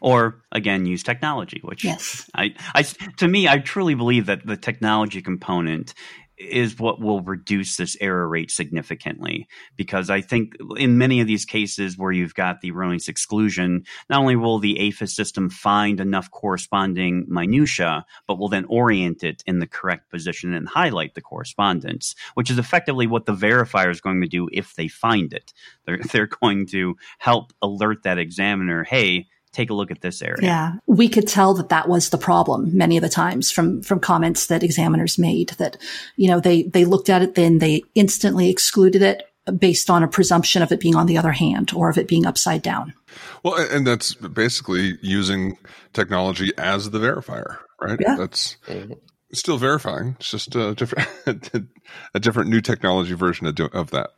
or 0.00 0.42
again 0.52 0.86
use 0.86 1.02
technology 1.02 1.60
which 1.64 1.84
Yes. 1.84 2.28
I, 2.34 2.54
I 2.74 2.82
to 2.82 3.28
me 3.28 3.48
i 3.48 3.58
truly 3.58 3.94
believe 3.94 4.26
that 4.26 4.46
the 4.46 4.56
technology 4.56 5.22
component 5.22 5.94
is 6.38 6.78
what 6.78 7.00
will 7.00 7.20
reduce 7.20 7.76
this 7.76 7.96
error 8.00 8.28
rate 8.28 8.50
significantly 8.50 9.48
because 9.76 10.08
I 10.10 10.20
think 10.20 10.54
in 10.76 10.98
many 10.98 11.20
of 11.20 11.26
these 11.26 11.44
cases 11.44 11.98
where 11.98 12.12
you've 12.12 12.34
got 12.34 12.60
the 12.60 12.70
erroneous 12.70 13.08
exclusion, 13.08 13.84
not 14.08 14.20
only 14.20 14.36
will 14.36 14.58
the 14.58 14.78
AFIS 14.78 15.14
system 15.14 15.50
find 15.50 16.00
enough 16.00 16.30
corresponding 16.30 17.26
minutia, 17.28 18.04
but 18.26 18.38
will 18.38 18.48
then 18.48 18.66
orient 18.66 19.24
it 19.24 19.42
in 19.46 19.58
the 19.58 19.66
correct 19.66 20.10
position 20.10 20.54
and 20.54 20.68
highlight 20.68 21.14
the 21.14 21.20
correspondence, 21.20 22.14
which 22.34 22.50
is 22.50 22.58
effectively 22.58 23.06
what 23.06 23.26
the 23.26 23.34
verifier 23.34 23.90
is 23.90 24.00
going 24.00 24.20
to 24.20 24.28
do 24.28 24.48
if 24.52 24.74
they 24.74 24.88
find 24.88 25.32
it. 25.32 25.52
They're, 25.86 25.98
they're 26.12 26.26
going 26.26 26.66
to 26.68 26.96
help 27.18 27.52
alert 27.60 28.04
that 28.04 28.18
examiner, 28.18 28.84
hey, 28.84 29.26
take 29.52 29.70
a 29.70 29.74
look 29.74 29.90
at 29.90 30.00
this 30.00 30.22
area. 30.22 30.38
Yeah, 30.42 30.72
we 30.86 31.08
could 31.08 31.28
tell 31.28 31.54
that 31.54 31.68
that 31.70 31.88
was 31.88 32.10
the 32.10 32.18
problem 32.18 32.76
many 32.76 32.96
of 32.96 33.02
the 33.02 33.08
times 33.08 33.50
from 33.50 33.82
from 33.82 34.00
comments 34.00 34.46
that 34.46 34.62
examiners 34.62 35.18
made 35.18 35.50
that 35.58 35.76
you 36.16 36.28
know 36.28 36.40
they 36.40 36.64
they 36.64 36.84
looked 36.84 37.08
at 37.08 37.22
it 37.22 37.34
then 37.34 37.58
they 37.58 37.82
instantly 37.94 38.50
excluded 38.50 39.02
it 39.02 39.22
based 39.56 39.90
on 39.90 40.02
a 40.02 40.08
presumption 40.08 40.62
of 40.62 40.72
it 40.72 40.80
being 40.80 40.96
on 40.96 41.06
the 41.06 41.18
other 41.18 41.32
hand 41.32 41.72
or 41.74 41.88
of 41.88 41.98
it 41.98 42.08
being 42.08 42.26
upside 42.26 42.62
down. 42.62 42.94
Well, 43.42 43.54
and 43.70 43.86
that's 43.86 44.14
basically 44.14 44.98
using 45.02 45.56
technology 45.92 46.52
as 46.58 46.90
the 46.90 46.98
verifier, 46.98 47.58
right? 47.80 47.98
Yeah. 48.00 48.16
That's 48.16 48.56
mm-hmm. 48.66 48.92
still 49.32 49.58
verifying. 49.58 50.16
It's 50.18 50.30
just 50.30 50.54
a 50.54 50.74
different 50.74 51.08
a 52.14 52.20
different 52.20 52.50
new 52.50 52.60
technology 52.60 53.14
version 53.14 53.46
of, 53.46 53.54
do, 53.54 53.66
of 53.66 53.90
that. 53.90 54.10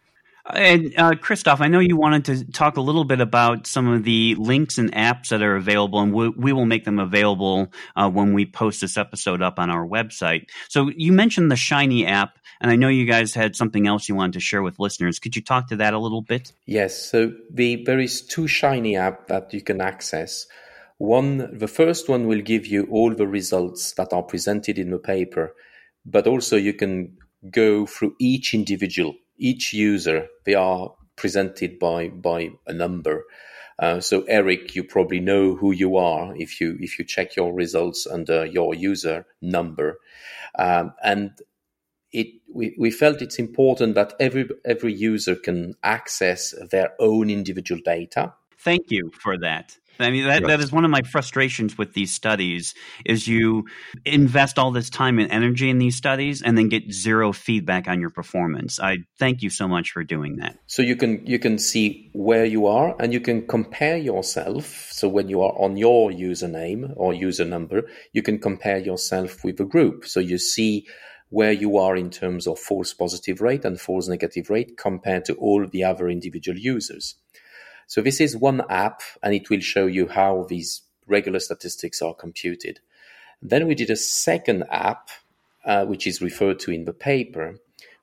And 0.54 0.94
uh, 0.96 1.14
Christophe, 1.14 1.60
I 1.60 1.68
know 1.68 1.78
you 1.78 1.96
wanted 1.96 2.24
to 2.26 2.52
talk 2.52 2.76
a 2.76 2.80
little 2.80 3.04
bit 3.04 3.20
about 3.20 3.66
some 3.66 3.88
of 3.88 4.04
the 4.04 4.34
links 4.36 4.78
and 4.78 4.92
apps 4.92 5.28
that 5.28 5.42
are 5.42 5.56
available, 5.56 6.00
and 6.00 6.12
we, 6.12 6.28
we 6.30 6.52
will 6.52 6.66
make 6.66 6.84
them 6.84 6.98
available 6.98 7.72
uh, 7.96 8.10
when 8.10 8.32
we 8.32 8.46
post 8.46 8.80
this 8.80 8.96
episode 8.96 9.42
up 9.42 9.58
on 9.58 9.70
our 9.70 9.86
website. 9.86 10.48
So 10.68 10.90
you 10.96 11.12
mentioned 11.12 11.50
the 11.50 11.56
Shiny 11.56 12.06
app, 12.06 12.38
and 12.60 12.70
I 12.70 12.76
know 12.76 12.88
you 12.88 13.06
guys 13.06 13.34
had 13.34 13.56
something 13.56 13.86
else 13.86 14.08
you 14.08 14.14
wanted 14.14 14.34
to 14.34 14.40
share 14.40 14.62
with 14.62 14.78
listeners. 14.78 15.18
Could 15.18 15.36
you 15.36 15.42
talk 15.42 15.68
to 15.68 15.76
that 15.76 15.94
a 15.94 15.98
little 15.98 16.22
bit? 16.22 16.52
Yes. 16.66 16.96
So 16.96 17.32
the, 17.50 17.82
there 17.84 17.98
is 17.98 18.22
two 18.22 18.46
Shiny 18.46 18.96
app 18.96 19.28
that 19.28 19.52
you 19.52 19.62
can 19.62 19.80
access. 19.80 20.46
One, 20.98 21.58
the 21.58 21.68
first 21.68 22.08
one 22.08 22.26
will 22.26 22.42
give 22.42 22.66
you 22.66 22.86
all 22.90 23.14
the 23.14 23.26
results 23.26 23.92
that 23.92 24.12
are 24.12 24.22
presented 24.22 24.78
in 24.78 24.90
the 24.90 24.98
paper, 24.98 25.54
but 26.04 26.26
also 26.26 26.56
you 26.56 26.74
can 26.74 27.16
go 27.50 27.86
through 27.86 28.14
each 28.20 28.52
individual 28.52 29.14
each 29.40 29.72
user 29.72 30.28
they 30.44 30.54
are 30.54 30.94
presented 31.16 31.78
by 31.78 32.08
by 32.08 32.50
a 32.66 32.72
number. 32.72 33.24
Uh, 33.78 33.98
so 33.98 34.22
Eric, 34.28 34.74
you 34.74 34.84
probably 34.84 35.20
know 35.20 35.54
who 35.54 35.72
you 35.72 35.96
are 35.96 36.36
if 36.36 36.60
you 36.60 36.76
if 36.80 36.98
you 36.98 37.04
check 37.04 37.34
your 37.34 37.52
results 37.52 38.06
under 38.06 38.44
your 38.44 38.74
user 38.74 39.26
number, 39.40 39.98
um, 40.58 40.92
and 41.02 41.32
it 42.12 42.28
we, 42.52 42.74
we 42.78 42.90
felt 42.90 43.22
it's 43.22 43.38
important 43.38 43.94
that 43.94 44.14
every 44.20 44.48
every 44.64 44.92
user 44.92 45.34
can 45.34 45.74
access 45.82 46.54
their 46.70 46.92
own 46.98 47.30
individual 47.30 47.80
data. 47.84 48.34
Thank 48.58 48.90
you 48.90 49.10
for 49.18 49.38
that. 49.38 49.78
I 50.02 50.10
mean 50.10 50.26
that, 50.26 50.42
yes. 50.42 50.48
that 50.48 50.60
is 50.60 50.72
one 50.72 50.84
of 50.84 50.90
my 50.90 51.02
frustrations 51.02 51.76
with 51.78 51.94
these 51.94 52.12
studies 52.12 52.74
is 53.04 53.28
you 53.28 53.66
invest 54.04 54.58
all 54.58 54.70
this 54.70 54.90
time 54.90 55.18
and 55.18 55.30
energy 55.30 55.70
in 55.70 55.78
these 55.78 55.96
studies 55.96 56.42
and 56.42 56.56
then 56.56 56.68
get 56.68 56.92
zero 56.92 57.32
feedback 57.32 57.88
on 57.88 58.00
your 58.00 58.10
performance. 58.10 58.80
I 58.80 58.98
thank 59.18 59.42
you 59.42 59.50
so 59.50 59.68
much 59.68 59.90
for 59.90 60.04
doing 60.04 60.36
that. 60.36 60.58
So 60.66 60.82
you 60.82 60.96
can 60.96 61.24
you 61.26 61.38
can 61.38 61.58
see 61.58 62.10
where 62.12 62.44
you 62.44 62.66
are 62.66 62.96
and 63.00 63.12
you 63.12 63.20
can 63.20 63.46
compare 63.46 63.96
yourself. 63.96 64.88
So 64.90 65.08
when 65.08 65.28
you 65.28 65.42
are 65.42 65.52
on 65.58 65.76
your 65.76 66.10
username 66.10 66.92
or 66.96 67.14
user 67.14 67.44
number, 67.44 67.88
you 68.12 68.22
can 68.22 68.38
compare 68.38 68.78
yourself 68.78 69.44
with 69.44 69.60
a 69.60 69.64
group. 69.64 70.06
So 70.06 70.20
you 70.20 70.38
see 70.38 70.86
where 71.30 71.52
you 71.52 71.78
are 71.78 71.96
in 71.96 72.10
terms 72.10 72.46
of 72.46 72.58
false 72.58 72.92
positive 72.92 73.40
rate 73.40 73.64
and 73.64 73.80
false 73.80 74.08
negative 74.08 74.50
rate 74.50 74.76
compared 74.76 75.24
to 75.24 75.34
all 75.34 75.66
the 75.66 75.84
other 75.84 76.08
individual 76.08 76.58
users. 76.58 77.14
So 77.90 78.00
this 78.00 78.20
is 78.20 78.36
one 78.36 78.62
app 78.70 79.02
and 79.20 79.34
it 79.34 79.50
will 79.50 79.58
show 79.58 79.86
you 79.86 80.06
how 80.06 80.46
these 80.48 80.82
regular 81.08 81.40
statistics 81.40 82.00
are 82.00 82.14
computed. 82.14 82.78
Then 83.42 83.66
we 83.66 83.74
did 83.74 83.90
a 83.90 83.96
second 83.96 84.62
app, 84.70 85.08
uh, 85.64 85.86
which 85.86 86.06
is 86.06 86.22
referred 86.22 86.60
to 86.60 86.70
in 86.70 86.84
the 86.84 86.92
paper, 86.92 87.56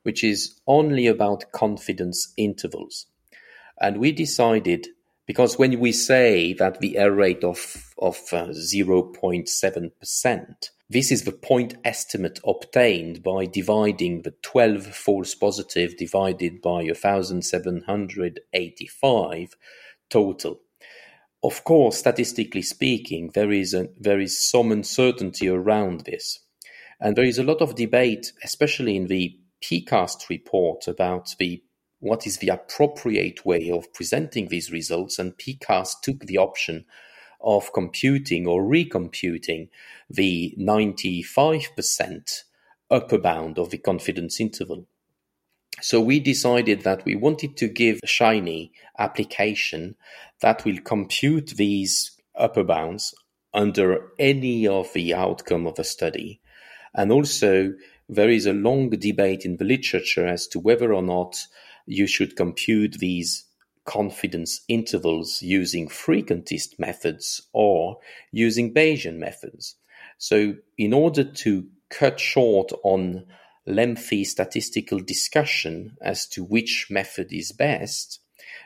which 0.04 0.26
is 0.26 0.60
only 0.68 1.08
about 1.08 1.54
confidence 1.54 2.34
intervals. 2.36 3.06
And 3.80 4.02
we 4.02 4.12
decided, 4.12 4.90
because 5.26 5.58
when 5.58 5.80
we 5.80 5.94
say 5.94 6.52
that 6.56 6.82
the 6.82 6.98
error 6.98 7.16
rate 7.16 7.46
of, 7.46 7.94
of 7.98 8.18
uh, 8.34 8.48
0.7%, 8.48 10.70
this 10.90 11.12
is 11.12 11.24
the 11.24 11.34
point 11.34 11.76
estimate 11.84 12.40
obtained 12.46 13.22
by 13.22 13.46
dividing 13.46 14.22
the 14.22 14.34
12 14.42 14.86
false 14.86 15.36
positive 15.36 15.98
divided 15.98 16.62
by 16.62 16.84
1785 16.84 19.58
total. 20.10 20.62
Of 21.44 21.66
course, 21.66 21.98
statistically 21.98 22.62
speaking, 22.62 23.32
there 23.34 23.52
is, 23.52 23.74
a, 23.74 23.90
there 24.00 24.22
is 24.22 24.50
some 24.50 24.72
uncertainty 24.72 25.50
around 25.50 26.02
this. 26.02 26.40
And 27.00 27.16
there 27.16 27.26
is 27.26 27.38
a 27.38 27.44
lot 27.44 27.62
of 27.62 27.76
debate, 27.76 28.34
especially 28.44 28.96
in 28.96 29.06
the 29.08 29.38
PCAST 29.62 30.30
report, 30.30 30.88
about 30.88 31.36
the 31.38 31.62
what 32.00 32.26
is 32.28 32.38
the 32.38 32.50
appropriate 32.50 33.44
way 33.44 33.72
of 33.72 33.92
presenting 33.92 34.48
these 34.48 34.72
results. 34.72 35.18
And 35.20 35.38
PCAST 35.38 36.02
took 36.02 36.22
the 36.22 36.38
option 36.38 36.86
of 37.40 37.74
computing 37.74 38.48
or 38.48 38.64
recomputing 38.64 39.70
the 40.10 40.56
95% 40.60 42.44
upper 42.90 43.18
bound 43.18 43.60
of 43.60 43.70
the 43.70 43.78
confidence 43.78 44.40
interval. 44.40 44.88
So 45.82 46.02
we 46.02 46.20
decided 46.20 46.82
that 46.82 47.06
we 47.06 47.16
wanted 47.16 47.56
to 47.58 47.68
give 47.68 48.00
a 48.02 48.08
Shiny 48.08 48.72
application 48.98 49.96
that 50.42 50.66
will 50.66 50.80
compute 50.84 51.52
these 51.52 52.18
upper 52.36 52.64
bounds 52.64 53.14
under 53.54 54.12
any 54.18 54.68
of 54.68 54.92
the 54.94 55.14
outcome 55.14 55.68
of 55.68 55.78
a 55.78 55.84
study. 55.84 56.42
And 56.96 57.12
also 57.12 57.74
there 58.10 58.30
is 58.30 58.46
a 58.46 58.54
long 58.54 58.90
debate 58.90 59.46
in 59.46 59.58
the 59.58 59.66
literature 59.66 60.26
as 60.26 60.48
to 60.48 60.60
whether 60.60 60.94
or 60.94 61.04
not 61.04 61.38
you 61.86 62.08
should 62.08 62.36
compute 62.36 62.94
these 62.94 63.46
confidence 63.88 64.62
intervals 64.68 65.42
using 65.42 65.88
frequentist 65.88 66.78
methods 66.78 67.42
or 67.54 67.98
using 68.32 68.74
Bayesian 68.74 69.18
methods. 69.18 69.76
So, 70.20 70.56
in 70.78 70.94
order 70.94 71.24
to 71.24 71.66
cut 71.90 72.20
short 72.20 72.72
on 72.84 73.26
lengthy 73.66 74.24
statistical 74.24 75.00
discussion 75.00 75.98
as 76.02 76.28
to 76.28 76.44
which 76.44 76.88
method 76.90 77.32
is 77.32 77.52
best, 77.52 78.20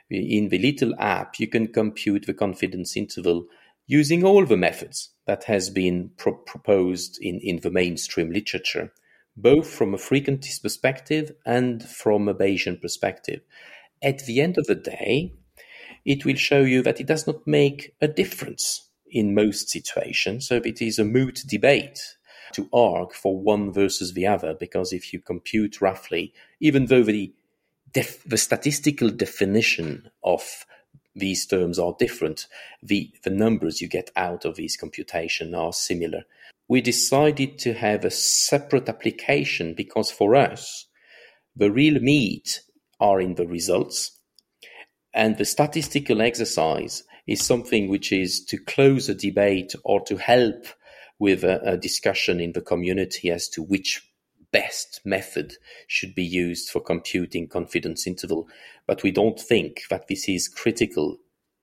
in 0.10 0.49
the 0.49 0.60
little 0.60 0.93
app 0.99 1.39
you 1.39 1.48
can 1.48 1.68
compute 1.68 2.26
the 2.26 2.34
confidence 2.34 2.98
interval 2.98 3.45
using 3.88 4.23
all 4.23 4.45
the 4.45 4.57
methods 4.57 5.10
that 5.26 5.45
has 5.45 5.69
been 5.69 6.11
pro- 6.18 6.34
proposed 6.34 7.18
in, 7.22 7.39
in 7.39 7.60
the 7.60 7.72
mainstream 7.72 8.31
literature, 8.31 8.91
both 9.38 9.68
from 9.68 9.93
a 9.93 9.98
frequentist 9.98 10.61
perspective 10.61 11.31
and 11.45 11.84
from 11.84 12.27
a 12.27 12.34
Bayesian 12.34 12.81
perspective 12.81 13.41
at 14.02 14.19
the 14.26 14.41
end 14.41 14.57
of 14.57 14.65
the 14.65 14.76
day, 14.76 15.34
it 16.06 16.26
will 16.26 16.36
show 16.36 16.61
you 16.61 16.82
that 16.82 16.99
it 16.99 17.07
does 17.07 17.28
not 17.28 17.45
make 17.45 17.95
a 18.02 18.07
difference 18.07 18.90
in 19.10 19.36
most 19.36 19.69
situations. 19.69 20.48
So 20.48 20.61
it 20.64 20.82
is 20.82 20.98
a 20.98 21.06
moot 21.06 21.41
debate 21.48 21.99
to 22.53 22.68
argue 22.73 23.14
for 23.14 23.38
one 23.40 23.72
versus 23.72 24.14
the 24.14 24.28
other, 24.28 24.53
because 24.53 24.91
if 24.91 25.14
you 25.14 25.19
compute 25.19 25.82
roughly, 25.82 26.34
even 26.60 26.88
though 26.88 27.03
the, 27.03 27.34
def- 27.94 28.23
the 28.23 28.38
statistical 28.38 29.10
definition 29.10 30.10
of 30.23 30.65
these 31.15 31.45
terms 31.45 31.78
are 31.78 31.95
different, 31.99 32.48
the, 32.82 33.11
the 33.23 33.30
numbers 33.30 33.82
you 33.82 33.88
get 33.88 34.10
out 34.15 34.45
of 34.45 34.56
these 34.56 34.78
computation 34.78 35.53
are 35.53 35.73
similar. 35.73 36.23
We 36.68 36.82
decided 36.82 37.60
to 37.60 37.73
have 37.73 38.06
a 38.06 38.11
separate 38.11 38.88
application 38.88 39.73
because 39.76 40.10
for 40.10 40.36
us, 40.36 40.88
the 41.56 41.69
real 41.69 41.99
meat 41.99 42.61
are 43.02 43.19
in 43.19 43.36
the 43.36 43.48
results. 43.48 44.18
And 45.14 45.38
the 45.38 45.45
statistical 45.45 46.22
exercise 46.22 47.03
is 47.28 47.44
something 47.44 47.90
which 47.90 48.14
is 48.14 48.45
to 48.45 48.57
close 48.57 49.10
a 49.10 49.15
debate 49.15 49.73
or 49.84 49.99
to 50.06 50.18
help 50.18 50.68
with 51.19 51.44
a, 51.44 51.60
a 51.64 51.78
discussion 51.78 52.40
in 52.40 52.53
the 52.53 52.61
community 52.61 53.30
as 53.30 53.49
to 53.49 53.61
which 53.61 54.07
best 54.52 55.02
method 55.06 55.53
should 55.88 56.15
be 56.15 56.23
used 56.23 56.69
for 56.69 56.82
computing 56.82 57.48
confidence 57.48 58.07
interval. 58.07 58.48
But 58.88 59.03
we 59.03 59.11
don't 59.11 59.40
think 59.40 59.82
that 59.90 60.07
this 60.07 60.28
is 60.30 60.48
critical 60.48 61.18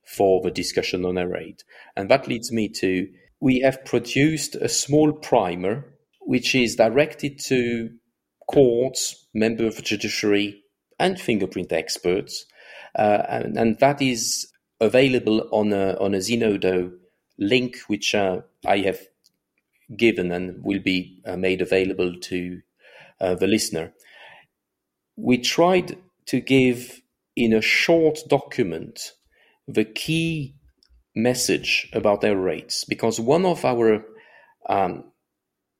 for 0.05 0.41
the 0.41 0.51
discussion 0.51 1.05
on 1.05 1.15
rate. 1.15 1.63
And 1.95 2.09
that 2.09 2.27
leads 2.27 2.51
me 2.51 2.69
to 2.69 3.07
we 3.39 3.59
have 3.61 3.85
produced 3.85 4.55
a 4.55 4.67
small 4.67 5.13
primer 5.13 5.85
which 6.21 6.53
is 6.53 6.75
directed 6.75 7.39
to 7.39 7.89
courts, 8.47 9.27
member 9.33 9.65
of 9.65 9.75
the 9.75 9.81
judiciary, 9.81 10.63
and 10.99 11.19
fingerprint 11.19 11.71
experts, 11.71 12.45
uh, 12.97 13.23
and, 13.29 13.57
and, 13.57 13.79
that 13.79 14.01
is 14.01 14.51
available 14.79 15.47
on 15.51 15.71
a 15.73 15.95
on 15.99 16.13
a 16.13 16.17
Zenodo 16.17 16.91
link, 17.37 17.77
which 17.87 18.13
uh, 18.15 18.41
I 18.65 18.79
have 18.79 18.99
given 19.95 20.31
and 20.31 20.63
will 20.63 20.79
be 20.79 21.21
uh, 21.25 21.37
made 21.37 21.61
available 21.61 22.13
to 22.19 22.61
uh, 23.21 23.35
the 23.35 23.47
listener. 23.47 23.93
We 25.15 25.37
tried 25.37 25.97
to 26.27 26.39
give 26.39 27.01
in 27.35 27.53
a 27.53 27.61
short 27.61 28.19
document 28.27 29.13
the 29.67 29.85
key 29.85 30.55
message 31.15 31.89
about 31.93 32.23
error 32.23 32.41
rates 32.41 32.83
because 32.83 33.19
one 33.19 33.45
of 33.45 33.65
our 33.65 34.03
um, 34.67 35.05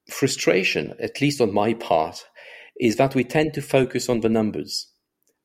frustration, 0.10 0.96
at 1.00 1.22
least 1.22 1.42
on 1.42 1.54
my 1.54 1.74
part, 1.74 2.26
is 2.80 2.96
that 2.96 3.16
we 3.16 3.24
tend 3.24 3.54
to 3.54 3.62
focus 3.62 4.10
on 4.10 4.22
the 4.22 4.30
numbers 4.30 4.88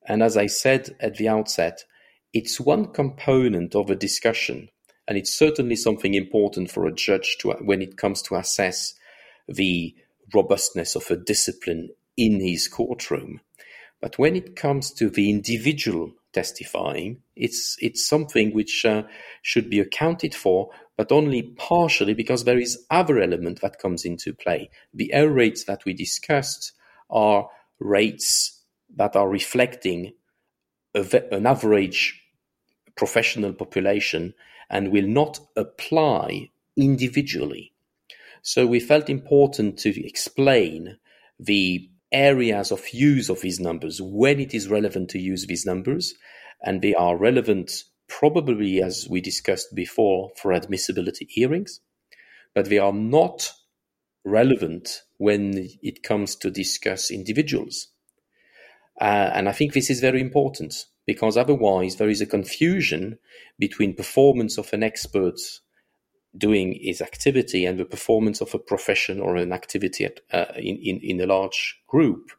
and 0.07 0.23
as 0.23 0.37
I 0.37 0.47
said 0.47 0.97
at 1.01 1.17
the 1.17 1.29
outset, 1.29 1.85
it's 2.33 2.61
one 2.61 2.93
component 2.93 3.75
of 3.75 3.91
a 3.91 3.97
discussion, 3.97 4.69
And 5.07 5.19
it's 5.19 5.37
certainly 5.37 5.77
something 5.77 6.15
important 6.15 6.71
for 6.71 6.87
a 6.87 6.95
judge 6.95 7.37
to, 7.41 7.53
when 7.53 7.83
it 7.83 7.97
comes 7.97 8.23
to 8.23 8.37
assess 8.37 8.95
the 9.47 9.95
robustness 10.35 10.97
of 10.97 11.11
a 11.11 11.17
discipline 11.17 11.91
in 12.17 12.41
his 12.41 12.69
courtroom. 12.69 13.41
But 14.01 14.19
when 14.19 14.37
it 14.37 14.57
comes 14.57 14.93
to 14.95 15.11
the 15.11 15.31
individual 15.31 16.13
testifying, 16.33 17.23
it's 17.37 17.77
it's 17.81 18.07
something 18.07 18.53
which 18.53 18.85
uh, 18.85 19.05
should 19.43 19.71
be 19.71 19.81
accounted 19.81 20.35
for, 20.35 20.71
but 20.97 21.13
only 21.13 21.43
partially 21.43 22.15
because 22.15 22.45
there 22.45 22.59
is 22.59 22.85
other 22.91 23.21
element 23.21 23.61
that 23.61 23.79
comes 23.79 24.05
into 24.05 24.35
play. 24.35 24.71
The 24.93 25.13
error 25.13 25.33
rates 25.33 25.65
that 25.65 25.85
we 25.85 25.95
discussed 25.95 26.73
are 27.11 27.49
rates 27.79 28.54
that 28.97 29.17
are 29.17 29.29
reflecting 29.29 30.15
an 30.95 31.47
average 31.47 32.23
professional 32.97 33.53
population 33.53 34.35
and 34.71 34.93
will 34.93 35.07
not 35.07 35.41
apply 35.57 36.51
individually. 36.77 37.73
So 38.43 38.67
we 38.67 38.81
felt 38.81 39.09
important 39.09 39.79
to 39.81 40.07
explain 40.07 40.99
the 41.41 41.91
areas 42.13 42.71
of 42.71 42.89
use 42.93 43.29
of 43.29 43.41
these 43.41 43.59
numbers, 43.59 44.01
when 44.01 44.39
it 44.39 44.55
is 44.55 44.69
relevant 44.69 45.11
to 45.11 45.19
use 45.19 45.47
these 45.47 45.67
numbers, 45.67 46.15
and 46.63 46.81
they 46.81 46.95
are 46.95 47.17
relevant 47.17 47.85
probably, 48.07 48.81
as 48.81 49.09
we 49.11 49.21
discussed 49.21 49.75
before, 49.75 50.31
for 50.37 50.53
admissibility 50.53 51.27
hearings, 51.29 51.81
but 52.55 52.69
they 52.69 52.79
are 52.79 52.93
not 52.93 53.51
relevant 54.25 55.03
when 55.19 55.69
it 55.83 56.03
comes 56.03 56.37
to 56.37 56.51
discuss 56.51 57.11
individuals. 57.11 57.89
Uh, 59.01 59.31
and 59.35 59.49
I 59.49 59.53
think 59.53 59.73
this 59.73 59.91
is 59.91 60.01
very 60.01 60.21
important 60.21 60.87
because 61.07 61.37
otherwise 61.37 61.97
there 61.97 62.09
is 62.09 62.21
a 62.21 62.27
confusion 62.27 63.19
between 63.59 63.95
performance 63.95 64.59
of 64.59 64.73
an 64.73 64.83
expert 64.83 65.39
doing 66.37 66.79
his 66.81 67.01
activity 67.01 67.65
and 67.65 67.79
the 67.79 67.85
performance 67.85 68.41
of 68.41 68.55
a 68.55 68.59
profession 68.59 69.21
or 69.21 69.37
an 69.37 69.53
activity 69.53 70.05
at, 70.05 70.21
uh, 70.33 70.53
in, 70.57 70.79
in, 70.83 71.01
in 71.03 71.21
a 71.21 71.27
large 71.27 71.81
group. 71.87 72.31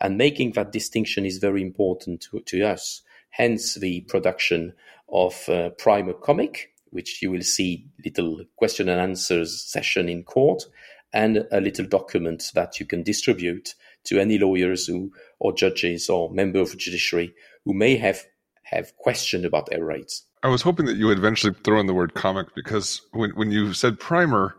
And 0.00 0.18
making 0.18 0.52
that 0.52 0.72
distinction 0.72 1.24
is 1.24 1.38
very 1.38 1.62
important 1.62 2.26
to, 2.30 2.40
to 2.40 2.62
us. 2.62 3.02
Hence 3.30 3.74
the 3.74 4.02
production 4.02 4.74
of 5.08 5.48
uh, 5.48 5.70
Primer 5.70 6.12
Comic, 6.12 6.72
which 6.90 7.22
you 7.22 7.30
will 7.30 7.42
see 7.42 7.86
little 8.04 8.44
question 8.56 8.88
and 8.88 9.00
answers 9.00 9.60
session 9.60 10.08
in 10.08 10.24
court, 10.24 10.64
and 11.12 11.46
a 11.50 11.60
little 11.60 11.86
document 11.86 12.50
that 12.54 12.78
you 12.78 12.86
can 12.86 13.02
distribute 13.02 13.74
to 14.08 14.20
any 14.20 14.38
lawyers 14.38 14.86
who, 14.86 15.12
or 15.38 15.52
judges 15.52 16.08
or 16.08 16.32
member 16.32 16.60
of 16.60 16.70
the 16.70 16.76
judiciary 16.76 17.34
who 17.64 17.74
may 17.74 17.96
have 17.96 18.24
have 18.64 18.94
questioned 18.98 19.44
about 19.44 19.68
error 19.72 19.86
rates. 19.86 20.26
I 20.42 20.48
was 20.48 20.62
hoping 20.62 20.86
that 20.86 20.96
you 20.96 21.06
would 21.06 21.18
eventually 21.18 21.54
throw 21.64 21.80
in 21.80 21.86
the 21.86 21.94
word 21.94 22.14
comic 22.14 22.54
because 22.54 23.00
when 23.12 23.30
when 23.30 23.50
you 23.50 23.72
said 23.72 23.98
primer, 23.98 24.54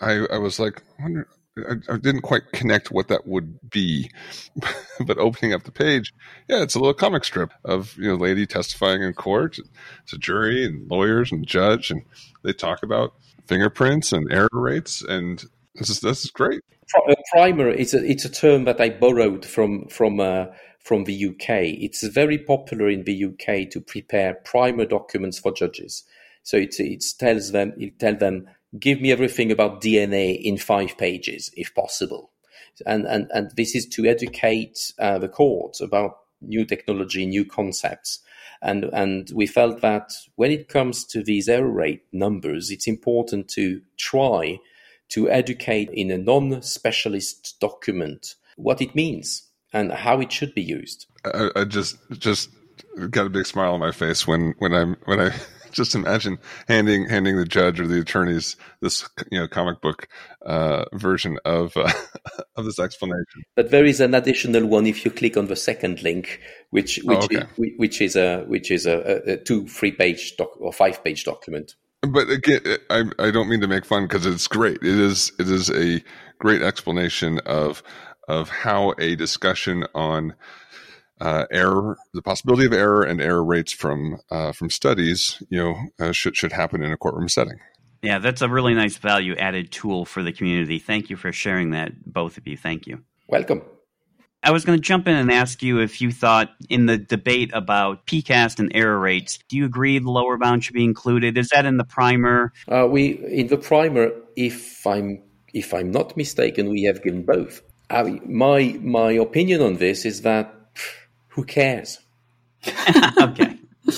I, 0.00 0.26
I 0.30 0.38
was 0.38 0.58
like, 0.58 0.82
I, 1.00 1.08
I, 1.56 1.94
I 1.94 1.96
didn't 1.96 2.22
quite 2.22 2.52
connect 2.52 2.90
what 2.90 3.08
that 3.08 3.26
would 3.26 3.70
be. 3.70 4.10
but 5.06 5.18
opening 5.18 5.52
up 5.52 5.64
the 5.64 5.72
page, 5.72 6.12
yeah, 6.48 6.62
it's 6.62 6.74
a 6.74 6.78
little 6.78 6.94
comic 6.94 7.24
strip 7.24 7.52
of 7.64 7.96
you 7.96 8.08
know 8.08 8.16
lady 8.16 8.46
testifying 8.46 9.02
in 9.02 9.12
court. 9.14 9.58
It's 10.02 10.12
a 10.12 10.18
jury 10.18 10.64
and 10.64 10.88
lawyers 10.88 11.32
and 11.32 11.46
judge, 11.46 11.90
and 11.90 12.02
they 12.42 12.52
talk 12.52 12.82
about 12.82 13.14
fingerprints 13.46 14.12
and 14.12 14.32
error 14.32 14.48
rates, 14.52 15.02
and 15.02 15.44
this 15.74 15.90
is 15.90 16.00
this 16.00 16.24
is 16.24 16.30
great. 16.30 16.60
A 17.08 17.16
primer 17.32 17.70
is 17.70 17.94
a 17.94 18.04
it's 18.04 18.24
a 18.24 18.30
term 18.30 18.64
that 18.64 18.80
I 18.80 18.90
borrowed 18.90 19.44
from 19.44 19.88
from. 19.88 20.20
Uh, 20.20 20.46
from 20.84 21.04
the 21.04 21.26
UK. 21.28 21.48
It's 21.80 22.06
very 22.06 22.36
popular 22.36 22.90
in 22.90 23.04
the 23.04 23.24
UK 23.24 23.70
to 23.70 23.80
prepare 23.80 24.34
primer 24.34 24.84
documents 24.84 25.38
for 25.38 25.50
judges. 25.50 26.04
So 26.42 26.58
it, 26.58 26.78
it 26.78 27.02
tells 27.18 27.52
them, 27.52 27.72
it 27.78 27.98
tell 27.98 28.14
them, 28.14 28.48
give 28.78 29.00
me 29.00 29.10
everything 29.10 29.50
about 29.50 29.80
DNA 29.82 30.38
in 30.40 30.58
five 30.58 30.98
pages, 30.98 31.50
if 31.56 31.74
possible. 31.74 32.30
And, 32.86 33.06
and, 33.06 33.30
and 33.32 33.50
this 33.56 33.74
is 33.74 33.86
to 33.88 34.04
educate 34.04 34.92
uh, 34.98 35.18
the 35.18 35.28
court 35.28 35.80
about 35.80 36.18
new 36.42 36.66
technology, 36.66 37.24
new 37.24 37.46
concepts. 37.46 38.18
And, 38.60 38.84
and 38.92 39.30
we 39.34 39.46
felt 39.46 39.80
that 39.80 40.12
when 40.36 40.50
it 40.50 40.68
comes 40.68 41.04
to 41.06 41.22
these 41.22 41.48
error 41.48 41.70
rate 41.70 42.02
numbers, 42.12 42.70
it's 42.70 42.86
important 42.86 43.48
to 43.50 43.80
try 43.96 44.58
to 45.10 45.30
educate 45.30 45.90
in 45.92 46.10
a 46.10 46.18
non-specialist 46.18 47.56
document 47.60 48.34
what 48.56 48.80
it 48.80 48.94
means 48.94 49.50
and 49.72 49.92
how 49.92 50.20
it 50.20 50.32
should 50.32 50.54
be 50.54 50.62
used. 50.62 51.06
I, 51.24 51.50
I 51.56 51.64
just 51.64 51.96
just 52.10 52.50
got 53.10 53.26
a 53.26 53.30
big 53.30 53.46
smile 53.46 53.74
on 53.74 53.80
my 53.80 53.92
face 53.92 54.26
when 54.26 54.54
when 54.58 54.72
I'm 54.72 54.96
when 55.04 55.20
I 55.20 55.34
just 55.72 55.94
imagine 55.94 56.38
handing 56.68 57.08
handing 57.08 57.36
the 57.36 57.44
judge 57.44 57.80
or 57.80 57.86
the 57.86 58.00
attorneys 58.00 58.56
this 58.80 59.08
you 59.30 59.40
know 59.40 59.48
comic 59.48 59.80
book 59.80 60.08
uh, 60.46 60.84
version 60.92 61.38
of 61.44 61.76
uh, 61.76 61.90
of 62.56 62.64
this 62.64 62.78
explanation. 62.78 63.42
But 63.56 63.70
there 63.70 63.84
is 63.84 64.00
an 64.00 64.14
additional 64.14 64.66
one 64.66 64.86
if 64.86 65.04
you 65.04 65.10
click 65.10 65.36
on 65.36 65.46
the 65.46 65.56
second 65.56 66.02
link, 66.02 66.40
which 66.70 67.00
which 67.04 67.18
oh, 67.20 67.24
okay. 67.24 67.46
is, 67.58 67.72
which 67.76 68.00
is 68.00 68.16
a 68.16 68.44
which 68.44 68.70
is 68.70 68.86
a, 68.86 69.32
a 69.32 69.36
two 69.36 69.66
three 69.66 69.92
page 69.92 70.36
doc 70.36 70.50
or 70.60 70.72
five 70.72 71.02
page 71.02 71.24
document. 71.24 71.74
But 72.12 72.30
again, 72.30 72.60
I 72.90 73.04
I 73.18 73.30
don't 73.30 73.48
mean 73.48 73.60
to 73.60 73.68
make 73.68 73.84
fun 73.84 74.04
because 74.04 74.26
it's 74.26 74.48
great. 74.48 74.78
It 74.78 74.98
is 74.98 75.32
it 75.38 75.48
is 75.48 75.70
a 75.70 76.02
great 76.38 76.62
explanation 76.62 77.40
of 77.46 77.82
of 78.28 78.48
how 78.48 78.94
a 78.98 79.16
discussion 79.16 79.84
on 79.94 80.34
uh, 81.20 81.46
error, 81.50 81.96
the 82.12 82.22
possibility 82.22 82.66
of 82.66 82.72
error, 82.72 83.02
and 83.02 83.20
error 83.20 83.44
rates 83.44 83.72
from 83.72 84.18
uh, 84.30 84.52
from 84.52 84.70
studies, 84.70 85.42
you 85.48 85.58
know, 85.58 85.76
uh, 86.00 86.12
should 86.12 86.36
should 86.36 86.52
happen 86.52 86.82
in 86.82 86.92
a 86.92 86.96
courtroom 86.96 87.28
setting. 87.28 87.58
Yeah, 88.02 88.18
that's 88.18 88.42
a 88.42 88.48
really 88.48 88.74
nice 88.74 88.98
value 88.98 89.34
added 89.36 89.72
tool 89.72 90.04
for 90.04 90.22
the 90.22 90.32
community. 90.32 90.78
Thank 90.78 91.08
you 91.08 91.16
for 91.16 91.32
sharing 91.32 91.70
that, 91.70 91.92
both 92.04 92.36
of 92.36 92.46
you. 92.46 92.56
Thank 92.56 92.86
you. 92.86 93.02
Welcome. 93.28 93.62
I 94.44 94.50
was 94.50 94.64
going 94.64 94.78
to 94.78 94.82
jump 94.82 95.08
in 95.08 95.16
and 95.16 95.32
ask 95.32 95.62
you 95.62 95.80
if 95.80 96.02
you 96.02 96.12
thought 96.12 96.50
in 96.68 96.84
the 96.84 96.98
debate 96.98 97.50
about 97.54 98.06
PCAST 98.06 98.58
and 98.58 98.70
error 98.74 98.98
rates, 98.98 99.38
do 99.48 99.56
you 99.56 99.64
agree 99.64 99.98
the 99.98 100.10
lower 100.10 100.36
bound 100.36 100.62
should 100.62 100.74
be 100.74 100.84
included? 100.84 101.38
Is 101.38 101.48
that 101.48 101.64
in 101.64 101.78
the 101.78 101.84
primer? 101.84 102.52
Uh, 102.68 102.86
we 102.88 103.24
in 103.26 103.48
the 103.48 103.56
primer, 103.56 104.12
if 104.36 104.86
I'm 104.86 105.22
if 105.54 105.72
I'm 105.72 105.90
not 105.90 106.16
mistaken, 106.16 106.68
we 106.68 106.82
have 106.82 107.02
given 107.02 107.22
both. 107.22 107.62
I, 107.88 108.20
my 108.26 108.78
my 108.82 109.12
opinion 109.12 109.62
on 109.62 109.76
this 109.76 110.04
is 110.04 110.22
that 110.22 110.54
who 111.28 111.44
cares? 111.44 112.00
okay. 113.20 113.58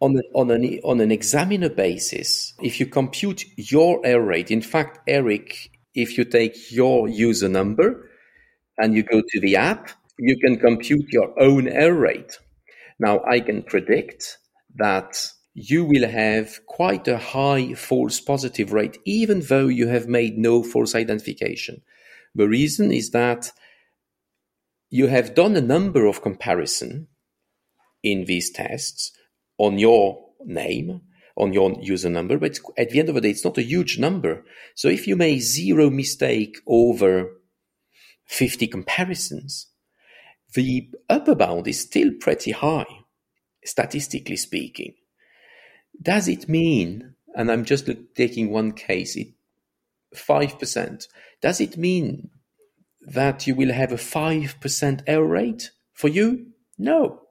on, 0.00 0.16
a, 0.16 0.22
on, 0.34 0.50
an, 0.50 0.80
on 0.84 1.00
an 1.00 1.10
examiner 1.10 1.68
basis, 1.68 2.54
if 2.62 2.78
you 2.78 2.86
compute 2.86 3.44
your 3.56 4.04
error 4.06 4.24
rate, 4.24 4.50
in 4.50 4.62
fact, 4.62 5.00
Eric, 5.06 5.70
if 5.98 6.16
you 6.16 6.24
take 6.24 6.70
your 6.70 7.08
user 7.08 7.48
number 7.48 8.08
and 8.78 8.94
you 8.94 9.02
go 9.02 9.20
to 9.20 9.40
the 9.40 9.56
app, 9.56 9.90
you 10.18 10.38
can 10.38 10.56
compute 10.56 11.12
your 11.12 11.34
own 11.42 11.66
error 11.66 11.98
rate. 11.98 12.38
Now, 13.00 13.20
I 13.24 13.40
can 13.40 13.62
predict 13.62 14.38
that 14.76 15.30
you 15.54 15.84
will 15.84 16.08
have 16.08 16.64
quite 16.66 17.08
a 17.08 17.18
high 17.18 17.74
false 17.74 18.20
positive 18.20 18.72
rate, 18.72 18.96
even 19.04 19.40
though 19.40 19.66
you 19.66 19.88
have 19.88 20.06
made 20.06 20.38
no 20.38 20.62
false 20.62 20.94
identification. 20.94 21.82
The 22.34 22.48
reason 22.48 22.92
is 22.92 23.10
that 23.10 23.50
you 24.90 25.08
have 25.08 25.34
done 25.34 25.56
a 25.56 25.60
number 25.60 26.06
of 26.06 26.22
comparison 26.22 27.08
in 28.04 28.24
these 28.24 28.50
tests 28.50 29.12
on 29.58 29.78
your 29.80 30.26
name, 30.44 31.00
on 31.38 31.52
your 31.52 31.74
user 31.80 32.10
number, 32.10 32.36
but 32.36 32.58
at 32.76 32.90
the 32.90 32.98
end 32.98 33.08
of 33.08 33.14
the 33.14 33.20
day, 33.20 33.30
it's 33.30 33.44
not 33.44 33.56
a 33.56 33.62
huge 33.62 33.98
number. 33.98 34.44
So 34.74 34.88
if 34.88 35.06
you 35.06 35.16
make 35.16 35.40
zero 35.40 35.88
mistake 35.88 36.58
over 36.66 37.30
50 38.26 38.66
comparisons, 38.66 39.68
the 40.54 40.90
upper 41.08 41.34
bound 41.34 41.68
is 41.68 41.80
still 41.80 42.10
pretty 42.20 42.50
high, 42.50 42.86
statistically 43.64 44.36
speaking. 44.36 44.94
Does 46.00 46.28
it 46.28 46.48
mean, 46.48 47.14
and 47.34 47.50
I'm 47.50 47.64
just 47.64 47.88
taking 48.14 48.50
one 48.50 48.72
case, 48.72 49.16
it, 49.16 49.28
5%, 50.14 51.06
does 51.40 51.60
it 51.60 51.76
mean 51.76 52.30
that 53.00 53.46
you 53.46 53.54
will 53.54 53.72
have 53.72 53.92
a 53.92 53.96
5% 53.96 55.02
error 55.06 55.26
rate 55.26 55.70
for 55.92 56.08
you? 56.08 56.46
No. 56.76 57.22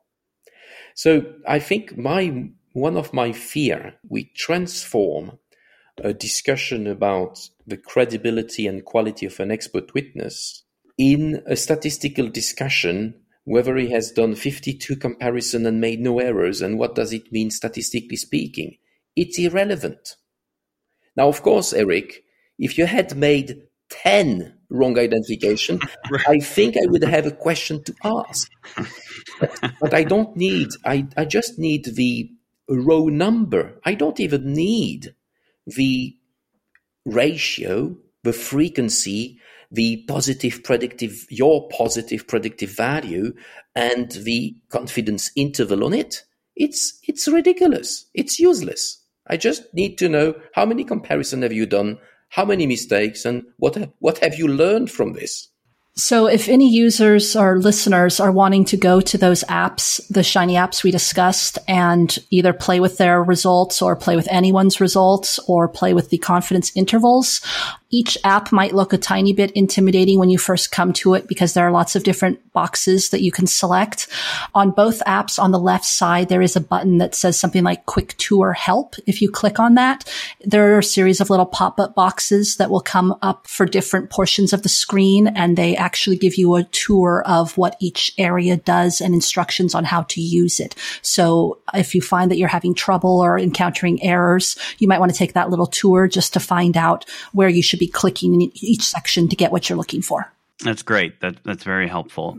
So 0.96 1.34
I 1.48 1.60
think 1.60 1.98
my 1.98 2.50
one 2.78 2.95
of 2.95 3.12
my 3.12 3.32
fear 3.32 3.95
we 4.08 4.32
transform 4.36 5.40
a 6.04 6.14
discussion 6.14 6.86
about 6.86 7.49
the 7.66 7.76
credibility 7.76 8.68
and 8.68 8.86
quality 8.86 9.26
of 9.26 9.40
an 9.40 9.49
expert 9.49 9.94
witness 9.95 10.64
in 10.98 11.41
a 11.48 11.56
statistical 11.56 12.30
discussion 12.30 13.16
whether 13.45 13.78
he 13.78 13.90
has 13.90 14.12
done 14.12 14.36
52 14.36 14.95
comparison 14.98 15.66
and 15.66 15.82
made 15.82 15.99
no 15.99 16.20
errors 16.20 16.62
and 16.62 16.78
what 16.78 16.94
does 16.94 17.14
it 17.14 17.32
mean 17.32 17.49
statistically 17.49 18.18
speaking? 18.18 18.78
It's 19.16 19.40
irrelevant. 19.40 20.16
Now 21.16 21.30
of 21.30 21.41
course 21.41 21.74
eric 21.74 22.24
if 22.60 22.78
you 22.78 22.86
had 22.86 23.18
made 23.18 23.64
10 23.90 24.54
wrong 24.70 24.99
identification 24.99 25.80
i 26.28 26.40
think 26.40 26.76
i 26.78 26.86
would 26.86 27.04
have 27.04 27.26
a 27.26 27.32
question 27.32 27.84
to 27.86 27.94
ask. 28.04 28.52
But, 29.40 29.60
but 29.82 29.94
i 29.95 30.04
don't 30.04 30.36
need 30.36 30.70
I, 30.86 31.08
I 31.16 31.26
just 31.26 31.58
need 31.58 31.86
the 31.86 32.36
a 32.69 32.76
raw 32.76 33.06
number. 33.06 33.80
I 33.85 33.94
don't 33.94 34.19
even 34.19 34.53
need 34.53 35.14
the 35.65 36.15
ratio, 37.06 37.98
the 38.23 38.34
frequency, 38.34 39.39
the 39.72 40.03
positive 40.07 40.64
predictive, 40.64 41.26
your 41.30 41.68
positive 41.69 42.27
predictive 42.27 42.72
value, 42.72 43.34
and 43.76 44.11
the 44.11 44.56
confidence 44.69 45.31
interval 45.35 45.84
on 45.84 45.94
it. 45.94 46.23
It's 46.56 46.99
it's 47.07 47.27
ridiculous. 47.27 48.06
It's 48.14 48.39
useless. 48.39 49.03
I 49.27 49.38
just 49.38 49.73
need 49.73 49.98
to 49.99 50.10
know 50.10 50.35
how 50.53 50.65
many 50.65 50.84
comparisons 50.84 51.44
have 51.44 51.53
you 51.53 51.65
done, 51.65 51.99
how 52.30 52.45
many 52.45 52.65
mistakes, 52.65 53.26
and 53.26 53.44
what 53.57 53.77
what 53.99 54.19
have 54.19 54.35
you 54.35 54.48
learned 54.48 54.89
from 54.89 55.14
this. 55.14 55.49
So 55.98 56.28
if 56.28 56.48
any 56.48 56.69
users 56.69 57.36
or 57.36 57.57
listeners 57.57 58.19
are 58.19 58.32
wanting 58.32 58.65
to 58.65 58.78
go 58.78 59.02
to 59.02 59.18
those 59.18 59.44
apps, 59.45 59.99
the 60.10 60.22
Shiny 60.22 60.53
apps 60.53 60.84
we 60.84 60.91
discussed 60.91 61.57
and 61.68 62.15
either 62.30 62.53
play 62.53 62.80
with 62.80 62.98
their 62.98 63.24
results 63.24 63.82
or 63.82 63.95
play 63.95 64.15
with 64.15 64.28
anyone's 64.30 64.80
results 64.80 65.40
or 65.48 65.68
play 65.68 65.95
with 65.95 66.11
the 66.11 66.19
confidence 66.19 66.72
intervals, 66.76 67.41
each 67.90 68.18
app 68.24 68.52
might 68.52 68.76
look 68.76 68.91
a 68.91 68.98
tiny 68.98 69.32
bit 69.32 69.52
intimidating 69.52 70.19
when 70.19 70.30
you 70.30 70.38
first 70.38 70.72
come 70.72 70.91
to 70.91 71.14
it 71.14 71.28
because 71.28 71.53
there 71.53 71.65
are 71.65 71.72
lots 71.72 71.95
of 71.95 72.03
different 72.03 72.52
boxes 72.52 73.10
that 73.10 73.22
you 73.22 73.32
can 73.32 73.48
select. 73.48 74.07
On 74.53 74.72
both 74.72 75.02
apps 75.06 75.40
on 75.41 75.52
the 75.52 75.60
left 75.60 75.86
side, 75.86 76.28
there 76.28 76.41
is 76.41 76.56
a 76.56 76.61
button 76.61 76.98
that 76.98 77.15
says 77.15 77.40
something 77.40 77.64
like 77.64 77.86
quick 77.86 78.15
tour 78.18 78.52
help. 78.52 78.95
If 79.06 79.22
you 79.22 79.32
click 79.32 79.57
on 79.57 79.76
that, 79.76 80.03
there 80.41 80.76
are 80.76 80.80
a 80.80 80.84
series 80.84 81.22
of 81.22 81.30
little 81.30 81.45
pop-up 81.45 81.95
boxes 81.95 82.57
that 82.57 82.69
will 82.69 82.82
come 82.82 83.15
up 83.22 83.48
for 83.48 83.65
different 83.65 84.10
portions 84.10 84.52
of 84.52 84.64
the 84.64 84.69
screen 84.69 85.28
and 85.28 85.57
they 85.57 85.78
actually 85.88 86.18
give 86.18 86.35
you 86.35 86.55
a 86.55 86.64
tour 86.65 87.23
of 87.26 87.57
what 87.57 87.77
each 87.80 88.11
area 88.18 88.57
does 88.57 88.99
and 88.99 89.14
instructions 89.14 89.73
on 89.73 89.85
how 89.85 90.01
to 90.03 90.19
use 90.19 90.59
it. 90.59 90.76
So 91.01 91.59
if 91.73 91.95
you 91.95 92.01
find 92.01 92.30
that 92.30 92.38
you're 92.38 92.49
having 92.49 92.76
trouble 92.76 93.22
or 93.22 93.39
encountering 93.39 94.03
errors, 94.03 94.57
you 94.80 94.88
might 94.89 94.99
want 94.99 95.14
to 95.14 95.18
take 95.18 95.31
that 95.34 95.49
little 95.49 95.65
tour 95.65 96.09
just 96.09 96.34
to 96.34 96.41
find 96.41 96.76
out 96.76 97.05
where 97.31 97.47
you 97.47 97.64
should 97.64 97.80
be 97.80 97.88
clicking 97.88 98.34
in 98.34 98.51
each 98.55 98.84
section 98.84 99.30
to 99.30 99.35
get 99.38 99.53
what 99.53 99.69
you're 99.69 99.77
looking 99.77 100.01
for. 100.01 100.30
That's 100.61 100.84
great. 100.84 101.22
That, 101.22 101.41
that's 101.45 101.64
very 101.64 101.88
helpful. 101.88 102.38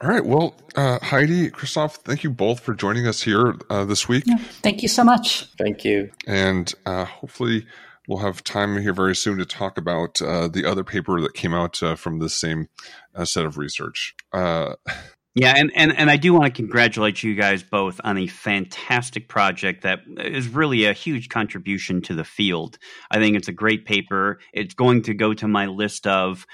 All 0.00 0.08
right. 0.08 0.24
Well, 0.24 0.54
uh, 0.74 0.98
Heidi, 1.00 1.50
Christophe, 1.50 1.96
thank 1.96 2.24
you 2.24 2.30
both 2.30 2.60
for 2.60 2.74
joining 2.74 3.06
us 3.06 3.22
here 3.22 3.56
uh, 3.68 3.84
this 3.84 4.08
week. 4.08 4.24
Yeah, 4.26 4.38
thank 4.62 4.82
you 4.82 4.88
so 4.88 5.04
much. 5.04 5.44
Thank 5.58 5.84
you. 5.84 6.10
And 6.26 6.72
uh, 6.86 7.04
hopefully, 7.04 7.66
we'll 8.08 8.18
have 8.18 8.44
time 8.44 8.80
here 8.80 8.92
very 8.92 9.14
soon 9.14 9.38
to 9.38 9.46
talk 9.46 9.78
about 9.78 10.20
uh, 10.20 10.48
the 10.48 10.64
other 10.64 10.84
paper 10.84 11.20
that 11.20 11.34
came 11.34 11.54
out 11.54 11.82
uh, 11.82 11.94
from 11.94 12.18
the 12.18 12.28
same 12.28 12.68
uh, 13.14 13.24
set 13.24 13.44
of 13.44 13.58
research. 13.58 14.14
Yeah, 15.34 15.54
and, 15.56 15.72
and, 15.74 15.96
and 15.96 16.10
I 16.10 16.18
do 16.18 16.34
want 16.34 16.44
to 16.44 16.50
congratulate 16.50 17.22
you 17.22 17.34
guys 17.34 17.62
both 17.62 18.02
on 18.04 18.18
a 18.18 18.26
fantastic 18.26 19.28
project 19.28 19.82
that 19.82 20.00
is 20.18 20.46
really 20.46 20.84
a 20.84 20.92
huge 20.92 21.30
contribution 21.30 22.02
to 22.02 22.14
the 22.14 22.24
field. 22.24 22.78
I 23.10 23.18
think 23.18 23.36
it's 23.36 23.48
a 23.48 23.52
great 23.52 23.86
paper. 23.86 24.40
It's 24.52 24.74
going 24.74 25.02
to 25.04 25.14
go 25.14 25.32
to 25.32 25.48
my 25.48 25.66
list 25.66 26.06
of 26.06 26.46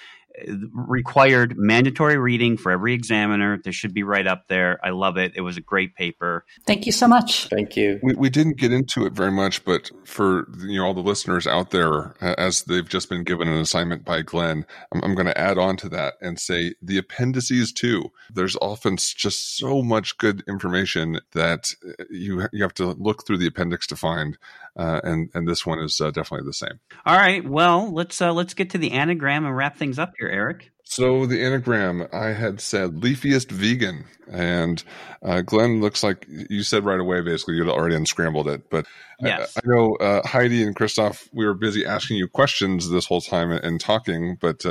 required 0.72 1.54
mandatory 1.56 2.16
reading 2.16 2.56
for 2.56 2.72
every 2.72 2.94
examiner. 2.94 3.58
This 3.62 3.74
should 3.74 3.94
be 3.94 4.02
right 4.02 4.26
up 4.26 4.48
there. 4.48 4.78
I 4.84 4.90
love 4.90 5.16
it. 5.16 5.32
It 5.34 5.40
was 5.42 5.56
a 5.56 5.60
great 5.60 5.94
paper. 5.94 6.44
Thank 6.66 6.86
you 6.86 6.92
so 6.92 7.08
much. 7.08 7.48
Thank 7.48 7.76
you. 7.76 7.98
We, 8.02 8.14
we 8.14 8.30
didn't 8.30 8.58
get 8.58 8.72
into 8.72 9.06
it 9.06 9.12
very 9.12 9.32
much, 9.32 9.64
but 9.64 9.90
for 10.04 10.48
you 10.58 10.78
know 10.78 10.86
all 10.86 10.94
the 10.94 11.00
listeners 11.00 11.46
out 11.46 11.70
there, 11.70 12.14
as 12.20 12.64
they've 12.64 12.88
just 12.88 13.08
been 13.08 13.24
given 13.24 13.48
an 13.48 13.58
assignment 13.58 14.04
by 14.04 14.22
Glenn, 14.22 14.66
I'm, 14.92 15.02
I'm 15.02 15.14
going 15.14 15.26
to 15.26 15.38
add 15.38 15.58
on 15.58 15.76
to 15.78 15.88
that 15.90 16.14
and 16.20 16.38
say 16.38 16.74
the 16.82 16.98
appendices 16.98 17.72
too. 17.72 18.12
There's 18.32 18.56
often 18.56 18.96
just 18.96 19.56
so 19.56 19.82
much 19.82 20.18
good 20.18 20.42
information 20.48 21.20
that 21.32 21.72
uh, 21.86 22.04
you 22.10 22.48
you 22.52 22.62
have 22.62 22.74
to 22.74 22.92
look 22.92 23.26
through 23.26 23.38
the 23.38 23.46
appendix 23.46 23.86
to 23.88 23.96
find, 23.96 24.38
uh, 24.78 25.00
and 25.02 25.28
and 25.34 25.46
this 25.46 25.66
one 25.66 25.80
is 25.80 26.00
uh, 26.00 26.10
definitely 26.10 26.46
the 26.46 26.52
same. 26.52 26.80
All 27.04 27.16
right. 27.16 27.46
Well, 27.46 27.92
let's 27.92 28.22
uh, 28.22 28.32
let's 28.32 28.54
get 28.54 28.70
to 28.70 28.78
the 28.78 28.92
anagram 28.92 29.44
and 29.44 29.56
wrap 29.56 29.76
things 29.76 29.98
up 29.98 30.12
here. 30.18 30.28
Eric? 30.28 30.70
So 30.84 31.26
the 31.26 31.44
anagram, 31.44 32.08
I 32.14 32.28
had 32.28 32.62
said 32.62 32.92
leafiest 32.92 33.50
vegan, 33.50 34.06
and 34.30 34.82
uh, 35.22 35.42
Glenn 35.42 35.82
looks 35.82 36.02
like 36.02 36.26
you 36.28 36.62
said 36.62 36.84
right 36.84 36.98
away. 36.98 37.20
Basically, 37.20 37.56
you'd 37.56 37.68
already 37.68 37.94
unscrambled 37.94 38.48
it, 38.48 38.70
but 38.70 38.86
yes. 39.20 39.54
I, 39.56 39.60
I 39.60 39.62
know 39.66 39.96
uh, 39.96 40.26
Heidi 40.26 40.62
and 40.62 40.74
Christophe. 40.74 41.28
We 41.32 41.44
were 41.44 41.52
busy 41.52 41.84
asking 41.84 42.16
you 42.16 42.26
questions 42.26 42.88
this 42.88 43.04
whole 43.04 43.20
time 43.20 43.50
and, 43.50 43.62
and 43.62 43.80
talking, 43.80 44.38
but 44.40 44.64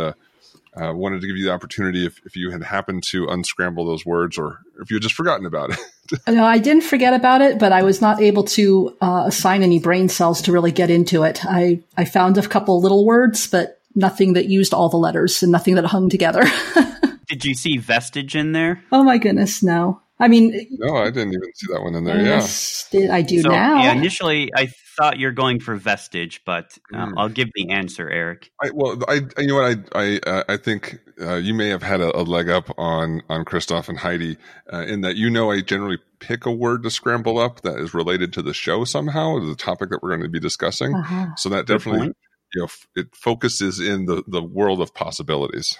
uh, 0.79 0.93
wanted 0.93 1.21
to 1.21 1.27
give 1.27 1.37
you 1.37 1.45
the 1.45 1.53
opportunity 1.53 2.05
if, 2.05 2.19
if 2.25 2.35
you 2.35 2.51
had 2.51 2.63
happened 2.63 3.03
to 3.03 3.27
unscramble 3.27 3.85
those 3.85 4.05
words, 4.05 4.37
or 4.37 4.59
if 4.81 4.89
you 4.89 4.95
had 4.95 5.03
just 5.03 5.15
forgotten 5.15 5.45
about 5.45 5.71
it. 5.71 5.79
no, 6.27 6.45
I 6.45 6.59
didn't 6.59 6.83
forget 6.83 7.13
about 7.13 7.41
it, 7.41 7.59
but 7.59 7.71
I 7.71 7.83
was 7.83 8.01
not 8.01 8.21
able 8.21 8.43
to 8.43 8.95
uh, 9.01 9.23
assign 9.27 9.63
any 9.63 9.79
brain 9.79 10.09
cells 10.09 10.41
to 10.43 10.51
really 10.51 10.71
get 10.71 10.89
into 10.89 11.23
it. 11.23 11.45
I 11.45 11.81
I 11.97 12.05
found 12.05 12.37
a 12.37 12.47
couple 12.47 12.79
little 12.81 13.05
words, 13.05 13.47
but 13.47 13.81
nothing 13.95 14.33
that 14.33 14.45
used 14.45 14.73
all 14.73 14.89
the 14.89 14.97
letters 14.97 15.41
and 15.43 15.51
nothing 15.51 15.75
that 15.75 15.85
hung 15.85 16.09
together. 16.09 16.43
Did 17.27 17.43
you 17.43 17.55
see 17.55 17.77
vestige 17.77 18.35
in 18.35 18.53
there? 18.53 18.81
Oh 18.91 19.03
my 19.03 19.17
goodness, 19.17 19.61
no. 19.61 20.01
I 20.19 20.27
mean, 20.27 20.67
no, 20.71 20.95
I 20.95 21.11
didn't 21.11 21.33
even 21.33 21.53
see 21.53 21.67
that 21.71 21.81
one 21.81 21.93
in 21.93 22.03
there. 22.03 22.19
Yes, 22.19 22.87
yeah, 22.91 23.13
I 23.13 23.21
do 23.21 23.41
so, 23.41 23.49
now. 23.49 23.83
Yeah, 23.83 23.93
initially 23.93 24.49
I 24.55 24.71
thought 24.97 25.19
you're 25.19 25.31
going 25.31 25.59
for 25.59 25.75
vestige, 25.75 26.41
but 26.43 26.75
um, 26.91 27.11
mm. 27.11 27.13
I'll 27.17 27.29
give 27.29 27.49
the 27.53 27.69
answer, 27.69 28.09
Eric. 28.09 28.51
I, 28.63 28.71
well, 28.73 28.99
I 29.07 29.21
you 29.37 29.47
know 29.47 29.55
what 29.55 29.77
I 29.93 29.99
I 29.99 30.19
uh, 30.25 30.43
I 30.49 30.57
think 30.57 30.99
uh, 31.21 31.35
you 31.35 31.53
may 31.53 31.69
have 31.69 31.83
had 31.83 32.01
a, 32.01 32.17
a, 32.17 32.23
leg 32.23 32.49
up 32.49 32.73
on 32.79 33.21
on 33.29 33.45
Christophe 33.45 33.89
and 33.89 33.99
Heidi 33.99 34.37
uh, 34.73 34.85
in 34.87 35.01
that 35.01 35.17
you 35.17 35.29
know 35.29 35.51
I 35.51 35.61
generally 35.61 35.99
pick 36.19 36.47
a 36.47 36.51
word 36.51 36.81
to 36.83 36.89
scramble 36.89 37.37
up 37.37 37.61
that 37.61 37.77
is 37.77 37.93
related 37.93 38.33
to 38.33 38.41
the 38.41 38.55
show 38.55 38.85
somehow, 38.85 39.39
the 39.39 39.55
topic 39.55 39.91
that 39.91 40.01
we're 40.01 40.09
going 40.09 40.23
to 40.23 40.29
be 40.29 40.39
discussing. 40.39 40.95
Uh-huh. 40.95 41.27
So 41.37 41.49
that 41.49 41.67
definitely 41.67 42.13
you 42.55 42.61
know 42.61 42.67
it 42.95 43.15
focuses 43.15 43.79
in 43.79 44.05
the 44.05 44.23
the 44.27 44.41
world 44.41 44.81
of 44.81 44.95
possibilities. 44.95 45.77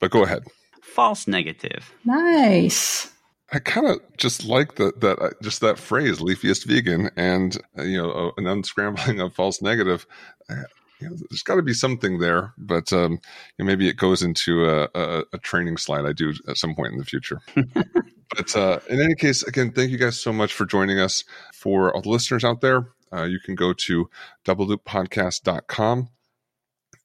But 0.00 0.10
go 0.10 0.24
ahead. 0.24 0.42
False 0.82 1.28
negative. 1.28 1.94
Nice. 2.04 3.12
I 3.52 3.58
kind 3.58 3.86
of 3.86 4.00
just 4.16 4.44
like 4.44 4.76
that 4.76 5.00
that 5.02 5.18
uh, 5.18 5.30
just 5.42 5.60
that 5.60 5.78
phrase 5.78 6.20
leafiest 6.20 6.64
vegan 6.64 7.10
and 7.16 7.56
uh, 7.78 7.82
you 7.82 7.98
know 7.98 8.32
an 8.38 8.44
unscrambling 8.44 9.24
of 9.24 9.34
false 9.34 9.60
negative. 9.60 10.06
Uh, 10.48 10.62
you 11.00 11.10
know, 11.10 11.16
there's 11.28 11.42
got 11.42 11.56
to 11.56 11.62
be 11.62 11.74
something 11.74 12.18
there, 12.18 12.54
but 12.56 12.92
um, 12.92 13.12
you 13.12 13.18
know, 13.58 13.64
maybe 13.64 13.88
it 13.88 13.96
goes 13.96 14.22
into 14.22 14.64
a, 14.64 14.88
a, 14.94 15.24
a, 15.32 15.38
training 15.38 15.76
slide 15.76 16.06
I 16.06 16.12
do 16.12 16.32
at 16.46 16.56
some 16.56 16.76
point 16.76 16.92
in 16.92 16.98
the 16.98 17.04
future. 17.04 17.40
but 17.54 18.56
uh, 18.56 18.78
in 18.88 19.00
any 19.00 19.16
case, 19.16 19.42
again, 19.42 19.72
thank 19.72 19.90
you 19.90 19.98
guys 19.98 20.18
so 20.18 20.32
much 20.32 20.52
for 20.52 20.64
joining 20.64 21.00
us. 21.00 21.24
For 21.52 21.92
all 21.92 22.02
the 22.02 22.08
listeners 22.08 22.44
out 22.44 22.60
there, 22.60 22.86
uh, 23.12 23.24
you 23.24 23.40
can 23.40 23.56
go 23.56 23.72
to 23.72 24.08
doublelooppodcast.com 24.44 26.08